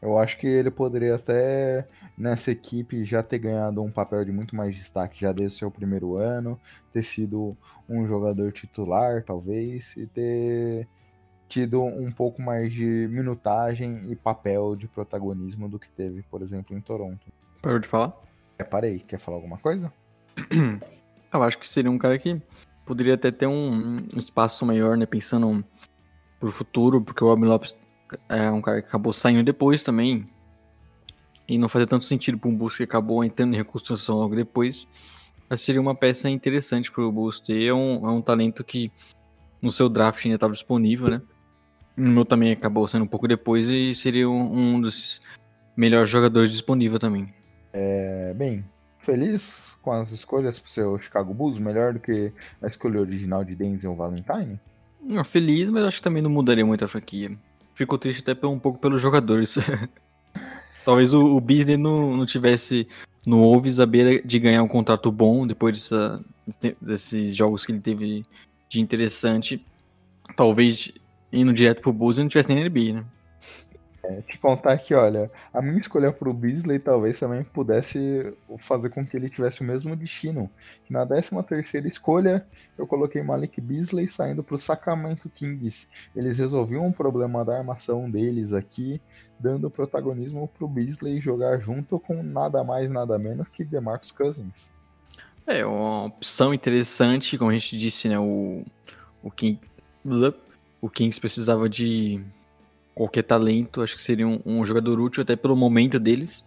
Eu 0.00 0.18
acho 0.18 0.36
que 0.38 0.46
ele 0.46 0.70
poderia 0.70 1.14
até 1.14 1.86
nessa 2.18 2.50
equipe 2.50 3.04
já 3.04 3.22
ter 3.22 3.38
ganhado 3.38 3.82
um 3.82 3.90
papel 3.90 4.24
de 4.24 4.32
muito 4.32 4.54
mais 4.54 4.74
destaque 4.74 5.20
já 5.20 5.32
desde 5.32 5.56
o 5.56 5.58
seu 5.60 5.70
primeiro 5.70 6.16
ano, 6.16 6.60
ter 6.92 7.04
sido 7.04 7.56
um 7.88 8.06
jogador 8.06 8.50
titular, 8.52 9.22
talvez, 9.24 9.96
e 9.96 10.06
ter 10.06 10.88
tido 11.48 11.82
um 11.82 12.10
pouco 12.10 12.42
mais 12.42 12.72
de 12.72 13.06
minutagem 13.10 14.00
e 14.10 14.16
papel 14.16 14.74
de 14.74 14.88
protagonismo 14.88 15.68
do 15.68 15.78
que 15.78 15.88
teve, 15.90 16.22
por 16.24 16.42
exemplo, 16.42 16.76
em 16.76 16.80
Toronto. 16.80 17.32
Parou 17.60 17.78
de 17.78 17.86
falar? 17.86 18.12
É, 18.58 18.64
parei. 18.64 18.98
Quer 18.98 19.20
falar 19.20 19.36
alguma 19.36 19.58
coisa? 19.58 19.92
Eu 21.32 21.42
acho 21.42 21.58
que 21.58 21.66
seria 21.66 21.90
um 21.90 21.98
cara 21.98 22.18
que 22.18 22.40
poderia 22.84 23.14
até 23.14 23.30
ter 23.30 23.46
um, 23.46 23.98
um 23.98 24.18
espaço 24.18 24.64
maior, 24.66 24.96
né? 24.96 25.06
Pensando 25.06 25.64
pro 26.38 26.50
futuro, 26.50 27.00
porque 27.00 27.22
o 27.22 27.28
Robin 27.28 27.46
Lopes 27.46 27.76
é 28.28 28.50
um 28.50 28.60
cara 28.60 28.82
que 28.82 28.88
acabou 28.88 29.12
saindo 29.12 29.42
depois 29.42 29.82
também. 29.82 30.28
E 31.48 31.58
não 31.58 31.68
fazia 31.68 31.86
tanto 31.86 32.04
sentido 32.04 32.38
para 32.38 32.48
um 32.48 32.56
Bulls 32.56 32.76
que 32.76 32.82
acabou 32.82 33.24
entrando 33.24 33.54
em 33.54 33.56
reconstrução 33.56 34.16
logo 34.16 34.34
depois. 34.34 34.86
Mas 35.48 35.60
seria 35.60 35.80
uma 35.80 35.94
peça 35.94 36.30
interessante 36.30 36.90
para 36.90 37.02
o 37.02 37.12
Bulls 37.12 37.40
ter. 37.40 37.64
É 37.64 37.74
um, 37.74 38.08
é 38.08 38.10
um 38.10 38.22
talento 38.22 38.64
que 38.64 38.90
no 39.60 39.70
seu 39.70 39.88
draft 39.88 40.24
ainda 40.24 40.36
estava 40.36 40.52
disponível, 40.52 41.10
né? 41.10 41.22
No 41.96 42.10
meu 42.10 42.24
também 42.24 42.52
acabou 42.52 42.88
sendo 42.88 43.04
um 43.04 43.08
pouco 43.08 43.28
depois 43.28 43.68
e 43.68 43.94
seria 43.94 44.28
um, 44.28 44.74
um 44.74 44.80
dos 44.80 45.20
melhores 45.76 46.08
jogadores 46.08 46.50
disponível 46.50 46.98
também. 46.98 47.32
É, 47.72 48.32
bem, 48.34 48.64
feliz 48.98 49.71
com 49.82 49.92
as 49.92 50.10
escolhas 50.12 50.58
pro 50.58 50.70
seu 50.70 50.98
Chicago 50.98 51.34
Bulls, 51.34 51.58
melhor 51.58 51.92
do 51.92 52.00
que 52.00 52.32
a 52.62 52.66
escolha 52.68 53.00
original 53.00 53.44
de 53.44 53.54
Denzel 53.54 53.94
Valentine? 53.94 54.58
Não, 55.02 55.24
feliz, 55.24 55.68
mas 55.68 55.84
acho 55.84 55.96
que 55.96 56.02
também 56.02 56.22
não 56.22 56.30
mudaria 56.30 56.64
muito 56.64 56.84
a 56.84 56.88
franquia. 56.88 57.36
Fico 57.74 57.98
triste 57.98 58.30
até 58.30 58.46
um 58.46 58.58
pouco 58.58 58.78
pelos 58.78 59.02
jogadores. 59.02 59.58
Talvez 60.84 61.12
o, 61.12 61.36
o 61.36 61.42
não, 61.78 62.16
não 62.16 62.26
tivesse 62.26 62.86
no 63.26 63.38
Wolves 63.42 63.80
a 63.80 63.86
beira 63.86 64.22
de 64.22 64.38
ganhar 64.38 64.62
um 64.62 64.68
contrato 64.68 65.10
bom 65.10 65.46
depois 65.46 65.78
dessa, 65.78 66.24
desses 66.80 67.34
jogos 67.34 67.64
que 67.66 67.72
ele 67.72 67.80
teve 67.80 68.24
de 68.68 68.80
interessante. 68.80 69.64
Talvez 70.36 70.92
indo 71.32 71.52
direto 71.52 71.80
pro 71.80 71.92
Bulls 71.92 72.18
e 72.18 72.20
não 72.20 72.28
tivesse 72.28 72.52
nem 72.52 72.68
NBA, 72.68 73.00
né? 73.00 73.04
É, 74.04 74.20
te 74.22 74.36
contar 74.36 74.76
que, 74.78 74.94
olha, 74.94 75.30
a 75.54 75.62
minha 75.62 75.78
escolha 75.78 76.12
pro 76.12 76.34
Beasley 76.34 76.80
talvez 76.80 77.20
também 77.20 77.44
pudesse 77.44 78.34
fazer 78.58 78.90
com 78.90 79.06
que 79.06 79.16
ele 79.16 79.30
tivesse 79.30 79.60
o 79.60 79.64
mesmo 79.64 79.94
destino. 79.94 80.50
Na 80.90 81.06
13 81.06 81.30
terceira 81.46 81.86
escolha, 81.86 82.44
eu 82.76 82.84
coloquei 82.84 83.22
Malik 83.22 83.60
Beasley 83.60 84.10
saindo 84.10 84.42
pro 84.42 84.60
Sacramento 84.60 85.30
Kings. 85.30 85.86
Eles 86.16 86.36
resolviam 86.36 86.84
um 86.84 86.90
problema 86.90 87.44
da 87.44 87.58
armação 87.58 88.10
deles 88.10 88.52
aqui, 88.52 89.00
dando 89.38 89.70
protagonismo 89.70 90.48
pro 90.48 90.66
Beasley 90.66 91.20
jogar 91.20 91.60
junto 91.60 92.00
com 92.00 92.24
nada 92.24 92.64
mais, 92.64 92.90
nada 92.90 93.16
menos 93.20 93.46
que 93.48 93.64
DeMarcus 93.64 94.10
Cousins. 94.10 94.72
É, 95.46 95.64
uma 95.64 96.06
opção 96.06 96.52
interessante, 96.52 97.38
como 97.38 97.50
a 97.50 97.54
gente 97.56 97.78
disse, 97.78 98.08
né, 98.08 98.18
o, 98.18 98.64
o, 99.22 99.30
King, 99.30 99.60
o 100.80 100.88
Kings 100.88 101.20
precisava 101.20 101.68
de 101.68 102.20
qualquer 102.94 103.22
talento, 103.22 103.82
acho 103.82 103.96
que 103.96 104.02
seria 104.02 104.26
um, 104.26 104.40
um, 104.44 104.64
jogador 104.64 105.00
útil 105.00 105.22
até 105.22 105.36
pelo 105.36 105.56
momento 105.56 105.98
deles. 105.98 106.44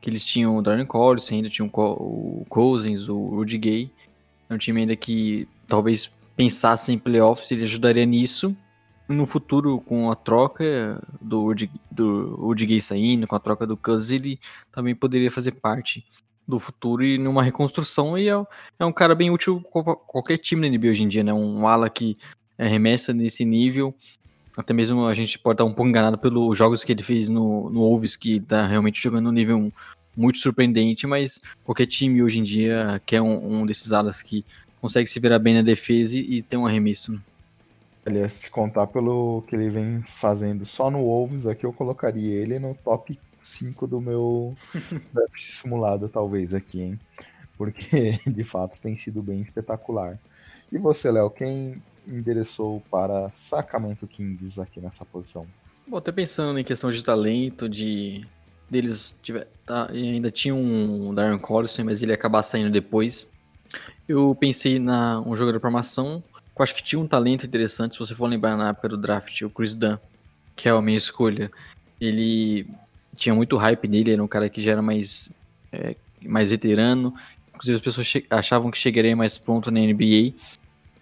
Que 0.00 0.10
eles 0.10 0.24
tinham 0.24 0.56
o 0.56 0.62
Darren 0.62 0.86
Collins, 0.86 1.30
ainda 1.30 1.48
tinham 1.48 1.70
o 1.72 2.44
Cousins, 2.48 3.08
o 3.08 3.26
Rudy 3.28 3.58
Gay. 3.58 3.90
É 4.50 4.54
um 4.54 4.58
time 4.58 4.80
ainda 4.80 4.96
que 4.96 5.48
talvez 5.68 6.10
pensasse 6.36 6.92
em 6.92 6.98
playoffs, 6.98 7.50
ele 7.50 7.62
ajudaria 7.64 8.04
nisso. 8.04 8.56
No 9.08 9.26
futuro, 9.26 9.80
com 9.80 10.10
a 10.10 10.14
troca 10.14 11.00
do 11.20 11.42
Rudy, 11.42 11.70
do 11.90 12.34
Rudy 12.36 12.66
Gay 12.66 12.80
saindo, 12.80 13.26
com 13.26 13.36
a 13.36 13.40
troca 13.40 13.66
do 13.66 13.76
Cousins, 13.76 14.10
ele 14.10 14.38
também 14.72 14.94
poderia 14.94 15.30
fazer 15.30 15.52
parte 15.52 16.04
do 16.46 16.58
futuro 16.58 17.04
e 17.04 17.18
numa 17.18 17.42
reconstrução. 17.42 18.18
E 18.18 18.28
é, 18.28 18.44
é 18.78 18.84
um 18.84 18.92
cara 18.92 19.14
bem 19.14 19.30
útil 19.30 19.60
qualquer 19.60 20.38
time 20.38 20.68
da 20.68 20.76
NBA 20.76 20.90
hoje 20.90 21.04
em 21.04 21.08
dia, 21.08 21.22
né? 21.22 21.32
Um 21.32 21.66
ala 21.66 21.88
que 21.88 22.16
arremessa 22.58 23.12
nesse 23.12 23.44
nível 23.44 23.94
até 24.56 24.72
mesmo 24.72 25.06
a 25.06 25.14
gente 25.14 25.38
pode 25.38 25.54
estar 25.54 25.64
um 25.64 25.72
pouco 25.72 25.88
enganado 25.88 26.18
pelos 26.18 26.56
jogos 26.56 26.84
que 26.84 26.92
ele 26.92 27.02
fez 27.02 27.28
no, 27.28 27.70
no 27.70 27.80
Wolves, 27.80 28.16
que 28.16 28.40
tá 28.40 28.66
realmente 28.66 29.02
jogando 29.02 29.28
um 29.28 29.32
nível 29.32 29.72
muito 30.16 30.38
surpreendente, 30.38 31.06
mas 31.06 31.40
qualquer 31.64 31.86
time 31.86 32.22
hoje 32.22 32.38
em 32.38 32.42
dia 32.42 33.00
quer 33.06 33.22
um, 33.22 33.60
um 33.60 33.66
desses 33.66 33.92
alas 33.92 34.20
que 34.20 34.44
consegue 34.80 35.08
se 35.08 35.18
virar 35.18 35.38
bem 35.38 35.54
na 35.54 35.62
defesa 35.62 36.16
e, 36.16 36.38
e 36.38 36.42
ter 36.42 36.56
um 36.56 36.66
arremesso. 36.66 37.12
Né? 37.12 37.20
Aliás, 38.04 38.40
te 38.40 38.50
contar 38.50 38.88
pelo 38.88 39.42
que 39.46 39.54
ele 39.54 39.70
vem 39.70 40.02
fazendo 40.02 40.66
só 40.66 40.90
no 40.90 41.04
Wolves, 41.04 41.46
aqui 41.46 41.64
eu 41.64 41.72
colocaria 41.72 42.34
ele 42.34 42.58
no 42.58 42.74
top 42.74 43.18
5 43.38 43.86
do 43.86 44.00
meu 44.00 44.54
simulado, 45.38 46.08
talvez, 46.08 46.52
aqui, 46.52 46.82
hein? 46.82 47.00
Porque, 47.56 48.18
de 48.26 48.44
fato, 48.44 48.80
tem 48.80 48.98
sido 48.98 49.22
bem 49.22 49.40
espetacular. 49.40 50.18
E 50.70 50.78
você, 50.78 51.10
Léo, 51.10 51.30
quem 51.30 51.80
endereçou 52.06 52.82
para 52.90 53.30
Sacramento 53.34 54.06
Kings 54.06 54.60
aqui 54.60 54.80
nessa 54.80 55.04
posição? 55.04 55.46
Bom, 55.86 55.96
até 55.96 56.12
pensando 56.12 56.58
em 56.58 56.64
questão 56.64 56.90
de 56.90 57.02
talento, 57.02 57.68
de 57.68 58.26
deles 58.70 59.18
tiver, 59.22 59.46
tá, 59.66 59.88
ainda 59.90 60.30
tinha 60.30 60.54
um 60.54 61.14
Darren 61.14 61.38
Collison, 61.38 61.84
mas 61.84 62.02
ele 62.02 62.12
ia 62.12 62.14
acabar 62.14 62.42
saindo 62.42 62.70
depois. 62.70 63.30
Eu 64.08 64.34
pensei 64.34 64.78
na 64.78 65.20
um 65.20 65.36
jogador 65.36 65.58
de 65.58 65.62
formação, 65.62 66.22
que 66.54 66.60
eu 66.60 66.62
acho 66.62 66.74
que 66.74 66.82
tinha 66.82 66.98
um 66.98 67.06
talento 67.06 67.44
interessante, 67.46 67.94
se 67.94 67.98
você 67.98 68.14
for 68.14 68.26
lembrar 68.26 68.56
na 68.56 68.70
época 68.70 68.88
do 68.88 68.96
draft, 68.96 69.42
o 69.42 69.50
Chris 69.50 69.74
Dunn, 69.74 69.98
que 70.56 70.68
é 70.68 70.72
a 70.72 70.80
minha 70.80 70.96
escolha. 70.96 71.50
Ele 72.00 72.66
tinha 73.14 73.34
muito 73.34 73.56
hype 73.56 73.86
nele, 73.86 74.12
era 74.12 74.22
um 74.22 74.28
cara 74.28 74.48
que 74.48 74.62
já 74.62 74.72
era 74.72 74.82
mais, 74.82 75.30
é, 75.70 75.94
mais 76.22 76.50
veterano. 76.50 77.14
Inclusive 77.48 77.76
as 77.76 77.82
pessoas 77.82 78.12
achavam 78.30 78.70
que 78.70 78.78
chegaria 78.78 79.14
mais 79.14 79.36
pronto 79.38 79.70
na 79.70 79.80
NBA. 79.80 80.34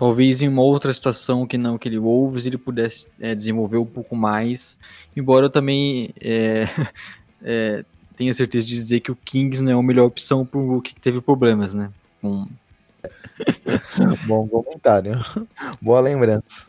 Talvez 0.01 0.41
em 0.41 0.49
uma 0.49 0.63
outra 0.63 0.95
situação 0.95 1.47
que 1.47 1.59
não 1.59 1.75
aquele 1.75 1.99
Wolves 1.99 2.47
ele 2.47 2.57
pudesse 2.57 3.07
é, 3.21 3.35
desenvolver 3.35 3.77
um 3.77 3.85
pouco 3.85 4.17
mais. 4.17 4.81
Embora 5.15 5.45
eu 5.45 5.51
também 5.51 6.15
é, 6.19 6.67
é, 7.45 7.85
tenha 8.17 8.33
certeza 8.33 8.67
de 8.67 8.73
dizer 8.73 9.01
que 9.01 9.13
o 9.13 9.17
Kings 9.17 9.63
não 9.63 9.73
é 9.73 9.75
a 9.75 9.83
melhor 9.83 10.07
opção 10.07 10.47
para 10.47 10.59
o 10.59 10.81
que 10.81 10.99
teve 10.99 11.21
problemas, 11.21 11.75
né? 11.75 11.91
Um... 12.25 12.47
Bom 14.27 14.49
comentário. 14.49 15.23
Boa 15.83 16.01
lembrança. 16.01 16.65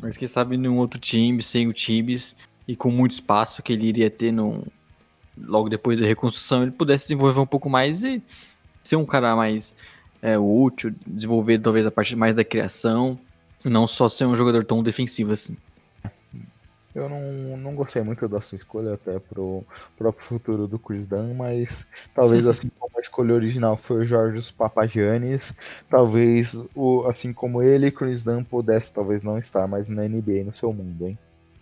Mas 0.00 0.16
quem 0.16 0.26
sabe 0.26 0.56
num 0.56 0.78
outro 0.78 0.98
time, 0.98 1.42
sem 1.42 1.68
o 1.68 1.74
Tibes 1.74 2.34
e 2.66 2.74
com 2.74 2.90
muito 2.90 3.12
espaço 3.12 3.62
que 3.62 3.74
ele 3.74 3.86
iria 3.86 4.08
ter 4.08 4.32
no, 4.32 4.66
logo 5.36 5.68
depois 5.68 6.00
da 6.00 6.06
reconstrução, 6.06 6.62
ele 6.62 6.72
pudesse 6.72 7.04
desenvolver 7.04 7.38
um 7.38 7.46
pouco 7.46 7.68
mais 7.68 8.02
e 8.02 8.22
ser 8.82 8.96
um 8.96 9.04
cara 9.04 9.36
mais 9.36 9.74
é, 10.26 10.36
útil, 10.36 10.92
desenvolver 11.06 11.60
talvez 11.60 11.86
a 11.86 11.90
parte 11.90 12.16
mais 12.16 12.34
da 12.34 12.42
criação, 12.42 13.16
não 13.64 13.86
só 13.86 14.08
ser 14.08 14.26
um 14.26 14.34
jogador 14.34 14.64
tão 14.64 14.82
defensivo 14.82 15.32
assim. 15.32 15.56
Eu 16.92 17.08
não, 17.08 17.56
não 17.56 17.74
gostei 17.76 18.02
muito 18.02 18.26
da 18.26 18.40
sua 18.40 18.56
escolha 18.56 18.94
até 18.94 19.20
pro 19.20 19.62
próprio 19.96 20.26
futuro 20.26 20.66
do 20.66 20.80
Chris 20.80 21.06
Dunn, 21.06 21.32
mas 21.34 21.86
talvez 22.12 22.44
assim 22.48 22.68
como 22.76 22.98
a 22.98 23.00
escolha 23.00 23.34
original 23.34 23.76
foi 23.76 23.98
o 23.98 24.04
Jorge 24.04 24.52
Papagiannis, 24.52 25.54
talvez 25.88 26.58
o, 26.74 27.06
assim 27.06 27.32
como 27.32 27.62
ele, 27.62 27.92
Chris 27.92 28.24
Dunn 28.24 28.42
pudesse 28.42 28.92
talvez 28.92 29.22
não 29.22 29.38
estar 29.38 29.68
mais 29.68 29.88
na 29.88 30.08
NBA 30.08 30.42
no 30.44 30.56
seu 30.56 30.72
mundo, 30.72 31.06
hein? 31.06 31.16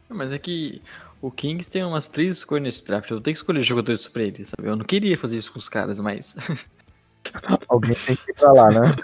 Mas 0.08 0.32
é 0.32 0.38
que 0.38 0.80
o 1.20 1.30
Kings 1.30 1.70
tem 1.70 1.84
umas 1.84 2.08
três 2.08 2.38
escolhas 2.38 2.62
nesse 2.62 2.84
draft. 2.84 3.10
Eu 3.10 3.20
tenho 3.20 3.34
que 3.34 3.38
escolher 3.38 3.60
jogadores 3.62 4.08
pra 4.08 4.22
eles, 4.22 4.48
sabe? 4.48 4.68
Eu 4.68 4.76
não 4.76 4.84
queria 4.84 5.18
fazer 5.18 5.36
isso 5.36 5.52
com 5.52 5.58
os 5.58 5.68
caras, 5.68 6.00
mas 6.00 6.36
Alguém 7.68 7.94
tem 7.94 8.16
que 8.16 8.30
ir 8.30 8.34
pra 8.34 8.52
lá, 8.52 8.70
né? 8.70 8.96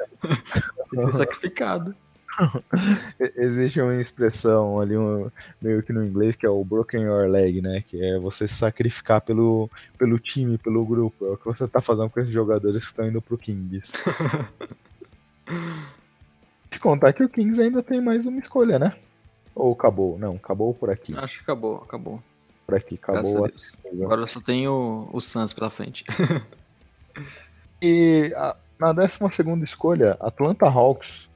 Tem 0.91 1.01
que 1.01 1.05
ser 1.07 1.13
sacrificado. 1.13 1.95
Existe 3.37 3.81
uma 3.81 4.01
expressão 4.01 4.81
ali, 4.81 4.97
um, 4.97 5.31
meio 5.61 5.83
que 5.83 5.93
no 5.93 6.05
inglês, 6.05 6.37
que 6.37 6.47
é 6.47 6.51
o 6.51 6.65
broken 6.65 7.03
your 7.03 7.29
leg, 7.29 7.61
né? 7.61 7.83
Que 7.87 8.03
é 8.03 8.19
você 8.19 8.49
se 8.49 8.55
sacrificar 8.55 9.21
pelo, 9.21 9.71
pelo 9.99 10.19
time, 10.19 10.57
pelo 10.59 10.85
grupo. 10.85 11.27
É 11.27 11.31
o 11.31 11.37
que 11.37 11.45
você 11.47 11.69
tá 11.69 11.81
fazendo 11.81 12.11
com 12.11 12.21
esses 12.21 12.33
jogadores 12.33 12.81
que 12.83 12.87
estão 12.87 13.07
indo 13.07 13.21
pro 13.21 13.39
Kings. 13.39 13.93
Te 16.71 16.79
contar 16.79 17.13
que 17.13 17.25
o 17.25 17.29
Kings 17.29 17.61
ainda 17.61 17.83
tem 17.83 18.01
mais 18.01 18.25
uma 18.25 18.39
escolha, 18.39 18.79
né? 18.79 18.97
Ou 19.55 19.73
acabou? 19.73 20.19
Não, 20.19 20.37
acabou 20.37 20.73
por 20.73 20.89
aqui. 20.89 21.15
Acho 21.17 21.39
que 21.39 21.43
acabou, 21.43 21.77
acabou. 21.77 22.23
Por 22.67 22.77
aqui, 22.77 22.95
acabou. 22.95 23.51
Agora 24.03 24.25
só 24.27 24.41
tem 24.41 24.69
o, 24.69 25.09
o 25.13 25.21
Suns 25.21 25.53
pela 25.53 25.71
frente. 25.71 26.05
E 27.83 28.33
a, 28.37 28.57
na 28.79 28.93
12 28.93 29.19
escolha, 29.63 30.17
Atlanta 30.21 30.67
Hawks. 30.67 31.29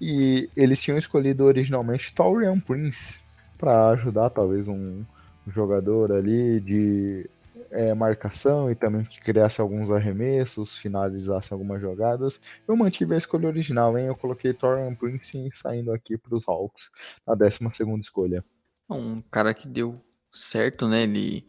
E 0.00 0.50
eles 0.56 0.82
tinham 0.82 0.98
escolhido 0.98 1.44
originalmente 1.44 2.12
Taurian 2.12 2.58
Prince 2.58 3.20
para 3.56 3.90
ajudar 3.90 4.30
talvez 4.30 4.66
um 4.66 5.04
jogador 5.46 6.12
ali 6.12 6.60
de 6.60 7.30
é, 7.70 7.94
marcação 7.94 8.70
e 8.70 8.74
também 8.74 9.04
que 9.04 9.20
criasse 9.20 9.60
alguns 9.60 9.90
arremessos, 9.90 10.76
finalizasse 10.76 11.52
algumas 11.52 11.80
jogadas. 11.80 12.40
Eu 12.66 12.76
mantive 12.76 13.14
a 13.14 13.18
escolha 13.18 13.48
original, 13.48 13.96
hein? 13.96 14.06
Eu 14.06 14.16
coloquei 14.16 14.52
Torian 14.52 14.94
Prince 14.94 15.50
saindo 15.54 15.92
aqui 15.92 16.18
para 16.18 16.34
os 16.36 16.46
Hawks 16.46 16.90
na 17.26 17.34
12 17.34 17.58
escolha. 18.00 18.44
Um 18.90 19.22
cara 19.22 19.54
que 19.54 19.66
deu 19.66 20.00
certo, 20.32 20.86
né? 20.86 21.02
Ele 21.02 21.46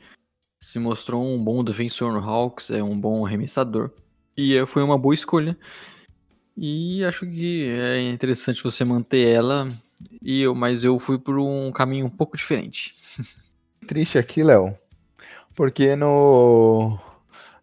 se 0.59 0.79
mostrou 0.79 1.25
um 1.25 1.43
bom 1.43 1.63
defensor 1.63 2.13
no 2.13 2.19
Hawks, 2.19 2.69
é 2.69 2.81
um 2.81 2.99
bom 2.99 3.25
arremessador. 3.25 3.91
E 4.35 4.65
foi 4.65 4.84
uma 4.84 4.97
boa 4.97 5.14
escolha. 5.14 5.57
E 6.55 7.03
acho 7.03 7.26
que 7.26 7.69
é 7.69 8.01
interessante 8.01 8.64
você 8.64 8.84
manter 8.84 9.27
ela. 9.27 9.69
E 10.22 10.41
eu, 10.41 10.53
mas 10.53 10.84
eu 10.84 10.99
fui 10.99 11.18
por 11.18 11.39
um 11.39 11.72
caminho 11.72 12.05
um 12.05 12.10
pouco 12.10 12.38
diferente. 12.38 12.95
Triste 13.88 14.18
aqui, 14.18 14.43
Léo. 14.43 14.77
Porque 15.55 15.95
no, 15.95 16.97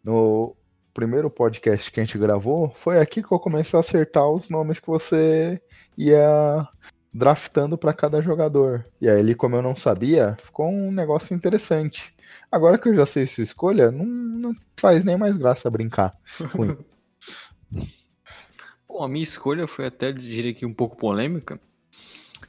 no 0.03 0.57
primeiro 0.95 1.31
podcast 1.31 1.91
que 1.91 2.01
a 2.01 2.05
gente 2.05 2.19
gravou, 2.19 2.73
foi 2.77 3.01
aqui 3.01 3.23
que 3.23 3.33
eu 3.33 3.39
comecei 3.39 3.77
a 3.77 3.81
acertar 3.81 4.29
os 4.29 4.49
nomes 4.49 4.81
que 4.81 4.87
você 4.87 5.61
ia 5.97 6.69
draftando 7.13 7.77
para 7.77 7.93
cada 7.93 8.23
jogador. 8.23 8.87
E 9.01 9.09
aí, 9.09 9.35
como 9.35 9.57
eu 9.57 9.63
não 9.63 9.75
sabia, 9.75 10.37
ficou 10.45 10.69
um 10.69 10.93
negócio 10.93 11.35
interessante. 11.35 12.15
Agora 12.51 12.79
que 12.79 12.89
eu 12.89 12.95
já 12.95 13.07
sei 13.07 13.27
sua 13.27 13.45
escolha, 13.45 13.91
não, 13.91 14.05
não 14.05 14.57
faz 14.77 15.05
nem 15.05 15.17
mais 15.17 15.37
graça 15.37 15.71
brincar 15.71 16.15
Bom, 18.89 19.05
a 19.05 19.09
minha 19.09 19.23
escolha 19.23 19.67
foi 19.67 19.87
até, 19.87 20.13
diria 20.13 20.53
que 20.53 20.67
um 20.67 20.75
pouco 20.75 20.97
polêmica, 20.97 21.61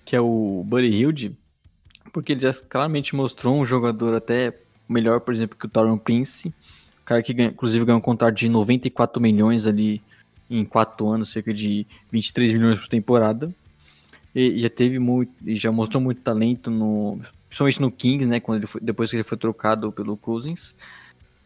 que 0.03 0.15
é 0.15 0.21
o 0.21 0.63
Buddy 0.65 0.87
Hilde, 0.87 1.37
porque 2.11 2.33
ele 2.33 2.41
já 2.41 2.51
claramente 2.67 3.15
mostrou 3.15 3.55
um 3.55 3.65
jogador 3.65 4.15
até 4.15 4.57
melhor, 4.89 5.21
por 5.21 5.33
exemplo, 5.33 5.57
que 5.57 5.65
o 5.65 5.69
Toron 5.69 5.97
Prince, 5.97 6.53
cara 7.05 7.21
que 7.21 7.33
ganha, 7.33 7.49
inclusive 7.49 7.85
ganhou 7.85 7.99
um 7.99 8.03
contrato 8.03 8.35
de 8.35 8.49
94 8.49 9.21
milhões 9.21 9.65
ali 9.65 10.01
em 10.49 10.65
4 10.65 11.07
anos, 11.07 11.31
cerca 11.31 11.53
de 11.53 11.85
23 12.11 12.53
milhões 12.53 12.77
por 12.77 12.87
temporada. 12.87 13.53
E 14.33 14.59
já 14.59 14.69
teve 14.69 14.97
muito, 14.97 15.31
e 15.45 15.55
já 15.55 15.71
mostrou 15.71 16.01
muito 16.01 16.21
talento 16.21 16.71
no, 16.71 17.19
principalmente 17.51 17.81
no 17.81 17.91
Kings, 17.91 18.29
né, 18.29 18.39
quando 18.39 18.59
ele 18.59 18.67
foi, 18.67 18.79
depois 18.79 19.09
que 19.09 19.17
ele 19.17 19.23
foi 19.23 19.37
trocado 19.37 19.91
pelo 19.91 20.15
Cousins. 20.15 20.73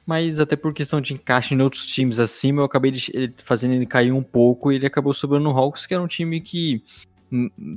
Mas 0.06 0.40
até 0.40 0.56
por 0.56 0.72
questão 0.72 1.02
de 1.02 1.15
encaixe 1.15 1.56
em 1.56 1.61
outros 1.61 1.88
times 1.88 2.19
acima, 2.19 2.61
eu 2.61 2.65
acabei 2.65 2.91
de, 2.91 3.10
ele, 3.11 3.34
fazendo 3.38 3.73
ele 3.73 3.88
cair 3.88 4.11
um 4.11 4.22
pouco 4.22 4.72
e 4.72 4.76
ele 4.76 4.86
acabou 4.86 5.15
sobrando 5.15 5.45
no 5.45 5.57
Hawks, 5.57 5.88
que 5.88 5.95
era 5.95 6.03
um 6.03 6.07
time 6.07 6.40
que 6.40 6.84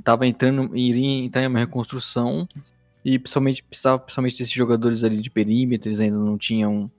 tava 0.03 0.27
entrando, 0.27 0.77
iria 0.77 1.25
entrar 1.25 1.41
em 1.41 1.47
uma 1.47 1.57
reconstrução 1.57 2.47
e 3.03 3.17
principalmente 3.17 3.63
precisava 3.63 3.97
principalmente 3.97 4.37
desses 4.37 4.53
jogadores 4.53 5.03
ali 5.03 5.17
de 5.17 5.31
perímetro, 5.31 5.89
eles 5.89 5.99
ainda 5.99 6.19
não 6.19 6.37
tinham 6.37 6.91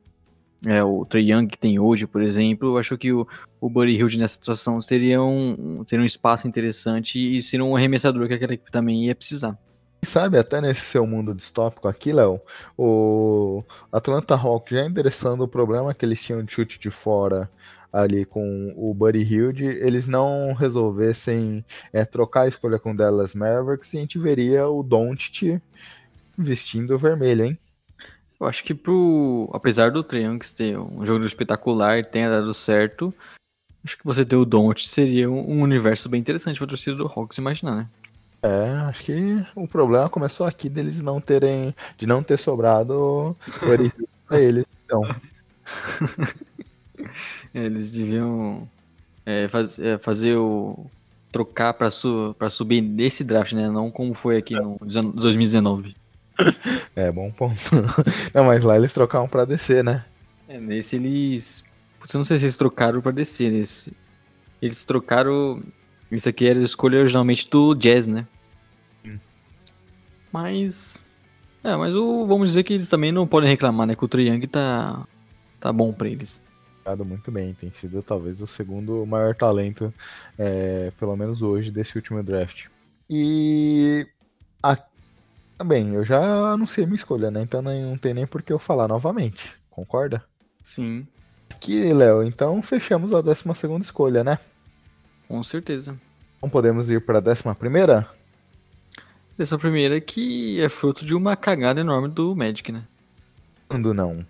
é, 0.67 0.83
o 0.83 1.05
Trey 1.05 1.31
Young 1.31 1.47
que 1.47 1.57
tem 1.57 1.79
hoje, 1.79 2.09
por 2.09 2.23
exemplo. 2.23 2.71
Eu 2.71 2.79
acho 2.79 2.99
que 2.99 3.13
o, 3.13 3.25
o 3.61 3.71
Buddy 3.71 3.93
Hilde 3.93 4.19
nessa 4.19 4.35
situação 4.35 4.81
seria 4.81 5.23
um, 5.23 5.85
seria 5.87 6.03
um 6.03 6.07
espaço 6.07 6.49
interessante 6.49 7.37
e 7.37 7.41
seria 7.41 7.65
um 7.65 7.77
arremessador 7.77 8.27
que 8.27 8.35
aquela 8.35 8.55
equipe 8.55 8.73
também 8.73 9.07
ia 9.07 9.15
precisar. 9.15 9.57
Sabe, 10.03 10.39
até 10.39 10.61
nesse 10.61 10.81
seu 10.81 11.07
mundo 11.07 11.35
distópico 11.35 11.87
aqui, 11.87 12.13
Léo, 12.13 12.41
o 12.77 13.63
Atlanta 13.93 14.35
Hawks 14.35 14.75
já 14.75 14.85
endereçando 14.85 15.45
o 15.45 15.49
problema 15.49 15.93
que 15.93 16.05
eles 16.05 16.23
tinham 16.23 16.43
de 16.43 16.53
chute 16.53 16.79
de 16.79 16.91
fora 16.91 17.51
ali 17.93 18.25
com 18.25 18.73
o 18.77 18.95
Buddy 18.95 19.23
Hilde, 19.23 19.65
eles 19.65 20.09
não 20.09 20.53
resolvessem 20.53 21.65
é, 21.93 22.05
trocar 22.05 22.43
a 22.43 22.49
escolha 22.49 22.79
com 22.79 22.95
Dallas 22.95 23.35
Mavericks, 23.35 23.93
e 23.93 23.99
a 23.99 24.01
gente 24.01 24.19
veria 24.19 24.69
o 24.69 24.83
Doncic 24.83 25.61
vestindo 26.39 26.97
vermelho, 26.99 27.45
hein? 27.45 27.59
Eu 28.41 28.47
acho 28.47 28.65
que 28.65 28.75
pro, 28.75 29.51
apesar 29.53 29.91
do 29.91 30.03
Triangles 30.03 30.53
ter 30.53 30.79
um 30.79 31.05
jogo 31.05 31.27
espetacular 31.27 32.05
tenha 32.07 32.31
dado 32.31 32.55
certo, 32.55 33.13
acho 33.85 33.99
que 33.99 34.05
você 34.05 34.25
ter 34.25 34.37
o 34.37 34.47
Doncic 34.47 34.89
seria 34.89 35.31
um 35.31 35.61
universo 35.61 36.09
bem 36.09 36.21
interessante 36.21 36.59
para 36.59 36.69
torcida 36.69 36.97
do 36.97 37.07
Hawks 37.07 37.37
imaginar, 37.37 37.77
né? 37.77 37.89
É, 38.43 38.71
acho 38.89 39.05
que 39.05 39.47
o 39.55 39.69
problema 39.69 40.09
começou 40.09 40.47
aqui 40.47 40.69
deles 40.69 41.03
não 41.03 41.21
terem, 41.21 41.75
de 41.99 42.07
não 42.07 42.23
ter 42.23 42.39
sobrado 42.39 43.37
para 44.27 44.41
eles, 44.41 44.65
então. 44.85 45.03
Eles 47.55 47.93
deviam 47.93 48.69
é, 49.25 49.49
faz, 49.49 49.79
é, 49.79 49.99
fazer 49.99 50.39
o. 50.39 50.87
trocar 51.31 51.75
para 51.75 51.91
su, 51.91 52.35
subir 52.51 52.81
nesse 52.81 53.23
draft, 53.23 53.53
né? 53.53 53.71
Não 53.71 53.91
como 53.91 54.15
foi 54.15 54.37
aqui 54.37 54.55
no 54.55 54.79
2019. 54.81 55.95
É, 56.97 57.13
bom 57.13 57.31
ponto. 57.31 57.61
Não, 58.33 58.45
mas 58.45 58.65
lá 58.65 58.77
eles 58.77 58.95
trocaram 58.95 59.29
pra 59.29 59.45
descer, 59.45 59.85
né? 59.85 60.05
É, 60.49 60.59
nesse 60.59 60.97
eles. 60.97 61.63
Putz, 61.99 62.15
eu 62.15 62.19
não 62.19 62.25
sei 62.25 62.39
se 62.39 62.45
eles 62.47 62.57
trocaram 62.57 63.01
pra 63.03 63.13
descer 63.13 63.53
nesse. 63.53 63.93
Eles 64.61 64.83
trocaram. 64.85 65.63
Isso 66.11 66.29
aqui 66.29 66.47
era 66.47 66.59
a 66.59 66.63
escolha 66.65 66.99
originalmente 66.99 67.49
do 67.49 67.75
Jazz, 67.75 68.07
né? 68.07 68.27
Hum. 69.07 69.19
Mas. 70.33 71.09
É, 71.63 71.77
mas 71.77 71.95
o, 71.95 72.27
vamos 72.27 72.51
dizer 72.51 72.63
que 72.63 72.73
eles 72.73 72.89
também 72.89 73.13
não 73.13 73.27
podem 73.27 73.49
reclamar, 73.49 73.87
né? 73.87 73.95
Que 73.95 74.05
o 74.05 74.09
Triang 74.09 74.47
tá. 74.47 75.07
tá 75.61 75.73
bom 75.73 75.93
pra 75.93 76.09
eles 76.09 76.43
muito 77.05 77.31
bem, 77.31 77.55
tem 77.55 77.71
sido 77.71 78.03
talvez 78.03 78.41
o 78.41 78.47
segundo 78.47 79.05
maior 79.07 79.35
talento, 79.35 79.93
é, 80.39 80.93
pelo 80.99 81.17
menos 81.17 81.43
hoje, 81.43 81.71
desse 81.71 81.97
último 81.97 82.23
draft. 82.23 82.67
E 83.09 84.07
a... 84.63 84.77
bem, 85.65 85.95
eu 85.95 86.05
já 86.05 86.53
anunciei 86.53 86.87
minha 86.87 86.97
escolha, 86.97 87.31
né? 87.31 87.43
Então 87.43 87.63
não 87.63 87.97
tem 87.97 88.15
nem 88.15 88.27
por 88.27 88.43
que 88.43 88.53
eu 88.53 88.59
falar 88.59 88.89
novamente, 88.89 89.55
concorda? 89.71 90.25
Sim. 90.63 91.07
Aqui, 91.51 91.93
Léo, 91.93 92.23
então 92.23 92.61
fechamos 92.63 93.13
a 93.13 93.21
12 93.21 93.43
segunda 93.55 93.85
escolha, 93.85 94.25
né? 94.25 94.39
Com 95.31 95.45
certeza. 95.45 95.97
Então 96.39 96.51
podemos 96.51 96.91
ir 96.91 97.01
para 97.01 97.21
a 97.21 97.23
11 97.23 97.55
primeira? 97.57 98.11
Décima 99.39 99.61
primeira 99.61 100.01
que 100.01 100.61
é 100.61 100.69
fruto 100.69 101.07
de 101.07 101.15
uma 101.15 101.37
cagada 101.37 101.81
enorme 101.81 102.09
do 102.09 102.35
Magic, 102.35 102.73
né? 102.73 102.83
Quando 103.69 103.95
não? 103.95 104.27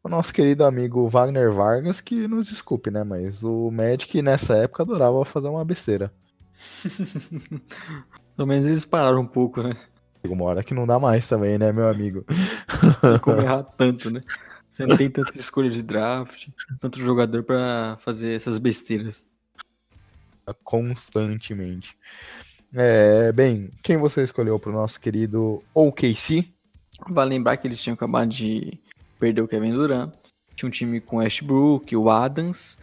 o 0.00 0.08
nosso 0.08 0.32
querido 0.32 0.64
amigo 0.64 1.08
Wagner 1.08 1.50
Vargas, 1.50 2.00
que 2.00 2.28
nos 2.28 2.46
desculpe, 2.46 2.88
né? 2.88 3.02
Mas 3.02 3.42
o 3.42 3.68
Magic 3.72 4.22
nessa 4.22 4.54
época 4.54 4.84
adorava 4.84 5.24
fazer 5.24 5.48
uma 5.48 5.64
besteira. 5.64 6.12
Pelo 8.36 8.46
menos 8.46 8.66
eles 8.66 8.84
pararam 8.84 9.22
um 9.22 9.26
pouco, 9.26 9.60
né? 9.60 9.76
Chega 10.22 10.34
uma 10.34 10.44
hora 10.44 10.62
que 10.62 10.72
não 10.72 10.86
dá 10.86 11.00
mais 11.00 11.26
também, 11.26 11.58
né, 11.58 11.72
meu 11.72 11.88
amigo? 11.88 12.24
Como 13.22 13.40
errar 13.40 13.64
tanto, 13.64 14.08
né? 14.08 14.20
Você 14.70 14.86
não 14.86 14.96
tem 14.96 15.10
tanta 15.10 15.36
escolha 15.36 15.68
de 15.68 15.82
draft, 15.82 16.48
tanto 16.80 17.00
jogador 17.00 17.42
para 17.42 17.96
fazer 17.98 18.34
essas 18.34 18.58
besteiras. 18.58 19.26
Constantemente. 20.62 21.96
É, 22.72 23.30
bem, 23.32 23.70
quem 23.82 23.96
você 23.96 24.24
escolheu 24.24 24.58
para 24.58 24.70
o 24.70 24.74
nosso 24.74 24.98
querido 25.00 25.62
OKC? 25.72 26.48
Vale 27.08 27.30
lembrar 27.30 27.56
que 27.56 27.66
eles 27.66 27.80
tinham 27.80 27.94
acabado 27.94 28.28
de 28.28 28.78
perdeu 29.18 29.44
o 29.44 29.48
Kevin 29.48 29.72
Durant. 29.72 30.12
Tinha 30.56 30.68
um 30.68 30.72
time 30.72 31.00
com 31.00 31.20
Ashbrook, 31.20 31.94
o 31.96 32.10
Adams. 32.10 32.78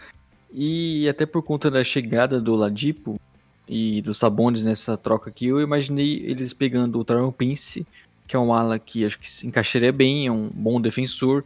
E 0.53 1.07
até 1.07 1.25
por 1.25 1.43
conta 1.43 1.69
da 1.69 1.83
chegada 1.83 2.39
do 2.39 2.55
Ladipo 2.55 3.19
e 3.67 4.01
dos 4.01 4.17
Sabonis 4.17 4.65
nessa 4.65 4.97
troca 4.97 5.29
aqui, 5.29 5.47
eu 5.47 5.61
imaginei 5.61 6.25
eles 6.25 6.51
pegando 6.51 6.99
o 6.99 7.05
Taron 7.05 7.31
Prince, 7.31 7.85
que 8.27 8.35
é 8.35 8.39
um 8.39 8.53
ala 8.53 8.77
que 8.77 9.05
acho 9.05 9.17
que 9.17 9.31
se 9.31 9.47
encaixaria 9.47 9.91
bem, 9.91 10.27
é 10.27 10.31
um 10.31 10.49
bom 10.49 10.81
defensor. 10.81 11.43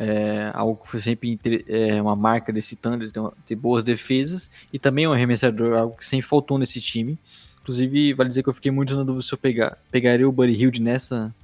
É, 0.00 0.52
algo 0.54 0.80
que 0.80 0.88
foi 0.88 1.00
sempre 1.00 1.38
é, 1.66 2.00
uma 2.00 2.14
marca 2.14 2.52
desse 2.52 2.76
Thunder, 2.76 3.10
ter, 3.10 3.20
ter 3.44 3.56
boas 3.56 3.82
defesas. 3.82 4.50
E 4.72 4.78
também 4.78 5.06
é 5.06 5.08
um 5.08 5.12
arremessador, 5.12 5.76
algo 5.76 5.96
que 5.96 6.06
sempre 6.06 6.26
faltou 6.26 6.58
nesse 6.58 6.80
time. 6.80 7.18
Inclusive, 7.62 8.14
vale 8.14 8.28
dizer 8.28 8.42
que 8.42 8.48
eu 8.48 8.54
fiquei 8.54 8.70
muito 8.70 8.96
na 8.96 9.02
dúvida 9.02 9.22
se 9.26 9.34
eu 9.34 9.38
pegar, 9.38 9.76
pegaria 9.90 10.28
o 10.28 10.32
Buddy 10.32 10.52
Hilde 10.52 10.80
nessa, 10.80 11.34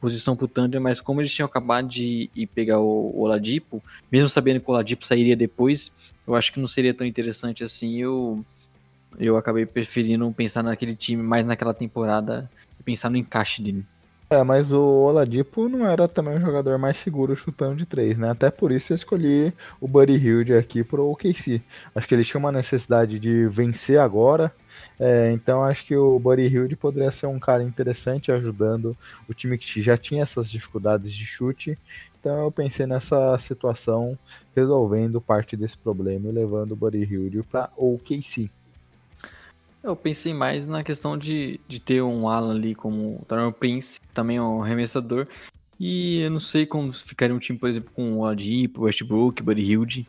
posição 0.00 0.36
pro 0.36 0.48
Thunder, 0.48 0.80
mas 0.80 1.00
como 1.00 1.20
eles 1.20 1.32
tinham 1.32 1.46
acabado 1.46 1.88
de 1.88 2.30
ir 2.34 2.46
pegar 2.46 2.80
o, 2.80 3.12
o 3.14 3.20
Oladipo, 3.20 3.82
mesmo 4.10 4.28
sabendo 4.28 4.60
que 4.60 4.70
o 4.70 4.72
Oladipo 4.72 5.04
sairia 5.04 5.36
depois, 5.36 5.94
eu 6.26 6.34
acho 6.34 6.52
que 6.52 6.60
não 6.60 6.66
seria 6.66 6.94
tão 6.94 7.06
interessante 7.06 7.64
assim. 7.64 7.96
Eu, 7.96 8.44
eu 9.18 9.36
acabei 9.36 9.66
preferindo 9.66 10.30
pensar 10.32 10.62
naquele 10.62 10.94
time 10.94 11.22
mais 11.22 11.44
naquela 11.44 11.74
temporada 11.74 12.50
e 12.78 12.82
pensar 12.82 13.10
no 13.10 13.16
encaixe 13.16 13.62
dele. 13.62 13.84
É, 14.30 14.42
mas 14.44 14.72
o 14.72 14.78
Oladipo 14.80 15.70
não 15.70 15.86
era 15.88 16.06
também 16.06 16.36
um 16.36 16.40
jogador 16.40 16.76
mais 16.78 16.98
seguro 16.98 17.34
chutando 17.34 17.76
de 17.76 17.86
três, 17.86 18.18
né? 18.18 18.28
Até 18.30 18.50
por 18.50 18.70
isso 18.70 18.92
eu 18.92 18.96
escolhi 18.96 19.54
o 19.80 19.88
Buddy 19.88 20.16
Hilde 20.16 20.52
aqui 20.54 20.84
pro 20.84 21.10
OKC. 21.10 21.62
Acho 21.94 22.06
que 22.06 22.14
ele 22.14 22.24
tinha 22.24 22.38
uma 22.38 22.52
necessidade 22.52 23.18
de 23.18 23.48
vencer 23.48 23.98
agora, 23.98 24.52
é, 25.00 25.32
então 25.32 25.62
acho 25.64 25.84
que 25.86 25.96
o 25.96 26.18
Buddy 26.18 26.42
Hilde 26.46 26.76
poderia 26.76 27.10
ser 27.10 27.26
um 27.26 27.38
cara 27.38 27.62
interessante 27.62 28.30
ajudando 28.30 28.96
o 29.28 29.32
time 29.32 29.56
que 29.56 29.80
já 29.80 29.96
tinha 29.96 30.22
essas 30.22 30.50
dificuldades 30.50 31.12
de 31.12 31.24
chute. 31.24 31.78
Então 32.20 32.42
eu 32.44 32.52
pensei 32.52 32.86
nessa 32.86 33.38
situação, 33.38 34.18
resolvendo 34.54 35.20
parte 35.22 35.56
desse 35.56 35.78
problema 35.78 36.28
e 36.28 36.32
levando 36.32 36.72
o 36.72 36.76
Buddy 36.76 37.02
Hilde 37.04 37.42
para 37.44 37.70
OKC. 37.76 38.50
Eu 39.88 39.96
pensei 39.96 40.34
mais 40.34 40.68
na 40.68 40.84
questão 40.84 41.16
de, 41.16 41.58
de 41.66 41.80
ter 41.80 42.02
um 42.02 42.28
Alan 42.28 42.54
ali 42.54 42.74
como 42.74 43.20
o 43.22 43.24
Taron 43.26 43.50
Prince, 43.50 43.98
também 44.12 44.36
é 44.36 44.42
um 44.42 44.62
arremessador. 44.62 45.26
E 45.80 46.20
eu 46.20 46.30
não 46.30 46.40
sei 46.40 46.66
como 46.66 46.92
ficaria 46.92 47.34
um 47.34 47.38
time, 47.38 47.58
por 47.58 47.70
exemplo, 47.70 47.90
com 47.94 48.12
o 48.12 48.18
Oladipo, 48.18 48.82
Westbrook, 48.82 49.42
Buddy 49.42 49.62
Hilde. 49.62 50.06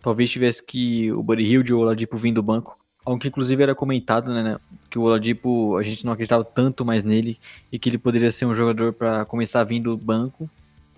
Talvez 0.00 0.30
tivesse 0.30 0.64
que 0.64 1.10
o 1.10 1.24
Buddy 1.24 1.42
Hilde 1.42 1.74
ou 1.74 1.80
o 1.80 1.82
Oladipo 1.82 2.16
vindo 2.16 2.36
do 2.36 2.42
banco. 2.44 2.78
Algo 3.04 3.20
que 3.20 3.26
inclusive 3.26 3.60
era 3.60 3.74
comentado, 3.74 4.32
né, 4.32 4.60
que 4.88 4.96
o 4.96 5.02
Oladipo, 5.02 5.76
a 5.76 5.82
gente 5.82 6.04
não 6.04 6.12
acreditava 6.12 6.44
tanto 6.44 6.84
mais 6.84 7.02
nele 7.02 7.36
e 7.72 7.80
que 7.80 7.88
ele 7.88 7.98
poderia 7.98 8.30
ser 8.30 8.46
um 8.46 8.54
jogador 8.54 8.92
para 8.92 9.24
começar 9.24 9.64
vir 9.64 9.80
do 9.80 9.96
banco. 9.96 10.48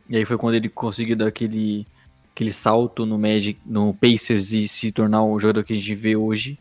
E 0.07 0.19
aí 0.19 0.27
foi 0.27 0.37
quando 0.37 0.55
ele 0.55 0.69
conseguiu 0.69 1.17
dar 1.17 1.29
aquele, 1.29 1.87
aquele 2.35 2.53
salto 2.53 3.07
no 3.07 3.19
Magic, 3.19 3.59
no 3.65 3.95
Pacers 3.95 4.53
e 4.53 4.69
se 4.69 4.93
tornar 4.93 5.25
o 5.25 5.41
jogador 5.41 5.65
que 5.65 5.73
a 5.73 5.77
gente 5.77 5.95
vê 5.95 6.15
hoje. 6.15 6.59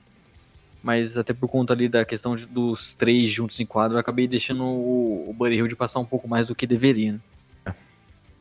Mas 0.81 1.17
até 1.17 1.33
por 1.33 1.49
conta 1.49 1.73
ali 1.73 1.89
da 1.89 2.05
questão 2.05 2.35
de, 2.35 2.45
dos 2.45 2.93
três 2.93 3.29
juntos 3.29 3.59
em 3.59 3.65
quadro, 3.65 3.97
eu 3.97 3.99
acabei 3.99 4.27
deixando 4.27 4.63
o, 4.63 5.29
o 5.29 5.33
Buddy 5.33 5.55
Hill 5.55 5.67
de 5.67 5.75
passar 5.75 5.99
um 5.99 6.05
pouco 6.05 6.27
mais 6.27 6.47
do 6.47 6.55
que 6.55 6.67
deveria. 6.67 7.13
Né? 7.13 7.75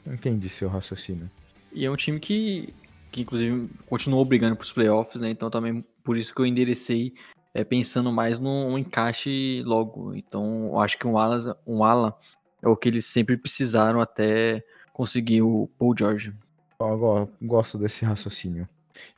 Entendi 0.06 0.48
seu 0.48 0.68
raciocínio. 0.68 1.30
E 1.72 1.84
é 1.84 1.90
um 1.90 1.96
time 1.96 2.20
que, 2.20 2.72
que 3.10 3.22
inclusive 3.22 3.68
continuou 3.88 4.24
brigando 4.24 4.56
para 4.56 4.64
os 4.64 4.72
playoffs, 4.72 5.20
né? 5.20 5.30
Então 5.30 5.50
também 5.50 5.84
por 6.04 6.16
isso 6.16 6.34
que 6.34 6.40
eu 6.40 6.46
enderecei 6.46 7.12
é, 7.56 7.64
pensando 7.64 8.12
mais 8.12 8.38
no 8.38 8.78
encaixe 8.78 9.62
logo. 9.64 10.14
Então, 10.14 10.66
eu 10.66 10.78
acho 10.78 10.98
que 10.98 11.06
um 11.06 11.16
ala, 11.16 11.58
um 11.66 11.82
ala 11.82 12.16
é 12.62 12.68
o 12.68 12.76
que 12.76 12.88
eles 12.88 13.06
sempre 13.06 13.36
precisaram 13.36 14.00
até 14.00 14.62
conseguir 14.92 15.40
o 15.40 15.68
Paul 15.78 15.94
George. 15.98 16.34
Eu 16.78 17.28
gosto 17.40 17.78
desse 17.78 18.04
raciocínio. 18.04 18.68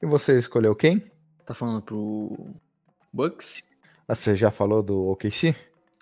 E 0.01 0.07
você 0.07 0.39
escolheu 0.39 0.75
quem? 0.77 1.03
Tá 1.45 1.53
falando 1.53 1.83
pro 1.83 2.55
Bucks? 3.13 3.65
Ah, 4.07 4.15
você 4.15 4.37
já 4.37 4.51
falou 4.51 4.83
do 4.83 5.09
OKC? 5.11 5.55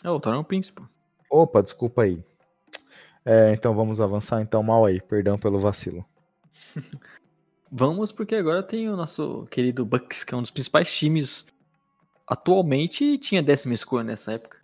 É, 0.03 0.11
o 0.11 0.21
Toronto 0.21 0.47
Príncipe. 0.47 0.83
Opa, 1.31 1.63
desculpa 1.63 2.03
aí. 2.03 2.23
É, 3.25 3.53
então 3.53 3.75
vamos 3.75 4.01
avançar 4.01 4.41
então 4.41 4.63
mal 4.63 4.85
aí. 4.85 5.01
Perdão 5.01 5.39
pelo 5.39 5.59
vacilo. 5.59 6.05
Vamos, 7.71 8.13
porque 8.13 8.37
agora 8.37 8.63
tem 8.63 8.89
o 8.89 8.97
nosso 8.97 9.45
querido 9.51 9.85
Bucks, 9.85 10.23
que 10.23 10.33
é 10.33 10.37
um 10.37 10.41
dos 10.41 10.53
principais 10.53 10.97
times 10.97 11.47
atualmente 12.27 13.19
tinha 13.19 13.43
décima 13.43 13.75
escolha 13.75 14.05
nessa 14.05 14.33
época. 14.33 14.59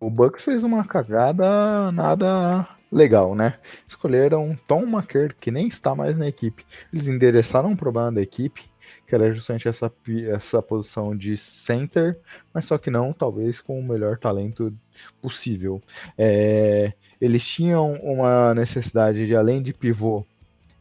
O 0.00 0.08
Bucks 0.08 0.44
fez 0.44 0.62
uma 0.62 0.84
cagada 0.84 1.90
nada 1.90 2.68
legal, 2.90 3.34
né? 3.34 3.58
Escolheram 3.86 4.56
Tom 4.66 4.82
McKer, 4.82 5.34
que 5.40 5.50
nem 5.50 5.66
está 5.66 5.94
mais 5.94 6.16
na 6.16 6.28
equipe. 6.28 6.64
Eles 6.92 7.08
endereçaram 7.08 7.70
um 7.70 7.76
problema 7.76 8.12
da 8.12 8.22
equipe, 8.22 8.67
que 9.06 9.14
era 9.14 9.32
justamente 9.32 9.68
essa, 9.68 9.92
essa 10.30 10.62
posição 10.62 11.16
de 11.16 11.36
center, 11.36 12.18
mas 12.52 12.64
só 12.64 12.78
que 12.78 12.90
não, 12.90 13.12
talvez 13.12 13.60
com 13.60 13.78
o 13.78 13.82
melhor 13.82 14.18
talento 14.18 14.72
possível. 15.20 15.82
É, 16.16 16.92
eles 17.20 17.46
tinham 17.46 17.94
uma 17.94 18.54
necessidade 18.54 19.26
de, 19.26 19.34
além 19.34 19.62
de 19.62 19.72
pivô, 19.72 20.24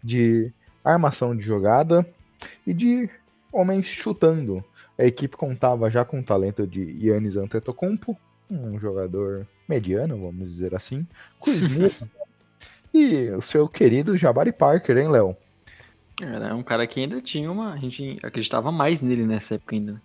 de 0.03 0.51
armação 0.83 1.35
de 1.35 1.43
jogada 1.43 2.07
e 2.65 2.73
de 2.73 3.09
homens 3.51 3.87
chutando. 3.87 4.63
A 4.97 5.05
equipe 5.05 5.35
contava 5.35 5.89
já 5.89 6.03
com 6.03 6.19
o 6.19 6.23
talento 6.23 6.65
de 6.65 6.97
Yannis 6.99 7.35
Antetokounmpo, 7.35 8.17
um 8.49 8.79
jogador 8.79 9.45
mediano, 9.67 10.17
vamos 10.17 10.49
dizer 10.49 10.73
assim, 10.73 11.05
Chris 11.43 11.63
e 12.93 13.29
o 13.31 13.41
seu 13.41 13.67
querido 13.67 14.17
Jabari 14.17 14.51
Parker, 14.51 14.97
hein, 14.97 15.09
Léo? 15.09 15.35
Era 16.21 16.55
um 16.55 16.63
cara 16.63 16.87
que 16.87 16.99
ainda 16.99 17.21
tinha 17.21 17.51
uma. 17.51 17.73
A 17.73 17.77
gente 17.77 18.17
acreditava 18.23 18.71
mais 18.71 19.01
nele 19.01 19.25
nessa 19.25 19.55
época 19.55 19.75
ainda. 19.75 20.01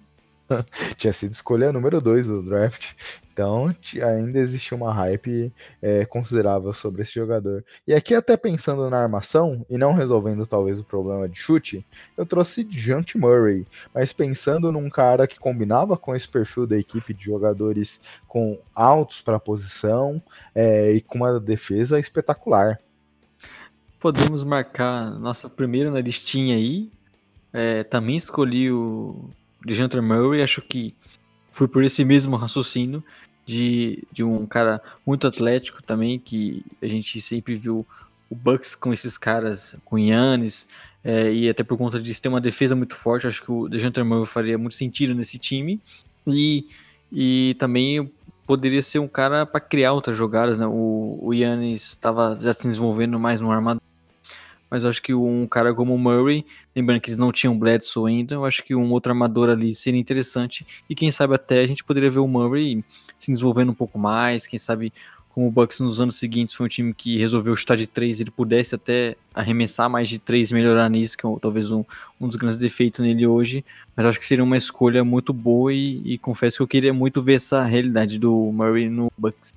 tinha 0.96 1.12
sido 1.12 1.32
escolha 1.32 1.72
número 1.72 2.00
2 2.00 2.26
do 2.26 2.42
draft. 2.42 2.92
Então 3.32 3.74
ainda 4.02 4.38
existia 4.38 4.76
uma 4.76 4.92
hype 4.92 5.50
é, 5.80 6.04
considerável 6.04 6.72
sobre 6.74 7.00
esse 7.02 7.14
jogador. 7.14 7.64
E 7.86 7.94
aqui, 7.94 8.14
até 8.14 8.36
pensando 8.36 8.90
na 8.90 8.98
armação 8.98 9.64
e 9.70 9.78
não 9.78 9.94
resolvendo 9.94 10.46
talvez 10.46 10.78
o 10.78 10.84
problema 10.84 11.26
de 11.26 11.38
chute, 11.38 11.86
eu 12.16 12.26
trouxe 12.26 12.66
Jant 12.70 13.14
Murray. 13.16 13.66
Mas 13.94 14.12
pensando 14.12 14.70
num 14.70 14.90
cara 14.90 15.26
que 15.26 15.40
combinava 15.40 15.96
com 15.96 16.14
esse 16.14 16.28
perfil 16.28 16.66
da 16.66 16.76
equipe 16.76 17.14
de 17.14 17.24
jogadores 17.24 18.00
com 18.28 18.58
altos 18.74 19.22
para 19.22 19.36
a 19.36 19.40
posição 19.40 20.22
é, 20.54 20.92
e 20.92 21.00
com 21.00 21.18
uma 21.18 21.40
defesa 21.40 21.98
espetacular. 21.98 22.78
Podemos 24.02 24.42
marcar 24.42 25.12
nossa 25.12 25.48
primeira 25.48 25.88
na 25.88 26.00
listinha 26.00 26.56
aí. 26.56 26.90
É, 27.52 27.84
também 27.84 28.16
escolhi 28.16 28.68
o 28.68 29.30
DeJounte 29.64 30.00
Murray, 30.00 30.42
acho 30.42 30.60
que 30.60 30.92
foi 31.52 31.68
por 31.68 31.84
esse 31.84 32.04
mesmo 32.04 32.34
raciocínio 32.34 33.04
de, 33.46 34.02
de 34.10 34.24
um 34.24 34.44
cara 34.44 34.82
muito 35.06 35.24
atlético 35.24 35.80
também, 35.84 36.18
que 36.18 36.64
a 36.82 36.86
gente 36.88 37.20
sempre 37.20 37.54
viu 37.54 37.86
o 38.28 38.34
Bucks 38.34 38.74
com 38.74 38.92
esses 38.92 39.16
caras, 39.16 39.76
com 39.84 39.96
Yannis, 39.96 40.66
é, 41.04 41.32
e 41.32 41.48
até 41.48 41.62
por 41.62 41.78
conta 41.78 42.02
disso 42.02 42.20
ter 42.20 42.28
uma 42.28 42.40
defesa 42.40 42.74
muito 42.74 42.96
forte, 42.96 43.28
acho 43.28 43.40
que 43.40 43.52
o 43.52 43.68
DeJounte 43.68 44.02
Murray 44.02 44.26
faria 44.26 44.58
muito 44.58 44.74
sentido 44.74 45.14
nesse 45.14 45.38
time, 45.38 45.80
e, 46.26 46.66
e 47.12 47.54
também 47.56 48.10
poderia 48.48 48.82
ser 48.82 48.98
um 48.98 49.06
cara 49.06 49.46
para 49.46 49.60
criar 49.60 49.92
outras 49.92 50.16
jogadas, 50.16 50.58
né? 50.58 50.66
o, 50.66 51.20
o 51.22 51.32
Yannis 51.32 51.90
estava 51.90 52.36
já 52.40 52.52
se 52.52 52.66
desenvolvendo 52.66 53.16
mais 53.16 53.40
no 53.40 53.52
armador, 53.52 53.80
mas 54.72 54.84
eu 54.84 54.88
acho 54.88 55.02
que 55.02 55.12
um 55.12 55.46
cara 55.46 55.74
como 55.74 55.94
o 55.94 55.98
Murray, 55.98 56.46
lembrando 56.74 57.02
que 57.02 57.10
eles 57.10 57.18
não 57.18 57.30
tinham 57.30 57.58
Bledsoe 57.58 58.10
ainda, 58.10 58.36
eu 58.36 58.44
acho 58.46 58.64
que 58.64 58.74
um 58.74 58.90
outro 58.90 59.12
armador 59.12 59.50
ali 59.50 59.74
seria 59.74 60.00
interessante, 60.00 60.66
e 60.88 60.94
quem 60.94 61.12
sabe 61.12 61.34
até 61.34 61.60
a 61.60 61.66
gente 61.66 61.84
poderia 61.84 62.08
ver 62.08 62.20
o 62.20 62.26
Murray 62.26 62.82
se 63.18 63.30
desenvolvendo 63.30 63.68
um 63.68 63.74
pouco 63.74 63.98
mais, 63.98 64.46
quem 64.46 64.58
sabe 64.58 64.90
como 65.28 65.46
o 65.46 65.50
Bucks 65.50 65.78
nos 65.80 66.00
anos 66.00 66.16
seguintes 66.16 66.54
foi 66.54 66.64
um 66.64 66.68
time 66.70 66.94
que 66.94 67.18
resolveu 67.18 67.54
chutar 67.54 67.76
de 67.76 67.86
três, 67.86 68.18
ele 68.18 68.30
pudesse 68.30 68.74
até 68.74 69.14
arremessar 69.34 69.90
mais 69.90 70.08
de 70.08 70.18
três 70.18 70.50
e 70.50 70.54
melhorar 70.54 70.88
nisso, 70.88 71.18
que 71.18 71.26
é 71.26 71.30
talvez 71.38 71.70
um, 71.70 71.84
um 72.18 72.26
dos 72.26 72.36
grandes 72.36 72.56
defeitos 72.56 73.04
nele 73.04 73.26
hoje, 73.26 73.62
mas 73.94 74.06
acho 74.06 74.18
que 74.18 74.24
seria 74.24 74.42
uma 74.42 74.56
escolha 74.56 75.04
muito 75.04 75.34
boa 75.34 75.70
e, 75.70 76.00
e 76.02 76.16
confesso 76.16 76.56
que 76.56 76.62
eu 76.62 76.68
queria 76.68 76.94
muito 76.94 77.20
ver 77.20 77.34
essa 77.34 77.62
realidade 77.62 78.18
do 78.18 78.32
Murray 78.50 78.88
no 78.88 79.12
Bucks. 79.18 79.52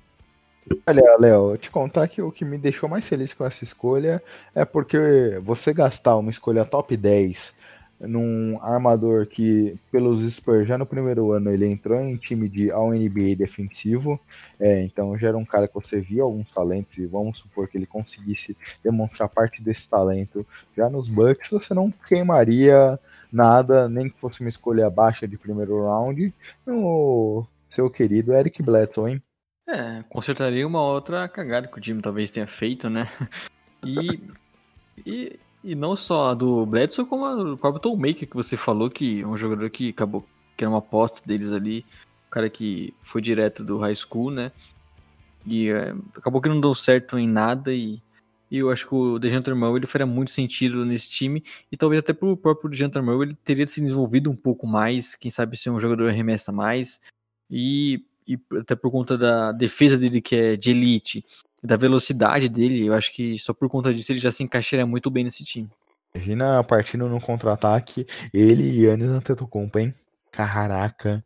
Olha, 0.86 1.16
Léo, 1.18 1.56
te 1.56 1.70
contar 1.70 2.08
que 2.08 2.20
o 2.20 2.32
que 2.32 2.44
me 2.44 2.58
deixou 2.58 2.88
mais 2.88 3.08
feliz 3.08 3.32
com 3.32 3.44
essa 3.44 3.62
escolha 3.62 4.22
é 4.54 4.64
porque 4.64 4.98
você 5.42 5.72
gastar 5.72 6.16
uma 6.16 6.30
escolha 6.30 6.64
top 6.64 6.96
10 6.96 7.54
num 8.00 8.58
armador 8.60 9.26
que, 9.26 9.78
pelos 9.90 10.22
Spurs, 10.34 10.68
já 10.68 10.76
no 10.76 10.84
primeiro 10.84 11.32
ano 11.32 11.50
ele 11.50 11.66
entrou 11.66 11.98
em 11.98 12.16
time 12.16 12.48
de 12.48 12.70
All-NBA 12.70 13.36
defensivo, 13.36 14.20
é, 14.60 14.82
então 14.82 15.16
já 15.16 15.28
era 15.28 15.38
um 15.38 15.44
cara 15.44 15.66
que 15.66 15.74
você 15.74 16.00
via 16.00 16.22
alguns 16.22 16.52
talentos 16.52 16.98
e 16.98 17.06
vamos 17.06 17.38
supor 17.38 17.68
que 17.68 17.78
ele 17.78 17.86
conseguisse 17.86 18.56
demonstrar 18.82 19.28
parte 19.28 19.62
desse 19.62 19.88
talento 19.88 20.46
já 20.76 20.90
nos 20.90 21.08
Bucks, 21.08 21.50
você 21.50 21.72
não 21.72 21.90
queimaria 21.90 22.98
nada, 23.32 23.88
nem 23.88 24.10
que 24.10 24.20
fosse 24.20 24.40
uma 24.40 24.50
escolha 24.50 24.90
baixa 24.90 25.26
de 25.26 25.38
primeiro 25.38 25.84
round, 25.84 26.34
no 26.66 27.46
seu 27.70 27.88
querido 27.88 28.34
Eric 28.34 28.62
Bledsoe, 28.62 29.12
hein? 29.12 29.22
É, 29.68 30.04
consertaria 30.08 30.66
uma 30.66 30.80
outra 30.80 31.28
cagada 31.28 31.66
que 31.66 31.76
o 31.76 31.80
time 31.80 32.00
talvez 32.00 32.30
tenha 32.30 32.46
feito, 32.46 32.88
né? 32.88 33.08
E, 33.84 34.20
e, 35.04 35.40
e 35.62 35.74
não 35.74 35.96
só 35.96 36.30
a 36.30 36.34
do 36.34 36.64
Bledsoe, 36.64 37.04
como 37.04 37.24
a 37.24 37.34
do 37.34 37.58
próprio 37.58 37.80
Tom 37.80 37.96
Maker 37.96 38.28
que 38.28 38.34
você 38.34 38.56
falou, 38.56 38.88
que 38.88 39.22
é 39.22 39.26
um 39.26 39.36
jogador 39.36 39.68
que 39.68 39.90
acabou, 39.90 40.24
que 40.56 40.64
era 40.64 40.70
uma 40.70 40.78
aposta 40.78 41.20
deles 41.26 41.50
ali, 41.50 41.84
um 42.26 42.30
cara 42.30 42.48
que 42.48 42.94
foi 43.02 43.20
direto 43.20 43.64
do 43.64 43.76
high 43.78 43.94
school, 43.94 44.30
né? 44.30 44.52
E 45.44 45.68
é, 45.70 45.94
acabou 46.16 46.40
que 46.40 46.48
não 46.48 46.60
deu 46.60 46.74
certo 46.74 47.18
em 47.18 47.28
nada 47.28 47.72
e, 47.72 48.00
e 48.50 48.58
eu 48.58 48.70
acho 48.70 48.86
que 48.86 48.94
o 48.94 49.18
DeJounte 49.18 49.52
Murray 49.52 49.76
ele 49.76 49.86
faria 49.86 50.06
muito 50.06 50.30
sentido 50.30 50.84
nesse 50.84 51.08
time 51.08 51.42
e 51.70 51.76
talvez 51.76 52.00
até 52.00 52.12
pro 52.12 52.36
próprio 52.36 52.70
DeJounte 52.70 53.00
Murray 53.00 53.28
ele 53.28 53.38
teria 53.44 53.66
se 53.66 53.80
desenvolvido 53.80 54.30
um 54.30 54.36
pouco 54.36 54.66
mais, 54.66 55.14
quem 55.14 55.30
sabe 55.30 55.56
ser 55.56 55.70
um 55.70 55.80
jogador 55.80 56.08
arremessa 56.08 56.50
mais 56.50 57.00
e 57.50 58.04
e 58.26 58.38
até 58.58 58.74
por 58.74 58.90
conta 58.90 59.16
da 59.16 59.52
defesa 59.52 59.96
dele 59.96 60.20
que 60.20 60.34
é 60.34 60.56
de 60.56 60.70
elite, 60.70 61.24
da 61.62 61.76
velocidade 61.76 62.48
dele, 62.48 62.86
eu 62.86 62.94
acho 62.94 63.12
que 63.12 63.38
só 63.38 63.52
por 63.52 63.68
conta 63.68 63.92
disso 63.92 64.12
ele 64.12 64.20
já 64.20 64.30
se 64.30 64.42
encaixaria 64.42 64.86
muito 64.86 65.10
bem 65.10 65.24
nesse 65.24 65.44
time. 65.44 65.68
Imagina 66.14 66.62
partindo 66.64 67.08
no 67.08 67.20
contra-ataque, 67.20 68.06
ele 68.32 68.62
e 68.62 68.84
Yannis 68.84 69.08
Antetokounmpo, 69.08 69.78
hein? 69.78 69.94
Caraca, 70.30 71.22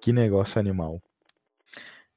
que 0.00 0.12
negócio 0.12 0.58
animal. 0.58 1.00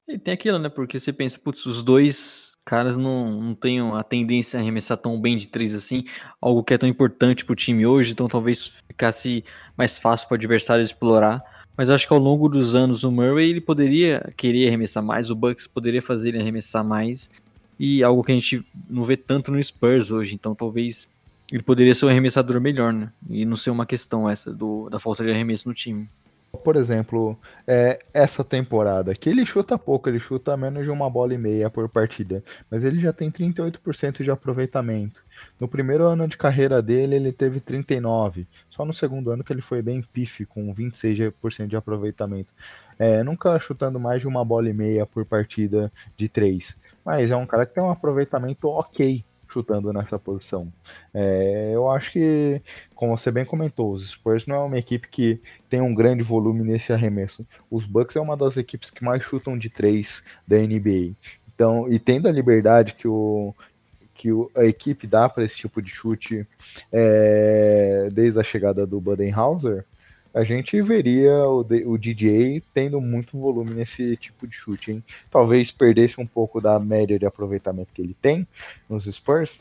E 0.08 0.18
tem 0.18 0.34
aquilo, 0.34 0.58
né? 0.58 0.68
Porque 0.68 1.00
você 1.00 1.12
pensa, 1.12 1.38
putz, 1.38 1.66
os 1.66 1.82
dois 1.82 2.56
caras 2.64 2.96
não, 2.96 3.40
não 3.40 3.54
têm 3.54 3.80
a 3.92 4.02
tendência 4.04 4.58
a 4.58 4.62
arremessar 4.62 4.96
tão 4.96 5.20
bem 5.20 5.36
de 5.36 5.48
três 5.48 5.74
assim, 5.74 6.04
algo 6.40 6.62
que 6.62 6.74
é 6.74 6.78
tão 6.78 6.88
importante 6.88 7.44
pro 7.44 7.56
time 7.56 7.86
hoje, 7.86 8.12
então 8.12 8.28
talvez 8.28 8.82
ficasse 8.88 9.44
mais 9.76 9.98
fácil 9.98 10.28
para 10.28 10.34
o 10.34 10.38
adversário 10.38 10.84
explorar. 10.84 11.42
Mas 11.76 11.90
acho 11.90 12.06
que 12.06 12.12
ao 12.12 12.18
longo 12.18 12.48
dos 12.48 12.74
anos 12.74 13.04
o 13.04 13.10
Murray 13.10 13.50
ele 13.50 13.60
poderia 13.60 14.32
querer 14.36 14.68
arremessar 14.68 15.02
mais, 15.02 15.30
o 15.30 15.34
Bucks 15.34 15.66
poderia 15.66 16.00
fazer 16.00 16.30
ele 16.30 16.40
arremessar 16.40 16.82
mais, 16.82 17.30
e 17.78 18.02
algo 18.02 18.24
que 18.24 18.32
a 18.32 18.34
gente 18.34 18.64
não 18.88 19.04
vê 19.04 19.16
tanto 19.16 19.52
no 19.52 19.62
Spurs 19.62 20.10
hoje, 20.10 20.34
então 20.34 20.54
talvez 20.54 21.08
ele 21.52 21.62
poderia 21.62 21.94
ser 21.94 22.06
um 22.06 22.08
arremessador 22.08 22.60
melhor, 22.60 22.92
né? 22.92 23.12
E 23.28 23.44
não 23.44 23.56
ser 23.56 23.70
uma 23.70 23.86
questão 23.86 24.28
essa 24.28 24.52
do, 24.52 24.88
da 24.88 24.98
falta 24.98 25.22
de 25.22 25.30
arremesso 25.30 25.68
no 25.68 25.74
time 25.74 26.08
por 26.56 26.76
exemplo, 26.76 27.38
é, 27.66 28.00
essa 28.12 28.42
temporada, 28.42 29.14
que 29.14 29.28
ele 29.28 29.44
chuta 29.44 29.78
pouco, 29.78 30.08
ele 30.08 30.18
chuta 30.18 30.56
menos 30.56 30.84
de 30.84 30.90
uma 30.90 31.10
bola 31.10 31.34
e 31.34 31.38
meia 31.38 31.68
por 31.68 31.88
partida, 31.88 32.42
mas 32.70 32.84
ele 32.84 32.98
já 32.98 33.12
tem 33.12 33.30
38% 33.30 34.22
de 34.22 34.30
aproveitamento. 34.30 35.22
No 35.60 35.68
primeiro 35.68 36.04
ano 36.04 36.26
de 36.26 36.36
carreira 36.36 36.80
dele, 36.80 37.16
ele 37.16 37.32
teve 37.32 37.60
39%, 37.60 38.46
só 38.70 38.84
no 38.84 38.94
segundo 38.94 39.30
ano 39.30 39.44
que 39.44 39.52
ele 39.52 39.62
foi 39.62 39.82
bem 39.82 40.00
pife, 40.00 40.46
com 40.46 40.72
26% 40.72 41.66
de 41.66 41.76
aproveitamento. 41.76 42.52
É, 42.98 43.22
nunca 43.22 43.58
chutando 43.58 44.00
mais 44.00 44.20
de 44.20 44.28
uma 44.28 44.44
bola 44.44 44.70
e 44.70 44.72
meia 44.72 45.04
por 45.04 45.26
partida 45.26 45.92
de 46.16 46.28
3, 46.28 46.76
mas 47.04 47.30
é 47.30 47.36
um 47.36 47.46
cara 47.46 47.66
que 47.66 47.74
tem 47.74 47.82
um 47.82 47.90
aproveitamento 47.90 48.68
ok 48.68 49.24
chutando 49.48 49.92
nessa 49.92 50.18
posição. 50.18 50.72
É, 51.14 51.70
eu 51.72 51.90
acho 51.90 52.12
que, 52.12 52.60
como 52.94 53.16
você 53.16 53.30
bem 53.30 53.44
comentou, 53.44 53.92
os 53.92 54.10
Spurs 54.10 54.46
não 54.46 54.56
é 54.56 54.60
uma 54.60 54.78
equipe 54.78 55.08
que 55.08 55.40
tem 55.68 55.80
um 55.80 55.94
grande 55.94 56.22
volume 56.22 56.62
nesse 56.62 56.92
arremesso. 56.92 57.46
Os 57.70 57.86
Bucks 57.86 58.16
é 58.16 58.20
uma 58.20 58.36
das 58.36 58.56
equipes 58.56 58.90
que 58.90 59.04
mais 59.04 59.22
chutam 59.22 59.56
de 59.56 59.68
três 59.68 60.22
da 60.46 60.56
NBA. 60.56 61.14
Então, 61.54 61.90
e 61.90 61.98
tendo 61.98 62.28
a 62.28 62.32
liberdade 62.32 62.94
que 62.94 63.08
o 63.08 63.54
que 64.16 64.30
a 64.56 64.64
equipe 64.64 65.06
dá 65.06 65.28
para 65.28 65.44
esse 65.44 65.56
tipo 65.56 65.82
de 65.82 65.90
chute 65.90 66.46
é, 66.90 68.08
desde 68.10 68.40
a 68.40 68.42
chegada 68.42 68.86
do 68.86 68.98
Budenhauser, 68.98 69.84
a 70.36 70.44
gente 70.44 70.80
veria 70.82 71.32
o, 71.48 71.66
o 71.86 71.96
DJ 71.96 72.62
tendo 72.74 73.00
muito 73.00 73.38
volume 73.38 73.72
nesse 73.72 74.18
tipo 74.18 74.46
de 74.46 74.54
chute, 74.54 74.92
hein? 74.92 75.04
Talvez 75.30 75.70
perdesse 75.70 76.20
um 76.20 76.26
pouco 76.26 76.60
da 76.60 76.78
média 76.78 77.18
de 77.18 77.24
aproveitamento 77.24 77.88
que 77.94 78.02
ele 78.02 78.14
tem 78.20 78.46
nos 78.86 79.04
Spurs, 79.04 79.58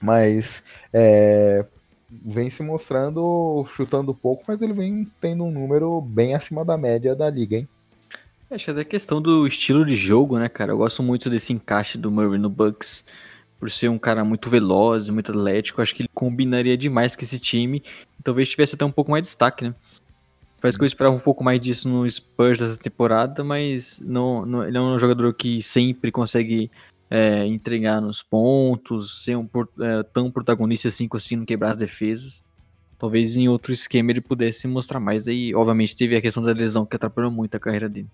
mas 0.00 0.60
é, 0.92 1.64
vem 2.10 2.50
se 2.50 2.64
mostrando 2.64 3.64
chutando 3.70 4.12
pouco, 4.12 4.42
mas 4.48 4.60
ele 4.60 4.72
vem 4.72 5.08
tendo 5.20 5.44
um 5.44 5.52
número 5.52 6.00
bem 6.00 6.34
acima 6.34 6.64
da 6.64 6.76
média 6.76 7.14
da 7.14 7.30
liga, 7.30 7.58
hein? 7.58 7.68
Acho 8.50 8.74
que 8.74 8.80
é 8.80 8.84
questão 8.84 9.22
do 9.22 9.46
estilo 9.46 9.84
de 9.84 9.94
jogo, 9.94 10.36
né, 10.36 10.48
cara? 10.48 10.72
Eu 10.72 10.78
gosto 10.78 11.00
muito 11.00 11.30
desse 11.30 11.52
encaixe 11.52 11.96
do 11.96 12.10
Murray 12.10 12.40
no 12.40 12.50
Bucks, 12.50 13.04
por 13.62 13.70
ser 13.70 13.88
um 13.88 13.98
cara 14.00 14.24
muito 14.24 14.50
veloz, 14.50 15.08
muito 15.08 15.30
atlético. 15.30 15.80
Acho 15.80 15.94
que 15.94 16.02
ele 16.02 16.10
combinaria 16.12 16.76
demais 16.76 17.14
com 17.14 17.22
esse 17.22 17.38
time. 17.38 17.80
Talvez 18.24 18.48
tivesse 18.48 18.74
até 18.74 18.84
um 18.84 18.90
pouco 18.90 19.12
mais 19.12 19.22
de 19.22 19.28
destaque, 19.28 19.62
né? 19.62 19.74
Parece 20.62 20.78
que 20.78 20.84
eu 20.84 20.86
esperava 20.86 21.16
um 21.16 21.18
pouco 21.18 21.42
mais 21.42 21.60
disso 21.60 21.88
no 21.88 22.08
Spurs 22.08 22.60
dessa 22.60 22.78
temporada, 22.78 23.42
mas 23.42 23.98
não, 23.98 24.46
não 24.46 24.64
ele 24.64 24.78
é 24.78 24.80
um 24.80 24.96
jogador 24.96 25.34
que 25.34 25.60
sempre 25.60 26.12
consegue 26.12 26.70
é, 27.10 27.44
entregar 27.44 28.00
nos 28.00 28.22
pontos, 28.22 29.24
ser 29.24 29.36
um, 29.36 29.48
é, 29.80 30.04
tão 30.04 30.30
protagonista 30.30 30.86
assim, 30.86 31.08
conseguindo 31.08 31.44
quebrar 31.44 31.70
as 31.70 31.78
defesas. 31.78 32.44
Talvez 32.96 33.36
em 33.36 33.48
outro 33.48 33.72
esquema 33.72 34.12
ele 34.12 34.20
pudesse 34.20 34.68
mostrar 34.68 35.00
mais. 35.00 35.26
Aí, 35.26 35.52
obviamente, 35.52 35.96
teve 35.96 36.14
a 36.14 36.22
questão 36.22 36.40
da 36.40 36.52
lesão 36.52 36.86
que 36.86 36.94
atrapalhou 36.94 37.32
muito 37.32 37.56
a 37.56 37.60
carreira 37.60 37.88
dele. 37.88 38.08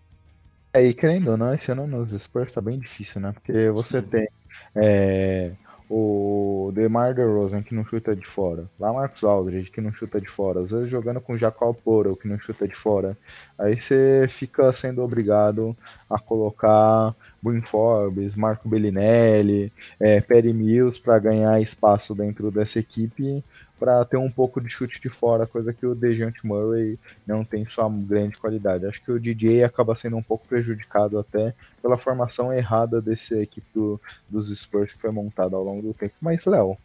É, 0.72 0.82
e 0.82 0.94
querendo 0.94 1.32
ou 1.32 1.36
não, 1.36 1.52
esse 1.52 1.70
ano 1.70 1.86
nos 1.86 2.12
Spurs 2.12 2.50
tá 2.50 2.62
bem 2.62 2.78
difícil, 2.78 3.20
né? 3.20 3.32
Porque 3.32 3.68
você 3.68 4.00
Sim. 4.00 4.06
tem 4.06 4.28
é, 4.74 5.52
o 5.90 6.70
DeMar 6.74 7.14
DeRozan 7.14 7.62
que 7.62 7.74
não 7.74 7.84
chuta 7.84 8.14
de 8.14 8.26
fora, 8.26 8.64
lá 8.78 8.92
Marcos 8.92 9.24
Aldridge 9.24 9.70
que 9.70 9.80
não 9.80 9.92
chuta 9.92 10.20
de 10.20 10.28
fora, 10.28 10.60
às 10.60 10.70
vezes 10.70 10.90
jogando 10.90 11.20
com 11.20 11.36
Jacob 11.36 11.74
Poro 11.82 12.16
que 12.16 12.28
não 12.28 12.38
chuta 12.38 12.68
de 12.68 12.74
fora. 12.74 13.16
Aí 13.58 13.80
você 13.80 14.26
fica 14.28 14.70
sendo 14.72 15.02
obrigado 15.02 15.76
a 16.10 16.18
colocar 16.18 17.14
Boone 17.40 17.62
Forbes, 17.62 18.34
Marco 18.34 18.68
Bellinelli, 18.68 19.72
é, 19.98 20.20
Perry 20.20 20.52
Mills 20.52 21.00
para 21.00 21.18
ganhar 21.18 21.60
espaço 21.60 22.14
dentro 22.14 22.50
dessa 22.50 22.78
equipe 22.78 23.42
para 23.78 24.04
ter 24.04 24.16
um 24.16 24.30
pouco 24.30 24.60
de 24.60 24.68
chute 24.68 25.00
de 25.00 25.08
fora, 25.08 25.46
coisa 25.46 25.72
que 25.72 25.86
o 25.86 25.94
Dejante 25.94 26.44
Murray 26.46 26.98
não 27.26 27.44
tem 27.44 27.64
sua 27.66 27.88
grande 27.88 28.36
qualidade. 28.36 28.86
Acho 28.86 29.02
que 29.02 29.12
o 29.12 29.20
DJ 29.20 29.64
acaba 29.64 29.94
sendo 29.94 30.16
um 30.16 30.22
pouco 30.22 30.46
prejudicado 30.46 31.18
até 31.18 31.54
pela 31.80 31.96
formação 31.96 32.52
errada 32.52 33.00
dessa 33.00 33.36
equipe 33.36 33.66
do, 33.74 34.00
dos 34.28 34.48
Spurs 34.58 34.92
que 34.92 35.00
foi 35.00 35.10
montada 35.10 35.56
ao 35.56 35.64
longo 35.64 35.82
do 35.82 35.94
tempo. 35.94 36.14
Mas, 36.20 36.44
Léo, 36.44 36.76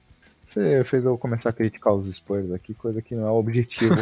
você 0.43 0.83
fez 0.83 1.05
eu 1.05 1.17
começar 1.17 1.49
a 1.49 1.53
criticar 1.53 1.93
os 1.93 2.13
Spurs 2.13 2.51
aqui, 2.51 2.73
coisa 2.73 3.01
que 3.01 3.15
não 3.15 3.27
é 3.27 3.31
o 3.31 3.35
objetivo. 3.35 3.95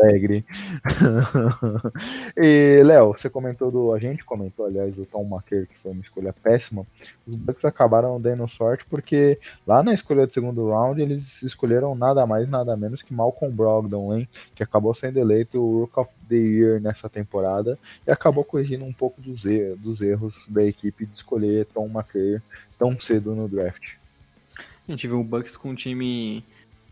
alegre. 0.00 0.44
e, 2.36 2.82
Léo, 2.82 3.12
você 3.12 3.28
comentou 3.28 3.70
do. 3.70 3.92
A 3.92 3.98
gente 3.98 4.24
comentou, 4.24 4.66
aliás, 4.66 4.96
do 4.96 5.04
Tom 5.04 5.28
McKer, 5.30 5.66
que 5.66 5.78
foi 5.78 5.92
uma 5.92 6.00
escolha 6.00 6.32
péssima. 6.32 6.86
Os 7.26 7.36
Bucks 7.36 7.64
acabaram 7.64 8.20
dando 8.20 8.48
sorte 8.48 8.84
porque 8.88 9.38
lá 9.66 9.82
na 9.82 9.92
escolha 9.92 10.26
do 10.26 10.32
segundo 10.32 10.70
round 10.70 11.00
eles 11.00 11.42
escolheram 11.42 11.94
nada 11.94 12.26
mais, 12.26 12.48
nada 12.48 12.76
menos 12.76 13.02
que 13.02 13.12
Malcolm 13.12 13.54
Brogdon, 13.54 14.14
hein? 14.14 14.28
Que 14.54 14.62
acabou 14.62 14.94
sendo 14.94 15.18
eleito 15.18 15.60
o 15.60 15.80
Rook 15.80 16.00
of 16.00 16.10
the 16.28 16.36
Year 16.36 16.80
nessa 16.80 17.08
temporada 17.08 17.78
e 18.06 18.10
acabou 18.10 18.44
corrigindo 18.44 18.84
um 18.84 18.92
pouco 18.92 19.20
dos, 19.20 19.44
erros, 19.44 19.78
dos 19.80 20.00
erros 20.00 20.46
da 20.48 20.64
equipe 20.64 21.06
de 21.06 21.14
escolher 21.14 21.66
Tom 21.66 21.86
McKer 21.86 22.42
tão 22.78 22.98
cedo 22.98 23.34
no 23.34 23.48
draft. 23.48 23.99
A 24.90 24.92
gente 24.94 25.06
viu 25.06 25.20
o 25.20 25.24
Bucks 25.24 25.56
com 25.56 25.70
um 25.70 25.74
time 25.74 26.44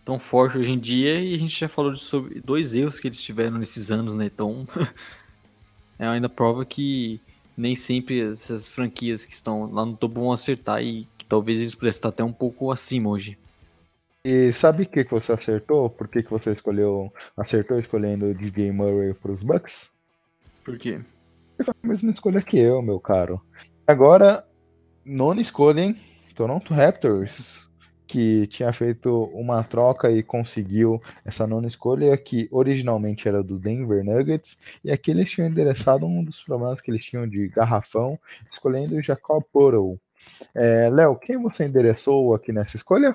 tão 0.04 0.20
forte 0.20 0.56
hoje 0.56 0.70
em 0.70 0.78
dia 0.78 1.20
e 1.20 1.34
a 1.34 1.38
gente 1.38 1.58
já 1.58 1.68
falou 1.68 1.96
sobre 1.96 2.40
dois 2.40 2.72
erros 2.72 3.00
que 3.00 3.08
eles 3.08 3.20
tiveram 3.20 3.58
nesses 3.58 3.90
anos, 3.90 4.14
né? 4.14 4.26
Então, 4.26 4.64
é 5.98 6.06
ainda 6.06 6.28
prova 6.28 6.64
que 6.64 7.20
nem 7.56 7.74
sempre 7.74 8.20
essas 8.30 8.70
franquias 8.70 9.24
que 9.24 9.32
estão 9.32 9.68
lá 9.72 9.84
no 9.84 9.96
topo 9.96 10.20
vão 10.20 10.32
acertar 10.32 10.80
e 10.80 11.08
que 11.18 11.24
talvez 11.26 11.58
eles 11.58 11.74
pudessem 11.74 11.98
estar 11.98 12.10
até 12.10 12.22
um 12.22 12.32
pouco 12.32 12.70
acima 12.70 13.10
hoje. 13.10 13.36
E 14.24 14.52
sabe 14.52 14.84
o 14.84 14.86
que, 14.86 15.04
que 15.04 15.10
você 15.10 15.32
acertou? 15.32 15.90
Por 15.90 16.06
que, 16.06 16.22
que 16.22 16.30
você 16.30 16.52
escolheu, 16.52 17.12
acertou 17.36 17.80
escolhendo 17.80 18.26
o 18.26 18.34
DJ 18.34 18.70
Murray 18.70 19.12
para 19.12 19.32
os 19.32 19.42
Bucks? 19.42 19.90
Por 20.64 20.78
quê? 20.78 21.00
Ele 21.58 21.64
foi 21.64 21.74
a 21.82 21.86
mesma 21.86 22.12
escolha 22.12 22.40
que 22.40 22.58
eu, 22.58 22.80
meu 22.80 23.00
caro. 23.00 23.42
Agora, 23.84 24.46
nona 25.04 25.40
escolha, 25.40 25.80
hein? 25.80 26.00
Toronto 26.32 26.72
Raptors 26.72 27.67
que 28.08 28.46
tinha 28.46 28.72
feito 28.72 29.24
uma 29.34 29.62
troca 29.62 30.10
e 30.10 30.22
conseguiu 30.22 31.00
essa 31.24 31.46
nona 31.46 31.68
escolha, 31.68 32.16
que 32.16 32.48
originalmente 32.50 33.28
era 33.28 33.42
do 33.42 33.58
Denver 33.58 34.02
Nuggets, 34.02 34.56
e 34.82 34.90
aqui 34.90 35.10
eles 35.10 35.30
tinham 35.30 35.48
endereçado 35.48 36.06
um 36.06 36.24
dos 36.24 36.40
problemas 36.40 36.80
que 36.80 36.90
eles 36.90 37.04
tinham 37.04 37.28
de 37.28 37.48
garrafão, 37.48 38.18
escolhendo 38.50 38.96
o 38.96 39.02
Jacob 39.02 39.44
Portal. 39.52 39.98
É, 40.54 40.88
Léo, 40.88 41.16
quem 41.16 41.36
você 41.36 41.64
endereçou 41.64 42.34
aqui 42.34 42.50
nessa 42.50 42.76
escolha? 42.76 43.14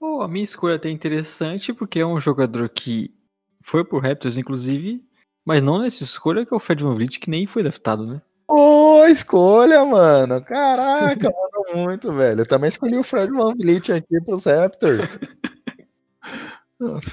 Oh, 0.00 0.22
a 0.22 0.28
minha 0.28 0.44
escolha 0.44 0.74
é 0.74 0.76
até 0.76 0.88
interessante, 0.88 1.72
porque 1.72 1.98
é 1.98 2.06
um 2.06 2.20
jogador 2.20 2.68
que 2.68 3.12
foi 3.60 3.84
por 3.84 4.02
Raptors, 4.02 4.38
inclusive, 4.38 5.04
mas 5.44 5.60
não 5.60 5.80
nessa 5.80 6.04
escolha 6.04 6.46
que 6.46 6.54
é 6.54 6.56
o 6.56 6.60
Fred 6.60 6.84
Van 6.84 6.94
Vliet, 6.94 7.18
que 7.18 7.28
nem 7.28 7.46
foi 7.46 7.64
draftado, 7.64 8.06
né? 8.06 8.22
Boa 8.48 9.10
escolha, 9.10 9.84
mano. 9.84 10.42
Caraca, 10.42 11.30
mandou 11.30 11.84
muito, 11.84 12.10
velho. 12.12 12.40
Eu 12.40 12.46
também 12.46 12.68
escolhi 12.68 12.96
o 12.96 13.04
Fred 13.04 13.30
Van 13.30 13.54
Vliet 13.54 13.92
aqui 13.92 14.20
pros 14.24 14.44
Raptors. 14.44 15.18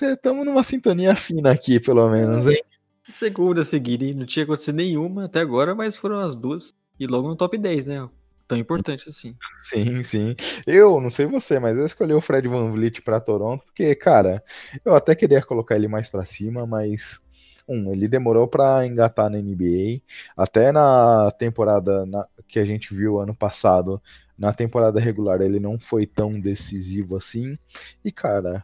Estamos 0.02 0.46
numa 0.46 0.64
sintonia 0.64 1.14
fina 1.14 1.52
aqui, 1.52 1.78
pelo 1.78 2.10
menos, 2.10 2.48
hein? 2.48 2.64
Segunda 3.04 3.66
seguida, 3.66 4.18
Não 4.18 4.26
tinha 4.26 4.46
acontecido 4.46 4.76
nenhuma 4.76 5.26
até 5.26 5.40
agora, 5.42 5.76
mas 5.76 5.98
foram 5.98 6.20
as 6.20 6.38
duas. 6.38 6.74
E 6.98 7.06
logo 7.06 7.28
no 7.28 7.36
top 7.36 7.58
10, 7.58 7.88
né? 7.88 8.10
Tão 8.48 8.58
importante 8.58 9.10
assim. 9.10 9.36
Sim, 9.58 10.04
sim. 10.04 10.36
Eu, 10.66 11.02
não 11.02 11.10
sei 11.10 11.26
você, 11.26 11.60
mas 11.60 11.78
eu 11.78 11.86
escolhi 11.86 12.14
o 12.14 12.22
Fred 12.22 12.48
Van 12.48 12.72
Vliet 12.72 13.02
pra 13.02 13.20
Toronto, 13.20 13.66
porque, 13.66 13.94
cara, 13.96 14.42
eu 14.86 14.96
até 14.96 15.14
queria 15.16 15.42
colocar 15.42 15.76
ele 15.76 15.88
mais 15.88 16.08
pra 16.10 16.26
cima, 16.26 16.66
mas 16.66 17.20
um, 17.68 17.92
ele 17.92 18.08
demorou 18.08 18.48
para 18.48 18.86
engatar 18.86 19.30
na 19.30 19.38
NBA. 19.38 20.02
Até 20.36 20.72
na 20.72 21.32
temporada 21.32 22.06
na, 22.06 22.28
que 22.48 22.60
a 22.60 22.66
gente 22.66 22.94
viu 22.94 23.20
ano 23.20 23.36
passado, 23.36 24.02
na 24.38 24.54
temporada 24.54 25.00
regular, 25.00 25.42
ele 25.42 25.60
não 25.60 25.80
foi 25.80 26.06
tão 26.06 26.40
decisivo 26.40 27.16
assim. 27.16 27.58
E, 28.04 28.12
cara, 28.12 28.64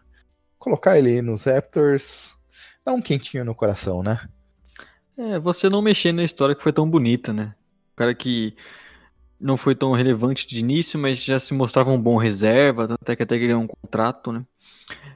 colocar 0.59 0.97
ele 0.97 1.21
nos 1.21 1.43
Raptors 1.45 2.37
dá 2.85 2.93
um 2.93 3.01
quentinho 3.01 3.45
no 3.45 3.55
coração, 3.55 4.03
né? 4.03 4.27
É, 5.17 5.39
você 5.39 5.69
não 5.69 5.81
mexer 5.81 6.11
na 6.11 6.23
história 6.23 6.55
que 6.55 6.63
foi 6.63 6.73
tão 6.73 6.89
bonita, 6.89 7.33
né? 7.33 7.55
O 7.93 7.95
cara 7.95 8.15
que 8.15 8.55
não 9.39 9.57
foi 9.57 9.75
tão 9.75 9.91
relevante 9.91 10.45
de 10.47 10.59
início, 10.59 10.99
mas 10.99 11.21
já 11.21 11.39
se 11.39 11.53
mostrava 11.53 11.91
um 11.91 12.01
bom 12.01 12.17
reserva, 12.17 12.95
até 12.99 13.15
que 13.15 13.23
até 13.23 13.37
ganhou 13.37 13.61
um 13.61 13.67
contrato, 13.67 14.31
né? 14.31 14.45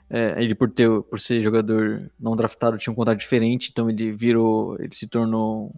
É, 0.10 0.42
ele 0.42 0.54
por 0.54 0.70
ter 0.70 0.88
por 1.04 1.20
ser 1.20 1.42
jogador 1.42 2.12
não 2.20 2.36
draftado 2.36 2.78
tinha 2.78 2.94
um 2.94 2.96
contrato 2.96 3.20
diferente, 3.20 3.70
então 3.72 3.90
ele 3.90 4.12
virou, 4.12 4.76
ele 4.80 4.94
se 4.94 5.08
tornou 5.08 5.74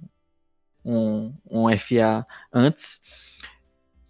um, 0.84 1.34
um 1.50 1.78
FA 1.78 2.26
antes. 2.52 3.02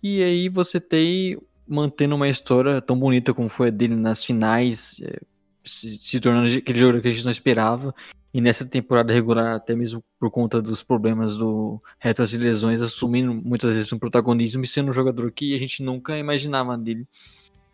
E 0.01 0.23
aí 0.23 0.49
você 0.49 0.79
tem 0.79 1.37
mantendo 1.67 2.15
uma 2.15 2.29
história 2.29 2.81
tão 2.81 2.97
bonita 2.97 3.33
como 3.33 3.49
foi 3.49 3.67
a 3.67 3.71
dele 3.71 3.95
nas 3.95 4.23
finais, 4.23 4.99
é, 5.03 5.19
se, 5.65 5.97
se, 5.97 6.19
tornando 6.19 6.51
aquele 6.55 6.79
jogador 6.79 7.01
que 7.01 7.09
a 7.09 7.11
gente 7.11 7.25
não 7.25 7.31
esperava. 7.31 7.93
E 8.33 8.41
nessa 8.41 8.65
temporada 8.65 9.13
regular, 9.13 9.55
até 9.55 9.75
mesmo 9.75 10.03
por 10.19 10.29
conta 10.29 10.61
dos 10.61 10.83
problemas 10.83 11.37
do 11.37 11.81
retro 11.97 12.23
e 12.25 12.37
lesões, 12.37 12.81
assumindo 12.81 13.33
muitas 13.33 13.75
vezes 13.75 13.91
um 13.91 13.99
protagonismo 13.99 14.63
e 14.63 14.67
sendo 14.67 14.89
um 14.89 14.93
jogador 14.93 15.31
que 15.31 15.55
a 15.55 15.59
gente 15.59 15.81
nunca 15.81 16.17
imaginava 16.17 16.77
dele 16.77 17.07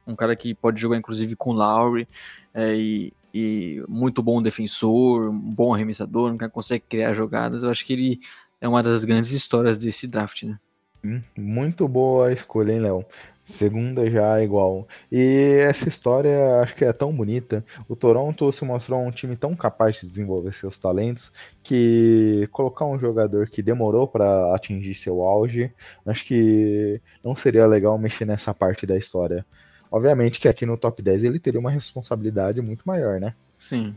um 0.05 0.15
cara 0.15 0.35
que 0.35 0.53
pode 0.53 0.79
jogar 0.79 0.97
inclusive 0.97 1.35
com 1.35 1.53
Lowry 1.53 2.07
é, 2.53 2.75
e, 2.75 3.13
e, 3.33 3.83
muito 3.87 4.21
bom 4.21 4.41
defensor, 4.41 5.29
um 5.29 5.39
bom 5.39 5.73
arremessador, 5.73 6.31
um 6.31 6.37
cara 6.37 6.49
que 6.49 6.55
consegue 6.55 6.83
criar 6.87 7.13
jogadas. 7.13 7.63
Eu 7.63 7.69
acho 7.69 7.85
que 7.85 7.93
ele 7.93 8.19
é 8.61 8.67
uma 8.67 8.83
das 8.83 9.05
grandes 9.05 9.31
histórias 9.31 9.77
desse 9.77 10.07
draft, 10.07 10.43
né? 10.43 10.59
Hum, 11.03 11.21
muito 11.37 11.85
boa 11.87 12.31
escolha, 12.31 12.71
hein, 12.71 12.79
Léo? 12.79 13.05
Segunda 13.43 14.09
já 14.09 14.41
igual. 14.41 14.87
E 15.11 15.57
essa 15.59 15.89
história 15.89 16.61
acho 16.61 16.73
que 16.75 16.85
é 16.85 16.93
tão 16.93 17.11
bonita. 17.13 17.63
O 17.89 17.95
Toronto 17.95 18.49
se 18.53 18.63
mostrou 18.63 19.01
um 19.01 19.11
time 19.11 19.35
tão 19.35 19.53
capaz 19.53 19.97
de 19.97 20.07
desenvolver 20.07 20.53
seus 20.53 20.79
talentos 20.79 21.29
que 21.61 22.47
colocar 22.53 22.85
um 22.85 22.97
jogador 22.97 23.49
que 23.49 23.61
demorou 23.61 24.07
para 24.07 24.55
atingir 24.55 24.95
seu 24.95 25.21
auge, 25.23 25.73
acho 26.05 26.23
que 26.23 27.01
não 27.21 27.35
seria 27.35 27.67
legal 27.67 27.97
mexer 27.97 28.23
nessa 28.25 28.53
parte 28.53 28.85
da 28.85 28.97
história. 28.97 29.45
Obviamente 29.93 30.39
que 30.39 30.47
aqui 30.47 30.65
no 30.65 30.75
top 30.75 31.03
10 31.03 31.23
ele 31.23 31.37
teria 31.37 31.59
uma 31.59 31.69
responsabilidade 31.69 32.59
muito 32.59 32.81
maior, 32.83 33.19
né? 33.19 33.35
Sim. 33.55 33.93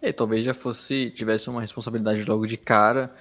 E 0.00 0.10
talvez 0.14 0.42
já 0.42 0.54
fosse, 0.54 1.10
tivesse 1.10 1.50
uma 1.50 1.60
responsabilidade 1.60 2.24
logo 2.24 2.46
de 2.46 2.56
cara. 2.56 3.14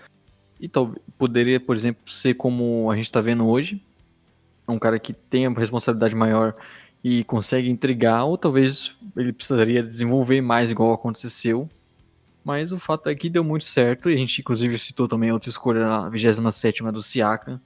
E 0.61 0.69
talvez 0.69 0.97
poderia, 1.17 1.59
por 1.59 1.75
exemplo, 1.75 2.09
ser 2.09 2.35
como 2.35 2.89
a 2.89 2.95
gente 2.95 3.07
está 3.07 3.19
vendo 3.19 3.45
hoje. 3.45 3.83
Um 4.65 4.79
cara 4.79 4.97
que 4.97 5.11
tem 5.11 5.45
uma 5.45 5.59
responsabilidade 5.59 6.15
maior 6.15 6.55
e 7.03 7.25
consegue 7.25 7.69
intrigar, 7.69 8.23
ou 8.23 8.37
talvez 8.37 8.97
ele 9.17 9.33
precisaria 9.33 9.83
desenvolver 9.83 10.39
mais, 10.39 10.71
igual 10.71 10.93
aconteceu. 10.93 11.69
Mas 12.45 12.71
o 12.71 12.79
fato 12.79 13.09
é 13.09 13.15
que 13.15 13.29
deu 13.29 13.43
muito 13.43 13.65
certo, 13.65 14.09
e 14.09 14.13
a 14.13 14.17
gente 14.17 14.39
inclusive 14.39 14.77
citou 14.77 15.05
também 15.05 15.33
outra 15.33 15.49
escolha 15.49 15.85
na 15.85 16.07
27 16.07 16.81
do 16.93 17.03
Siakam, 17.03 17.59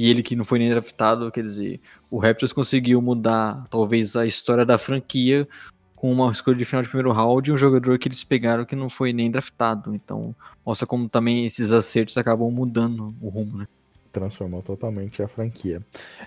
e 0.00 0.08
ele 0.08 0.22
que 0.22 0.34
não 0.34 0.46
foi 0.46 0.58
nem 0.58 0.70
draftado, 0.70 1.30
quer 1.30 1.42
dizer, 1.42 1.78
o 2.10 2.18
Raptors 2.18 2.54
conseguiu 2.54 3.02
mudar 3.02 3.66
talvez 3.68 4.16
a 4.16 4.24
história 4.24 4.64
da 4.64 4.78
franquia 4.78 5.46
com 5.94 6.10
uma 6.10 6.32
escolha 6.32 6.56
de 6.56 6.64
final 6.64 6.80
de 6.80 6.88
primeiro 6.88 7.12
round 7.12 7.50
e 7.50 7.52
um 7.52 7.56
jogador 7.58 7.98
que 7.98 8.08
eles 8.08 8.24
pegaram 8.24 8.64
que 8.64 8.74
não 8.74 8.88
foi 8.88 9.12
nem 9.12 9.30
draftado. 9.30 9.94
Então, 9.94 10.34
mostra 10.64 10.86
como 10.86 11.06
também 11.06 11.44
esses 11.44 11.70
acertos 11.70 12.16
acabam 12.16 12.50
mudando 12.50 13.14
o 13.20 13.28
rumo, 13.28 13.58
né? 13.58 13.68
Transformou 14.10 14.62
totalmente 14.62 15.22
a 15.22 15.28
franquia. 15.28 15.82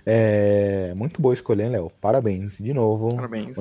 É... 0.06 0.94
Muito 0.94 1.20
boa 1.20 1.34
escolha, 1.34 1.64
hein, 1.64 1.72
Léo? 1.72 1.92
Parabéns 2.00 2.60
de 2.60 2.76
novo. 2.76 3.16
Parabéns. 3.16 3.58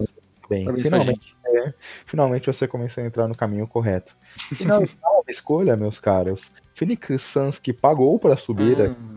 Bem, 0.47 0.67
Parabéns 0.67 0.85
finalmente, 0.85 1.37
é, 1.47 1.75
finalmente 2.05 2.47
você 2.49 2.69
começou 2.69 3.03
a 3.03 3.07
entrar 3.07 3.27
no 3.27 3.35
caminho 3.35 3.67
correto. 3.67 4.15
E 4.61 4.65
na 4.67 4.79
escolha, 5.27 5.75
meus 5.75 5.99
caros, 5.99 6.53
Phoenix 6.75 7.23
Suns 7.23 7.59
que 7.59 7.73
pagou 7.73 8.19
para 8.19 8.37
subir. 8.37 8.79
Hum 8.79 9.12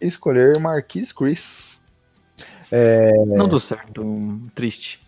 escolher 0.00 0.58
Marquis 0.58 1.12
Chris. 1.12 1.82
É... 2.70 3.12
Não 3.24 3.48
deu 3.48 3.58
certo, 3.58 4.04
triste. 4.54 5.00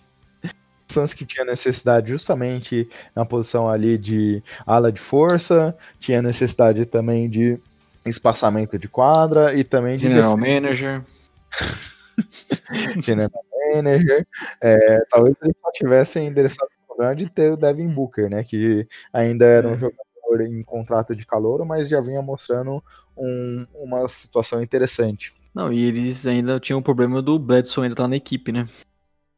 Suns 0.88 1.14
que 1.14 1.24
tinha 1.24 1.44
necessidade 1.44 2.10
justamente 2.10 2.88
na 3.16 3.24
posição 3.24 3.68
ali 3.68 3.96
de 3.96 4.42
ala 4.66 4.92
de 4.92 5.00
força, 5.00 5.76
tinha 5.98 6.20
necessidade 6.20 6.84
também 6.84 7.30
de 7.30 7.58
espaçamento 8.04 8.78
de 8.78 8.88
quadra 8.88 9.54
e 9.54 9.64
também 9.64 9.96
de 9.96 10.02
general 10.02 10.36
def... 10.36 10.46
manager. 10.46 11.02
general 13.02 13.44
manager. 13.74 14.26
É, 14.60 15.04
talvez 15.08 15.34
eles 15.42 15.56
só 15.62 15.70
tivessem 15.72 16.26
endereçado 16.26 16.70
o 16.82 16.86
problema 16.88 17.16
de 17.16 17.28
ter 17.28 17.52
o 17.52 17.56
Devin 17.56 17.88
Booker, 17.88 18.28
né, 18.28 18.44
que 18.44 18.86
ainda 19.12 19.46
era 19.46 19.68
um 19.68 19.74
é. 19.74 19.90
Jogador 20.32 20.40
em 20.40 20.62
contrato 20.62 21.14
de 21.14 21.26
calor, 21.26 21.64
mas 21.64 21.88
já 21.88 22.00
vinha 22.00 22.22
mostrando 22.22 22.82
um, 23.16 23.66
uma 23.74 24.08
situação 24.08 24.62
interessante. 24.62 25.34
Não, 25.54 25.72
e 25.72 25.84
eles 25.84 26.26
ainda 26.26 26.58
tinham 26.58 26.80
o 26.80 26.82
problema 26.82 27.20
do 27.20 27.38
Bledson 27.38 27.82
ainda 27.82 27.92
estar 27.92 28.04
tá 28.04 28.08
na 28.08 28.16
equipe, 28.16 28.52
né? 28.52 28.66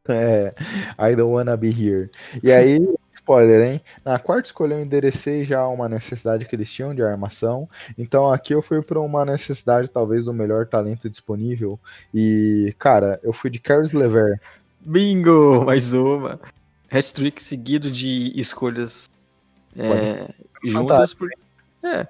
É, 0.08 0.54
I 0.98 1.16
don't 1.16 1.32
wanna 1.32 1.56
be 1.56 1.70
here. 1.70 2.10
E 2.42 2.52
aí, 2.52 2.78
spoiler, 3.12 3.62
hein? 3.62 3.80
Na 4.04 4.18
quarta 4.18 4.48
escolha 4.48 4.74
eu 4.74 4.82
enderecei 4.82 5.44
já 5.44 5.66
uma 5.66 5.88
necessidade 5.88 6.44
que 6.44 6.54
eles 6.54 6.70
tinham 6.70 6.94
de 6.94 7.02
armação. 7.02 7.68
Então 7.96 8.30
aqui 8.30 8.54
eu 8.54 8.62
fui 8.62 8.82
para 8.82 9.00
uma 9.00 9.24
necessidade 9.24 9.88
talvez 9.88 10.26
do 10.26 10.32
melhor 10.32 10.66
talento 10.66 11.08
disponível. 11.10 11.80
E, 12.12 12.74
cara, 12.78 13.18
eu 13.22 13.32
fui 13.32 13.50
de 13.50 13.58
Caris 13.58 13.92
Lever. 13.92 14.40
Bingo! 14.80 15.64
Mais 15.66 15.94
uma. 15.94 16.38
Hat-trick 16.90 17.42
seguido 17.42 17.90
de 17.90 18.30
escolhas 18.38 19.10
é, 19.76 20.28
juntas. 20.64 21.14
Por... 21.14 21.30
É, 21.82 22.06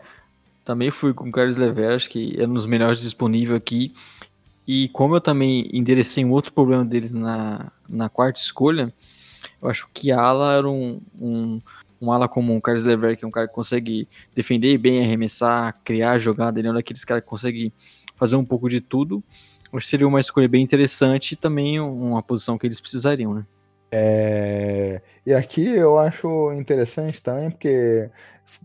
também 0.65 0.91
fui 0.91 1.13
com 1.13 1.29
o 1.29 1.33
Caris 1.33 1.57
Lever, 1.57 1.95
acho 1.95 2.09
que 2.09 2.35
é 2.41 2.47
um 2.47 2.55
dos 2.55 2.67
melhores 2.67 3.01
disponível 3.01 3.57
aqui. 3.57 3.95
E 4.67 4.89
como 4.89 5.15
eu 5.15 5.21
também 5.21 5.69
enderecei 5.73 6.25
um 6.25 6.31
outro 6.31 6.53
problema 6.53 6.85
deles 6.85 7.13
na, 7.13 7.71
na 7.89 8.09
quarta 8.09 8.41
escolha, 8.41 8.93
eu 9.61 9.69
acho 9.69 9.89
que 9.93 10.11
ala 10.11 10.55
era 10.55 10.69
um, 10.69 11.01
um, 11.21 11.61
um 12.01 12.11
ala 12.11 12.29
como 12.29 12.57
o 12.57 12.61
Carlos 12.63 12.85
Lever, 12.85 13.17
que 13.17 13.25
é 13.25 13.29
um 13.29 13.31
cara 13.31 13.47
que 13.47 13.55
consegue 13.55 14.09
defender 14.35 14.79
bem, 14.79 15.05
arremessar, 15.05 15.79
criar 15.85 16.19
jogada, 16.19 16.59
ele 16.59 16.69
é 16.69 16.71
um 16.71 16.75
daqueles 16.75 17.05
caras 17.05 17.23
que 17.23 17.29
consegue 17.29 17.73
fazer 18.17 18.37
um 18.37 18.45
pouco 18.45 18.69
de 18.71 18.81
tudo. 18.81 19.23
Acho 19.73 19.87
que 19.87 19.91
seria 19.91 20.07
uma 20.07 20.21
escolha 20.21 20.49
bem 20.49 20.63
interessante 20.63 21.33
e 21.33 21.37
também 21.37 21.81
uma 21.81 22.23
posição 22.23 22.57
que 22.57 22.67
eles 22.67 22.81
precisariam, 22.81 23.35
né? 23.35 23.45
É... 23.97 25.01
E 25.25 25.33
aqui 25.33 25.65
eu 25.69 25.97
acho 25.97 26.53
interessante 26.53 27.23
também, 27.23 27.49
porque 27.49 28.11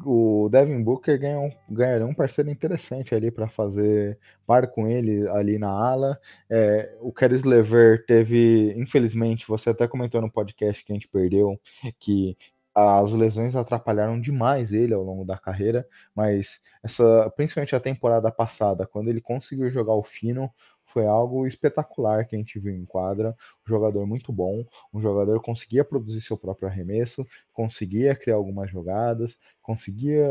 o 0.03 0.49
Devin 0.51 0.81
Booker 0.81 1.19
ganha 1.19 1.39
um, 1.39 1.51
ganharia 1.69 2.07
um 2.07 2.15
parceiro 2.15 2.49
interessante 2.49 3.13
ali 3.13 3.29
para 3.29 3.47
fazer 3.47 4.17
par 4.47 4.67
com 4.67 4.87
ele 4.87 5.27
ali 5.29 5.59
na 5.59 5.69
ala. 5.69 6.19
É, 6.49 6.97
o 7.01 7.13
Caris 7.13 7.43
Lever 7.43 8.03
teve, 8.07 8.73
infelizmente, 8.75 9.47
você 9.47 9.69
até 9.69 9.87
comentou 9.87 10.19
no 10.19 10.31
podcast 10.31 10.83
que 10.83 10.91
a 10.91 10.95
gente 10.95 11.07
perdeu, 11.07 11.59
que 11.99 12.35
as 12.73 13.11
lesões 13.11 13.55
atrapalharam 13.55 14.19
demais 14.19 14.73
ele 14.73 14.93
ao 14.95 15.03
longo 15.03 15.25
da 15.25 15.37
carreira, 15.37 15.87
mas 16.15 16.59
essa, 16.83 17.31
principalmente 17.35 17.75
a 17.75 17.79
temporada 17.79 18.31
passada, 18.31 18.87
quando 18.87 19.09
ele 19.09 19.21
conseguiu 19.21 19.69
jogar 19.69 19.93
o 19.93 20.03
fino, 20.03 20.49
foi 20.89 21.05
algo 21.05 21.45
espetacular 21.45 22.25
que 22.25 22.35
a 22.35 22.39
gente 22.39 22.57
viu 22.59 22.75
em 22.75 22.83
quadra. 22.83 23.35
Um 23.65 23.69
jogador 23.69 24.07
muito 24.07 24.33
bom, 24.33 24.65
um 24.91 24.99
jogador 24.99 25.39
conseguia 25.39 25.85
produzir 25.85 26.19
seu 26.21 26.35
próprio 26.35 26.67
arremesso, 26.67 27.25
conseguia 27.53 28.15
criar 28.15 28.35
algumas 28.35 28.71
jogadas, 28.71 29.37
conseguia 29.61 30.27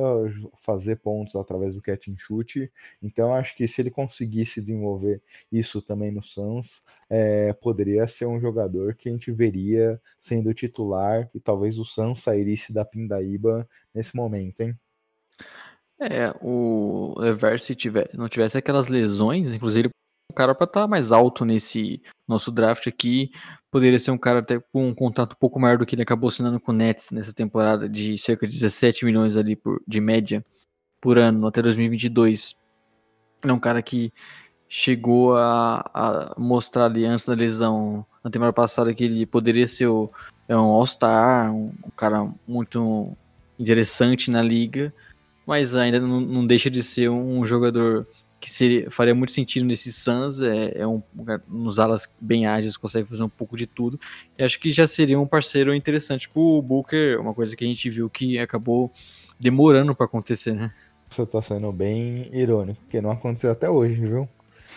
fazer 0.57 0.97
pontos 0.97 1.37
através 1.37 1.77
do 1.77 1.83
catch 1.83 2.09
and 2.09 2.17
shoot. 2.19 2.71
Então 3.01 3.33
acho 3.33 3.57
que 3.57 3.69
se 3.69 3.81
ele 3.81 3.91
conseguisse 3.91 4.61
desenvolver 4.61 5.23
isso 5.51 5.81
também 5.81 6.11
no 6.11 6.23
Suns, 6.23 6.83
é, 7.09 7.53
poderia 7.53 8.09
ser 8.09 8.27
um 8.27 8.41
jogador 8.41 8.95
que 8.97 9.09
a 9.09 9.13
gente 9.13 9.31
veria 9.31 10.01
sendo 10.21 10.53
titular 10.53 11.31
e 11.33 11.39
talvez 11.39 11.79
o 11.79 11.85
Suns 11.85 12.19
sairia 12.19 12.49
da 12.71 12.85
Pindaíba 12.85 13.69
nesse 13.95 14.17
momento, 14.17 14.63
hein? 14.63 14.77
É, 16.01 16.33
o 16.41 17.15
Lever, 17.19 17.61
se 17.61 17.75
tiver, 17.75 18.09
não 18.15 18.29
tivesse 18.29 18.57
aquelas 18.57 18.89
lesões, 18.89 19.55
inclusive 19.55 19.91
um 20.31 20.35
cara 20.35 20.55
para 20.55 20.65
estar 20.65 20.83
tá 20.83 20.87
mais 20.87 21.11
alto 21.11 21.45
nesse 21.45 22.03
nosso 22.27 22.53
draft 22.53 22.87
aqui. 22.87 23.31
Poderia 23.71 23.99
ser 23.99 24.11
um 24.11 24.19
cara 24.19 24.41
até 24.41 24.61
com 24.61 24.89
um 24.89 24.95
contrato 24.95 25.33
um 25.33 25.39
pouco 25.39 25.59
maior 25.59 25.79
do 25.79 25.87
que 25.87 25.95
ele 25.95 26.03
acabou 26.03 26.29
assinando 26.29 26.61
com 26.61 26.73
o 26.73 26.75
Nets 26.75 27.11
nessa 27.11 27.33
temporada, 27.33 27.89
de 27.89 28.17
cerca 28.19 28.47
de 28.47 28.53
17 28.53 29.05
milhões 29.05 29.37
ali 29.37 29.57
por, 29.57 29.83
de 29.87 30.01
média 30.01 30.45
por 31.01 31.19
ano 31.19 31.47
até 31.47 31.63
2022. 31.63 32.57
É 33.43 33.53
um 33.53 33.59
cara 33.59 33.83
que 33.83 34.13
chegou 34.69 35.37
a, 35.37 35.81
a 35.95 36.35
mostrar 36.39 36.87
ali 36.87 37.07
antes 37.07 37.25
da 37.25 37.35
lesão, 37.35 38.05
na 38.23 38.31
temporada 38.31 38.53
passada, 38.53 38.93
que 38.93 39.05
ele 39.05 39.25
poderia 39.25 39.67
ser 39.67 39.87
o, 39.87 40.11
é 40.47 40.57
um 40.57 40.61
All-Star, 40.61 41.53
um, 41.55 41.73
um 41.85 41.91
cara 41.97 42.29
muito 42.47 43.17
interessante 43.59 44.31
na 44.31 44.43
liga, 44.43 44.93
mas 45.47 45.75
ainda 45.75 45.99
não, 45.99 46.21
não 46.21 46.47
deixa 46.47 46.71
de 46.71 46.83
ser 46.83 47.09
um 47.09 47.47
jogador 47.47 48.07
que 48.41 48.51
seria, 48.51 48.91
faria 48.91 49.15
muito 49.15 49.33
sentido 49.33 49.67
nesse 49.67 49.93
Suns, 49.93 50.41
é, 50.41 50.79
é 50.79 50.87
um, 50.87 51.03
nos 51.49 51.79
alas 51.79 52.13
bem 52.21 52.47
ágeis, 52.47 52.77
consegue 52.77 53.09
fazer 53.09 53.23
um 53.23 53.29
pouco 53.29 53.57
de 53.57 53.67
tudo, 53.67 53.99
e 54.39 54.45
acho 54.45 54.59
que 54.61 54.71
já 54.71 54.87
seria 54.87 55.19
um 55.19 55.27
parceiro 55.27 55.75
interessante 55.75 56.23
tipo, 56.23 56.63
Booker, 56.63 57.21
uma 57.21 57.35
coisa 57.35 57.57
que 57.57 57.65
a 57.65 57.69
gente 57.69 57.91
viu 57.91 58.09
que 58.09 58.39
acabou 58.39 58.93
demorando 59.39 59.95
para 59.95 60.07
acontecer, 60.07 60.55
né? 60.55 60.73
Você 61.09 61.25
tá 61.25 61.41
sendo 61.41 61.73
bem 61.73 62.29
irônico, 62.33 62.81
porque 62.83 63.01
não 63.01 63.11
aconteceu 63.11 63.51
até 63.51 63.69
hoje, 63.69 63.95
viu? 63.95 64.29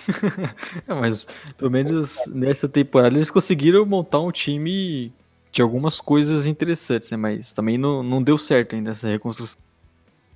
é, 0.87 0.93
mas 0.93 1.27
pelo 1.57 1.69
menos 1.69 2.17
nessa 2.27 2.67
temporada 2.67 3.15
eles 3.15 3.29
conseguiram 3.29 3.85
montar 3.85 4.21
um 4.21 4.31
time 4.31 5.11
de 5.51 5.61
algumas 5.61 5.99
coisas 5.99 6.45
interessantes, 6.45 7.11
né? 7.11 7.17
Mas 7.17 7.51
também 7.51 7.77
não, 7.77 8.01
não 8.01 8.23
deu 8.23 8.37
certo 8.37 8.75
ainda 8.75 8.91
essa 8.91 9.07
reconstrução. 9.07 9.59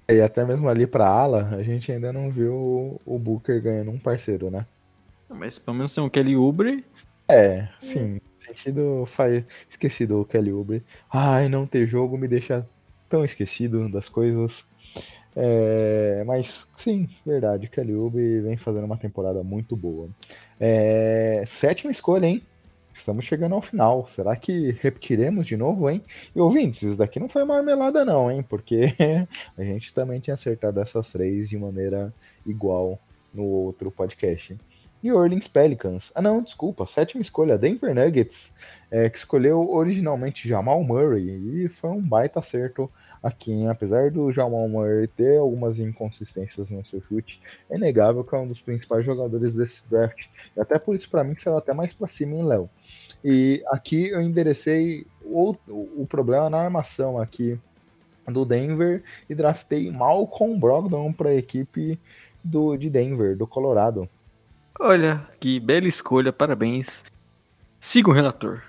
E 0.07 0.21
até 0.21 0.45
mesmo 0.45 0.69
ali 0.69 0.85
pra 0.85 1.07
ala, 1.07 1.49
a 1.55 1.63
gente 1.63 1.91
ainda 1.91 2.13
não 2.13 2.29
viu 2.29 3.01
o 3.05 3.19
Booker 3.19 3.61
ganhando 3.61 3.91
um 3.91 3.97
parceiro, 3.97 4.51
né? 4.51 4.65
Mas 5.27 5.57
pelo 5.57 5.77
menos 5.77 5.93
tem 5.93 6.03
o 6.03 6.09
Kelly 6.09 6.35
Oubre. 6.35 6.85
É, 7.27 7.67
sim. 7.79 8.21
Sentido 8.33 9.05
faz. 9.07 9.43
Esquecido 9.67 10.21
o 10.21 10.25
Kelly 10.25 10.51
Oubre. 10.51 10.83
Ai, 11.11 11.49
não 11.49 11.65
ter 11.65 11.87
jogo 11.87 12.17
me 12.17 12.27
deixa 12.27 12.67
tão 13.09 13.25
esquecido 13.25 13.89
das 13.89 14.07
coisas. 14.07 14.63
É, 15.35 16.23
mas 16.25 16.67
sim, 16.77 17.09
verdade. 17.25 17.67
Kelly 17.67 17.95
Oubre 17.95 18.41
vem 18.41 18.57
fazendo 18.57 18.85
uma 18.85 18.97
temporada 18.97 19.43
muito 19.43 19.75
boa. 19.75 20.07
É, 20.59 21.43
sétima 21.47 21.91
escolha, 21.91 22.27
hein? 22.27 22.43
Estamos 22.95 23.25
chegando 23.25 23.53
ao 23.53 23.61
final. 23.61 24.07
Será 24.07 24.37
que 24.37 24.71
repetiremos 24.79 25.45
de 25.45 25.57
novo, 25.57 25.89
hein? 25.89 26.01
E 26.33 26.39
ouvintes, 26.39 26.81
isso 26.81 26.97
daqui 26.97 27.19
não 27.19 27.27
foi 27.27 27.43
marmelada, 27.43 28.05
não, 28.05 28.31
hein? 28.31 28.41
Porque 28.41 28.95
a 29.57 29.63
gente 29.63 29.93
também 29.93 30.21
tinha 30.21 30.33
acertado 30.33 30.79
essas 30.79 31.11
três 31.11 31.49
de 31.49 31.57
maneira 31.57 32.13
igual 32.45 32.97
no 33.33 33.43
outro 33.43 33.91
podcast. 33.91 34.57
New 35.03 35.17
Orleans 35.17 35.45
Pelicans. 35.45 36.09
Ah, 36.15 36.21
não, 36.21 36.41
desculpa. 36.41 36.87
Sétima 36.87 37.21
escolha, 37.21 37.57
Denver 37.57 37.93
Nuggets, 37.93 38.53
é, 38.89 39.09
que 39.09 39.17
escolheu 39.17 39.69
originalmente 39.69 40.47
Jamal 40.47 40.81
Murray. 40.81 41.65
E 41.65 41.67
foi 41.67 41.89
um 41.89 42.01
baita 42.01 42.39
acerto 42.39 42.89
aqui, 43.25 43.51
hein? 43.51 43.69
apesar 43.69 44.11
do 44.11 44.31
Jamal 44.31 44.69
Murray 44.69 45.07
ter 45.07 45.39
algumas 45.39 45.79
inconsistências 45.79 46.69
no 46.69 46.85
seu 46.85 47.01
chute, 47.01 47.41
é 47.67 47.75
inegável 47.75 48.23
que 48.23 48.35
é 48.35 48.37
um 48.37 48.47
dos 48.47 48.61
principais 48.61 49.03
jogadores 49.03 49.55
desse 49.55 49.83
draft. 49.89 50.27
E 50.55 50.61
até 50.61 50.77
por 50.77 50.95
isso, 50.95 51.09
para 51.09 51.23
mim, 51.23 51.33
que 51.33 51.41
saiu 51.41 51.57
até 51.57 51.73
mais 51.73 51.91
para 51.93 52.07
cima, 52.07 52.35
em 52.35 52.43
Léo? 52.43 52.69
E 53.23 53.63
aqui 53.67 54.09
eu 54.09 54.21
enderecei 54.21 55.07
o, 55.23 55.55
o 55.67 56.05
problema 56.07 56.51
na 56.51 56.59
armação 56.59 57.19
aqui 57.19 57.59
do 58.27 58.45
Denver 58.45 59.03
e 59.27 59.33
draftei 59.33 59.91
Malcolm 59.91 60.59
Brogdon 60.59 61.11
para 61.11 61.29
a 61.29 61.35
equipe 61.35 61.99
do, 62.43 62.77
de 62.77 62.91
Denver, 62.91 63.35
do 63.35 63.47
Colorado. 63.47 64.07
Olha, 64.79 65.25
que 65.39 65.59
bela 65.59 65.87
escolha, 65.87 66.31
parabéns. 66.31 67.05
Siga 67.79 68.11
o 68.11 68.13
relator. 68.13 68.61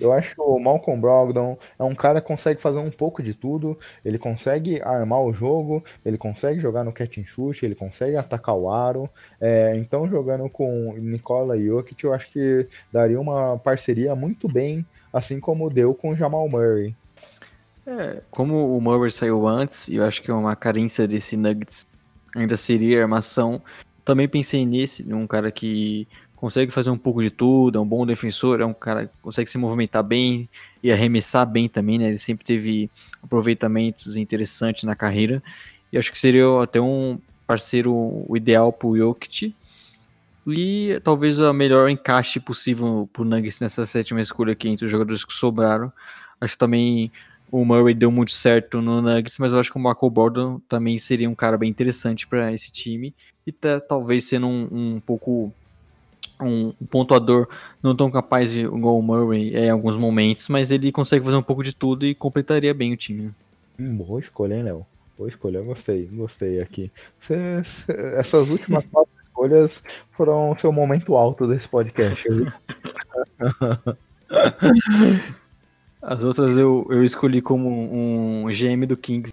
Eu 0.00 0.12
acho 0.12 0.34
que 0.34 0.40
o 0.40 0.58
Malcolm 0.58 1.00
Brogdon 1.00 1.56
é 1.78 1.82
um 1.82 1.94
cara 1.94 2.20
que 2.20 2.26
consegue 2.26 2.60
fazer 2.60 2.78
um 2.78 2.90
pouco 2.90 3.22
de 3.22 3.34
tudo. 3.34 3.78
Ele 4.04 4.18
consegue 4.18 4.82
armar 4.82 5.22
o 5.22 5.32
jogo, 5.32 5.82
ele 6.04 6.18
consegue 6.18 6.60
jogar 6.60 6.84
no 6.84 6.92
catch 6.92 7.18
and 7.18 7.24
shoot, 7.24 7.64
ele 7.64 7.74
consegue 7.74 8.16
atacar 8.16 8.54
o 8.54 8.70
aro. 8.70 9.08
É, 9.40 9.74
então, 9.76 10.08
jogando 10.08 10.48
com 10.48 10.94
Nikola 10.98 11.58
Jokic, 11.58 12.04
eu 12.04 12.12
acho 12.12 12.30
que 12.30 12.66
daria 12.92 13.20
uma 13.20 13.58
parceria 13.58 14.14
muito 14.14 14.48
bem, 14.48 14.84
assim 15.12 15.40
como 15.40 15.70
deu 15.70 15.94
com 15.94 16.10
o 16.10 16.16
Jamal 16.16 16.48
Murray. 16.48 16.94
É, 17.86 18.20
como 18.30 18.76
o 18.76 18.80
Murray 18.80 19.10
saiu 19.10 19.46
antes, 19.46 19.88
eu 19.88 20.04
acho 20.04 20.20
que 20.22 20.30
é 20.30 20.34
uma 20.34 20.54
carência 20.54 21.08
desse 21.08 21.36
Nuggets 21.36 21.86
ainda 22.34 22.56
seria 22.56 23.02
armação. 23.02 23.62
Também 24.04 24.28
pensei 24.28 24.64
nesse, 24.64 25.02
num 25.02 25.26
cara 25.26 25.50
que 25.50 26.08
consegue 26.38 26.70
fazer 26.70 26.90
um 26.90 26.98
pouco 26.98 27.22
de 27.22 27.30
tudo, 27.30 27.78
é 27.78 27.80
um 27.80 27.86
bom 27.86 28.06
defensor, 28.06 28.60
é 28.60 28.64
um 28.64 28.74
cara 28.74 29.06
que 29.06 29.12
consegue 29.20 29.50
se 29.50 29.58
movimentar 29.58 30.02
bem 30.02 30.48
e 30.82 30.92
arremessar 30.92 31.44
bem 31.44 31.68
também, 31.68 31.98
né? 31.98 32.08
Ele 32.08 32.18
sempre 32.18 32.44
teve 32.44 32.90
aproveitamentos 33.22 34.16
interessantes 34.16 34.84
na 34.84 34.94
carreira. 34.94 35.42
E 35.92 35.98
acho 35.98 36.12
que 36.12 36.18
seria 36.18 36.62
até 36.62 36.80
um, 36.80 37.18
parceiro 37.48 37.92
o 37.94 38.36
ideal 38.36 38.72
pro 38.72 38.96
Jokic. 38.96 39.54
E 40.46 41.00
talvez 41.02 41.40
a 41.40 41.52
melhor 41.52 41.90
encaixe 41.90 42.38
possível 42.38 43.08
pro 43.12 43.24
Nuggets 43.24 43.60
nessa 43.60 43.84
sétima 43.84 44.20
escolha 44.20 44.52
aqui 44.52 44.68
entre 44.68 44.84
os 44.84 44.90
jogadores 44.90 45.24
que 45.24 45.32
sobraram. 45.32 45.92
Acho 46.40 46.52
que 46.54 46.58
também 46.58 47.10
o 47.50 47.64
Murray 47.64 47.94
deu 47.94 48.10
muito 48.10 48.32
certo 48.32 48.80
no 48.80 49.02
Nuggets, 49.02 49.38
mas 49.38 49.52
eu 49.52 49.58
acho 49.58 49.70
que 49.70 49.78
o 49.78 49.80
Marco 49.80 50.08
Bordon 50.08 50.60
também 50.68 50.98
seria 50.98 51.28
um 51.28 51.34
cara 51.34 51.56
bem 51.58 51.68
interessante 51.68 52.26
para 52.26 52.52
esse 52.52 52.70
time. 52.70 53.14
E 53.46 53.52
tá, 53.52 53.80
talvez 53.80 54.26
sendo 54.26 54.46
um, 54.46 54.68
um 54.70 55.00
pouco 55.00 55.52
um, 56.40 56.72
pontuador 56.90 57.48
não 57.82 57.94
tão 57.94 58.10
capaz 58.10 58.50
de 58.50 58.60
igual 58.60 58.98
o 58.98 59.02
Murray 59.02 59.56
em 59.56 59.70
alguns 59.70 59.96
momentos, 59.96 60.48
mas 60.48 60.70
ele 60.70 60.92
consegue 60.92 61.24
fazer 61.24 61.36
um 61.36 61.42
pouco 61.42 61.62
de 61.62 61.74
tudo 61.74 62.06
e 62.06 62.14
completaria 62.14 62.72
bem 62.72 62.92
o 62.92 62.96
time. 62.96 63.32
Hum, 63.78 63.96
boa 63.96 64.20
escolha, 64.20 64.54
hein, 64.54 64.62
Léo? 64.62 64.86
Boa 65.16 65.28
escolha, 65.28 65.60
gostei, 65.62 66.06
gostei 66.06 66.60
aqui. 66.60 66.92
Cê, 67.20 67.62
cê, 67.64 67.92
essas 68.16 68.48
últimas 68.48 68.84
quatro 68.90 69.10
escolhas 69.26 69.82
foram 70.12 70.50
o 70.50 70.58
seu 70.58 70.72
momento 70.72 71.16
alto 71.16 71.46
desse 71.46 71.68
podcast. 71.68 72.26
As 76.00 76.22
outras 76.22 76.56
eu, 76.56 76.86
eu 76.90 77.02
escolhi 77.02 77.42
como 77.42 77.68
um 77.68 78.46
GM 78.46 78.86
do 78.86 78.96
Kings. 78.96 79.32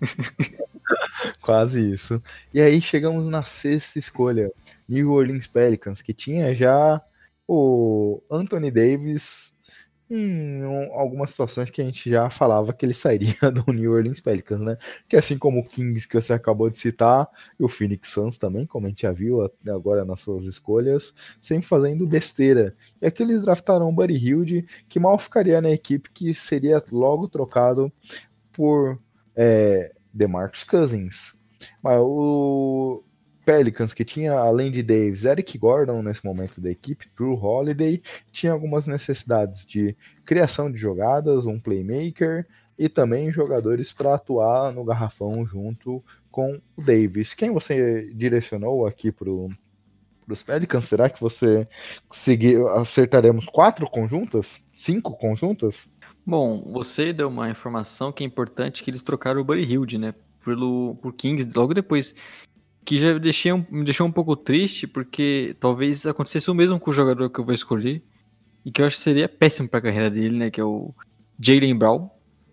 Quase 1.42 1.92
isso. 1.92 2.20
E 2.54 2.60
aí 2.60 2.80
chegamos 2.80 3.28
na 3.28 3.42
sexta 3.42 3.98
escolha, 3.98 4.50
New 4.88 5.12
Orleans 5.12 5.46
Pelicans, 5.46 6.02
que 6.02 6.12
tinha 6.12 6.54
já 6.54 7.00
o 7.46 8.22
Anthony 8.30 8.70
Davis 8.70 9.54
em 10.08 10.62
algumas 10.92 11.30
situações 11.30 11.68
que 11.68 11.82
a 11.82 11.84
gente 11.84 12.08
já 12.08 12.30
falava 12.30 12.72
que 12.72 12.86
ele 12.86 12.94
sairia 12.94 13.34
do 13.50 13.72
New 13.72 13.92
Orleans 13.92 14.20
Pelicans, 14.20 14.60
né? 14.60 14.76
Que 15.08 15.16
assim 15.16 15.36
como 15.36 15.60
o 15.60 15.64
Kings 15.64 16.06
que 16.06 16.14
você 16.14 16.32
acabou 16.32 16.70
de 16.70 16.78
citar, 16.78 17.28
e 17.58 17.64
o 17.64 17.68
Phoenix 17.68 18.08
Suns 18.10 18.38
também, 18.38 18.66
como 18.66 18.86
a 18.86 18.88
gente 18.88 19.02
já 19.02 19.10
viu 19.10 19.50
agora 19.68 20.04
nas 20.04 20.20
suas 20.20 20.44
escolhas, 20.44 21.12
sempre 21.42 21.66
fazendo 21.66 22.06
besteira. 22.06 22.76
E 23.02 23.06
aqui 23.06 23.22
eles 23.22 23.42
draftaram 23.42 23.88
o 23.88 23.92
Buddy 23.92 24.14
Hilde, 24.14 24.66
que 24.88 25.00
mal 25.00 25.18
ficaria 25.18 25.60
na 25.60 25.70
equipe, 25.70 26.10
que 26.10 26.32
seria 26.34 26.82
logo 26.92 27.28
trocado 27.28 27.92
por 28.52 29.00
é, 29.34 29.92
DeMarcus 30.14 30.62
Cousins. 30.62 31.34
Mas 31.82 31.98
o, 32.00 33.02
Pelicans, 33.46 33.94
que 33.94 34.04
tinha, 34.04 34.32
além 34.32 34.72
de 34.72 34.82
Davis, 34.82 35.24
Eric 35.24 35.56
Gordon 35.56 36.02
nesse 36.02 36.24
momento 36.26 36.60
da 36.60 36.68
equipe, 36.68 37.08
Drew 37.16 37.40
Holiday, 37.40 38.02
tinha 38.32 38.50
algumas 38.50 38.88
necessidades 38.88 39.64
de 39.64 39.94
criação 40.24 40.70
de 40.70 40.76
jogadas, 40.76 41.46
um 41.46 41.60
playmaker 41.60 42.44
e 42.76 42.88
também 42.88 43.30
jogadores 43.30 43.92
para 43.92 44.14
atuar 44.16 44.72
no 44.72 44.84
garrafão 44.84 45.46
junto 45.46 46.02
com 46.28 46.60
o 46.76 46.82
Davis. 46.82 47.34
Quem 47.34 47.52
você 47.52 48.10
direcionou 48.12 48.84
aqui 48.84 49.12
para 49.12 49.30
os 49.30 50.42
Pelicans? 50.42 50.86
Será 50.86 51.08
que 51.08 51.20
você 51.20 51.68
conseguiu, 52.08 52.68
acertaremos 52.70 53.46
quatro 53.46 53.88
conjuntas? 53.88 54.60
Cinco 54.74 55.16
conjuntas? 55.16 55.88
Bom, 56.26 56.72
você 56.72 57.12
deu 57.12 57.28
uma 57.28 57.48
informação 57.48 58.10
que 58.10 58.24
é 58.24 58.26
importante, 58.26 58.82
que 58.82 58.90
eles 58.90 59.04
trocaram 59.04 59.40
o 59.40 59.44
Buddy 59.44 59.62
Hilde, 59.62 59.98
né? 59.98 60.14
Pelo, 60.44 60.96
por 60.96 61.12
Kings 61.12 61.48
logo 61.56 61.72
depois 61.72 62.12
que 62.86 62.98
já 62.98 63.18
deixei 63.18 63.52
um, 63.52 63.66
me 63.68 63.84
deixou 63.84 64.06
um 64.06 64.12
pouco 64.12 64.36
triste, 64.36 64.86
porque 64.86 65.56
talvez 65.58 66.06
acontecesse 66.06 66.48
o 66.48 66.54
mesmo 66.54 66.78
com 66.78 66.92
o 66.92 66.94
jogador 66.94 67.28
que 67.28 67.40
eu 67.40 67.44
vou 67.44 67.52
escolher, 67.52 68.00
e 68.64 68.70
que 68.70 68.80
eu 68.80 68.86
acho 68.86 68.96
que 68.96 69.02
seria 69.02 69.28
péssimo 69.28 69.68
para 69.68 69.80
a 69.80 69.82
carreira 69.82 70.08
dele, 70.08 70.36
né, 70.36 70.50
que 70.50 70.60
é 70.60 70.64
o 70.64 70.94
Jalen 71.38 71.76
Brown. 71.76 72.08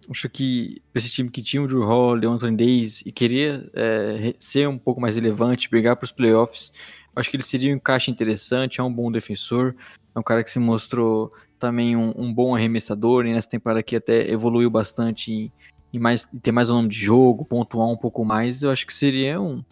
Acho 0.09 0.27
que 0.27 0.81
esse 0.93 1.09
time 1.09 1.29
que 1.29 1.41
tinha 1.41 1.61
o 1.61 1.67
Drew 1.67 1.85
Hall, 1.85 2.17
o 2.17 2.29
Anthony 2.31 2.57
Davis, 2.57 3.03
e 3.05 3.11
queria 3.11 3.69
é, 3.75 4.33
ser 4.39 4.67
um 4.67 4.77
pouco 4.77 4.99
mais 4.99 5.15
relevante, 5.15 5.69
brigar 5.69 5.95
para 5.95 6.05
os 6.05 6.11
playoffs, 6.11 6.73
acho 7.15 7.29
que 7.29 7.35
ele 7.37 7.43
seria 7.43 7.71
um 7.71 7.75
encaixe 7.75 8.09
interessante, 8.09 8.81
é 8.81 8.83
um 8.83 8.91
bom 8.91 9.11
defensor, 9.11 9.75
é 10.15 10.19
um 10.19 10.23
cara 10.23 10.43
que 10.43 10.49
se 10.49 10.59
mostrou 10.59 11.29
também 11.59 11.95
um, 11.95 12.11
um 12.17 12.33
bom 12.33 12.55
arremessador, 12.55 13.27
e 13.27 13.33
nessa 13.33 13.49
temporada 13.49 13.81
aqui 13.81 13.95
até 13.95 14.29
evoluiu 14.31 14.69
bastante 14.69 15.31
e, 15.31 15.51
e 15.93 15.99
mais, 15.99 16.27
ter 16.41 16.51
mais 16.51 16.71
um 16.71 16.77
nome 16.77 16.89
de 16.89 16.97
jogo, 16.97 17.45
pontuar 17.45 17.87
um 17.87 17.97
pouco 17.97 18.25
mais, 18.25 18.63
eu 18.63 18.71
acho 18.71 18.85
que 18.87 18.93
seria 18.93 19.39
um, 19.39 19.63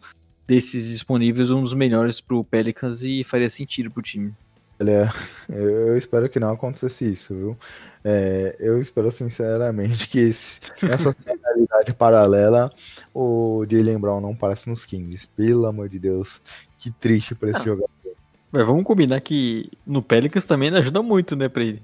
desses 0.52 0.90
disponíveis, 0.90 1.50
um 1.50 1.64
dos 1.64 1.74
melhores 1.74 2.20
pro 2.20 2.44
Pelicans 2.44 3.04
e 3.04 3.24
faria 3.24 3.50
sentido 3.50 3.90
pro 3.90 4.02
time. 4.02 4.34
Olha, 4.78 5.10
eu 5.48 5.98
espero 5.98 6.28
que 6.28 6.42
não 6.42 6.52
acontecesse 6.52 7.10
isso, 7.10 7.34
viu? 7.34 7.58
É, 8.04 8.58
eu 8.60 8.82
espero 8.82 9.10
sinceramente 9.14 10.10
que 10.10 10.20
esse, 10.20 10.60
nessa 10.84 11.16
realidade 11.46 11.94
paralela 11.94 12.70
o 13.14 13.66
Jalen 13.70 13.98
Brown 13.98 14.20
não 14.20 14.32
aparece 14.32 14.70
nos 14.70 14.84
Kings. 14.84 15.30
Pelo 15.38 15.68
amor 15.68 15.88
de 15.88 15.98
Deus, 15.98 16.42
que 16.78 16.92
triste 16.92 17.34
pra 17.34 17.52
esse 17.52 17.62
ah, 17.62 17.64
jogador. 17.64 17.90
Mas 18.52 18.66
vamos 18.66 18.84
combinar 18.84 19.22
que 19.22 19.72
no 19.88 20.02
Pelicans 20.02 20.44
também 20.44 20.68
ajuda 20.76 21.02
muito, 21.02 21.34
né, 21.34 21.48
pra 21.48 21.64
ele. 21.64 21.82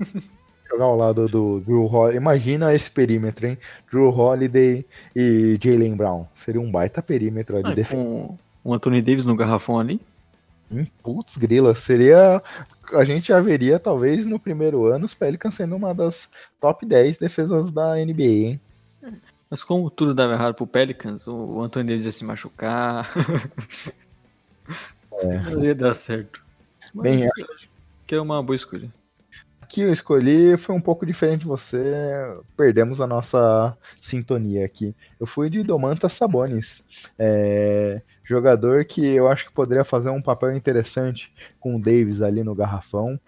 jogar 0.70 0.84
ao 0.84 0.96
lado 0.96 1.28
do 1.28 1.60
Drew 1.60 1.84
Holiday. 1.84 2.16
Imagina 2.16 2.72
esse 2.72 2.90
perímetro, 2.90 3.46
hein? 3.46 3.58
Drew 3.90 4.08
Holiday 4.08 4.84
e 5.14 5.58
Jalen 5.62 5.96
Brown. 5.96 6.26
Seria 6.34 6.60
um 6.60 6.70
baita 6.70 7.02
perímetro 7.02 7.58
ali. 7.58 7.82
Ah, 7.82 7.84
com 7.84 8.38
o 8.62 8.74
Anthony 8.74 9.02
Davis 9.02 9.24
no 9.24 9.36
garrafão 9.36 9.80
ali. 9.80 10.00
Hum, 10.72 10.86
putz, 11.02 11.36
grila. 11.36 11.74
Seria. 11.74 12.42
A 12.92 13.04
gente 13.04 13.28
já 13.28 13.40
veria, 13.40 13.78
talvez, 13.78 14.26
no 14.26 14.38
primeiro 14.38 14.86
ano, 14.86 15.06
os 15.06 15.14
Pelicans 15.14 15.54
sendo 15.54 15.74
uma 15.74 15.92
das 15.92 16.28
top 16.60 16.86
10 16.86 17.18
defesas 17.18 17.70
da 17.70 17.96
NBA, 17.96 18.22
hein? 18.22 18.60
Mas 19.50 19.64
como 19.64 19.90
tudo 19.90 20.14
dava 20.14 20.34
errado 20.34 20.54
pro 20.54 20.66
Pelicans, 20.66 21.26
o 21.26 21.60
Anthony 21.60 21.88
Davis 21.88 22.06
ia 22.06 22.12
se 22.12 22.24
machucar. 22.24 23.10
É. 25.22 25.50
Não 25.50 25.62
ia 25.62 25.74
dar 25.74 25.92
certo. 25.92 26.42
Mas, 26.94 27.02
Bem, 27.02 27.28
que 28.06 28.14
é 28.14 28.20
uma 28.20 28.42
boa 28.42 28.56
escolha 28.56 28.90
que 29.70 29.82
eu 29.82 29.92
escolhi 29.92 30.56
foi 30.56 30.74
um 30.74 30.80
pouco 30.80 31.06
diferente 31.06 31.42
de 31.42 31.46
você. 31.46 31.80
Perdemos 32.56 33.00
a 33.00 33.06
nossa 33.06 33.78
sintonia 34.00 34.66
aqui. 34.66 34.96
Eu 35.18 35.26
fui 35.26 35.48
de 35.48 35.62
Domantas 35.62 36.12
Sabonis. 36.12 36.82
É, 37.16 38.02
jogador 38.24 38.84
que 38.84 39.06
eu 39.06 39.28
acho 39.28 39.46
que 39.46 39.52
poderia 39.52 39.84
fazer 39.84 40.10
um 40.10 40.20
papel 40.20 40.56
interessante 40.56 41.32
com 41.60 41.76
o 41.76 41.80
Davis 41.80 42.20
ali 42.20 42.42
no 42.42 42.52
garrafão. 42.52 43.18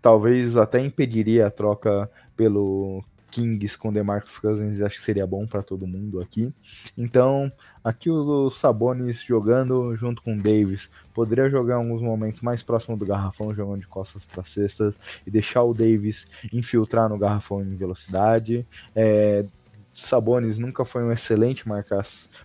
Talvez 0.00 0.56
até 0.56 0.78
impediria 0.78 1.48
a 1.48 1.50
troca 1.50 2.08
pelo 2.36 3.04
Kings 3.32 3.76
com 3.76 3.92
DeMarcus 3.92 4.38
Cousins, 4.38 4.80
acho 4.80 4.98
que 4.98 5.04
seria 5.04 5.26
bom 5.26 5.44
para 5.44 5.62
todo 5.62 5.88
mundo 5.88 6.20
aqui. 6.20 6.54
Então, 6.96 7.50
aqui 7.82 8.10
o 8.10 8.50
Sabonis 8.50 9.22
jogando 9.22 9.94
junto 9.96 10.22
com 10.22 10.34
o 10.34 10.42
Davis, 10.42 10.90
poderia 11.14 11.48
jogar 11.48 11.74
em 11.74 11.86
alguns 11.86 12.02
momentos 12.02 12.40
mais 12.40 12.62
próximo 12.62 12.96
do 12.96 13.06
garrafão, 13.06 13.54
jogando 13.54 13.80
de 13.80 13.86
costas 13.86 14.24
para 14.24 14.44
cestas 14.44 14.94
e 15.26 15.30
deixar 15.30 15.62
o 15.62 15.74
Davis 15.74 16.26
infiltrar 16.52 17.08
no 17.08 17.18
garrafão 17.18 17.62
em 17.62 17.76
velocidade. 17.76 18.66
É, 18.94 19.44
Sabonis 19.92 20.56
nunca 20.58 20.84
foi 20.84 21.02
um 21.02 21.12
excelente 21.12 21.68
marca 21.68 22.00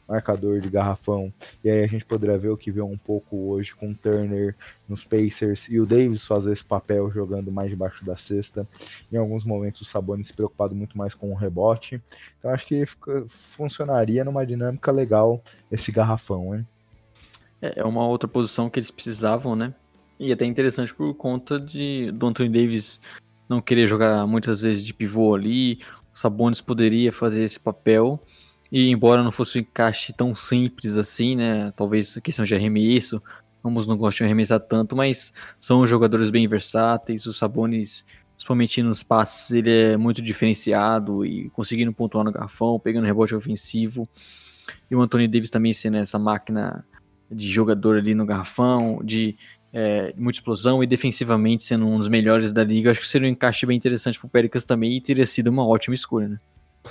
marcador 0.07 0.59
de 0.59 0.69
garrafão, 0.69 1.31
e 1.63 1.69
aí 1.69 1.83
a 1.83 1.87
gente 1.87 2.05
poderia 2.05 2.37
ver 2.37 2.49
o 2.49 2.57
que 2.57 2.71
viu 2.71 2.85
um 2.87 2.97
pouco 2.97 3.49
hoje 3.51 3.73
com 3.75 3.91
o 3.91 3.95
Turner 3.95 4.55
nos 4.89 5.03
Pacers 5.03 5.67
e 5.69 5.79
o 5.79 5.85
Davis 5.85 6.25
fazer 6.25 6.53
esse 6.53 6.63
papel 6.63 7.11
jogando 7.11 7.51
mais 7.51 7.69
debaixo 7.69 8.03
da 8.03 8.17
cesta. 8.17 8.67
Em 9.11 9.17
alguns 9.17 9.45
momentos 9.45 9.81
o 9.81 9.85
Sabonis 9.85 10.27
se 10.27 10.33
preocupado 10.33 10.75
muito 10.75 10.97
mais 10.97 11.13
com 11.13 11.31
o 11.31 11.35
rebote. 11.35 12.01
Então 12.39 12.51
acho 12.51 12.65
que 12.65 12.85
funcionaria 13.27 14.23
numa 14.23 14.45
dinâmica 14.45 14.91
legal 14.91 15.43
esse 15.71 15.91
garrafão, 15.91 16.55
hein? 16.55 16.67
É, 17.61 17.81
é 17.81 17.83
uma 17.83 18.05
outra 18.07 18.27
posição 18.27 18.69
que 18.69 18.79
eles 18.79 18.91
precisavam, 18.91 19.55
né? 19.55 19.73
E 20.19 20.31
até 20.31 20.45
interessante 20.45 20.93
por 20.93 21.13
conta 21.13 21.59
de 21.59 22.11
do 22.11 22.27
Anthony 22.27 22.49
Davis 22.49 23.01
não 23.47 23.61
querer 23.61 23.85
jogar 23.87 24.25
muitas 24.25 24.61
vezes 24.61 24.83
de 24.83 24.93
pivô 24.93 25.35
ali, 25.35 25.79
Sabonis 26.15 26.61
poderia 26.61 27.11
fazer 27.11 27.43
esse 27.43 27.59
papel. 27.59 28.19
E 28.71 28.89
embora 28.89 29.21
não 29.21 29.31
fosse 29.31 29.59
um 29.59 29.61
encaixe 29.61 30.13
tão 30.13 30.33
simples 30.33 30.97
assim, 30.97 31.35
né? 31.35 31.71
Talvez 31.75 32.17
a 32.17 32.21
questão 32.21 32.45
de 32.45 32.55
arremesso, 32.55 33.21
ambos 33.63 33.85
não 33.85 33.97
gostam 33.97 34.25
de 34.25 34.29
arremessar 34.29 34.59
tanto, 34.61 34.95
mas 34.95 35.33
são 35.59 35.85
jogadores 35.85 36.31
bem 36.31 36.47
versáteis. 36.47 37.25
O 37.25 37.33
Sabonis, 37.33 38.05
principalmente 38.33 38.81
nos 38.81 39.03
passes, 39.03 39.51
ele 39.51 39.69
é 39.69 39.97
muito 39.97 40.21
diferenciado 40.21 41.25
e 41.25 41.49
conseguindo 41.51 41.93
pontuar 41.93 42.23
no 42.23 42.31
garfão, 42.31 42.79
pegando 42.79 43.05
rebote 43.05 43.35
ofensivo. 43.35 44.07
E 44.89 44.95
o 44.95 45.01
Anthony 45.01 45.27
Davis 45.27 45.49
também 45.49 45.73
sendo 45.73 45.97
essa 45.97 46.17
máquina 46.17 46.83
de 47.29 47.47
jogador 47.47 47.97
ali 47.97 48.15
no 48.15 48.25
garrafão, 48.25 48.99
de 49.03 49.35
é, 49.75 50.13
muita 50.15 50.39
explosão 50.39 50.81
e 50.81 50.87
defensivamente 50.87 51.65
sendo 51.65 51.85
um 51.85 51.97
dos 51.97 52.07
melhores 52.07 52.53
da 52.53 52.63
liga, 52.63 52.91
acho 52.91 53.01
que 53.01 53.07
seria 53.07 53.27
um 53.27 53.31
encaixe 53.31 53.65
bem 53.65 53.75
interessante 53.75 54.17
pro 54.17 54.29
Pericas 54.29 54.63
também 54.63 54.95
e 54.95 55.01
teria 55.01 55.27
sido 55.27 55.49
uma 55.49 55.67
ótima 55.67 55.93
escolha, 55.93 56.29
né? 56.29 56.37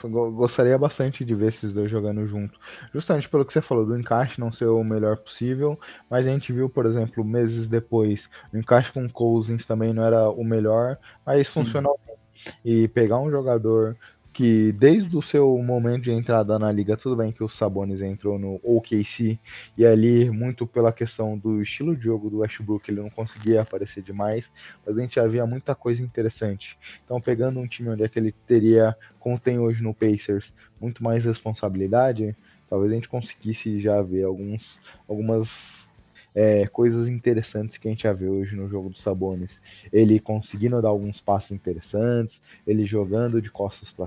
Gostaria 0.02 0.76
bastante 0.76 1.24
de 1.24 1.34
ver 1.34 1.46
esses 1.46 1.72
dois 1.72 1.90
jogando 1.90 2.26
junto. 2.26 2.58
Justamente 2.92 3.28
pelo 3.28 3.44
que 3.44 3.52
você 3.52 3.62
falou, 3.62 3.86
do 3.86 3.98
encaixe 3.98 4.38
não 4.38 4.52
ser 4.52 4.66
o 4.66 4.84
melhor 4.84 5.16
possível, 5.16 5.78
mas 6.10 6.26
a 6.26 6.30
gente 6.30 6.52
viu, 6.52 6.68
por 6.68 6.84
exemplo, 6.84 7.24
meses 7.24 7.68
depois, 7.68 8.28
o 8.52 8.58
encaixe 8.58 8.92
com 8.92 9.08
Cousins 9.08 9.64
também 9.64 9.94
não 9.94 10.04
era 10.04 10.28
o 10.28 10.44
melhor, 10.44 10.98
mas 11.24 11.48
Sim. 11.48 11.62
funcionou 11.62 11.98
bem. 12.04 12.16
E 12.62 12.88
pegar 12.88 13.18
um 13.18 13.30
jogador 13.30 13.96
que 14.34 14.72
desde 14.72 15.16
o 15.16 15.22
seu 15.22 15.56
momento 15.58 16.02
de 16.02 16.10
entrada 16.10 16.58
na 16.58 16.70
liga, 16.72 16.96
tudo 16.96 17.14
bem 17.14 17.30
que 17.30 17.42
o 17.42 17.48
Sabonis 17.48 18.02
entrou 18.02 18.36
no 18.36 18.60
OKC 18.64 19.38
e 19.78 19.86
ali 19.86 20.28
muito 20.28 20.66
pela 20.66 20.92
questão 20.92 21.38
do 21.38 21.62
estilo 21.62 21.96
de 21.96 22.02
jogo 22.02 22.28
do 22.28 22.38
Westbrook, 22.38 22.90
ele 22.90 23.00
não 23.00 23.08
conseguia 23.08 23.62
aparecer 23.62 24.02
demais, 24.02 24.50
mas 24.84 24.98
a 24.98 25.00
gente 25.00 25.14
já 25.14 25.26
via 25.26 25.46
muita 25.46 25.72
coisa 25.76 26.02
interessante. 26.02 26.76
Então, 27.04 27.20
pegando 27.20 27.60
um 27.60 27.66
time 27.66 27.90
onde 27.90 28.02
é 28.02 28.08
que 28.08 28.18
ele 28.18 28.32
teria, 28.44 28.96
como 29.20 29.38
tem 29.38 29.60
hoje 29.60 29.80
no 29.80 29.94
Pacers, 29.94 30.52
muito 30.80 31.02
mais 31.02 31.24
responsabilidade, 31.24 32.36
talvez 32.68 32.90
a 32.90 32.94
gente 32.96 33.08
conseguisse 33.08 33.80
já 33.80 34.02
ver 34.02 34.24
alguns, 34.24 34.80
algumas 35.08 35.88
é, 36.34 36.66
coisas 36.66 37.08
interessantes 37.08 37.76
que 37.76 37.86
a 37.86 37.90
gente 37.90 38.02
já 38.02 38.12
vê 38.12 38.26
hoje 38.26 38.56
no 38.56 38.68
jogo 38.68 38.90
do 38.90 38.96
Sabonis. 38.96 39.60
Ele 39.92 40.18
conseguindo 40.18 40.80
dar 40.82 40.88
alguns 40.88 41.20
passos 41.20 41.52
interessantes, 41.52 42.40
ele 42.66 42.84
jogando 42.84 43.40
de 43.40 43.50
costas 43.50 43.90
para 43.90 44.04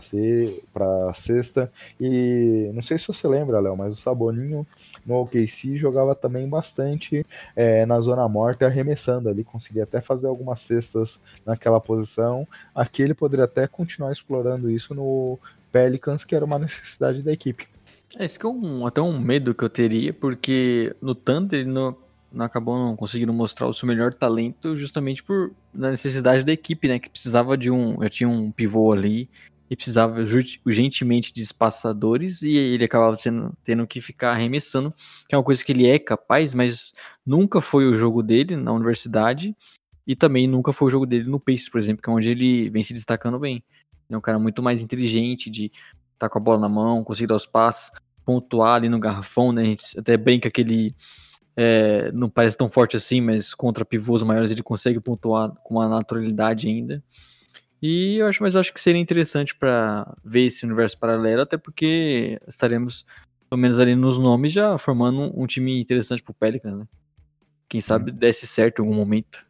para 0.73 1.13
cesta. 1.13 1.71
E 1.99 2.69
não 2.73 2.83
sei 2.83 2.99
se 2.99 3.07
você 3.07 3.27
lembra, 3.27 3.59
Léo, 3.59 3.77
mas 3.77 3.93
o 3.93 4.01
Saboninho 4.01 4.65
no 5.05 5.21
OKC 5.21 5.77
jogava 5.77 6.13
também 6.13 6.47
bastante 6.47 7.25
é, 7.55 7.85
na 7.85 7.99
zona 8.01 8.27
morta, 8.27 8.65
arremessando 8.65 9.29
ali, 9.29 9.43
conseguia 9.43 9.83
até 9.83 10.01
fazer 10.01 10.27
algumas 10.27 10.59
cestas 10.59 11.19
naquela 11.45 11.79
posição. 11.79 12.47
Aqui 12.75 13.01
ele 13.01 13.13
poderia 13.13 13.45
até 13.45 13.67
continuar 13.67 14.11
explorando 14.11 14.69
isso 14.69 14.93
no 14.93 15.39
Pelicans, 15.71 16.25
que 16.25 16.35
era 16.35 16.43
uma 16.43 16.59
necessidade 16.59 17.21
da 17.21 17.31
equipe. 17.31 17.67
É, 18.17 18.25
esse 18.25 18.37
que 18.37 18.45
é 18.45 18.49
um, 18.49 18.85
até 18.85 19.01
um 19.01 19.19
medo 19.19 19.53
que 19.53 19.63
eu 19.63 19.69
teria, 19.69 20.13
porque 20.13 20.95
no 21.01 21.15
Thunder 21.15 21.59
ele 21.59 21.69
não, 21.69 21.95
não 22.37 22.45
acabou 22.45 22.77
não 22.77 22.95
conseguindo 22.95 23.33
mostrar 23.33 23.67
o 23.67 23.73
seu 23.73 23.87
melhor 23.87 24.13
talento 24.13 24.75
justamente 24.75 25.23
por 25.23 25.51
na 25.73 25.89
necessidade 25.89 26.45
da 26.45 26.51
equipe, 26.51 26.87
né? 26.87 26.99
Que 26.99 27.09
precisava 27.09 27.57
de 27.57 27.71
um. 27.71 27.99
Já 28.03 28.09
tinha 28.09 28.29
um 28.29 28.51
pivô 28.51 28.93
ali 28.93 29.27
e 29.69 29.75
precisava 29.75 30.23
urgentemente 30.65 31.33
de 31.33 31.41
espaçadores 31.41 32.41
e 32.41 32.55
ele 32.55 32.85
acabava 32.85 33.15
sendo, 33.17 33.51
tendo 33.63 33.85
que 33.85 33.99
ficar 33.99 34.31
arremessando, 34.31 34.93
que 35.27 35.35
é 35.35 35.37
uma 35.37 35.43
coisa 35.43 35.65
que 35.65 35.71
ele 35.73 35.87
é 35.87 35.99
capaz, 35.99 36.53
mas 36.53 36.93
nunca 37.25 37.59
foi 37.59 37.85
o 37.85 37.95
jogo 37.95 38.23
dele 38.23 38.55
na 38.55 38.71
universidade 38.71 39.53
e 40.05 40.15
também 40.15 40.47
nunca 40.47 40.71
foi 40.71 40.87
o 40.87 40.91
jogo 40.91 41.05
dele 41.05 41.29
no 41.29 41.39
Pacers, 41.39 41.69
por 41.69 41.79
exemplo, 41.79 42.01
que 42.01 42.09
é 42.09 42.13
onde 42.13 42.29
ele 42.29 42.69
vem 42.69 42.81
se 42.81 42.93
destacando 42.93 43.37
bem. 43.37 43.61
Ele 44.07 44.15
é 44.15 44.17
um 44.17 44.21
cara 44.21 44.39
muito 44.39 44.63
mais 44.63 44.81
inteligente 44.81 45.49
de 45.49 45.65
estar 45.65 45.79
tá 46.19 46.29
com 46.29 46.37
a 46.37 46.41
bola 46.41 46.61
na 46.61 46.69
mão, 46.69 47.03
conseguir 47.03 47.27
dar 47.27 47.35
os 47.35 47.45
passes, 47.45 47.91
pontuar 48.23 48.75
ali 48.75 48.87
no 48.87 48.99
garrafão, 48.99 49.51
né? 49.51 49.63
A 49.63 49.65
gente 49.65 49.99
até 49.99 50.15
brinca 50.15 50.49
que 50.49 50.61
ele 50.61 50.95
é, 51.57 52.11
não 52.11 52.29
parece 52.29 52.55
tão 52.55 52.69
forte 52.69 52.95
assim, 52.95 53.19
mas 53.19 53.55
contra 53.55 53.83
pivôs 53.83 54.21
maiores 54.21 54.51
ele 54.51 54.61
consegue 54.61 54.99
pontuar 54.99 55.49
com 55.63 55.75
uma 55.75 55.89
naturalidade 55.89 56.67
ainda. 56.67 57.03
E 57.81 58.17
eu 58.17 58.27
acho, 58.27 58.43
mas 58.43 58.53
eu 58.53 58.59
acho 58.59 58.71
que 58.71 58.79
seria 58.79 59.01
interessante 59.01 59.55
para 59.55 60.15
ver 60.23 60.45
esse 60.45 60.63
universo 60.63 60.97
paralelo, 60.97 61.41
até 61.41 61.57
porque 61.57 62.39
estaremos, 62.47 63.05
pelo 63.49 63.59
menos 63.59 63.79
ali 63.79 63.95
nos 63.95 64.19
nomes, 64.19 64.51
já 64.51 64.77
formando 64.77 65.19
um, 65.19 65.43
um 65.43 65.47
time 65.47 65.81
interessante 65.81 66.21
pro 66.21 66.33
Pelicans, 66.33 66.77
né? 66.77 66.87
Quem 67.67 67.81
sabe 67.81 68.11
hum. 68.11 68.15
desse 68.15 68.45
certo 68.45 68.79
em 68.79 68.85
algum 68.85 68.95
momento. 68.95 69.45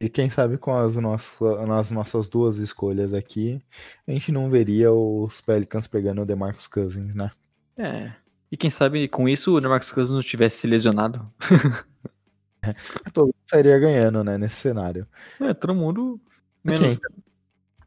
E 0.00 0.08
quem 0.08 0.30
sabe 0.30 0.58
com 0.58 0.74
as, 0.74 0.96
nossas, 0.96 1.68
nas 1.68 1.90
nossas 1.90 2.28
duas 2.28 2.58
escolhas 2.58 3.14
aqui, 3.14 3.62
a 4.06 4.10
gente 4.12 4.32
não 4.32 4.50
veria 4.50 4.92
os 4.92 5.40
Pelicans 5.40 5.86
pegando 5.86 6.22
o 6.22 6.26
DeMarcus 6.26 6.66
Cousins, 6.66 7.14
né? 7.14 7.30
É, 7.76 8.12
e 8.52 8.56
quem 8.58 8.68
sabe 8.68 9.08
com 9.08 9.26
isso 9.26 9.56
o 9.56 9.60
Demarcus 9.62 9.90
Cousins 9.90 10.14
não 10.14 10.20
tivesse 10.20 10.58
se 10.58 10.66
lesionado. 10.66 11.26
todo 13.14 13.24
mundo 13.24 13.34
sairia 13.46 13.78
ganhando, 13.78 14.22
né, 14.22 14.36
nesse 14.36 14.56
cenário. 14.56 15.06
É, 15.40 15.54
todo 15.54 15.74
mundo. 15.74 16.20
Menos. 16.62 17.00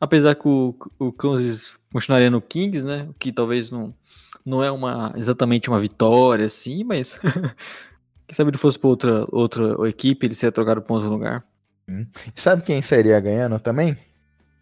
Apesar 0.02 0.34
que 0.34 0.48
o, 0.48 0.76
o 0.98 1.14
Cousins 1.14 1.78
continuaria 1.94 2.32
no 2.32 2.42
Kings, 2.42 2.84
né? 2.84 3.06
O 3.08 3.14
que 3.14 3.32
talvez 3.32 3.72
não, 3.72 3.94
não 4.44 4.64
é 4.64 4.72
uma 4.72 5.14
exatamente 5.16 5.70
uma 5.70 5.80
vitória, 5.80 6.48
assim, 6.48 6.84
mas. 6.84 7.14
quem 8.26 8.34
sabe 8.34 8.50
ele 8.50 8.58
fosse 8.58 8.80
para 8.80 8.90
outra, 8.90 9.26
outra 9.30 9.88
equipe, 9.88 10.26
ele 10.26 10.34
seria 10.34 10.52
trocado 10.52 10.82
para 10.82 10.96
outro 10.96 11.12
lugar. 11.12 11.46
Hum. 11.88 12.08
Sabe 12.36 12.64
quem 12.64 12.82
sairia 12.82 13.20
ganhando 13.20 13.60
também? 13.60 13.96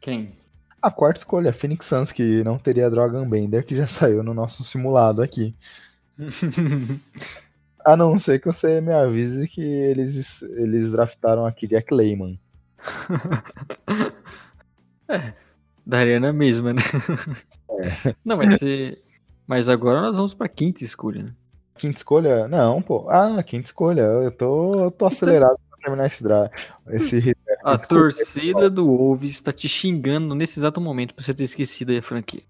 Quem? 0.02 0.36
A 0.82 0.92
quarta 0.92 1.22
escolha, 1.22 1.54
Phoenix 1.54 1.86
Suns, 1.86 2.12
que 2.12 2.44
não 2.44 2.58
teria 2.58 2.92
Dragon 2.92 3.26
Bender, 3.26 3.66
que 3.66 3.74
já 3.74 3.88
saiu 3.88 4.22
no 4.22 4.34
nosso 4.34 4.66
simulado 4.66 5.22
aqui. 5.22 5.56
A 7.86 7.98
não 7.98 8.18
ser 8.18 8.40
que 8.40 8.46
você 8.46 8.80
me 8.80 8.94
avise 8.94 9.46
que 9.48 9.62
eles, 9.62 10.42
eles 10.42 10.94
draftaram 10.94 11.46
aqui 11.46 11.68
Jack 11.68 11.94
Layman. 11.94 12.40
é, 15.10 15.34
daria 15.86 16.20
na 16.20 16.32
mesma, 16.32 16.74
né? 16.74 16.82
É. 17.76 18.16
Não, 18.24 18.38
mas 18.38 18.60
se... 18.60 18.96
Mas 19.48 19.68
agora 19.68 20.00
nós 20.00 20.16
vamos 20.16 20.36
pra 20.36 20.48
quinta 20.48 20.84
escolha, 20.84 21.24
né? 21.24 21.34
Quinta 21.76 21.98
escolha? 21.98 22.48
Não, 22.48 22.84
pô. 22.84 23.10
Ah, 23.10 23.42
quinta 23.42 23.66
escolha. 23.66 24.02
Eu 24.02 24.32
tô, 24.32 24.76
eu 24.76 24.92
tô 24.92 25.08
acelerado 25.08 25.58
pra 25.70 25.80
terminar 25.80 26.06
esse 26.06 26.22
draft. 26.22 26.54
Esse... 26.88 27.36
A 27.64 27.78
torcida 27.78 28.70
do 28.70 28.86
Wolves 28.86 29.32
está 29.32 29.52
te 29.52 29.68
xingando 29.68 30.36
nesse 30.36 30.60
exato 30.60 30.80
momento 30.80 31.16
por 31.16 31.24
você 31.24 31.34
ter 31.34 31.44
esquecido 31.44 31.98
a 31.98 32.02
franquia. 32.02 32.44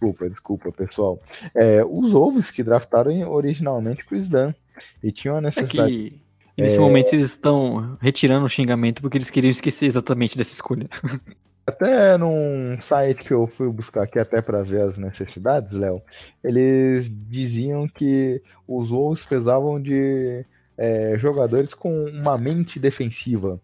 Desculpa, 0.00 0.30
desculpa, 0.30 0.72
pessoal. 0.72 1.20
É, 1.54 1.84
os 1.84 2.12
Wolves 2.12 2.50
que 2.50 2.62
draftaram 2.62 3.30
originalmente 3.30 4.04
Chris 4.06 4.30
Dunn 4.30 4.54
e 5.02 5.12
tinham 5.12 5.36
a 5.36 5.42
necessidade. 5.42 5.92
É 5.92 6.08
que, 6.08 6.22
nesse 6.56 6.76
é... 6.76 6.80
momento 6.80 7.12
eles 7.12 7.30
estão 7.30 7.98
retirando 8.00 8.46
o 8.46 8.48
xingamento 8.48 9.02
porque 9.02 9.18
eles 9.18 9.28
queriam 9.28 9.50
esquecer 9.50 9.84
exatamente 9.86 10.38
dessa 10.38 10.52
escolha. 10.52 10.88
Até 11.66 12.16
num 12.16 12.80
site 12.80 13.22
que 13.22 13.32
eu 13.32 13.46
fui 13.46 13.68
buscar 13.68 14.02
aqui 14.02 14.18
até 14.18 14.42
para 14.42 14.62
ver 14.62 14.80
as 14.80 14.98
necessidades, 14.98 15.76
Léo, 15.76 16.02
eles 16.42 17.12
diziam 17.28 17.86
que 17.86 18.42
os 18.66 18.88
Wolves 18.88 19.24
pesavam 19.24 19.80
de 19.80 20.44
é, 20.76 21.16
jogadores 21.16 21.72
com 21.72 22.06
uma 22.06 22.36
mente 22.36 22.80
defensiva. 22.80 23.60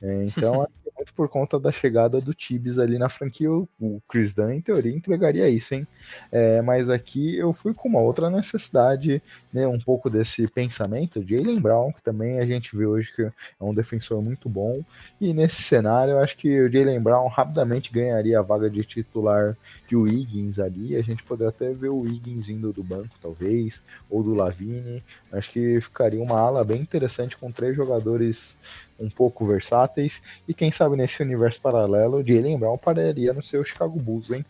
É, 0.00 0.24
então 0.26 0.68
muito 1.00 1.14
por 1.14 1.28
conta 1.28 1.58
da 1.58 1.72
chegada 1.72 2.20
do 2.20 2.34
Tibbs 2.34 2.78
ali 2.78 2.98
na 2.98 3.08
franquia. 3.08 3.50
O 3.50 4.00
Chris 4.06 4.34
Dunn, 4.34 4.50
em 4.50 4.60
teoria, 4.60 4.94
entregaria 4.94 5.48
isso, 5.48 5.74
hein? 5.74 5.86
É, 6.30 6.60
mas 6.60 6.90
aqui 6.90 7.36
eu 7.36 7.52
fui 7.54 7.72
com 7.72 7.88
uma 7.88 8.00
outra 8.00 8.28
necessidade, 8.28 9.22
né? 9.52 9.66
Um 9.66 9.78
pouco 9.78 10.10
desse 10.10 10.46
pensamento. 10.46 11.24
Jalen 11.26 11.58
Brown, 11.58 11.92
que 11.92 12.02
também 12.02 12.38
a 12.38 12.46
gente 12.46 12.76
vê 12.76 12.84
hoje 12.84 13.10
que 13.14 13.22
é 13.22 13.32
um 13.60 13.74
defensor 13.74 14.20
muito 14.22 14.48
bom. 14.48 14.84
E 15.18 15.32
nesse 15.32 15.62
cenário, 15.62 16.12
eu 16.12 16.18
acho 16.20 16.36
que 16.36 16.60
o 16.60 16.70
Jalen 16.70 17.00
Brown 17.00 17.28
rapidamente 17.28 17.90
ganharia 17.90 18.38
a 18.38 18.42
vaga 18.42 18.68
de 18.68 18.84
titular 18.84 19.56
de 19.88 19.96
Wiggins 19.96 20.58
ali. 20.58 20.96
A 20.96 21.02
gente 21.02 21.22
poderia 21.22 21.48
até 21.48 21.72
ver 21.72 21.88
o 21.88 22.00
Wiggins 22.00 22.46
vindo 22.46 22.72
do 22.72 22.84
banco, 22.84 23.16
talvez, 23.22 23.80
ou 24.10 24.22
do 24.22 24.34
Lavine. 24.34 25.02
Acho 25.32 25.50
que 25.50 25.80
ficaria 25.80 26.22
uma 26.22 26.38
ala 26.38 26.62
bem 26.62 26.82
interessante 26.82 27.36
com 27.38 27.50
três 27.50 27.74
jogadores 27.74 28.54
um 29.00 29.08
pouco 29.08 29.46
versáteis. 29.46 30.22
E 30.46 30.52
quem 30.52 30.70
sabe 30.70 30.96
nesse 30.96 31.22
universo 31.22 31.60
paralelo, 31.60 32.24
Jalen 32.26 32.58
Brown 32.58 32.76
pararia 32.76 33.32
no 33.32 33.42
seu 33.42 33.64
Chicago 33.64 33.98
Bulls, 33.98 34.30
hein? 34.30 34.44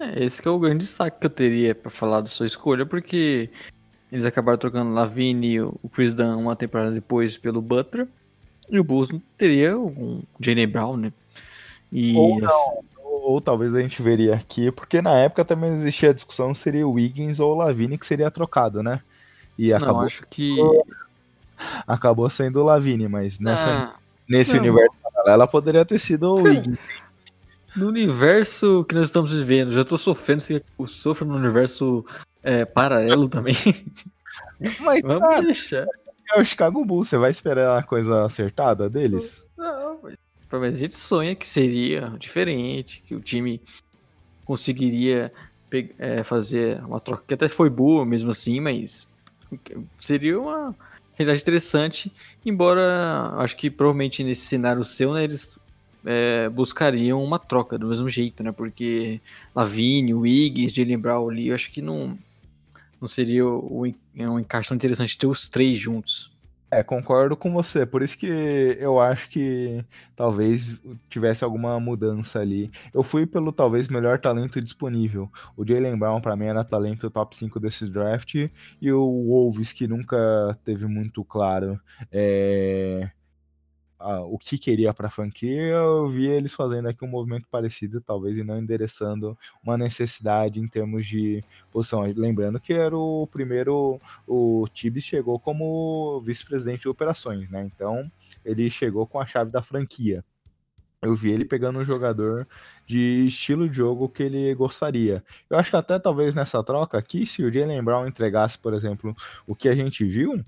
É, 0.00 0.24
esse 0.24 0.46
é 0.46 0.50
o 0.50 0.58
grande 0.58 0.84
destaque 0.84 1.18
que 1.20 1.26
eu 1.26 1.30
teria 1.30 1.74
para 1.74 1.90
falar 1.90 2.20
da 2.20 2.28
sua 2.28 2.46
escolha, 2.46 2.86
porque 2.86 3.50
eles 4.10 4.24
acabaram 4.24 4.58
trocando 4.58 4.92
Lavine 4.92 5.54
e 5.54 5.60
o 5.60 5.88
Chris 5.92 6.14
Dunn 6.14 6.38
uma 6.38 6.56
temporada 6.56 6.92
depois 6.92 7.36
pelo 7.36 7.60
Butler. 7.60 8.08
E 8.70 8.78
o 8.78 8.84
Bulls 8.84 9.10
teria 9.36 9.78
um 9.78 10.22
Jalen 10.40 10.68
Brown, 10.68 10.96
né? 10.96 11.12
E 11.90 12.14
ou, 12.14 12.38
não, 12.38 12.50
ou, 13.02 13.30
ou, 13.32 13.40
talvez 13.40 13.74
a 13.74 13.80
gente 13.80 14.02
veria 14.02 14.34
aqui, 14.34 14.70
porque 14.70 15.00
na 15.00 15.18
época 15.18 15.44
também 15.44 15.72
existia 15.72 16.10
a 16.10 16.14
discussão 16.14 16.54
se 16.54 16.62
seria 16.62 16.86
o 16.86 16.92
Wiggins 16.92 17.40
ou 17.40 17.54
o 17.54 17.56
Lavine 17.56 17.98
que 17.98 18.06
seria 18.06 18.30
trocado, 18.30 18.82
né? 18.82 19.00
E 19.56 19.72
acabou... 19.72 19.96
Não, 19.96 20.02
acho 20.02 20.24
que 20.28 20.56
acabou 21.86 22.28
sendo 22.30 22.60
o 22.60 22.64
Lavine, 22.64 23.08
mas 23.08 23.38
nessa, 23.38 23.68
ah, 23.68 23.94
nesse 24.28 24.54
não. 24.54 24.60
universo 24.60 24.96
ela 25.26 25.46
poderia 25.46 25.84
ter 25.84 25.98
sido 25.98 26.34
o 26.34 26.42
Wiggins. 26.42 26.78
No 27.76 27.88
universo 27.88 28.84
que 28.88 28.94
nós 28.94 29.04
estamos 29.04 29.32
vivendo, 29.32 29.72
já 29.72 29.84
tô 29.84 29.98
sofrendo 29.98 30.40
se 30.40 30.64
eu 30.78 30.86
sofro 30.86 31.26
no 31.26 31.36
universo 31.36 32.04
é, 32.42 32.64
paralelo 32.64 33.28
também. 33.28 33.54
Mas, 34.80 35.02
Vamos 35.02 35.28
cara, 35.28 35.42
deixar. 35.42 35.86
É 36.34 36.40
o 36.40 36.44
Chicago 36.44 36.84
Bulls, 36.84 37.08
você 37.08 37.16
vai 37.16 37.30
esperar 37.30 37.78
a 37.78 37.82
coisa 37.82 38.24
acertada 38.24 38.88
deles? 38.88 39.44
Não, 39.56 39.98
mas, 40.02 40.16
mas 40.50 40.74
a 40.74 40.78
gente 40.78 40.96
sonha 40.96 41.34
que 41.34 41.48
seria 41.48 42.12
diferente, 42.18 43.02
que 43.06 43.14
o 43.14 43.20
time 43.20 43.62
conseguiria 44.44 45.32
é, 45.98 46.22
fazer 46.22 46.82
uma 46.84 47.00
troca 47.00 47.24
que 47.26 47.34
até 47.34 47.48
foi 47.48 47.70
boa 47.70 48.04
mesmo 48.04 48.30
assim, 48.30 48.60
mas 48.60 49.08
seria 49.96 50.38
uma 50.38 50.74
realidade 51.18 51.42
interessante, 51.42 52.12
embora 52.46 53.34
acho 53.38 53.56
que 53.56 53.68
provavelmente 53.68 54.22
nesse 54.22 54.46
cenário 54.46 54.84
seu, 54.84 55.12
né, 55.12 55.24
eles 55.24 55.58
é, 56.04 56.48
buscariam 56.48 57.22
uma 57.22 57.38
troca 57.38 57.76
do 57.76 57.88
mesmo 57.88 58.08
jeito, 58.08 58.42
né? 58.42 58.52
Porque 58.52 59.20
Lavigne, 59.54 60.14
Wiggs, 60.14 60.74
Jalen 60.74 60.98
Brown 60.98 61.28
ali, 61.28 61.48
eu 61.48 61.54
acho 61.54 61.70
que 61.72 61.82
não, 61.82 62.16
não 63.00 63.08
seria 63.08 63.44
um, 63.46 63.92
um 64.16 64.38
encaixe 64.38 64.68
tão 64.68 64.76
interessante 64.76 65.18
ter 65.18 65.26
os 65.26 65.48
três 65.48 65.76
juntos. 65.76 66.30
É, 66.70 66.82
concordo 66.82 67.34
com 67.34 67.50
você. 67.50 67.86
Por 67.86 68.02
isso 68.02 68.18
que 68.18 68.26
eu 68.26 69.00
acho 69.00 69.30
que 69.30 69.82
talvez 70.14 70.78
tivesse 71.08 71.42
alguma 71.42 71.80
mudança 71.80 72.40
ali. 72.40 72.70
Eu 72.92 73.02
fui 73.02 73.26
pelo 73.26 73.52
talvez 73.52 73.88
melhor 73.88 74.18
talento 74.18 74.60
disponível. 74.60 75.30
O 75.56 75.66
Jalen 75.66 75.98
Brown 75.98 76.20
para 76.20 76.36
mim 76.36 76.44
era 76.44 76.62
talento 76.64 77.10
top 77.10 77.34
5 77.34 77.58
desse 77.58 77.86
draft 77.88 78.34
e 78.82 78.92
o 78.92 79.00
Wolves 79.26 79.72
que 79.72 79.88
nunca 79.88 80.58
teve 80.62 80.86
muito 80.86 81.24
claro 81.24 81.80
é, 82.12 83.10
o 84.00 84.38
que 84.38 84.58
queria 84.58 84.94
para 84.94 85.08
a 85.08 85.10
franquia, 85.10 85.60
eu 85.62 86.08
vi 86.08 86.26
eles 86.26 86.52
fazendo 86.52 86.88
aqui 86.88 87.04
um 87.04 87.08
movimento 87.08 87.48
parecido, 87.50 88.00
talvez, 88.00 88.36
e 88.38 88.44
não 88.44 88.58
endereçando 88.58 89.36
uma 89.62 89.76
necessidade 89.76 90.60
em 90.60 90.68
termos 90.68 91.06
de 91.06 91.42
posição. 91.70 92.02
Lembrando 92.02 92.60
que 92.60 92.72
era 92.72 92.96
o 92.96 93.26
primeiro, 93.26 94.00
o 94.26 94.66
Tibbs 94.72 95.04
chegou 95.04 95.38
como 95.38 96.20
vice-presidente 96.24 96.82
de 96.82 96.88
operações, 96.88 97.50
né? 97.50 97.64
Então 97.64 98.10
ele 98.44 98.70
chegou 98.70 99.06
com 99.06 99.20
a 99.20 99.26
chave 99.26 99.50
da 99.50 99.62
franquia. 99.62 100.24
Eu 101.00 101.14
vi 101.14 101.30
ele 101.30 101.44
pegando 101.44 101.78
um 101.78 101.84
jogador 101.84 102.46
de 102.84 103.26
estilo 103.26 103.68
de 103.68 103.76
jogo 103.76 104.08
que 104.08 104.22
ele 104.22 104.52
gostaria. 104.54 105.22
Eu 105.48 105.56
acho 105.56 105.70
que 105.70 105.76
até 105.76 105.96
talvez 105.98 106.34
nessa 106.34 106.62
troca 106.64 106.98
aqui, 106.98 107.24
se 107.24 107.42
o 107.44 107.52
Jalen 107.52 107.82
Brown 107.82 108.06
entregasse, 108.06 108.58
por 108.58 108.74
exemplo, 108.74 109.14
o 109.46 109.54
que 109.54 109.68
a 109.68 109.74
gente 109.76 110.04
viu, 110.04 110.44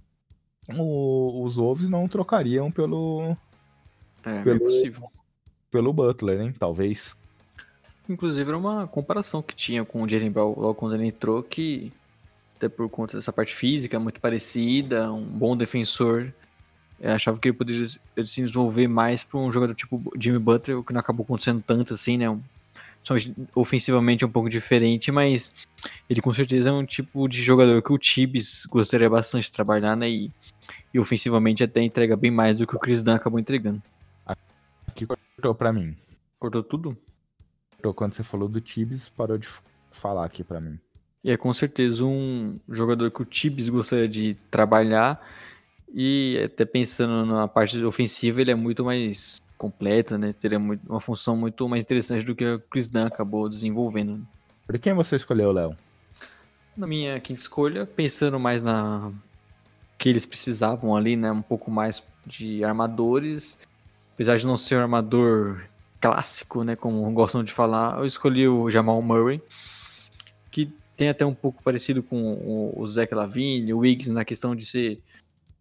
o, 0.69 1.45
os 1.45 1.57
Wolves 1.57 1.89
não 1.89 2.09
trocariam 2.09 2.71
pelo. 2.71 3.37
É, 4.25 4.43
pelo, 4.43 4.57
é 4.57 4.59
possível. 4.59 5.11
Pelo 5.71 5.93
Butler, 5.93 6.41
hein? 6.41 6.55
Talvez. 6.59 7.17
Inclusive 8.09 8.49
era 8.49 8.59
uma 8.59 8.87
comparação 8.89 9.41
que 9.41 9.55
tinha 9.55 9.85
com 9.85 10.03
o 10.03 10.09
Jalen 10.09 10.31
Brown 10.31 10.55
logo 10.59 10.75
quando 10.75 10.95
ele 10.95 11.07
entrou, 11.07 11.43
que 11.43 11.93
até 12.57 12.69
por 12.69 12.89
conta 12.91 13.17
dessa 13.17 13.33
parte 13.33 13.55
física 13.55 13.99
muito 13.99 14.21
parecida, 14.21 15.11
um 15.13 15.25
bom 15.25 15.57
defensor. 15.57 16.33
Eu 17.01 17.13
achava 17.13 17.39
que 17.39 17.49
ele 17.49 17.57
poderia 17.57 17.87
se 17.87 17.99
desenvolver 18.17 18.87
mais 18.87 19.25
para 19.25 19.39
um 19.39 19.51
jogador 19.51 19.75
tipo 19.75 20.13
Jimmy 20.19 20.39
Butler, 20.39 20.79
o 20.79 20.85
que 20.85 20.93
não 20.93 21.01
acabou 21.01 21.25
acontecendo 21.25 21.63
tanto 21.67 21.95
assim, 21.95 22.19
né? 22.19 22.29
Um, 22.29 22.43
ofensivamente 23.55 24.25
é 24.25 24.27
um 24.27 24.31
pouco 24.31 24.49
diferente, 24.49 25.11
mas 25.11 25.55
ele 26.09 26.21
com 26.21 26.33
certeza 26.33 26.69
é 26.69 26.73
um 26.73 26.85
tipo 26.85 27.27
de 27.29 27.43
jogador 27.43 27.83
que 27.83 27.93
o 27.93 27.99
Tibbs 27.99 28.67
gostaria 28.67 29.09
bastante 29.09 29.45
de 29.45 29.53
trabalhar, 29.53 29.97
né? 29.97 30.09
E 30.09 30.31
e 30.93 30.99
ofensivamente 30.99 31.63
até 31.63 31.83
entrega 31.83 32.17
bem 32.17 32.31
mais 32.31 32.57
do 32.57 32.67
que 32.67 32.75
o 32.75 32.79
Chris 32.79 33.03
Dunn 33.03 33.15
acabou 33.15 33.39
entregando. 33.39 33.83
Aqui 34.87 35.07
cortou 35.07 35.55
pra 35.55 35.73
mim. 35.73 35.97
Cortou 36.39 36.63
tudo? 36.63 36.97
Cortou 37.71 37.95
quando 37.95 38.15
você 38.15 38.23
falou 38.23 38.49
do 38.49 38.61
Tibbs, 38.61 39.09
parou 39.09 39.39
de 39.39 39.49
falar 39.91 40.25
aqui 40.25 40.43
pra 40.43 40.61
mim. 40.61 40.79
E 41.23 41.31
é 41.31 41.37
com 41.37 41.53
certeza 41.53 42.05
um 42.05 42.59
jogador 42.69 43.11
que 43.11 43.23
o 43.23 43.25
Tibbs 43.25 43.69
gostaria 43.69 44.09
de 44.09 44.37
trabalhar 44.51 45.21
e 45.93 46.41
até 46.45 46.65
pensando 46.65 47.27
na 47.27 47.47
parte 47.47 47.83
ofensiva 47.85 48.41
ele 48.41 48.51
é 48.51 48.55
muito 48.55 48.85
mais 48.85 49.41
completo, 49.61 50.17
né? 50.17 50.33
Teria 50.33 50.59
muito, 50.59 50.81
uma 50.89 51.01
função 51.01 51.37
muito 51.37 51.69
mais 51.69 51.83
interessante 51.83 52.25
do 52.25 52.35
que 52.35 52.47
o 52.47 52.59
Chris 52.59 52.89
Dunn 52.89 53.05
acabou 53.05 53.47
desenvolvendo. 53.47 54.27
Por 54.67 54.79
quem 54.79 54.95
você 54.95 55.17
escolheu, 55.17 55.53
Léo? 55.53 55.77
Na 56.75 56.87
minha 56.87 57.21
quinta 57.21 57.39
escolha, 57.39 57.85
pensando 57.85 58.41
mais 58.41 58.63
na 58.63 59.13
que 59.99 60.09
eles 60.09 60.25
precisavam 60.25 60.97
ali, 60.97 61.15
né? 61.15 61.31
Um 61.31 61.43
pouco 61.43 61.71
mais 61.71 62.03
de 62.25 62.65
armadores. 62.65 63.59
Apesar 64.15 64.39
de 64.39 64.47
não 64.47 64.57
ser 64.57 64.77
um 64.77 64.81
armador 64.81 65.63
clássico, 66.01 66.65
né? 66.65 66.75
Como 66.75 67.11
gostam 67.13 67.45
de 67.45 67.53
falar, 67.53 67.99
eu 67.99 68.07
escolhi 68.07 68.49
o 68.49 68.71
Jamal 68.71 69.03
Murray, 69.03 69.43
que 70.51 70.73
tem 70.97 71.11
até 71.11 71.27
um 71.27 71.35
pouco 71.35 71.63
parecido 71.63 72.03
com 72.03 72.73
o, 72.75 72.87
Zach 72.87 73.15
Lavine, 73.15 73.75
o 73.75 73.81
Wiggs 73.81 74.11
na 74.11 74.25
questão 74.25 74.57
de 74.57 74.65
ser 74.65 75.03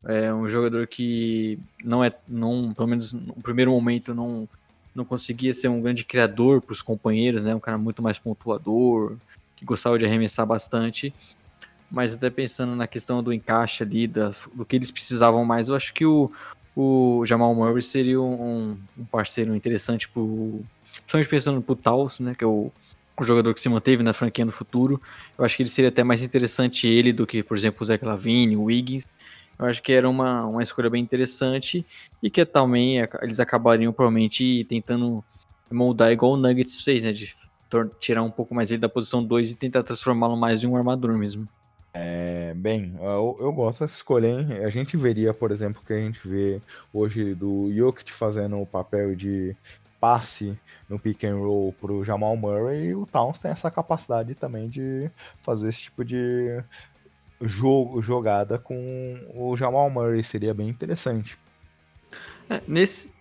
é, 0.06 0.34
um 0.34 0.48
jogador 0.50 0.88
que 0.88 1.60
não 1.84 2.04
é, 2.04 2.14
não, 2.28 2.74
pelo 2.74 2.88
menos 2.88 3.14
no 3.14 3.34
primeiro 3.36 3.72
momento, 3.72 4.14
não, 4.14 4.48
não 4.96 5.06
conseguia 5.06 5.54
ser 5.54 5.68
um 5.68 5.82
grande 5.82 6.04
criador 6.04 6.62
para 6.62 6.74
os 6.74 6.82
companheiros, 6.82 7.44
né? 7.44 7.54
Um 7.54 7.60
cara 7.60 7.78
muito 7.78 8.02
mais 8.02 8.18
pontuador, 8.18 9.18
que 9.56 9.66
gostava 9.66 10.00
de 10.00 10.06
arremessar 10.06 10.46
bastante 10.46 11.14
mas 11.92 12.14
até 12.14 12.30
pensando 12.30 12.76
na 12.76 12.88
questão 12.88 13.24
do 13.24 13.34
encaixe 13.34 13.84
ali, 13.84 14.08
da, 14.08 14.32
do 14.54 14.66
que 14.66 14.76
eles 14.76 14.92
precisavam 14.92 15.44
mais, 15.44 15.68
eu 15.68 15.76
acho 15.76 15.94
que 15.94 16.06
o, 16.06 16.32
o 16.76 17.26
Jamal 17.26 17.54
Murray 17.56 17.82
seria 17.82 18.22
um, 18.22 18.78
um 18.98 19.06
parceiro 19.06 19.56
interessante, 19.56 20.08
pro, 20.08 20.62
principalmente 20.98 21.30
pensando 21.30 21.62
pro 21.62 21.76
Taos, 21.76 22.20
né, 22.20 22.36
que 22.36 22.44
é 22.44 22.48
o, 22.48 22.72
o, 23.18 23.24
jogador 23.24 23.54
que 23.54 23.60
se 23.60 23.70
manteve 23.70 24.04
na 24.04 24.14
franquia 24.14 24.46
no 24.46 24.52
futuro. 24.52 25.02
Eu 25.38 25.44
acho 25.44 25.58
que 25.58 25.64
ele 25.64 25.70
seria 25.70 25.90
até 25.90 26.04
mais 26.04 26.22
interessante 26.22 26.88
ele 26.88 27.12
do 27.12 27.26
que, 27.26 27.42
por 27.42 27.58
exemplo, 27.58 27.82
o 27.82 27.86
Zach 27.86 28.04
Lavine, 28.06 28.56
o 28.56 28.64
Wiggins. 28.64 29.06
Eu 29.60 29.66
acho 29.66 29.84
que 29.84 29.92
era 29.92 30.10
uma, 30.10 30.46
uma 30.46 30.64
escolha 30.64 30.90
bem 30.90 31.04
interessante 31.04 31.86
e 32.24 32.30
que 32.30 32.46
também 32.46 33.00
eles 33.22 33.42
acabariam 33.42 33.92
provavelmente 33.92 34.66
tentando 34.70 35.24
moldar 35.70 36.12
igual 36.12 36.32
o 36.32 36.38
Nuggets 36.38 36.82
fez, 36.84 37.04
né, 37.04 37.12
de 37.12 37.36
tirar 38.00 38.24
um 38.24 38.32
pouco 38.32 38.56
mais 38.56 38.72
ele 38.72 38.80
da 38.80 38.90
posição 38.90 39.24
2 39.24 39.52
e 39.52 39.56
tentar 39.56 39.84
transformá-lo 39.84 40.38
mais 40.38 40.64
em 40.64 40.68
um 40.68 40.76
armador 40.76 41.18
mesmo. 41.18 41.48
É, 41.94 42.54
bem, 42.56 42.96
eu, 43.00 43.38
eu, 43.40 43.52
gosto 43.52 43.82
dessa 43.82 43.96
escolha, 43.96 44.28
hein? 44.28 44.64
A 44.64 44.70
gente 44.70 44.96
veria, 44.96 45.34
por 45.34 45.52
exemplo, 45.52 45.82
que 45.86 45.92
a 45.92 45.98
gente 45.98 46.20
vê 46.26 46.62
hoje 46.94 47.34
do 47.34 47.72
Jokic 47.74 48.14
fazendo 48.14 48.62
o 48.62 48.66
papel 48.66 49.16
de 49.16 49.56
passe 50.00 50.58
no 50.88 50.98
pick 50.98 51.24
and 51.26 51.36
roll 51.36 51.74
pro 51.74 52.06
Jamal 52.06 52.36
Murray 52.38 52.88
e 52.88 52.96
o 52.96 53.06
Towns 53.06 53.40
tem 53.40 53.52
essa 53.52 53.70
capacidade 53.70 54.34
também 54.34 54.70
de 54.70 55.10
fazer 55.42 55.70
esse 55.70 55.82
tipo 55.82 56.06
de 56.06 56.64
jogo, 57.42 58.02
jogada 58.02 58.58
com 58.58 59.18
o 59.34 59.56
Jamal 59.56 59.90
Murray, 59.90 60.24
seria 60.24 60.54
bem 60.54 60.70
interessante. 60.70 61.38
É, 62.50 62.62
nesse, 62.68 63.14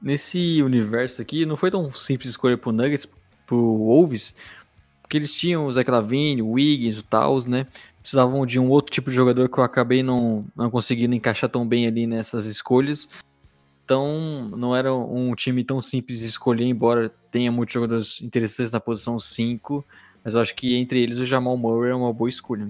nesse 0.00 0.62
universo 0.62 1.20
aqui, 1.20 1.44
não 1.44 1.56
foi 1.56 1.70
tão 1.70 1.90
simples 1.90 2.30
escolher 2.30 2.56
pro 2.56 2.72
Nuggets, 2.72 3.08
pro 3.46 3.56
Wolves, 3.56 4.34
porque 5.02 5.16
eles 5.16 5.32
tinham 5.32 5.66
o 5.66 5.72
Zach 5.72 5.90
Lavine, 5.90 6.42
o 6.42 6.52
Wiggins, 6.52 6.98
o 6.98 7.02
Taos, 7.02 7.46
né? 7.46 7.66
Precisavam 8.00 8.44
de 8.46 8.58
um 8.58 8.68
outro 8.68 8.92
tipo 8.92 9.10
de 9.10 9.16
jogador 9.16 9.48
que 9.48 9.58
eu 9.58 9.64
acabei 9.64 10.02
não, 10.02 10.44
não 10.56 10.70
conseguindo 10.70 11.14
encaixar 11.14 11.50
tão 11.50 11.66
bem 11.66 11.86
ali 11.86 12.06
nessas 12.06 12.46
escolhas. 12.46 13.08
Então, 13.84 14.48
não 14.56 14.74
era 14.74 14.94
um 14.94 15.34
time 15.34 15.62
tão 15.62 15.80
simples 15.80 16.20
de 16.20 16.26
escolher, 16.26 16.64
embora 16.64 17.12
tenha 17.30 17.52
muitos 17.52 17.74
jogadores 17.74 18.20
interessantes 18.22 18.72
na 18.72 18.80
posição 18.80 19.18
5. 19.18 19.84
Mas 20.24 20.34
eu 20.34 20.40
acho 20.40 20.54
que 20.54 20.74
entre 20.74 21.02
eles 21.02 21.18
o 21.18 21.26
Jamal 21.26 21.56
Murray 21.56 21.90
é 21.90 21.94
uma 21.94 22.12
boa 22.12 22.30
escolha. 22.30 22.66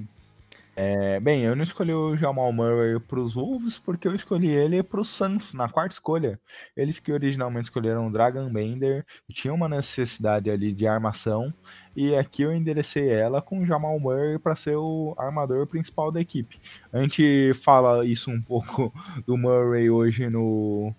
É, 0.76 1.20
bem, 1.20 1.42
eu 1.42 1.54
não 1.54 1.62
escolhi 1.62 1.92
o 1.92 2.16
Jamal 2.16 2.52
Murray 2.52 2.98
para 2.98 3.20
os 3.20 3.34
Wolves 3.34 3.78
porque 3.78 4.08
eu 4.08 4.14
escolhi 4.14 4.48
ele 4.48 4.82
para 4.82 5.00
os 5.00 5.08
Suns 5.08 5.54
na 5.54 5.68
quarta 5.68 5.94
escolha. 5.94 6.40
Eles 6.76 6.98
que 6.98 7.12
originalmente 7.12 7.68
escolheram 7.68 8.08
o 8.08 8.12
Dragon 8.12 8.52
Bender, 8.52 9.06
tinham 9.30 9.54
uma 9.54 9.68
necessidade 9.68 10.50
ali 10.50 10.72
de 10.72 10.86
armação 10.86 11.54
e 11.94 12.14
aqui 12.16 12.42
eu 12.42 12.52
enderecei 12.52 13.08
ela 13.08 13.40
com 13.40 13.60
o 13.60 13.66
Jamal 13.66 13.98
Murray 14.00 14.36
para 14.38 14.56
ser 14.56 14.74
o 14.76 15.14
armador 15.16 15.66
principal 15.68 16.10
da 16.10 16.20
equipe. 16.20 16.60
A 16.92 16.98
gente 16.98 17.52
fala 17.54 18.04
isso 18.04 18.30
um 18.30 18.42
pouco 18.42 18.92
do 19.24 19.36
Murray 19.36 19.88
hoje 19.88 20.28
no 20.28 20.92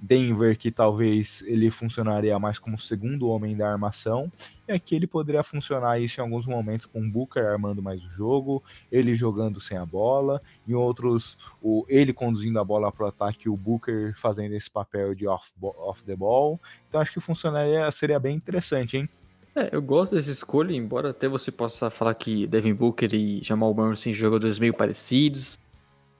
Denver, 0.00 0.56
que 0.56 0.70
talvez 0.70 1.42
ele 1.46 1.70
funcionaria 1.70 2.38
mais 2.38 2.58
como 2.58 2.78
segundo 2.78 3.28
homem 3.28 3.56
da 3.56 3.70
armação, 3.70 4.30
e 4.68 4.72
aqui 4.72 4.94
ele 4.94 5.06
poderia 5.06 5.42
funcionar 5.42 6.00
isso 6.00 6.20
em 6.20 6.22
alguns 6.22 6.46
momentos 6.46 6.86
com 6.86 7.00
o 7.00 7.10
Booker 7.10 7.44
armando 7.44 7.82
mais 7.82 8.04
o 8.04 8.10
jogo, 8.10 8.62
ele 8.90 9.14
jogando 9.14 9.60
sem 9.60 9.76
a 9.76 9.84
bola, 9.84 10.40
em 10.66 10.74
outros 10.74 11.36
o, 11.60 11.84
ele 11.88 12.12
conduzindo 12.12 12.58
a 12.58 12.64
bola 12.64 12.92
para 12.92 13.06
o 13.06 13.08
ataque 13.08 13.48
o 13.48 13.56
Booker 13.56 14.14
fazendo 14.16 14.54
esse 14.54 14.70
papel 14.70 15.14
de 15.14 15.26
off, 15.26 15.50
off 15.60 16.04
the 16.04 16.14
ball. 16.14 16.60
Então 16.88 17.00
acho 17.00 17.12
que 17.12 17.20
funcionaria, 17.20 17.90
seria 17.90 18.18
bem 18.18 18.36
interessante, 18.36 18.96
hein? 18.96 19.08
É, 19.54 19.74
eu 19.74 19.82
gosto 19.82 20.14
dessa 20.14 20.30
escolha, 20.30 20.72
embora 20.72 21.10
até 21.10 21.26
você 21.26 21.50
possa 21.50 21.90
falar 21.90 22.14
que 22.14 22.46
Devin 22.46 22.72
Booker 22.72 23.12
e 23.12 23.42
Jamal 23.42 23.74
Murray 23.74 23.96
são 23.96 24.14
jogadores 24.14 24.60
meio 24.60 24.72
parecidos, 24.72 25.58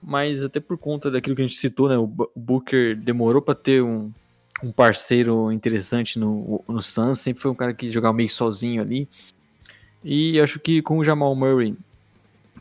mas 0.01 0.43
até 0.43 0.59
por 0.59 0.77
conta 0.77 1.11
daquilo 1.11 1.35
que 1.35 1.41
a 1.41 1.45
gente 1.45 1.57
citou, 1.57 1.87
né, 1.87 1.97
o 1.97 2.07
Booker 2.35 2.95
demorou 2.95 3.41
para 3.41 3.55
ter 3.55 3.83
um, 3.83 4.11
um 4.63 4.71
parceiro 4.71 5.51
interessante 5.51 6.17
no, 6.17 6.63
no 6.67 6.81
Suns, 6.81 7.19
sempre 7.19 7.41
foi 7.41 7.51
um 7.51 7.55
cara 7.55 7.73
que 7.73 7.89
jogava 7.89 8.13
meio 8.13 8.29
sozinho 8.29 8.81
ali, 8.81 9.07
e 10.03 10.39
acho 10.39 10.59
que 10.59 10.81
com 10.81 10.97
o 10.97 11.03
Jamal 11.03 11.35
Murray, 11.35 11.75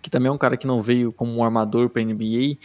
que 0.02 0.10
também 0.10 0.28
é 0.28 0.32
um 0.32 0.38
cara 0.38 0.56
que 0.56 0.66
não 0.66 0.82
veio 0.82 1.12
como 1.12 1.34
um 1.34 1.44
armador 1.44 1.88
para 1.88 2.02
NBA, 2.02 2.58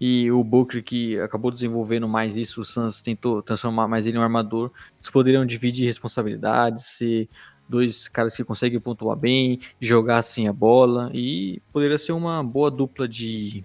e 0.00 0.30
o 0.30 0.44
Booker 0.44 0.82
que 0.82 1.18
acabou 1.18 1.50
desenvolvendo 1.50 2.06
mais 2.06 2.36
isso, 2.36 2.60
o 2.60 2.64
Suns 2.64 3.00
tentou 3.00 3.42
transformar 3.42 3.88
mais 3.88 4.06
ele 4.06 4.16
em 4.16 4.20
um 4.20 4.22
armador. 4.22 4.70
Eles 4.96 5.10
poderiam 5.10 5.44
dividir 5.44 5.86
responsabilidades, 5.86 6.84
ser 6.84 7.28
dois 7.68 8.06
caras 8.08 8.34
que 8.34 8.44
conseguem 8.44 8.80
pontuar 8.80 9.16
bem, 9.16 9.60
jogar 9.80 10.22
sem 10.22 10.46
a 10.48 10.52
bola 10.52 11.10
e 11.12 11.60
poderia 11.72 11.98
ser 11.98 12.12
uma 12.12 12.42
boa 12.42 12.70
dupla 12.70 13.08
de 13.08 13.64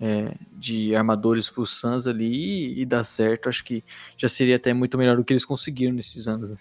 é, 0.00 0.34
de 0.52 0.94
armadores 0.94 1.48
para 1.48 1.62
o 1.62 1.66
Suns 1.66 2.06
ali 2.06 2.26
e, 2.26 2.82
e, 2.82 2.86
dar 2.86 3.04
certo. 3.04 3.48
Acho 3.48 3.64
que 3.64 3.82
já 4.16 4.28
seria 4.28 4.56
até 4.56 4.72
muito 4.72 4.98
melhor 4.98 5.16
do 5.16 5.24
que 5.24 5.32
eles 5.32 5.44
conseguiram 5.44 5.94
nesses 5.94 6.28
anos. 6.28 6.52
Né? 6.52 6.58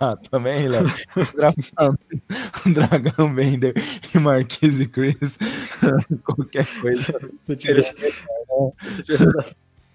Ah, 0.00 0.16
também, 0.16 0.68
Léo. 0.68 0.86
Dragão 2.74 3.32
Bender 3.34 3.74
e 4.14 4.18
Marquise 4.18 4.86
Chris. 4.88 5.38
Qualquer 6.24 6.66
coisa. 6.80 7.04
Se 7.46 7.52
eu 7.52 7.56
tivesse, 7.56 7.94
se 7.94 8.12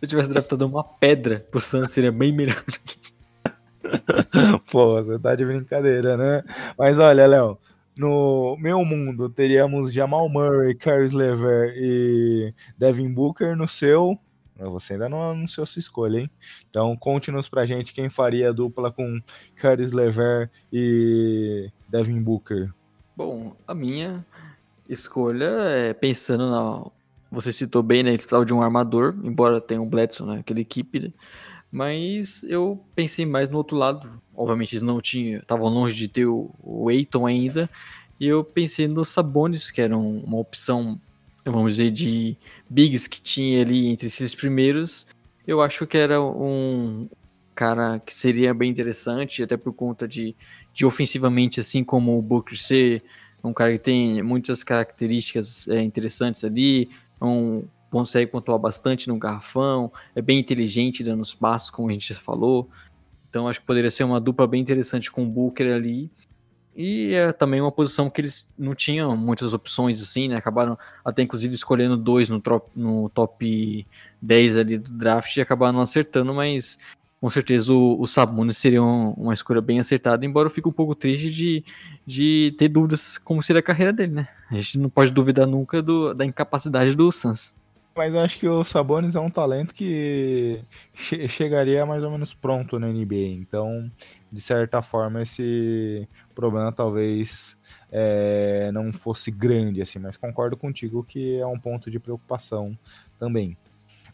eu 0.01 0.07
tivesse 0.07 0.29
draftado 0.29 0.65
uma 0.65 0.83
pedra 0.83 1.45
pro 1.51 1.59
Suns, 1.59 1.91
seria 1.91 2.11
bem 2.11 2.31
melhor. 2.31 2.63
Pô, 4.71 5.03
você 5.03 5.19
tá 5.19 5.35
de 5.35 5.45
brincadeira, 5.45 6.17
né? 6.17 6.43
Mas 6.77 6.97
olha, 6.99 7.25
Léo, 7.25 7.57
no 7.97 8.55
meu 8.59 8.83
mundo 8.83 9.29
teríamos 9.29 9.93
Jamal 9.93 10.27
Murray, 10.29 10.75
Caris 10.75 11.11
Lever 11.11 11.73
e 11.77 12.53
Devin 12.77 13.11
Booker. 13.11 13.55
No 13.55 13.67
seu, 13.67 14.17
você 14.57 14.93
ainda 14.93 15.07
não 15.09 15.31
anunciou 15.31 15.65
sua 15.65 15.79
escolha, 15.79 16.19
hein? 16.19 16.31
Então 16.69 16.95
conte-nos 16.95 17.49
pra 17.49 17.65
gente 17.65 17.93
quem 17.93 18.09
faria 18.09 18.49
a 18.49 18.53
dupla 18.53 18.91
com 18.91 19.21
Caris 19.55 19.91
Lever 19.91 20.49
e 20.71 21.69
Devin 21.89 22.21
Booker. 22.21 22.71
Bom, 23.15 23.55
a 23.67 23.73
minha 23.73 24.25
escolha 24.87 25.45
é 25.45 25.93
pensando 25.93 26.49
na. 26.49 26.85
Você 27.29 27.51
citou 27.51 27.83
bem, 27.83 28.03
né? 28.03 28.11
Ele 28.11 28.45
de 28.45 28.53
um 28.53 28.61
armador, 28.61 29.15
embora 29.23 29.59
tenha 29.59 29.81
um 29.81 29.89
Bledson, 29.89 30.25
né? 30.25 30.39
Aquela 30.39 30.61
equipe, 30.61 30.99
né? 30.99 31.11
Mas 31.71 32.43
eu 32.43 32.81
pensei 32.95 33.25
mais 33.25 33.49
no 33.49 33.57
outro 33.57 33.75
lado. 33.75 34.21
Obviamente 34.37 34.73
eles 34.73 34.83
não 34.83 35.01
tinham, 35.01 35.39
estavam 35.39 35.67
longe 35.67 35.95
de 35.95 36.07
ter 36.07 36.27
o, 36.27 36.51
o 36.63 36.91
Eiton 36.91 37.25
ainda. 37.25 37.67
E 38.19 38.27
eu 38.27 38.43
pensei 38.43 38.87
no 38.87 39.03
Sabonis, 39.03 39.71
que 39.71 39.81
era 39.81 39.97
uma 39.97 40.37
opção, 40.37 40.99
vamos 41.43 41.73
dizer, 41.73 41.89
de 41.89 42.37
bigs 42.69 43.07
que 43.07 43.19
tinha 43.19 43.61
ali 43.61 43.87
entre 43.87 44.07
esses 44.07 44.35
primeiros. 44.35 45.07
Eu 45.45 45.61
acho 45.61 45.87
que 45.87 45.97
era 45.97 46.21
um 46.21 47.09
cara 47.55 47.99
que 47.99 48.13
seria 48.13 48.53
bem 48.53 48.69
interessante, 48.69 49.41
até 49.41 49.57
por 49.57 49.73
conta 49.73 50.07
de, 50.07 50.35
de 50.73 50.85
ofensivamente, 50.85 51.59
assim 51.59 51.83
como 51.83 52.17
o 52.17 52.21
Booker 52.21 52.59
ser 52.59 53.03
um 53.43 53.53
cara 53.53 53.71
que 53.71 53.79
tem 53.79 54.21
muitas 54.21 54.63
características 54.63 55.67
é, 55.67 55.81
interessantes 55.81 56.43
ali, 56.43 56.89
um 57.21 57.63
consegue 57.89 58.29
pontuar 58.29 58.59
bastante 58.59 59.07
no 59.07 59.17
garrafão, 59.17 59.91
é 60.15 60.21
bem 60.21 60.39
inteligente 60.39 61.03
dando 61.03 61.21
os 61.21 61.33
passos, 61.33 61.69
como 61.69 61.89
a 61.89 61.93
gente 61.93 62.13
já 62.13 62.19
falou. 62.19 62.69
Então 63.29 63.47
acho 63.47 63.59
que 63.59 63.65
poderia 63.65 63.91
ser 63.91 64.03
uma 64.03 64.19
dupla 64.19 64.47
bem 64.47 64.61
interessante 64.61 65.11
com 65.11 65.23
o 65.23 65.29
Booker 65.29 65.73
ali. 65.73 66.09
E 66.75 67.13
é 67.15 67.31
também 67.31 67.59
uma 67.59 67.71
posição 67.71 68.07
que 68.07 68.21
eles 68.21 68.47
não 68.57 68.75
tinham 68.75 69.17
muitas 69.17 69.51
opções 69.51 70.01
assim, 70.01 70.27
né? 70.27 70.35
Acabaram 70.35 70.77
até 71.03 71.23
inclusive 71.23 71.55
escolhendo 71.55 71.97
dois 71.97 72.29
no, 72.29 72.39
top, 72.39 72.69
no 72.75 73.09
top 73.09 73.87
10 74.21 74.57
ali 74.57 74.77
do 74.77 74.93
draft 74.93 75.35
e 75.35 75.41
acabaram 75.41 75.73
não 75.73 75.81
acertando, 75.81 76.33
mas 76.35 76.77
com 77.19 77.29
certeza 77.31 77.73
o, 77.73 77.99
o 77.99 78.05
Sabonis 78.05 78.57
seria 78.57 78.83
um, 78.83 79.09
uma 79.13 79.33
escolha 79.33 79.59
bem 79.59 79.79
acertada, 79.79 80.23
embora 80.23 80.47
eu 80.47 80.51
fique 80.51 80.67
um 80.67 80.71
pouco 80.71 80.93
triste 80.93 81.31
de, 81.31 81.63
de 82.05 82.55
ter 82.59 82.69
dúvidas 82.69 83.17
como 83.17 83.41
seria 83.41 83.59
a 83.59 83.63
carreira 83.63 83.91
dele, 83.91 84.13
né? 84.13 84.27
A 84.51 84.53
gente 84.55 84.77
não 84.77 84.89
pode 84.89 85.11
duvidar 85.11 85.47
nunca 85.47 85.81
do, 85.81 86.13
da 86.13 86.23
incapacidade 86.23 86.95
do 86.95 87.11
Suns. 87.11 87.53
Mas 87.97 88.13
acho 88.13 88.37
que 88.37 88.47
o 88.47 88.63
Sabonis 88.63 89.15
é 89.15 89.19
um 89.19 89.29
talento 89.29 89.73
que 89.73 90.61
che 90.93 91.27
chegaria 91.27 91.83
mais 91.83 92.03
ou 92.03 92.11
menos 92.11 92.31
pronto 92.31 92.77
na 92.77 92.87
NBA. 92.89 93.33
Então, 93.39 93.91
de 94.31 94.39
certa 94.39 94.83
forma, 94.83 95.23
esse 95.23 96.07
problema 96.35 96.71
talvez 96.71 97.57
é, 97.91 98.69
não 98.71 98.93
fosse 98.93 99.31
grande, 99.31 99.81
assim. 99.81 99.97
Mas 99.97 100.15
concordo 100.15 100.55
contigo 100.55 101.03
que 101.03 101.39
é 101.39 101.47
um 101.47 101.59
ponto 101.59 101.89
de 101.89 101.99
preocupação 101.99 102.77
também. 103.17 103.57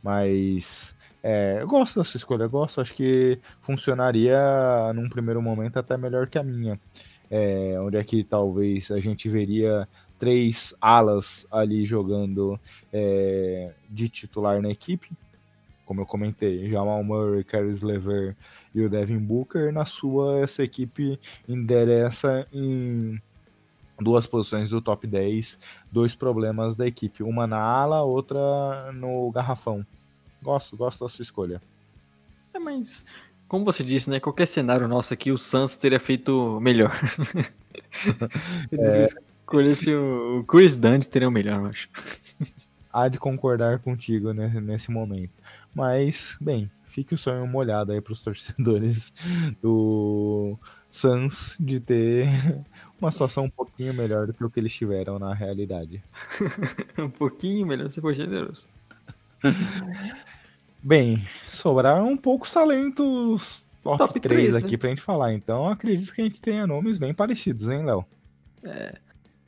Mas 0.01 0.95
é, 1.21 1.57
eu 1.59 1.67
gosto 1.67 1.99
da 1.99 2.05
sua 2.05 2.17
escolha, 2.17 2.47
gosto. 2.47 2.79
Acho 2.79 2.93
que 2.93 3.37
funcionaria 3.61 4.39
num 4.95 5.09
primeiro 5.09 5.41
momento 5.41 5.77
até 5.77 5.97
melhor 5.97 6.27
que 6.27 6.39
a 6.39 6.43
minha. 6.43 6.79
É, 7.29 7.75
onde 7.81 7.97
é 7.97 8.03
que 8.03 8.23
talvez 8.23 8.91
a 8.91 8.99
gente 9.01 9.27
veria 9.27 9.89
três 10.23 10.73
alas 10.79 11.45
ali 11.51 11.85
jogando 11.85 12.57
é, 12.93 13.73
de 13.89 14.07
titular 14.07 14.61
na 14.61 14.69
equipe. 14.69 15.11
Como 15.85 15.99
eu 15.99 16.05
comentei, 16.05 16.69
Jamal 16.69 17.03
Murray, 17.03 17.43
Caris 17.43 17.81
Lever 17.81 18.33
e 18.73 18.81
o 18.81 18.89
Devin 18.89 19.17
Booker. 19.17 19.73
Na 19.73 19.85
sua, 19.85 20.39
essa 20.39 20.63
equipe 20.63 21.19
endereça 21.45 22.47
em 22.53 23.21
duas 23.99 24.25
posições 24.25 24.69
do 24.69 24.81
top 24.81 25.05
10, 25.05 25.59
dois 25.91 26.15
problemas 26.15 26.73
da 26.73 26.87
equipe. 26.87 27.21
Uma 27.21 27.45
na 27.45 27.59
ala, 27.59 28.01
outra 28.03 28.93
no 28.93 29.29
garrafão. 29.29 29.85
Gosto, 30.41 30.77
gosto 30.77 31.03
da 31.03 31.09
sua 31.09 31.23
escolha. 31.23 31.61
É, 32.53 32.59
mas, 32.59 33.05
como 33.49 33.65
você 33.65 33.83
disse, 33.83 34.09
né? 34.09 34.21
Qualquer 34.21 34.47
cenário 34.47 34.87
nosso 34.87 35.13
aqui, 35.13 35.33
o 35.33 35.37
Suns 35.37 35.75
teria 35.75 35.99
feito 35.99 36.61
melhor. 36.61 36.97
é 38.71 39.32
escolhesse 39.43 39.93
o 39.93 40.43
Chris 40.47 40.77
Dunn 40.77 40.99
teria 41.01 41.27
o 41.27 41.31
melhor, 41.31 41.59
eu 41.61 41.65
acho. 41.67 41.89
Há 42.91 43.07
de 43.07 43.17
concordar 43.17 43.79
contigo 43.79 44.33
né, 44.33 44.47
nesse 44.61 44.91
momento. 44.91 45.31
Mas, 45.73 46.37
bem, 46.39 46.69
fique 46.85 47.13
o 47.13 47.17
sonho 47.17 47.45
molhado 47.47 47.91
aí 47.91 47.99
para 47.99 48.13
os 48.13 48.23
torcedores 48.23 49.11
do 49.61 50.57
Suns 50.91 51.55
de 51.59 51.79
ter 51.79 52.27
uma 53.01 53.11
situação 53.11 53.45
um 53.45 53.49
pouquinho 53.49 53.93
melhor 53.93 54.27
do 54.27 54.33
que 54.33 54.43
o 54.43 54.49
que 54.49 54.59
eles 54.59 54.73
tiveram 54.73 55.17
na 55.17 55.33
realidade. 55.33 56.03
um 56.97 57.09
pouquinho 57.09 57.65
melhor, 57.65 57.89
você 57.89 57.99
foi 57.99 58.13
generoso. 58.13 58.67
Bem, 60.81 61.25
sobraram 61.47 62.15
poucos 62.15 62.53
talentos 62.53 63.65
top, 63.81 63.97
top 63.97 64.19
3, 64.19 64.51
3 64.51 64.55
aqui 64.55 64.73
né? 64.73 64.77
pra 64.77 64.89
gente 64.89 65.01
falar. 65.01 65.33
Então 65.33 65.67
acredito 65.67 66.13
que 66.13 66.21
a 66.21 66.23
gente 66.23 66.41
tenha 66.41 66.67
nomes 66.67 66.97
bem 66.97 67.13
parecidos, 67.13 67.69
hein, 67.69 67.83
Léo? 67.83 68.05
É, 68.63 68.97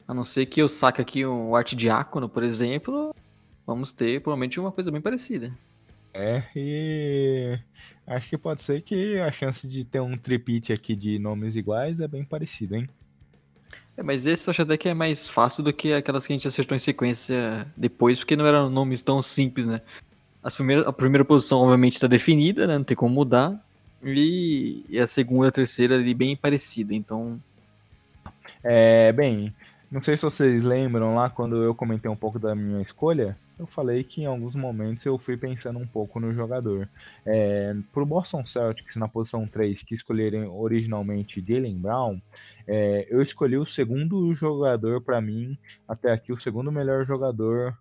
a 0.08 0.14
não 0.14 0.24
ser 0.24 0.46
que 0.46 0.62
eu 0.62 0.68
saque 0.68 1.02
aqui 1.02 1.26
um 1.26 1.56
arte 1.56 1.76
diácono, 1.76 2.30
por 2.30 2.44
exemplo, 2.44 3.16
vamos 3.66 3.92
ter 3.92 4.22
provavelmente 4.22 4.60
uma 4.60 4.72
coisa 4.72 4.92
bem 4.92 5.02
parecida. 5.02 5.52
É, 6.14 6.44
e 6.56 7.60
acho 8.08 8.30
que 8.30 8.38
pode 8.38 8.64
ser 8.64 8.82
que 8.82 9.20
a 9.20 9.32
chance 9.32 9.68
de 9.68 9.84
ter 9.84 10.00
um 10.00 10.18
tripite 10.18 10.72
aqui 10.72 10.96
de 10.96 11.20
nomes 11.20 11.56
iguais 11.56 12.00
é 12.00 12.08
bem 12.08 12.24
parecida, 12.24 12.78
hein? 12.78 12.90
É, 13.98 14.04
mas 14.04 14.26
esse 14.26 14.48
eu 14.48 14.52
acho 14.52 14.62
até 14.62 14.78
que 14.78 14.90
é 14.90 14.94
mais 14.94 15.28
fácil 15.28 15.64
do 15.64 15.74
que 15.74 15.94
aquelas 15.94 16.26
que 16.26 16.34
a 16.34 16.36
gente 16.36 16.48
acertou 16.48 16.76
em 16.76 16.80
sequência 16.80 17.66
depois, 17.76 18.20
porque 18.20 18.36
não 18.36 18.46
eram 18.46 18.70
nomes 18.70 19.02
tão 19.02 19.22
simples, 19.22 19.68
né? 19.68 19.82
As 20.44 20.56
primeiras, 20.56 20.86
a 20.86 20.94
primeira 20.94 21.26
posição, 21.26 21.60
obviamente, 21.60 21.94
está 21.94 22.08
definida, 22.08 22.68
né? 22.68 22.78
Não 22.78 22.84
tem 22.84 22.96
como 22.96 23.14
mudar. 23.14 23.60
E, 24.04 24.86
e 24.90 25.00
a 25.00 25.08
segunda 25.08 25.48
e 25.48 25.50
a 25.50 25.52
terceira 25.52 25.96
ali 25.96 26.14
bem 26.14 26.36
parecida, 26.36 26.94
então. 26.94 27.42
É, 28.64 29.12
bem, 29.12 29.54
não 29.92 30.02
sei 30.02 30.18
se 30.18 30.24
vocês 30.24 30.64
lembram 30.64 31.16
lá 31.16 31.30
quando 31.30 31.64
eu 31.64 31.74
comentei 31.74 32.10
um 32.10 32.16
pouco 32.16 32.40
da 32.40 32.56
minha 32.56 32.82
escolha. 32.82 33.38
Eu 33.58 33.66
falei 33.66 34.04
que 34.04 34.22
em 34.22 34.26
alguns 34.26 34.56
momentos 34.56 35.06
eu 35.06 35.18
fui 35.18 35.38
pensando 35.38 35.80
um 35.80 35.88
pouco 35.88 36.20
no 36.20 36.34
jogador. 36.34 36.90
É, 37.26 37.74
pro 37.94 38.06
Boston 38.06 38.46
Celtics, 38.46 38.98
na 38.98 39.08
posição 39.08 39.48
3, 39.48 39.84
que 39.84 39.96
escolheram 39.96 40.54
originalmente 40.58 41.44
Jalen 41.46 41.80
Brown, 41.80 42.20
é, 42.68 43.08
eu 43.10 43.22
escolhi 43.22 43.58
o 43.58 43.66
segundo 43.66 44.34
jogador 44.34 45.02
para 45.02 45.22
mim, 45.22 45.58
até 45.88 46.12
aqui, 46.12 46.34
o 46.34 46.40
segundo 46.40 46.72
melhor 46.72 47.06
jogador 47.06 47.78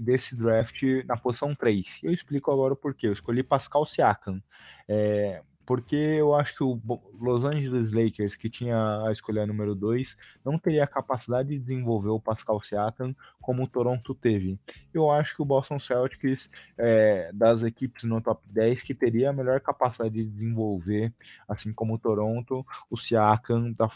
desse 0.00 0.34
draft 0.34 0.82
na 1.06 1.16
posição 1.16 1.54
3. 1.54 2.00
Eu 2.02 2.12
explico 2.12 2.50
agora 2.50 2.74
o 2.74 2.76
porquê. 2.76 3.06
Eu 3.06 3.12
escolhi 3.12 3.42
Pascal 3.42 3.86
Siakam. 3.86 4.42
É, 4.88 5.42
porque 5.66 5.96
eu 5.96 6.32
acho 6.32 6.54
que 6.54 6.62
o 6.62 6.80
Los 7.20 7.44
Angeles 7.44 7.90
Lakers, 7.90 8.36
que 8.36 8.48
tinha 8.48 9.04
a 9.04 9.12
escolha 9.12 9.44
número 9.44 9.74
2, 9.74 10.16
não 10.44 10.58
teria 10.58 10.84
a 10.84 10.86
capacidade 10.86 11.48
de 11.48 11.58
desenvolver 11.58 12.10
o 12.10 12.20
Pascal 12.20 12.62
Siakam 12.62 13.14
como 13.40 13.64
o 13.64 13.68
Toronto 13.68 14.14
teve. 14.14 14.58
Eu 14.94 15.10
acho 15.10 15.34
que 15.34 15.42
o 15.42 15.44
Boston 15.44 15.78
Celtics, 15.80 16.48
é, 16.78 17.30
das 17.34 17.64
equipes 17.64 18.04
no 18.04 18.20
top 18.20 18.46
10, 18.48 18.82
que 18.82 18.94
teria 18.94 19.30
a 19.30 19.32
melhor 19.32 19.60
capacidade 19.60 20.14
de 20.14 20.24
desenvolver, 20.24 21.12
assim 21.48 21.72
como 21.72 21.94
o 21.94 21.98
Toronto, 21.98 22.64
o 22.88 22.96
Siakam 22.96 23.74
tá, 23.74 23.90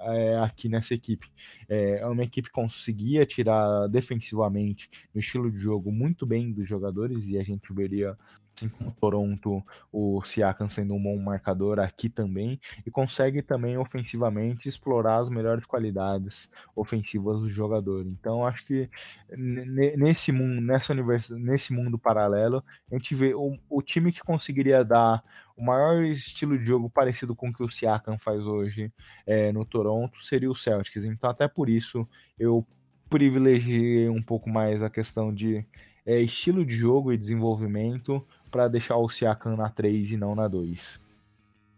é, 0.00 0.36
aqui 0.38 0.68
nessa 0.68 0.92
equipe. 0.92 1.30
É, 1.68 2.00
é 2.00 2.06
uma 2.06 2.22
equipe 2.22 2.48
que 2.48 2.54
conseguia 2.54 3.24
tirar 3.24 3.88
defensivamente 3.88 4.90
no 5.14 5.20
estilo 5.20 5.50
de 5.50 5.58
jogo 5.58 5.90
muito 5.90 6.26
bem 6.26 6.52
dos 6.52 6.68
jogadores, 6.68 7.26
e 7.26 7.38
a 7.38 7.42
gente 7.42 7.72
veria 7.72 8.16
assim 8.54 8.68
como 8.68 8.92
Toronto, 8.92 9.62
o 9.92 10.22
Siakam 10.22 10.68
sendo 10.68 10.94
um 10.94 11.02
bom 11.02 11.18
marcador 11.18 11.80
aqui 11.80 12.08
também, 12.08 12.60
e 12.86 12.90
consegue 12.90 13.42
também 13.42 13.76
ofensivamente 13.76 14.68
explorar 14.68 15.18
as 15.18 15.28
melhores 15.28 15.66
qualidades 15.66 16.48
ofensivas 16.74 17.40
do 17.40 17.50
jogador. 17.50 18.06
Então 18.06 18.46
acho 18.46 18.64
que 18.64 18.88
nesse 19.36 20.30
mundo, 20.30 20.60
nessa 20.60 20.92
univers... 20.92 21.30
nesse 21.30 21.72
mundo 21.72 21.98
paralelo, 21.98 22.62
a 22.90 22.94
gente 22.94 23.14
vê 23.14 23.34
o, 23.34 23.58
o 23.68 23.82
time 23.82 24.12
que 24.12 24.20
conseguiria 24.20 24.84
dar 24.84 25.22
o 25.56 25.64
maior 25.64 26.02
estilo 26.04 26.58
de 26.58 26.64
jogo 26.64 26.90
parecido 26.90 27.34
com 27.34 27.48
o 27.48 27.52
que 27.52 27.62
o 27.62 27.70
Siakam 27.70 28.18
faz 28.18 28.40
hoje 28.40 28.92
é, 29.26 29.52
no 29.52 29.64
Toronto 29.64 30.22
seria 30.22 30.50
o 30.50 30.54
Celtics. 30.54 31.04
Então 31.04 31.30
até 31.30 31.46
por 31.46 31.68
isso 31.68 32.08
eu 32.38 32.66
privilegiei 33.08 34.08
um 34.08 34.22
pouco 34.22 34.48
mais 34.50 34.82
a 34.82 34.90
questão 34.90 35.32
de 35.32 35.64
é, 36.06 36.20
estilo 36.20 36.64
de 36.64 36.76
jogo 36.76 37.12
e 37.12 37.18
desenvolvimento 37.18 38.24
para 38.54 38.68
deixar 38.68 38.96
o 38.96 39.08
Siakam 39.08 39.56
na 39.56 39.68
3 39.68 40.12
e 40.12 40.16
não 40.16 40.32
na 40.32 40.46
2. 40.46 41.00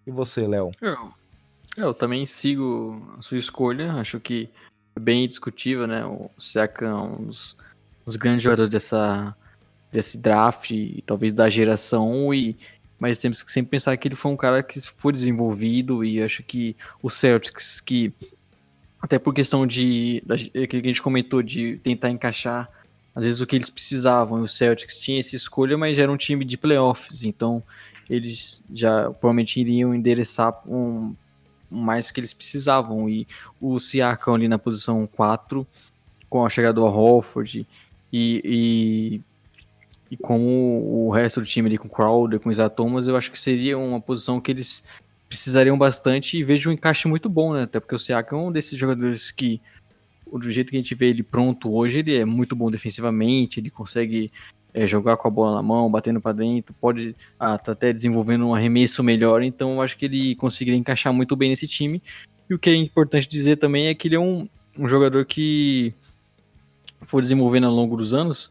E 0.06 0.10
você, 0.10 0.46
Léo? 0.46 0.70
Eu, 0.82 1.10
eu 1.74 1.94
também 1.94 2.26
sigo 2.26 3.02
a 3.18 3.22
sua 3.22 3.38
escolha, 3.38 3.94
acho 3.94 4.20
que 4.20 4.50
é 4.94 5.00
bem 5.00 5.26
discutível, 5.26 5.86
né? 5.86 6.04
O 6.04 6.30
Siakam 6.38 6.86
é 6.86 6.94
um 6.94 7.24
dos, 7.24 7.56
dos 8.04 8.16
grandes 8.16 8.42
jogadores 8.42 8.70
dessa 8.70 9.34
desse 9.90 10.18
draft, 10.18 10.70
talvez 11.06 11.32
da 11.32 11.48
geração, 11.48 12.34
e 12.34 12.58
mas 12.98 13.16
temos 13.16 13.42
que 13.42 13.50
sempre 13.50 13.70
pensar 13.70 13.96
que 13.96 14.08
ele 14.08 14.14
foi 14.14 14.30
um 14.30 14.36
cara 14.36 14.62
que 14.62 14.78
foi 14.80 15.14
desenvolvido 15.14 16.04
e 16.04 16.22
acho 16.22 16.42
que 16.42 16.76
o 17.02 17.08
Celtics, 17.08 17.80
que 17.80 18.12
até 19.00 19.18
por 19.18 19.32
questão 19.32 19.66
de 19.66 20.22
aquilo 20.62 20.82
que 20.82 20.88
a 20.88 20.92
gente 20.92 21.00
comentou 21.00 21.42
de 21.42 21.78
tentar 21.78 22.10
encaixar 22.10 22.68
às 23.16 23.24
vezes 23.24 23.40
o 23.40 23.46
que 23.46 23.56
eles 23.56 23.70
precisavam, 23.70 24.42
o 24.42 24.48
Celtics 24.48 24.98
tinha 24.98 25.18
essa 25.18 25.34
escolha, 25.34 25.78
mas 25.78 25.98
era 25.98 26.12
um 26.12 26.18
time 26.18 26.44
de 26.44 26.58
playoffs, 26.58 27.24
então 27.24 27.62
eles 28.10 28.62
já 28.72 29.04
provavelmente 29.04 29.58
iriam 29.58 29.94
endereçar 29.94 30.60
um, 30.68 31.14
mais 31.70 32.10
que 32.10 32.20
eles 32.20 32.34
precisavam. 32.34 33.08
E 33.08 33.26
o 33.58 33.80
Siakam 33.80 34.34
ali 34.34 34.48
na 34.48 34.58
posição 34.58 35.06
4, 35.06 35.66
com 36.28 36.44
a 36.44 36.50
chegada 36.50 36.74
do 36.74 36.84
Horford 36.84 37.66
e, 38.12 38.42
e, 38.44 39.20
e 40.10 40.16
com 40.18 41.06
o 41.06 41.10
resto 41.10 41.40
do 41.40 41.46
time 41.46 41.70
ali, 41.70 41.78
com 41.78 41.88
Crowder, 41.88 42.38
com 42.38 42.50
o 42.50 42.52
Isaiah 42.52 42.68
Thomas, 42.68 43.08
eu 43.08 43.16
acho 43.16 43.32
que 43.32 43.38
seria 43.38 43.78
uma 43.78 44.00
posição 44.00 44.42
que 44.42 44.50
eles 44.50 44.84
precisariam 45.26 45.76
bastante 45.76 46.36
e 46.36 46.42
vejo 46.42 46.68
um 46.68 46.72
encaixe 46.74 47.08
muito 47.08 47.30
bom, 47.30 47.54
né? 47.54 47.62
Até 47.62 47.80
porque 47.80 47.94
o 47.94 47.98
Siakam 47.98 48.38
é 48.38 48.42
um 48.42 48.52
desses 48.52 48.78
jogadores 48.78 49.30
que, 49.30 49.60
do 50.32 50.50
jeito 50.50 50.70
que 50.70 50.76
a 50.76 50.80
gente 50.80 50.94
vê 50.94 51.06
ele 51.06 51.22
pronto 51.22 51.72
hoje, 51.72 51.98
ele 51.98 52.16
é 52.16 52.24
muito 52.24 52.56
bom 52.56 52.70
defensivamente, 52.70 53.60
ele 53.60 53.70
consegue 53.70 54.30
é, 54.74 54.86
jogar 54.86 55.16
com 55.16 55.26
a 55.26 55.30
bola 55.30 55.56
na 55.56 55.62
mão, 55.62 55.90
batendo 55.90 56.20
para 56.20 56.32
dentro, 56.32 56.74
pode 56.80 57.16
ah, 57.38 57.56
tá 57.56 57.72
até 57.72 57.92
desenvolvendo 57.92 58.46
um 58.46 58.54
arremesso 58.54 59.02
melhor, 59.02 59.42
então 59.42 59.74
eu 59.74 59.82
acho 59.82 59.96
que 59.96 60.04
ele 60.04 60.34
conseguiria 60.36 60.78
encaixar 60.78 61.12
muito 61.12 61.34
bem 61.34 61.50
nesse 61.50 61.66
time. 61.66 62.02
E 62.48 62.54
o 62.54 62.58
que 62.58 62.70
é 62.70 62.74
importante 62.74 63.28
dizer 63.28 63.56
também 63.56 63.86
é 63.86 63.94
que 63.94 64.08
ele 64.08 64.16
é 64.16 64.20
um, 64.20 64.48
um 64.78 64.86
jogador 64.86 65.24
que 65.24 65.94
foi 67.02 67.22
desenvolvendo 67.22 67.66
ao 67.66 67.72
longo 67.72 67.96
dos 67.96 68.12
anos, 68.12 68.50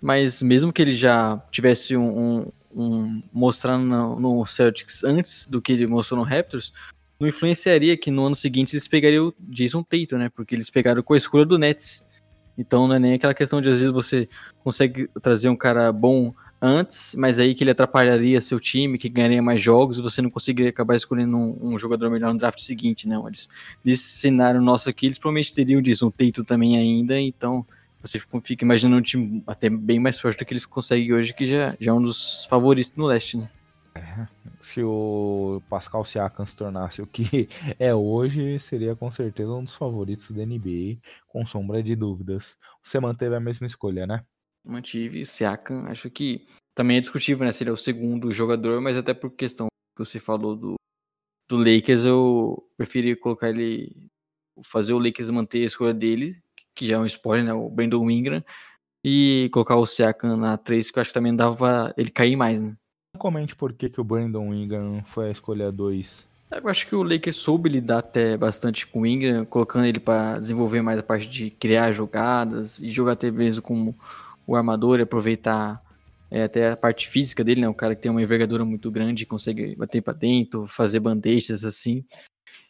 mas 0.00 0.40
mesmo 0.40 0.72
que 0.72 0.80
ele 0.80 0.94
já 0.94 1.40
tivesse 1.50 1.96
um, 1.96 2.18
um, 2.18 2.52
um 2.74 3.22
mostrando 3.32 3.84
no, 3.84 4.18
no, 4.20 4.46
Celtics 4.46 5.04
antes 5.04 5.46
do 5.46 5.60
que 5.60 5.72
ele 5.72 5.86
mostrou 5.86 6.18
no 6.18 6.24
Raptors, 6.24 6.72
não 7.18 7.28
influenciaria 7.28 7.96
que 7.96 8.10
no 8.10 8.26
ano 8.26 8.34
seguinte 8.34 8.74
eles 8.74 8.86
pegariam 8.86 9.28
o 9.28 9.34
Jason 9.48 9.82
Tatum, 9.82 10.18
né? 10.18 10.28
Porque 10.28 10.54
eles 10.54 10.70
pegaram 10.70 11.02
com 11.02 11.14
a 11.14 11.16
escolha 11.16 11.44
do 11.44 11.58
Nets. 11.58 12.06
Então 12.58 12.88
não 12.88 12.94
é 12.94 12.98
nem 12.98 13.14
aquela 13.14 13.34
questão 13.34 13.60
de 13.60 13.68
às 13.68 13.78
vezes 13.80 13.92
você 13.92 14.28
consegue 14.62 15.08
trazer 15.20 15.48
um 15.48 15.56
cara 15.56 15.92
bom 15.92 16.34
antes, 16.60 17.14
mas 17.14 17.38
aí 17.38 17.54
que 17.54 17.62
ele 17.62 17.70
atrapalharia 17.70 18.40
seu 18.40 18.58
time, 18.58 18.98
que 18.98 19.08
ganharia 19.08 19.42
mais 19.42 19.60
jogos, 19.60 19.98
e 19.98 20.02
você 20.02 20.22
não 20.22 20.30
conseguiria 20.30 20.70
acabar 20.70 20.96
escolhendo 20.96 21.36
um, 21.36 21.74
um 21.74 21.78
jogador 21.78 22.10
melhor 22.10 22.32
no 22.32 22.38
draft 22.38 22.60
seguinte, 22.60 23.06
né? 23.06 23.20
Eles, 23.26 23.48
nesse 23.84 24.04
cenário 24.04 24.60
nosso 24.60 24.88
aqui, 24.88 25.06
eles 25.06 25.18
provavelmente 25.18 25.54
teriam 25.54 25.82
disso, 25.82 26.06
um 26.06 26.10
Teito 26.10 26.42
também 26.44 26.76
ainda, 26.76 27.20
então 27.20 27.64
você 28.00 28.18
fica 28.42 28.64
imaginando 28.64 28.98
um 28.98 29.02
time 29.02 29.42
até 29.46 29.68
bem 29.68 29.98
mais 29.98 30.18
forte 30.18 30.38
do 30.38 30.44
que 30.44 30.52
eles 30.52 30.64
conseguem 30.64 31.12
hoje, 31.12 31.34
que 31.34 31.46
já, 31.46 31.74
já 31.80 31.90
é 31.90 31.94
um 31.94 32.00
dos 32.00 32.46
favoritos 32.46 32.92
no 32.96 33.06
leste, 33.06 33.36
né? 33.36 33.50
É, 33.94 34.26
se 34.66 34.82
o 34.82 35.62
Pascal 35.70 36.04
Siakam 36.04 36.44
se 36.44 36.56
tornasse 36.56 37.00
o 37.00 37.06
que 37.06 37.48
é 37.78 37.94
hoje, 37.94 38.58
seria 38.58 38.96
com 38.96 39.10
certeza 39.12 39.52
um 39.52 39.62
dos 39.62 39.76
favoritos 39.76 40.28
da 40.32 40.44
NBA, 40.44 40.98
com 41.28 41.46
sombra 41.46 41.80
de 41.82 41.94
dúvidas. 41.94 42.58
Você 42.82 42.98
manteve 42.98 43.36
a 43.36 43.40
mesma 43.40 43.66
escolha, 43.66 44.06
né? 44.06 44.24
Mantive. 44.64 45.24
Siakam, 45.24 45.86
acho 45.86 46.10
que 46.10 46.48
também 46.74 46.96
é 46.96 47.00
discutível, 47.00 47.46
né? 47.46 47.52
Se 47.52 47.62
ele 47.62 47.70
é 47.70 47.72
o 47.72 47.76
segundo 47.76 48.32
jogador, 48.32 48.80
mas 48.80 48.96
até 48.96 49.14
por 49.14 49.30
questão 49.30 49.68
que 49.96 50.04
você 50.04 50.18
falou 50.18 50.56
do, 50.56 50.74
do 51.48 51.56
Lakers, 51.58 52.04
eu 52.04 52.68
preferi 52.76 53.14
colocar 53.14 53.48
ele. 53.48 53.94
Fazer 54.64 54.94
o 54.94 54.98
Lakers 54.98 55.30
manter 55.30 55.62
a 55.62 55.66
escolha 55.66 55.94
dele, 55.94 56.42
que 56.74 56.86
já 56.86 56.96
é 56.96 56.98
um 56.98 57.06
spoiler, 57.06 57.44
né? 57.44 57.52
O 57.52 57.68
Brandon 57.70 58.10
Ingram, 58.10 58.42
e 59.04 59.48
colocar 59.52 59.76
o 59.76 59.86
Siakam 59.86 60.36
na 60.36 60.56
3, 60.56 60.90
que 60.90 60.98
eu 60.98 61.00
acho 61.02 61.10
que 61.10 61.14
também 61.14 61.36
dava 61.36 61.56
pra 61.56 61.94
ele 61.96 62.10
cair 62.10 62.34
mais, 62.34 62.60
né? 62.60 62.76
Comente 63.16 63.56
por 63.56 63.72
que, 63.72 63.88
que 63.88 64.00
o 64.00 64.04
Brandon 64.04 64.52
Ingram 64.54 65.02
foi 65.08 65.28
a 65.28 65.32
escolha 65.32 65.72
2. 65.72 66.24
Eu 66.50 66.68
acho 66.68 66.86
que 66.86 66.94
o 66.94 67.02
Lakers 67.02 67.36
soube 67.36 67.68
lidar 67.68 67.98
até 67.98 68.36
bastante 68.36 68.86
com 68.86 69.00
o 69.00 69.06
Ingram, 69.06 69.44
colocando 69.44 69.84
ele 69.84 69.98
para 69.98 70.38
desenvolver 70.38 70.80
mais 70.80 70.98
a 70.98 71.02
parte 71.02 71.28
de 71.28 71.50
criar 71.50 71.90
jogadas 71.92 72.78
e 72.78 72.88
jogar 72.88 73.12
até 73.12 73.30
mesmo 73.30 73.62
como 73.62 73.96
o 74.46 74.54
armador 74.54 75.00
aproveitar 75.00 75.82
é, 76.30 76.44
até 76.44 76.70
a 76.70 76.76
parte 76.76 77.08
física 77.08 77.42
dele, 77.42 77.60
né? 77.60 77.68
O 77.68 77.74
cara 77.74 77.94
que 77.96 78.02
tem 78.02 78.10
uma 78.10 78.22
envergadura 78.22 78.64
muito 78.64 78.90
grande, 78.90 79.26
consegue 79.26 79.74
bater 79.74 80.00
para 80.00 80.12
dentro, 80.12 80.66
fazer 80.66 81.00
bandejas 81.00 81.64
assim. 81.64 82.04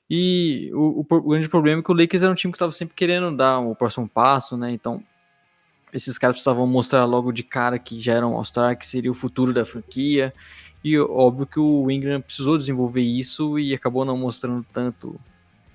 E 0.08 0.70
o, 0.72 1.00
o, 1.00 1.06
o, 1.08 1.28
grande 1.30 1.48
problema 1.48 1.80
é 1.80 1.82
que 1.82 1.90
o 1.90 1.94
Lakers 1.94 2.22
era 2.22 2.32
um 2.32 2.36
time 2.36 2.52
que 2.52 2.56
estava 2.56 2.72
sempre 2.72 2.94
querendo 2.94 3.36
dar 3.36 3.58
o 3.58 3.74
próximo 3.74 4.08
passo, 4.08 4.56
né? 4.56 4.70
Então 4.70 5.02
esses 5.96 6.18
caras 6.18 6.36
precisavam 6.36 6.66
mostrar 6.66 7.04
logo 7.06 7.32
de 7.32 7.42
cara 7.42 7.78
que 7.78 7.98
já 7.98 8.12
eram 8.12 8.34
All-Star, 8.34 8.76
que 8.76 8.86
seria 8.86 9.10
o 9.10 9.14
futuro 9.14 9.52
da 9.52 9.64
franquia. 9.64 10.32
E 10.84 10.98
óbvio 10.98 11.46
que 11.46 11.58
o 11.58 11.90
Ingram 11.90 12.20
precisou 12.20 12.58
desenvolver 12.58 13.00
isso 13.00 13.58
e 13.58 13.74
acabou 13.74 14.04
não 14.04 14.16
mostrando 14.16 14.64
tanto 14.72 15.18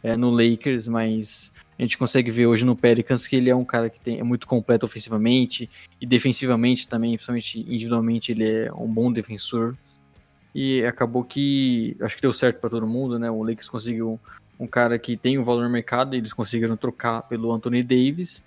é, 0.04 0.16
no 0.16 0.30
Lakers, 0.30 0.88
mas 0.88 1.52
a 1.78 1.82
gente 1.82 1.98
consegue 1.98 2.30
ver 2.30 2.46
hoje 2.46 2.64
no 2.64 2.76
Pelicans 2.76 3.26
que 3.26 3.36
ele 3.36 3.50
é 3.50 3.56
um 3.56 3.66
cara 3.66 3.90
que 3.90 4.00
tem, 4.00 4.20
é 4.20 4.24
muito 4.24 4.48
completo 4.48 4.86
ofensivamente 4.86 5.68
e 6.00 6.06
defensivamente 6.06 6.88
também, 6.88 7.16
principalmente 7.16 7.60
individualmente, 7.60 8.32
ele 8.32 8.48
é 8.48 8.72
um 8.74 8.88
bom 8.88 9.12
defensor. 9.12 9.76
E 10.54 10.86
acabou 10.86 11.24
que 11.24 11.98
acho 12.00 12.16
que 12.16 12.22
deu 12.22 12.32
certo 12.32 12.60
para 12.60 12.70
todo 12.70 12.86
mundo, 12.86 13.18
né? 13.18 13.32
O 13.32 13.42
Lakers 13.42 13.70
conseguiu 13.70 14.20
um 14.60 14.68
cara 14.68 15.00
que 15.00 15.18
tem 15.18 15.40
um 15.40 15.44
valor 15.44 15.64
no 15.64 15.70
mercado, 15.70 16.14
eles 16.14 16.32
conseguiram 16.32 16.78
trocar 16.78 17.24
pelo 17.24 17.52
Anthony 17.52 17.82
Davis 17.82 18.44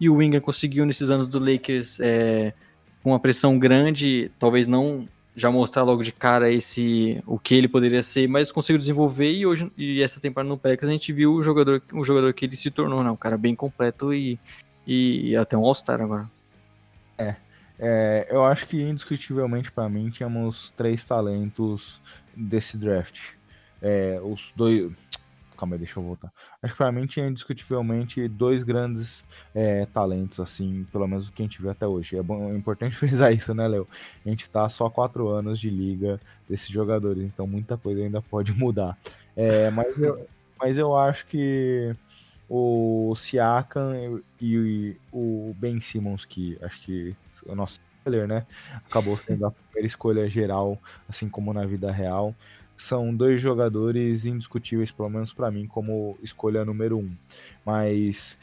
e 0.00 0.08
o 0.08 0.22
Ingram 0.22 0.40
conseguiu 0.40 0.86
nesses 0.86 1.10
anos 1.10 1.26
do 1.26 1.38
Lakers 1.38 2.00
é, 2.00 2.54
com 3.02 3.10
uma 3.10 3.20
pressão 3.20 3.58
grande, 3.58 4.30
talvez 4.38 4.66
não 4.66 5.06
já 5.36 5.50
mostrar 5.50 5.82
logo 5.82 6.02
de 6.02 6.12
cara 6.12 6.50
esse 6.50 7.22
o 7.26 7.38
que 7.38 7.54
ele 7.54 7.68
poderia 7.68 8.02
ser, 8.02 8.28
mas 8.28 8.50
conseguiu 8.50 8.78
desenvolver 8.78 9.32
e 9.32 9.46
hoje 9.46 9.70
e 9.76 10.02
essa 10.02 10.20
temporada 10.20 10.48
no 10.48 10.58
Pelicans 10.58 10.88
a 10.88 10.92
gente 10.92 11.12
viu 11.12 11.34
o 11.34 11.42
jogador 11.42 11.82
o 11.92 12.04
jogador 12.04 12.32
que 12.34 12.44
ele 12.44 12.56
se 12.56 12.70
tornou, 12.70 13.04
né? 13.04 13.10
Um 13.10 13.16
cara 13.16 13.38
bem 13.38 13.54
completo 13.54 14.12
e, 14.12 14.38
e, 14.86 15.30
e 15.30 15.36
até 15.36 15.56
um 15.56 15.64
All-Star 15.64 16.00
agora. 16.00 16.28
É, 17.16 17.36
é, 17.78 18.28
eu 18.30 18.44
acho 18.44 18.66
que 18.66 18.80
indiscutivelmente 18.80 19.70
para 19.70 19.88
mim 19.88 20.10
tínhamos 20.10 20.72
três 20.76 21.04
talentos 21.04 22.00
desse 22.34 22.76
draft. 22.76 23.20
É, 23.80 24.20
os 24.22 24.52
dois 24.54 24.90
calma 25.60 25.74
aí, 25.74 25.78
deixa 25.78 25.98
eu 25.98 26.02
voltar. 26.02 26.32
Acho 26.62 26.72
que 26.72 26.78
pra 26.78 26.90
mim 26.90 27.06
tinha 27.06 27.28
indiscutivelmente 27.28 28.26
dois 28.26 28.62
grandes 28.62 29.22
é, 29.54 29.84
talentos, 29.86 30.40
assim, 30.40 30.86
pelo 30.90 31.06
menos 31.06 31.28
o 31.28 31.32
que 31.32 31.42
a 31.42 31.44
gente 31.44 31.60
viu 31.60 31.70
até 31.70 31.86
hoje. 31.86 32.16
É, 32.16 32.22
bom, 32.22 32.50
é 32.50 32.56
importante 32.56 32.96
frisar 32.96 33.32
isso, 33.32 33.52
né, 33.54 33.68
Léo? 33.68 33.86
A 34.24 34.28
gente 34.28 34.48
tá 34.48 34.68
só 34.70 34.88
quatro 34.88 35.28
anos 35.28 35.60
de 35.60 35.68
liga 35.68 36.18
desses 36.48 36.68
jogadores, 36.68 37.22
então 37.22 37.46
muita 37.46 37.76
coisa 37.76 38.02
ainda 38.02 38.22
pode 38.22 38.52
mudar. 38.52 38.96
É, 39.36 39.70
mas, 39.70 39.96
eu, 39.98 40.26
mas 40.58 40.78
eu 40.78 40.96
acho 40.96 41.26
que 41.26 41.94
o 42.48 43.14
Siakam 43.16 44.22
e, 44.40 44.46
e 44.46 44.96
o 45.12 45.54
Ben 45.58 45.80
Simmons, 45.80 46.24
que 46.24 46.58
acho 46.62 46.80
que 46.80 47.14
o 47.46 47.54
nosso 47.54 47.78
né? 48.26 48.46
Acabou 48.88 49.16
sendo 49.18 49.46
a 49.46 49.50
primeira 49.50 49.86
escolha 49.86 50.28
geral, 50.28 50.78
assim 51.06 51.28
como 51.28 51.52
na 51.52 51.66
vida 51.66 51.92
real 51.92 52.34
são 52.80 53.14
dois 53.14 53.40
jogadores 53.42 54.24
indiscutíveis, 54.24 54.90
pelo 54.90 55.10
menos 55.10 55.34
para 55.34 55.50
mim, 55.50 55.66
como 55.66 56.16
escolha 56.22 56.64
número 56.64 56.98
um. 56.98 57.10
Mas 57.64 58.38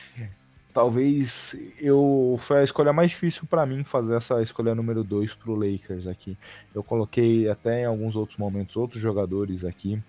talvez 0.72 1.56
eu 1.80 2.38
foi 2.40 2.60
a 2.60 2.64
escolha 2.64 2.94
mais 2.94 3.10
difícil 3.10 3.48
para 3.50 3.66
mim 3.66 3.84
fazer 3.84 4.16
essa 4.16 4.40
escolha 4.44 4.76
número 4.76 5.04
dois 5.04 5.34
para 5.34 5.52
o 5.52 5.56
Lakers 5.56 6.06
aqui. 6.06 6.38
Eu 6.74 6.84
coloquei 6.84 7.50
até 7.50 7.82
em 7.82 7.86
alguns 7.86 8.16
outros 8.16 8.38
momentos 8.38 8.76
outros 8.76 9.02
jogadores 9.02 9.66
aqui 9.66 10.00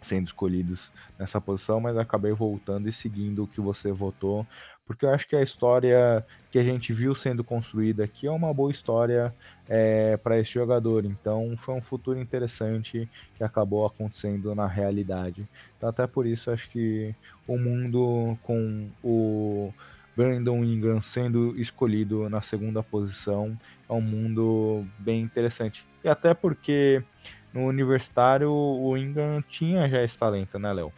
sendo 0.00 0.26
escolhidos 0.26 0.90
nessa 1.18 1.40
posição, 1.40 1.80
mas 1.80 1.96
acabei 1.96 2.32
voltando 2.32 2.88
e 2.88 2.92
seguindo 2.92 3.42
o 3.42 3.46
que 3.46 3.60
você 3.60 3.92
votou, 3.92 4.46
porque 4.88 5.04
eu 5.04 5.10
acho 5.10 5.28
que 5.28 5.36
a 5.36 5.42
história 5.42 6.24
que 6.50 6.58
a 6.58 6.62
gente 6.62 6.94
viu 6.94 7.14
sendo 7.14 7.44
construída 7.44 8.02
aqui 8.02 8.26
é 8.26 8.30
uma 8.30 8.54
boa 8.54 8.72
história 8.72 9.34
é, 9.68 10.16
para 10.16 10.38
esse 10.38 10.50
jogador. 10.50 11.04
Então 11.04 11.54
foi 11.58 11.74
um 11.74 11.80
futuro 11.82 12.18
interessante 12.18 13.06
que 13.36 13.44
acabou 13.44 13.84
acontecendo 13.84 14.54
na 14.54 14.66
realidade. 14.66 15.46
Então, 15.76 15.90
até 15.90 16.06
por 16.06 16.26
isso 16.26 16.50
acho 16.50 16.70
que 16.70 17.14
o 17.46 17.58
mundo 17.58 18.36
com 18.44 18.88
o 19.04 19.74
Brandon 20.16 20.64
Ingram 20.64 21.02
sendo 21.02 21.54
escolhido 21.60 22.30
na 22.30 22.40
segunda 22.40 22.82
posição 22.82 23.60
é 23.86 23.92
um 23.92 24.00
mundo 24.00 24.86
bem 24.98 25.20
interessante. 25.20 25.84
E 26.02 26.08
até 26.08 26.32
porque 26.32 27.02
no 27.52 27.66
universitário 27.66 28.50
o 28.50 28.96
Ingram 28.96 29.44
tinha 29.46 29.86
já 29.86 30.02
esse 30.02 30.18
talento, 30.18 30.58
né, 30.58 30.72
Léo? 30.72 30.90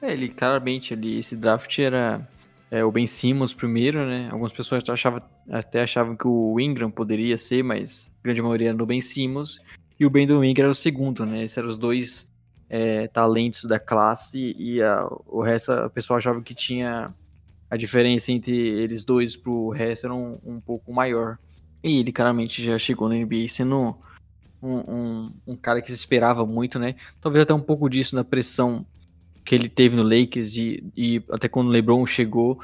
É, 0.00 0.12
ele 0.12 0.30
claramente 0.30 0.94
ali, 0.94 1.18
esse 1.18 1.36
draft 1.36 1.78
era 1.78 2.26
é, 2.70 2.84
o 2.84 2.90
Ben 2.90 3.06
Simmons 3.06 3.54
primeiro, 3.54 4.04
né? 4.06 4.28
Algumas 4.30 4.52
pessoas 4.52 4.88
achavam, 4.88 5.22
até 5.50 5.82
achavam 5.82 6.16
que 6.16 6.26
o 6.26 6.58
Ingram 6.58 6.90
poderia 6.90 7.38
ser, 7.38 7.62
mas 7.62 8.10
a 8.20 8.24
grande 8.24 8.42
maioria 8.42 8.68
era 8.68 8.76
do 8.76 8.86
Ben 8.86 9.00
Simmons. 9.00 9.60
E 9.98 10.04
o 10.04 10.10
Ben 10.10 10.26
do 10.26 10.44
Ingram 10.44 10.64
era 10.64 10.72
o 10.72 10.74
segundo, 10.74 11.24
né? 11.24 11.44
Esses 11.44 11.56
eram 11.56 11.68
os 11.68 11.78
dois 11.78 12.32
é, 12.68 13.06
talentos 13.08 13.64
da 13.64 13.78
classe 13.78 14.54
e 14.58 14.82
a, 14.82 15.06
o 15.26 15.40
resto 15.40 15.72
a 15.72 15.88
pessoa 15.88 16.18
achava 16.18 16.42
que 16.42 16.54
tinha 16.54 17.14
a 17.70 17.76
diferença 17.76 18.32
entre 18.32 18.54
eles 18.54 19.04
dois 19.04 19.36
pro 19.36 19.70
resto 19.70 20.06
era 20.06 20.14
um, 20.14 20.38
um 20.44 20.60
pouco 20.60 20.92
maior. 20.92 21.38
E 21.82 22.00
ele 22.00 22.12
claramente 22.12 22.62
já 22.64 22.78
chegou 22.78 23.08
na 23.08 23.14
NBA 23.14 23.48
sendo 23.48 23.96
um, 24.62 24.76
um, 24.76 25.32
um, 25.46 25.56
cara 25.56 25.80
que 25.80 25.88
se 25.88 25.94
esperava 25.94 26.44
muito, 26.44 26.78
né? 26.78 26.96
Talvez 27.20 27.42
até 27.42 27.54
um 27.54 27.60
pouco 27.60 27.88
disso 27.88 28.16
na 28.16 28.24
pressão 28.24 28.84
que 29.46 29.54
ele 29.54 29.68
teve 29.68 29.94
no 29.94 30.02
Lakers 30.02 30.56
e, 30.56 30.84
e 30.96 31.22
até 31.30 31.48
quando 31.48 31.68
o 31.68 31.70
LeBron 31.70 32.04
chegou, 32.04 32.60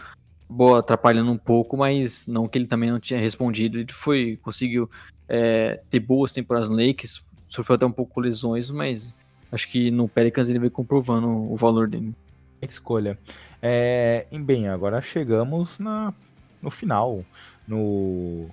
boa, 0.49 0.81
atrapalhando 0.81 1.31
um 1.31 1.39
pouco, 1.39 1.77
mas 1.77 2.27
não 2.27 2.49
que 2.49 2.59
ele 2.59 2.67
também 2.67 2.91
não 2.91 2.99
tinha 2.99 3.21
respondido. 3.21 3.79
Ele 3.79 3.93
foi, 3.93 4.37
conseguiu 4.43 4.91
é, 5.29 5.81
ter 5.89 6.01
boas 6.01 6.33
temporadas 6.33 6.69
no 6.69 6.75
Lakers, 6.75 7.25
sofreu 7.49 7.77
até 7.77 7.87
um 7.87 7.93
pouco 7.93 8.21
lesões, 8.21 8.69
mas 8.73 9.15
acho 9.53 9.69
que 9.69 9.93
no 9.93 10.09
Pelicans 10.09 10.49
ele 10.49 10.59
veio 10.59 10.73
comprovando 10.73 11.29
o 11.29 11.55
valor 11.55 11.89
dele. 11.89 12.13
Escolha. 12.61 13.17
É, 13.63 14.27
bem, 14.41 14.69
agora 14.69 15.01
chegamos 15.01 15.79
na, 15.79 16.13
no 16.61 16.71
final, 16.71 17.25
no 17.67 18.51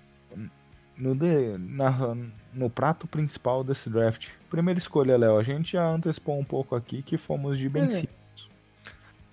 no, 1.00 1.16
de, 1.16 1.58
na, 1.58 2.16
no 2.54 2.70
prato 2.70 3.08
principal 3.08 3.64
desse 3.64 3.90
draft. 3.90 4.28
Primeira 4.50 4.78
escolha, 4.78 5.18
Léo. 5.18 5.38
A 5.38 5.44
gente 5.44 5.72
já 5.74 5.88
antecipou 5.88 6.38
um 6.38 6.44
pouco 6.44 6.76
aqui 6.76 7.02
que 7.02 7.18
fomos 7.18 7.58
de 7.58 7.70
Ben 7.70 7.84
é. 7.84 8.19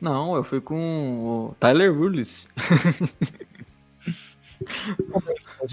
Não, 0.00 0.36
eu 0.36 0.44
fui 0.44 0.60
com 0.60 1.48
o 1.48 1.54
Tyler 1.58 1.92
Willis. 1.98 2.48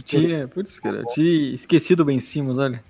tinha, 0.05 0.47
putz, 0.47 0.79
cara, 0.79 1.03
tinha 1.05 1.55
esquecido 1.55 2.01
o 2.01 2.05
Ben 2.05 2.19
Simmons, 2.19 2.57
olha. 2.57 2.83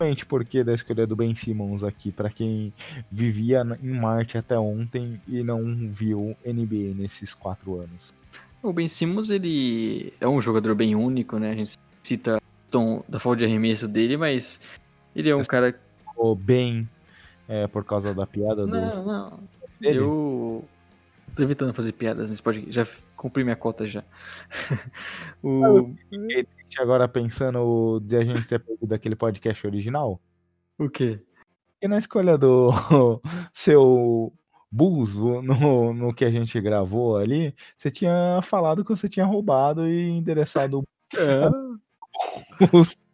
Exatamente 0.00 0.24
porque 0.24 0.64
da 0.64 0.74
escolha 0.74 1.06
do 1.06 1.14
Ben 1.14 1.34
Simmons 1.34 1.84
aqui, 1.84 2.10
para 2.10 2.30
quem 2.30 2.72
vivia 3.10 3.62
em 3.82 3.90
Marte 3.90 4.38
até 4.38 4.58
ontem 4.58 5.20
e 5.28 5.42
não 5.42 5.62
viu 5.90 6.34
NBA 6.44 6.94
nesses 6.96 7.34
quatro 7.34 7.78
anos. 7.80 8.14
O 8.62 8.72
Ben 8.72 8.88
Simmons, 8.88 9.28
ele 9.28 10.12
é 10.18 10.26
um 10.26 10.40
jogador 10.40 10.74
bem 10.74 10.94
único, 10.94 11.38
né? 11.38 11.50
A 11.50 11.54
gente 11.54 11.78
cita 12.02 12.36
a 12.38 12.40
questão 12.62 13.04
da 13.06 13.18
falta 13.18 13.38
de 13.38 13.44
arremesso 13.44 13.86
dele, 13.86 14.16
mas 14.16 14.60
ele 15.14 15.28
é 15.28 15.36
um 15.36 15.44
cara. 15.44 15.78
O 16.16 16.34
bem 16.34 16.88
é, 17.48 17.66
por 17.66 17.84
causa 17.84 18.14
da 18.14 18.26
piada 18.26 18.66
não, 18.66 18.90
do. 18.90 19.02
Não, 19.02 19.40
dele? 19.80 19.98
Eu 19.98 20.64
tô 21.34 21.42
evitando 21.42 21.74
fazer 21.74 21.92
piadas 21.92 22.30
nesse 22.30 22.42
podcast. 22.42 22.72
Já 22.72 22.86
cumpri 23.16 23.44
minha 23.44 23.56
cota 23.56 23.86
já. 23.86 24.04
o... 25.42 25.94
Agora 26.78 27.08
pensando 27.08 28.00
de 28.00 28.16
a 28.16 28.24
gente 28.24 28.46
ter 28.46 28.60
perdido 28.60 28.92
aquele 28.92 29.16
podcast 29.16 29.66
original. 29.66 30.20
O 30.78 30.88
quê? 30.88 31.20
E 31.82 31.88
na 31.88 31.98
escolha 31.98 32.36
do 32.36 32.70
seu 33.52 34.32
Bulls, 34.70 35.14
no, 35.14 35.92
no 35.92 36.14
que 36.14 36.24
a 36.24 36.30
gente 36.30 36.60
gravou 36.60 37.16
ali, 37.16 37.54
você 37.76 37.90
tinha 37.90 38.40
falado 38.42 38.84
que 38.84 38.90
você 38.90 39.08
tinha 39.08 39.26
roubado 39.26 39.88
e 39.88 40.10
endereçado 40.10 40.84
é. 41.16 41.50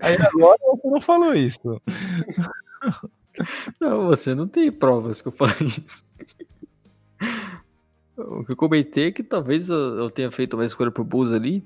Aí 0.00 0.14
agora 0.14 0.58
você 0.60 0.88
não 0.88 1.00
falou 1.00 1.34
isso. 1.34 1.80
Não, 3.80 4.06
você 4.06 4.34
não 4.34 4.46
tem 4.46 4.70
provas 4.70 5.20
que 5.20 5.28
eu 5.28 5.32
falei 5.32 5.56
isso. 5.84 6.04
O 8.16 8.44
que 8.44 8.52
eu 8.52 8.56
comentei 8.56 9.08
é 9.08 9.12
que 9.12 9.22
talvez 9.22 9.68
eu 9.68 10.08
tenha 10.10 10.30
feito 10.30 10.54
uma 10.54 10.64
escolha 10.64 10.90
pro 10.90 11.04
Bulls 11.04 11.32
ali, 11.32 11.64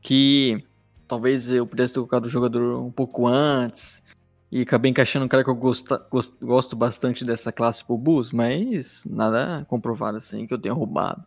que 0.00 0.64
talvez 1.06 1.50
eu 1.50 1.66
pudesse 1.66 1.94
ter 1.94 2.00
colocado 2.00 2.24
o 2.24 2.30
jogador 2.30 2.80
um 2.80 2.90
pouco 2.90 3.26
antes, 3.26 4.02
e 4.50 4.62
acabei 4.62 4.90
encaixando 4.90 5.26
um 5.26 5.28
cara 5.28 5.44
que 5.44 5.50
eu 5.50 5.54
gosto, 5.54 6.00
gosto, 6.10 6.34
gosto 6.40 6.76
bastante 6.76 7.24
dessa 7.24 7.52
classe 7.52 7.84
pro 7.84 7.98
Bulls, 7.98 8.32
mas 8.32 9.04
nada 9.04 9.66
comprovado 9.68 10.16
assim 10.16 10.46
que 10.46 10.54
eu 10.54 10.58
tenha 10.58 10.74
roubado. 10.74 11.22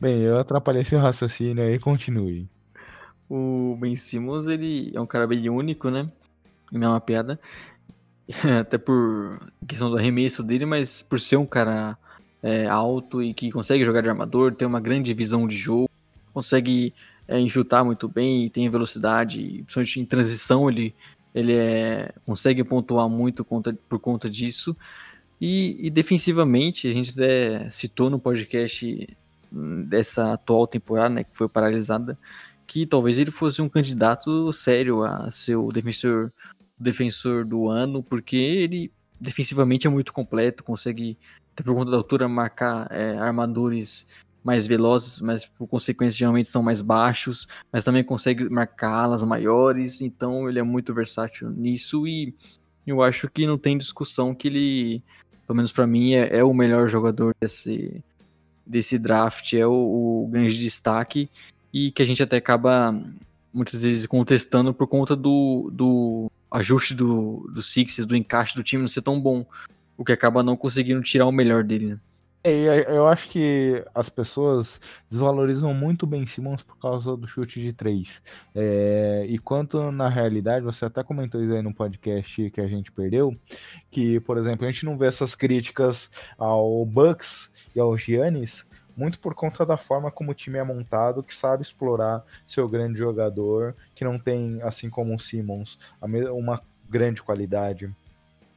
Bem, 0.00 0.20
eu 0.20 0.38
atrapalhei 0.38 0.84
seu 0.84 0.98
raciocínio 0.98 1.62
aí, 1.62 1.78
continue. 1.78 2.48
O 3.28 3.76
Ben 3.78 3.94
Simmons, 3.94 4.48
ele 4.48 4.90
é 4.94 5.00
um 5.00 5.06
cara 5.06 5.26
bem 5.26 5.48
único, 5.50 5.90
né? 5.90 6.10
Não 6.72 6.88
é 6.88 6.90
uma 6.90 7.00
piada. 7.00 7.38
Até 8.60 8.78
por 8.78 9.40
questão 9.66 9.90
do 9.90 9.96
arremesso 9.96 10.42
dele, 10.42 10.64
mas 10.64 11.02
por 11.02 11.18
ser 11.18 11.36
um 11.36 11.46
cara 11.46 11.98
é, 12.42 12.66
alto 12.66 13.22
e 13.22 13.34
que 13.34 13.50
consegue 13.50 13.84
jogar 13.84 14.00
de 14.00 14.08
armador, 14.08 14.54
tem 14.54 14.66
uma 14.66 14.80
grande 14.80 15.12
visão 15.12 15.46
de 15.46 15.56
jogo, 15.56 15.90
consegue 16.32 16.94
é, 17.26 17.38
infiltrar 17.38 17.84
muito 17.84 18.08
bem, 18.08 18.48
tem 18.48 18.68
velocidade, 18.68 19.62
principalmente 19.64 20.00
em 20.00 20.04
transição 20.04 20.68
ele, 20.68 20.94
ele 21.34 21.54
é, 21.54 22.12
consegue 22.24 22.62
pontuar 22.64 23.08
muito 23.08 23.44
por 23.44 23.98
conta 23.98 24.28
disso. 24.28 24.76
E, 25.40 25.86
e, 25.86 25.90
defensivamente, 25.90 26.86
a 26.86 26.92
gente 26.92 27.12
até 27.12 27.70
citou 27.70 28.10
no 28.10 28.18
podcast 28.18 29.08
dessa 29.50 30.34
atual 30.34 30.66
temporada, 30.66 31.14
né, 31.14 31.24
que 31.24 31.30
foi 31.32 31.48
paralisada, 31.48 32.18
que 32.66 32.86
talvez 32.86 33.18
ele 33.18 33.30
fosse 33.30 33.62
um 33.62 33.68
candidato 33.68 34.52
sério 34.52 35.02
a 35.02 35.30
ser 35.30 35.56
o 35.56 35.72
defensor, 35.72 36.30
defensor 36.80 37.44
do 37.44 37.68
ano, 37.68 38.02
porque 38.02 38.36
ele 38.36 38.90
defensivamente 39.20 39.86
é 39.86 39.90
muito 39.90 40.12
completo, 40.12 40.64
consegue, 40.64 41.18
até 41.52 41.62
por 41.62 41.74
conta 41.74 41.90
da 41.90 41.96
altura, 41.96 42.26
marcar 42.26 42.88
é, 42.90 43.18
armadores 43.18 44.08
mais 44.42 44.66
velozes, 44.66 45.20
mas 45.20 45.44
por 45.44 45.66
consequência 45.66 46.18
geralmente 46.18 46.48
são 46.48 46.62
mais 46.62 46.80
baixos, 46.80 47.46
mas 47.70 47.84
também 47.84 48.02
consegue 48.02 48.48
marcar 48.48 48.90
alas 48.90 49.22
maiores, 49.22 50.00
então 50.00 50.48
ele 50.48 50.58
é 50.58 50.62
muito 50.62 50.94
versátil 50.94 51.50
nisso 51.50 52.06
e 52.06 52.34
eu 52.86 53.02
acho 53.02 53.28
que 53.28 53.46
não 53.46 53.58
tem 53.58 53.76
discussão 53.76 54.34
que 54.34 54.48
ele, 54.48 55.02
pelo 55.46 55.56
menos 55.56 55.70
para 55.70 55.86
mim, 55.86 56.14
é, 56.14 56.38
é, 56.38 56.42
o 56.42 56.54
melhor 56.54 56.88
jogador 56.88 57.34
desse, 57.38 58.02
desse 58.66 58.98
draft, 58.98 59.52
é 59.52 59.66
o, 59.66 60.24
o 60.24 60.28
grande 60.30 60.58
destaque 60.58 61.28
e 61.72 61.90
que 61.90 62.02
a 62.02 62.06
gente 62.06 62.22
até 62.22 62.38
acaba 62.38 62.98
muitas 63.52 63.82
vezes 63.82 64.06
contestando 64.06 64.72
por 64.72 64.86
conta 64.86 65.14
do, 65.14 65.70
do 65.72 66.30
ajuste 66.50 66.94
do, 66.94 67.48
do 67.52 67.62
Sixers, 67.62 68.06
do 68.06 68.16
encaixe 68.16 68.54
do 68.54 68.62
time 68.62 68.82
não 68.82 68.88
ser 68.88 69.02
tão 69.02 69.20
bom, 69.20 69.46
o 69.96 70.04
que 70.04 70.12
acaba 70.12 70.42
não 70.42 70.56
conseguindo 70.56 71.02
tirar 71.02 71.26
o 71.26 71.32
melhor 71.32 71.62
dele. 71.62 71.86
Né? 71.86 71.98
É, 72.42 72.96
eu 72.96 73.06
acho 73.06 73.28
que 73.28 73.84
as 73.94 74.08
pessoas 74.08 74.80
desvalorizam 75.10 75.74
muito 75.74 76.06
bem 76.06 76.26
Simmons 76.26 76.62
por 76.62 76.78
causa 76.78 77.14
do 77.14 77.28
chute 77.28 77.60
de 77.60 77.70
três. 77.72 78.22
É, 78.54 79.26
e 79.28 79.38
quanto 79.38 79.92
na 79.92 80.08
realidade, 80.08 80.64
você 80.64 80.86
até 80.86 81.04
comentou 81.04 81.42
isso 81.42 81.52
aí 81.52 81.60
no 81.60 81.74
podcast 81.74 82.50
que 82.50 82.60
a 82.60 82.66
gente 82.66 82.90
perdeu, 82.90 83.36
que, 83.90 84.18
por 84.20 84.38
exemplo, 84.38 84.66
a 84.66 84.70
gente 84.70 84.86
não 84.86 84.96
vê 84.96 85.06
essas 85.06 85.34
críticas 85.34 86.10
ao 86.38 86.84
Bucks 86.86 87.50
e 87.76 87.80
ao 87.80 87.94
Giannis 87.96 88.64
muito 89.00 89.18
por 89.18 89.34
conta 89.34 89.64
da 89.64 89.78
forma 89.78 90.10
como 90.10 90.32
o 90.32 90.34
time 90.34 90.58
é 90.58 90.62
montado, 90.62 91.22
que 91.22 91.34
sabe 91.34 91.62
explorar 91.62 92.22
seu 92.46 92.68
grande 92.68 92.98
jogador, 92.98 93.74
que 93.94 94.04
não 94.04 94.18
tem, 94.18 94.60
assim 94.62 94.90
como 94.90 95.16
o 95.16 95.18
Simmons, 95.18 95.78
uma 96.36 96.62
grande 96.86 97.22
qualidade 97.22 97.90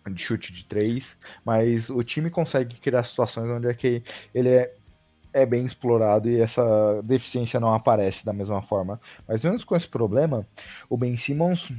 de 0.05 0.21
chute 0.21 0.51
de 0.51 0.65
três, 0.65 1.17
mas 1.45 1.89
o 1.89 2.03
time 2.03 2.29
consegue 2.29 2.75
criar 2.75 3.03
situações 3.05 3.49
onde 3.49 3.69
é 3.69 3.73
que 3.73 4.03
ele 4.35 4.49
é, 4.49 4.75
é 5.31 5.45
bem 5.45 5.63
explorado 5.63 6.29
e 6.29 6.41
essa 6.41 6.61
deficiência 7.03 7.57
não 7.57 7.73
aparece 7.73 8.25
da 8.25 8.33
mesma 8.33 8.61
forma. 8.61 8.99
Mas 9.25 9.45
mesmo 9.45 9.65
com 9.65 9.77
esse 9.77 9.87
problema, 9.87 10.45
o 10.89 10.97
Ben 10.97 11.15
Simmons 11.15 11.71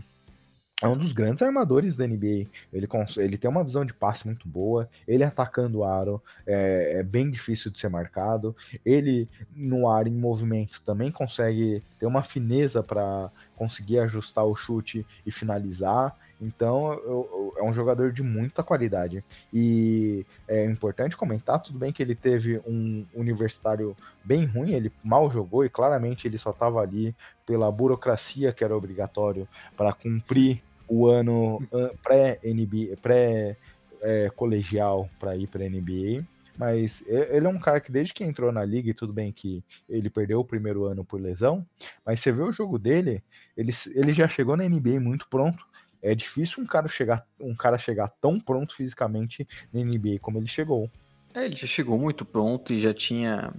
é 0.83 0.89
um 0.89 0.97
dos 0.97 1.13
grandes 1.13 1.41
armadores 1.41 1.97
da 1.97 2.07
NBA. 2.07 2.47
Ele, 2.73 2.89
ele 3.17 3.39
tem 3.39 3.49
uma 3.49 3.63
visão 3.63 3.85
de 3.85 3.95
passe 3.95 4.27
muito 4.27 4.49
boa. 4.49 4.89
Ele 5.07 5.23
atacando 5.23 5.79
o 5.79 5.85
aro 5.85 6.23
é, 6.47 6.99
é, 6.99 7.03
bem 7.03 7.31
difícil 7.31 7.71
de 7.71 7.79
ser 7.79 7.89
marcado. 7.89 8.57
Ele 8.85 9.29
no 9.55 9.89
ar 9.89 10.07
em 10.07 10.15
movimento 10.15 10.83
também 10.85 11.13
consegue 11.13 11.83
ter 11.99 12.07
uma 12.07 12.23
fineza 12.23 12.83
para 12.83 13.31
conseguir 13.57 14.01
ajustar 14.01 14.45
o 14.45 14.57
chute 14.57 15.07
e 15.25 15.31
finalizar. 15.31 16.17
Então 16.45 16.93
eu, 16.93 17.29
eu, 17.33 17.55
é 17.59 17.63
um 17.63 17.73
jogador 17.73 18.13
de 18.13 18.23
muita 18.23 18.63
qualidade. 18.63 19.25
E 19.53 20.27
é 20.47 20.65
importante 20.65 21.17
comentar, 21.17 21.63
tudo 21.63 21.79
bem 21.79 21.93
que 21.93 22.03
ele 22.03 22.15
teve 22.15 22.61
um 22.67 23.07
universitário 23.15 23.97
bem 24.23 24.45
ruim, 24.45 24.73
ele 24.73 24.93
mal 25.03 25.31
jogou 25.31 25.65
e 25.65 25.71
claramente 25.71 26.29
ele 26.29 26.39
só 26.39 26.51
estava 26.51 26.81
ali 26.81 27.15
pela 27.47 27.71
burocracia 27.73 28.53
que 28.53 28.63
era 28.63 28.77
obrigatório 28.77 29.49
para 29.77 29.93
cumprir 29.93 30.63
o 30.87 31.07
ano 31.07 31.63
pré-NBA, 32.03 32.97
pré-colegial 33.01 35.09
para 35.19 35.37
ir 35.37 35.47
para 35.47 35.69
NBA. 35.69 36.25
Mas 36.57 37.03
ele 37.09 37.47
é 37.47 37.51
um 37.51 37.59
cara 37.59 37.81
que 37.81 37.91
desde 37.91 38.15
que 38.15 38.23
entrou 38.23 38.53
na 38.53 38.65
liga, 38.65 38.89
e 38.89 38.95
tudo 38.95 39.13
bem 39.13 39.33
que 39.33 39.65
ele 39.89 40.09
perdeu 40.09 40.39
o 40.39 40.45
primeiro 40.45 40.85
ano 40.85 41.05
por 41.05 41.21
lesão, 41.21 41.67
mas 42.07 42.21
você 42.21 42.31
vê 42.31 42.43
o 42.43 42.53
jogo 42.53 42.79
dele, 42.79 43.23
ele, 43.57 43.73
ele 43.95 44.13
já 44.13 44.29
chegou 44.29 44.57
na 44.57 44.69
NBA 44.69 45.01
muito 45.01 45.27
pronto. 45.29 45.67
É 46.05 46.15
difícil 46.15 46.63
um 46.63 46.67
cara 46.67 46.87
chegar, 46.87 47.27
um 47.41 47.55
cara 47.55 47.79
chegar 47.79 48.09
tão 48.21 48.39
pronto 48.39 48.77
fisicamente 48.77 49.49
na 49.73 49.81
NBA 49.81 50.19
como 50.21 50.39
ele 50.39 50.47
chegou. 50.47 50.91
É, 51.35 51.47
ele 51.47 51.57
já 51.57 51.67
chegou 51.67 51.99
muito 51.99 52.25
pronto 52.25 52.73
e 52.73 52.79
já 52.79 52.93
tinha 52.93 53.53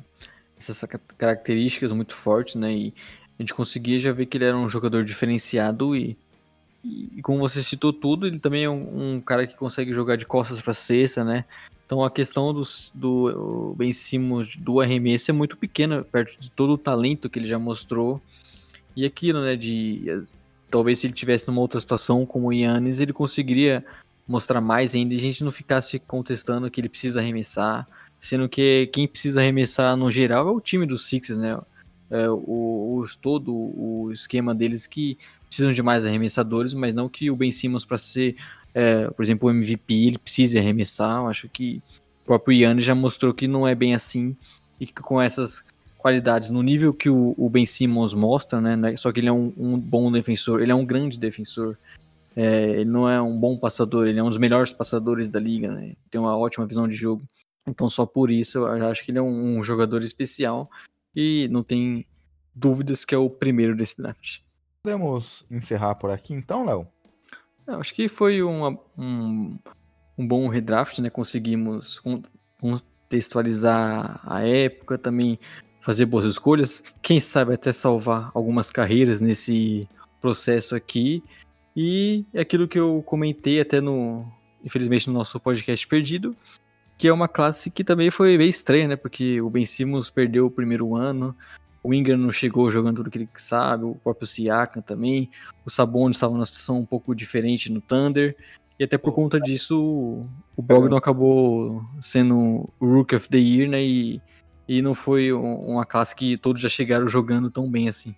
essas 0.57 0.85
características 1.17 1.91
muito 1.91 2.15
fortes, 2.15 2.55
né? 2.55 2.71
E 2.71 2.93
a 3.37 3.41
gente 3.41 3.53
conseguia 3.53 3.99
já 3.99 4.13
ver 4.13 4.27
que 4.27 4.37
ele 4.37 4.45
era 4.45 4.55
um 4.55 4.69
jogador 4.69 5.03
diferenciado 5.03 5.95
e 5.95 6.17
e 6.85 7.19
como 7.23 7.39
você 7.39 7.63
citou 7.63 7.91
tudo, 7.91 8.27
ele 8.27 8.37
também 8.37 8.65
é 8.65 8.69
um, 8.69 9.15
um 9.15 9.21
cara 9.21 9.47
que 9.47 9.55
consegue 9.55 9.91
jogar 9.91 10.17
de 10.17 10.25
costas 10.25 10.61
para 10.61 10.71
cesta, 10.71 11.23
né? 11.23 11.43
Então 11.83 12.03
a 12.03 12.11
questão 12.11 12.53
do, 12.53 12.61
do 12.93 13.73
Ben 13.75 13.91
Simmons 13.91 14.55
do 14.55 14.79
arremesso 14.79 15.31
é 15.31 15.33
muito 15.33 15.57
pequena, 15.57 16.03
perto 16.03 16.39
de 16.39 16.51
todo 16.51 16.73
o 16.73 16.77
talento 16.77 17.27
que 17.27 17.39
ele 17.39 17.47
já 17.47 17.57
mostrou. 17.57 18.21
E 18.95 19.03
aquilo, 19.03 19.41
né, 19.41 19.55
de 19.55 20.23
talvez 20.69 20.99
se 20.99 21.07
ele 21.07 21.13
tivesse 21.13 21.47
numa 21.47 21.61
outra 21.61 21.79
situação 21.79 22.25
como 22.25 22.47
o 22.47 22.53
Yannis, 22.53 22.99
ele 22.99 23.13
conseguiria 23.13 23.85
mostrar 24.27 24.59
mais 24.61 24.95
ainda 24.95 25.13
e 25.13 25.17
a 25.17 25.21
gente 25.21 25.43
não 25.43 25.51
ficasse 25.51 25.99
contestando 25.99 26.69
que 26.69 26.81
ele 26.81 26.89
precisa 26.89 27.19
arremessar, 27.19 27.87
sendo 28.19 28.49
que 28.49 28.89
quem 28.91 29.07
precisa 29.07 29.39
arremessar 29.39 29.95
no 29.95 30.09
geral 30.09 30.47
é 30.47 30.51
o 30.51 30.61
time 30.61 30.85
dos 30.85 31.07
Sixers, 31.07 31.37
né? 31.37 31.59
É, 32.09 32.29
o, 32.29 32.35
o, 32.35 33.05
todo 33.21 33.51
o 33.51 34.11
esquema 34.11 34.53
deles 34.53 34.85
que 34.85 35.17
precisam 35.47 35.73
de 35.73 35.81
mais 35.81 36.05
arremessadores, 36.05 36.73
mas 36.73 36.93
não 36.93 37.09
que 37.09 37.31
o 37.31 37.35
Ben 37.35 37.51
Simmons 37.51 37.85
para 37.85 37.97
ser, 37.97 38.35
é, 38.73 39.09
por 39.09 39.23
exemplo, 39.23 39.47
o 39.47 39.51
MVP, 39.51 39.93
ele 39.93 40.17
precise 40.17 40.57
arremessar. 40.57 41.21
Eu 41.21 41.27
acho 41.27 41.49
que 41.49 41.81
o 42.23 42.25
próprio 42.25 42.57
Yannis 42.57 42.83
já 42.83 42.93
mostrou 42.93 43.33
que 43.33 43.47
não 43.47 43.67
é 43.67 43.73
bem 43.73 43.95
assim 43.95 44.35
e 44.79 44.85
que 44.85 45.01
com 45.01 45.21
essas 45.21 45.63
qualidades 46.05 46.51
no 46.51 46.61
nível 46.61 46.93
que 46.93 47.09
o, 47.09 47.33
o 47.35 47.49
Ben 47.49 47.65
Simmons 47.65 48.13
mostra, 48.13 48.61
né? 48.61 48.75
né 48.75 48.95
só 48.95 49.11
que 49.11 49.19
ele 49.19 49.27
é 49.27 49.31
um, 49.31 49.51
um 49.57 49.79
bom 49.79 50.11
defensor, 50.11 50.61
ele 50.61 50.71
é 50.71 50.75
um 50.75 50.85
grande 50.85 51.17
defensor. 51.17 51.75
É, 52.35 52.81
ele 52.81 52.91
não 52.91 53.09
é 53.09 53.19
um 53.19 53.35
bom 53.39 53.57
passador, 53.57 54.05
ele 54.05 54.19
é 54.19 54.23
um 54.23 54.29
dos 54.29 54.37
melhores 54.37 54.71
passadores 54.71 55.31
da 55.31 55.39
liga, 55.39 55.71
né? 55.71 55.95
Tem 56.11 56.21
uma 56.21 56.37
ótima 56.37 56.67
visão 56.67 56.87
de 56.87 56.95
jogo. 56.95 57.23
Então, 57.65 57.89
só 57.89 58.05
por 58.05 58.29
isso, 58.29 58.59
eu 58.59 58.87
acho 58.87 59.03
que 59.03 59.09
ele 59.09 59.17
é 59.17 59.21
um, 59.21 59.57
um 59.57 59.63
jogador 59.63 60.03
especial 60.03 60.69
e 61.15 61.47
não 61.49 61.63
tem 61.63 62.05
dúvidas 62.53 63.03
que 63.03 63.15
é 63.15 63.17
o 63.17 63.27
primeiro 63.27 63.75
desse 63.75 63.97
draft. 63.97 64.41
Podemos 64.83 65.43
encerrar 65.49 65.95
por 65.95 66.11
aqui 66.11 66.35
então, 66.35 66.65
Léo? 66.65 66.87
Acho 67.65 67.95
que 67.95 68.07
foi 68.07 68.43
uma, 68.43 68.77
um, 68.95 69.57
um 70.15 70.27
bom 70.27 70.47
redraft, 70.49 70.99
né? 70.99 71.09
Conseguimos 71.09 71.99
contextualizar 72.61 74.21
a 74.23 74.45
época, 74.45 74.99
também 74.99 75.39
fazer 75.85 76.07
boas 76.07 76.25
escolhas. 76.25 76.83
Quem 76.99 77.21
sabe 77.21 77.53
até 77.53 77.71
salvar 77.71 78.31
algumas 78.33 78.71
carreiras 78.71 79.21
nesse 79.21 79.87
processo 80.19 80.75
aqui. 80.75 81.23
E 81.77 82.25
é 82.33 82.41
aquilo 82.41 82.67
que 82.67 82.79
eu 82.79 83.03
comentei 83.05 83.61
até 83.61 83.79
no, 83.79 84.25
infelizmente, 84.63 85.07
no 85.07 85.13
nosso 85.13 85.39
podcast 85.39 85.87
perdido, 85.87 86.35
que 86.97 87.07
é 87.07 87.13
uma 87.13 87.27
classe 87.27 87.69
que 87.69 87.83
também 87.83 88.09
foi 88.09 88.35
bem 88.35 88.49
estranha, 88.49 88.87
né? 88.87 88.95
Porque 88.95 89.39
o 89.39 89.49
Ben 89.49 89.63
Simmons 89.63 90.09
perdeu 90.09 90.47
o 90.47 90.51
primeiro 90.51 90.95
ano, 90.95 91.35
o 91.83 91.93
Ingram 91.93 92.17
não 92.17 92.31
chegou 92.31 92.71
jogando 92.71 92.95
tudo 92.97 93.11
que 93.11 93.19
ele 93.19 93.29
sabe, 93.35 93.83
o 93.83 93.93
próprio 93.93 94.25
Siakam 94.25 94.81
também, 94.81 95.29
o 95.63 95.69
Sabonis 95.69 96.17
estava 96.17 96.33
numa 96.33 96.47
situação 96.47 96.79
um 96.79 96.85
pouco 96.85 97.13
diferente 97.13 97.71
no 97.71 97.79
Thunder, 97.79 98.35
e 98.79 98.83
até 98.83 98.97
por 98.97 99.13
conta 99.13 99.39
disso 99.39 100.23
o 100.57 100.61
Bogdan 100.61 100.97
acabou 100.97 101.85
sendo 102.01 102.67
o 102.79 102.85
Rook 102.85 103.15
of 103.15 103.29
the 103.29 103.37
Year, 103.37 103.69
né? 103.69 103.83
E, 103.83 104.19
e 104.67 104.81
não 104.81 104.95
foi 104.95 105.31
uma 105.31 105.85
classe 105.85 106.15
que 106.15 106.37
todos 106.37 106.61
já 106.61 106.69
chegaram 106.69 107.07
jogando 107.07 107.49
tão 107.49 107.69
bem 107.69 107.87
assim. 107.87 108.15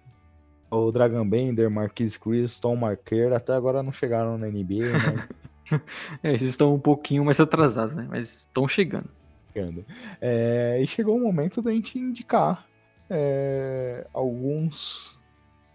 O 0.69 0.91
Dragon 0.91 1.27
Bender, 1.27 1.69
Marquise 1.69 2.19
Chris, 2.19 2.59
Tom 2.59 2.75
Marker, 2.75 3.33
até 3.33 3.53
agora 3.53 3.81
não 3.81 3.91
chegaram 3.91 4.37
na 4.37 4.47
NBA, 4.47 4.91
né? 4.91 5.27
é, 6.23 6.29
eles 6.29 6.41
estão 6.41 6.73
um 6.73 6.79
pouquinho 6.79 7.23
mais 7.23 7.39
atrasados, 7.39 7.95
né? 7.95 8.05
Mas 8.09 8.39
estão 8.39 8.67
chegando. 8.67 9.09
chegando. 9.53 9.85
É, 10.19 10.79
e 10.81 10.87
chegou 10.87 11.15
o 11.15 11.21
momento 11.21 11.61
da 11.61 11.71
gente 11.71 11.97
indicar 11.97 12.65
é, 13.09 14.05
alguns 14.13 15.17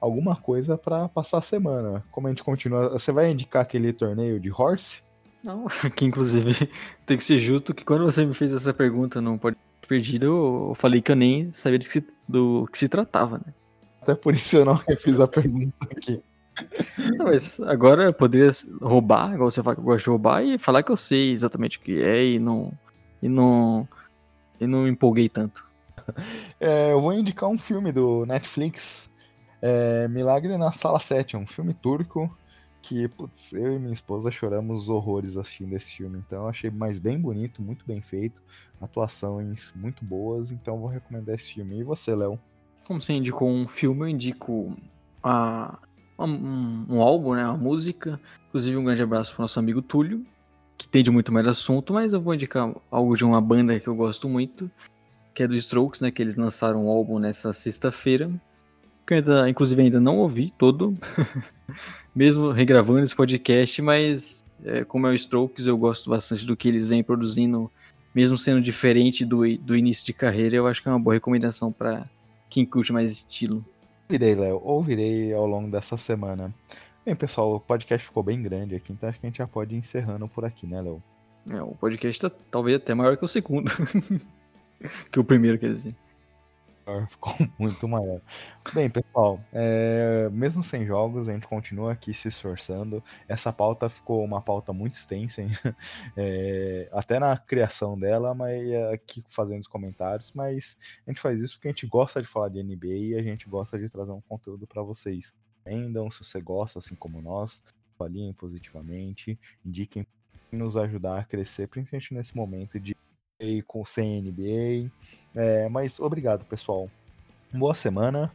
alguma 0.01 0.35
coisa 0.35 0.77
para 0.77 1.09
passar 1.09 1.39
a 1.39 1.43
semana. 1.43 2.05
Como 2.11 2.27
a 2.27 2.31
gente 2.31 2.43
continua, 2.43 2.89
você 2.91 3.13
vai 3.13 3.31
indicar 3.31 3.63
aquele 3.63 3.93
torneio 3.93 4.41
de 4.41 4.51
horse? 4.51 5.03
Não, 5.43 5.67
que 5.95 6.05
inclusive 6.05 6.69
tem 7.07 7.17
que 7.17 7.25
ser 7.25 7.39
justo 7.39 7.73
que 7.73 7.85
quando 7.85 8.05
você 8.05 8.27
me 8.27 8.35
fez 8.35 8.53
essa 8.53 8.75
pergunta 8.75 9.21
não 9.21 9.39
pode 9.39 9.57
perdido, 9.93 10.27
eu 10.71 10.75
falei 10.75 11.03
que 11.03 11.13
eu 11.13 11.17
nem 11.17 11.53
sabia 11.53 11.79
do 11.79 11.85
que 11.85 11.93
se, 11.93 12.07
do 12.27 12.67
que 12.73 12.79
se 12.79 12.89
tratava, 12.89 13.37
né? 13.37 13.53
Até 14.01 14.15
por 14.15 14.35
isso 14.35 14.57
eu 14.57 14.65
não 14.65 14.77
fiz 14.97 15.21
a 15.21 15.29
pergunta 15.29 15.75
aqui. 15.83 16.23
Não, 17.17 17.27
mas 17.27 17.59
agora 17.61 18.05
eu 18.05 18.13
poderia 18.13 18.51
roubar, 18.83 19.33
igual 19.33 19.51
você 19.51 19.63
fala 19.63 19.75
que 19.75 19.81
eu 19.81 19.85
gosto 19.87 20.05
de 20.05 20.11
roubar, 20.11 20.45
e 20.45 20.59
falar 20.59 20.83
que 20.83 20.93
eu 20.93 20.97
sei 20.97 21.33
exatamente 21.33 21.79
o 21.79 21.81
que 21.81 22.03
é 22.03 22.27
e 22.27 22.39
não. 22.39 22.71
E 23.23 23.29
não. 23.29 23.89
E 24.61 24.67
não 24.67 24.83
me 24.83 24.91
empolguei 24.91 25.29
tanto. 25.29 25.65
É, 26.61 26.93
eu 26.93 27.01
vou 27.01 27.13
indicar 27.13 27.49
um 27.49 27.57
filme 27.57 27.91
do 27.91 28.27
Netflix. 28.27 29.11
É, 29.63 30.09
Milagre 30.09 30.59
na 30.59 30.73
Sala 30.73 31.01
7, 31.01 31.37
um 31.37 31.47
filme 31.47 31.73
turco 31.73 32.31
que, 32.83 33.07
putz, 33.09 33.53
eu 33.53 33.77
e 33.77 33.79
minha 33.79 33.93
esposa 33.93 34.31
choramos 34.31 34.89
horrores 34.89 35.37
assistindo 35.37 35.75
esse 35.75 35.97
filme. 35.97 36.19
Então 36.19 36.43
eu 36.43 36.49
achei 36.49 36.71
mais 36.71 36.99
bem 36.99 37.19
bonito, 37.19 37.63
muito 37.63 37.87
bem 37.87 38.03
feito, 38.03 38.43
atuações 38.83 39.73
muito 39.75 40.05
boas, 40.05 40.51
então 40.51 40.79
vou 40.79 40.89
recomendar 40.89 41.35
esse 41.35 41.55
filme. 41.55 41.81
E 41.81 41.85
você, 41.85 42.15
Léo? 42.15 42.39
Como 42.87 43.01
você 43.01 43.13
indicou 43.13 43.49
um 43.49 43.67
filme, 43.67 44.03
eu 44.03 44.09
indico 44.09 44.77
a, 45.23 45.79
um, 46.19 46.87
um, 46.89 47.01
álbum, 47.01 47.35
né, 47.35 47.45
uma 47.45 47.57
música. 47.57 48.21
Inclusive 48.49 48.77
um 48.77 48.85
grande 48.85 49.03
abraço 49.03 49.35
pro 49.35 49.43
nosso 49.43 49.59
amigo 49.59 49.81
Túlio, 49.81 50.25
que 50.77 50.89
tem 50.89 51.03
de 51.03 51.11
muito 51.11 51.33
mais 51.33 51.47
assunto, 51.47 51.93
mas 51.93 52.13
eu 52.13 52.21
vou 52.21 52.35
indicar 52.35 52.75
algo 52.91 53.17
de 53.17 53.25
uma 53.25 53.41
banda 53.41 53.79
que 53.79 53.89
eu 53.89 53.95
gosto 53.95 54.29
muito, 54.29 54.71
que 55.33 55.43
é 55.43 55.49
do 55.49 55.55
Strokes, 55.55 56.01
né, 56.01 56.11
que 56.11 56.21
eles 56.21 56.37
lançaram 56.37 56.87
um 56.87 56.89
álbum 56.89 57.19
nessa 57.19 57.53
sexta-feira, 57.53 58.31
que 59.07 59.15
eu 59.15 59.19
ainda, 59.19 59.49
inclusive 59.49 59.81
ainda 59.81 60.01
não 60.01 60.19
ouvi 60.19 60.53
todo. 60.59 60.95
mesmo 62.15 62.51
regravando 62.51 63.01
esse 63.01 63.15
podcast, 63.15 63.81
mas 63.81 64.45
é, 64.65 64.85
como 64.85 65.07
é 65.07 65.11
o 65.11 65.15
Strokes, 65.15 65.67
eu 65.67 65.77
gosto 65.77 66.11
bastante 66.11 66.47
do 66.47 66.57
que 66.57 66.69
eles 66.69 66.89
vêm 66.89 67.03
produzindo, 67.03 67.71
mesmo 68.15 68.37
sendo 68.37 68.61
diferente 68.61 69.25
do, 69.25 69.57
do 69.59 69.77
início 69.77 70.05
de 70.05 70.13
carreira, 70.13 70.57
eu 70.57 70.67
acho 70.67 70.83
que 70.83 70.89
é 70.89 70.93
uma 70.93 70.99
boa 70.99 71.15
recomendação 71.15 71.73
para 71.73 72.05
quem 72.49 72.67
curte 72.67 72.93
mais 72.93 73.13
estilo. 73.13 73.65
Ouvirei, 74.09 74.35
Léo, 74.35 74.61
ouvirei 74.63 75.33
ao 75.33 75.47
longo 75.47 75.71
dessa 75.71 75.97
semana. 75.97 76.53
Bem, 77.05 77.17
pessoal, 77.17 77.55
o 77.55 77.61
podcast 77.61 78.07
ficou 78.07 78.23
bem 78.23 78.43
grande 78.43 78.75
aqui, 78.75 78.93
então 78.93 79.09
acho 79.09 79.19
que 79.19 79.27
a 79.27 79.29
gente 79.29 79.39
já 79.39 79.47
pode 79.47 79.75
ir 79.75 79.79
encerrando 79.79 80.29
por 80.29 80.45
aqui, 80.45 80.67
né, 80.67 80.81
Léo? 80.81 81.03
É, 81.51 81.61
o 81.63 81.75
podcast 81.75 82.21
tá 82.21 82.31
talvez 82.51 82.77
até 82.77 82.95
maior 82.95 83.17
que 83.17 83.25
o 83.25 83.29
segundo. 83.29 83.71
que 85.11 85.19
o 85.19 85.25
primeiro, 85.25 85.59
quer 85.59 85.73
dizer. 85.73 85.95
ficou 87.09 87.35
muito 87.59 87.87
maior. 87.89 88.21
Bem, 88.75 88.91
pessoal, 88.91 89.41
é, 89.53 90.29
mesmo 90.31 90.63
sem 90.63 90.87
jogos, 90.87 91.29
a 91.29 91.33
gente 91.33 91.47
continua 91.47 91.93
aqui 91.93 92.13
se 92.13 92.29
esforçando. 92.29 93.03
Essa 93.29 93.53
pauta 93.53 93.89
ficou 93.89 94.25
uma 94.25 94.41
pauta 94.41 94.73
muito 94.73 94.95
extensa, 94.95 95.43
é, 96.17 96.89
até 96.93 97.19
na 97.19 97.37
criação 97.37 97.99
dela, 97.99 98.35
mas 98.35 98.73
aqui 98.93 99.25
fazendo 99.29 99.61
os 99.61 99.69
comentários. 99.69 100.33
Mas 100.33 100.77
a 101.07 101.11
gente 101.11 101.21
faz 101.21 101.39
isso 101.41 101.55
porque 101.55 101.69
a 101.69 101.73
gente 101.73 101.87
gosta 101.87 102.21
de 102.21 102.27
falar 102.27 102.49
de 102.49 102.63
NBA 102.63 102.87
e 102.87 103.15
a 103.15 103.23
gente 103.23 103.49
gosta 103.49 103.79
de 103.79 103.89
trazer 103.89 104.13
um 104.13 104.21
conteúdo 104.23 104.67
para 104.67 104.83
vocês. 104.83 105.33
Entendam 105.61 106.11
se 106.11 106.25
você 106.25 106.41
gosta, 106.41 106.81
assim 106.81 106.95
como 106.95 107.23
nós, 107.23 107.61
falem 107.97 108.33
positivamente, 108.33 109.39
indiquem 109.65 110.07
nos 110.51 110.77
ajudar 110.77 111.21
a 111.21 111.25
crescer, 111.25 111.69
principalmente 111.69 112.13
nesse 112.13 112.37
momento 112.37 112.79
de 112.79 112.97
com 113.67 113.85
sem 113.85 114.23
NBA. 114.23 114.91
É, 115.35 115.69
mas 115.69 115.99
obrigado, 116.01 116.45
pessoal. 116.45 116.91
Boa 117.53 117.75
semana 117.75 118.33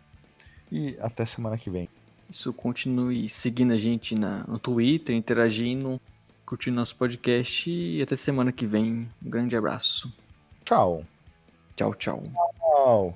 e 0.71 0.97
até 0.99 1.25
semana 1.25 1.57
que 1.57 1.69
vem. 1.69 1.89
Isso, 2.29 2.51
continue 2.53 3.29
seguindo 3.29 3.73
a 3.73 3.77
gente 3.77 4.13
na, 4.13 4.43
no 4.47 4.59
Twitter, 4.59 5.15
interagindo, 5.15 5.99
curtindo 6.45 6.75
nosso 6.75 6.95
podcast 6.95 7.69
e 7.69 8.01
até 8.01 8.15
semana 8.15 8.51
que 8.51 8.65
vem. 8.65 9.09
Um 9.23 9.29
grande 9.29 9.55
abraço. 9.55 10.13
Tchau. 10.65 11.05
Tchau, 11.75 11.93
tchau. 11.95 12.23
Tchau. 12.59 13.15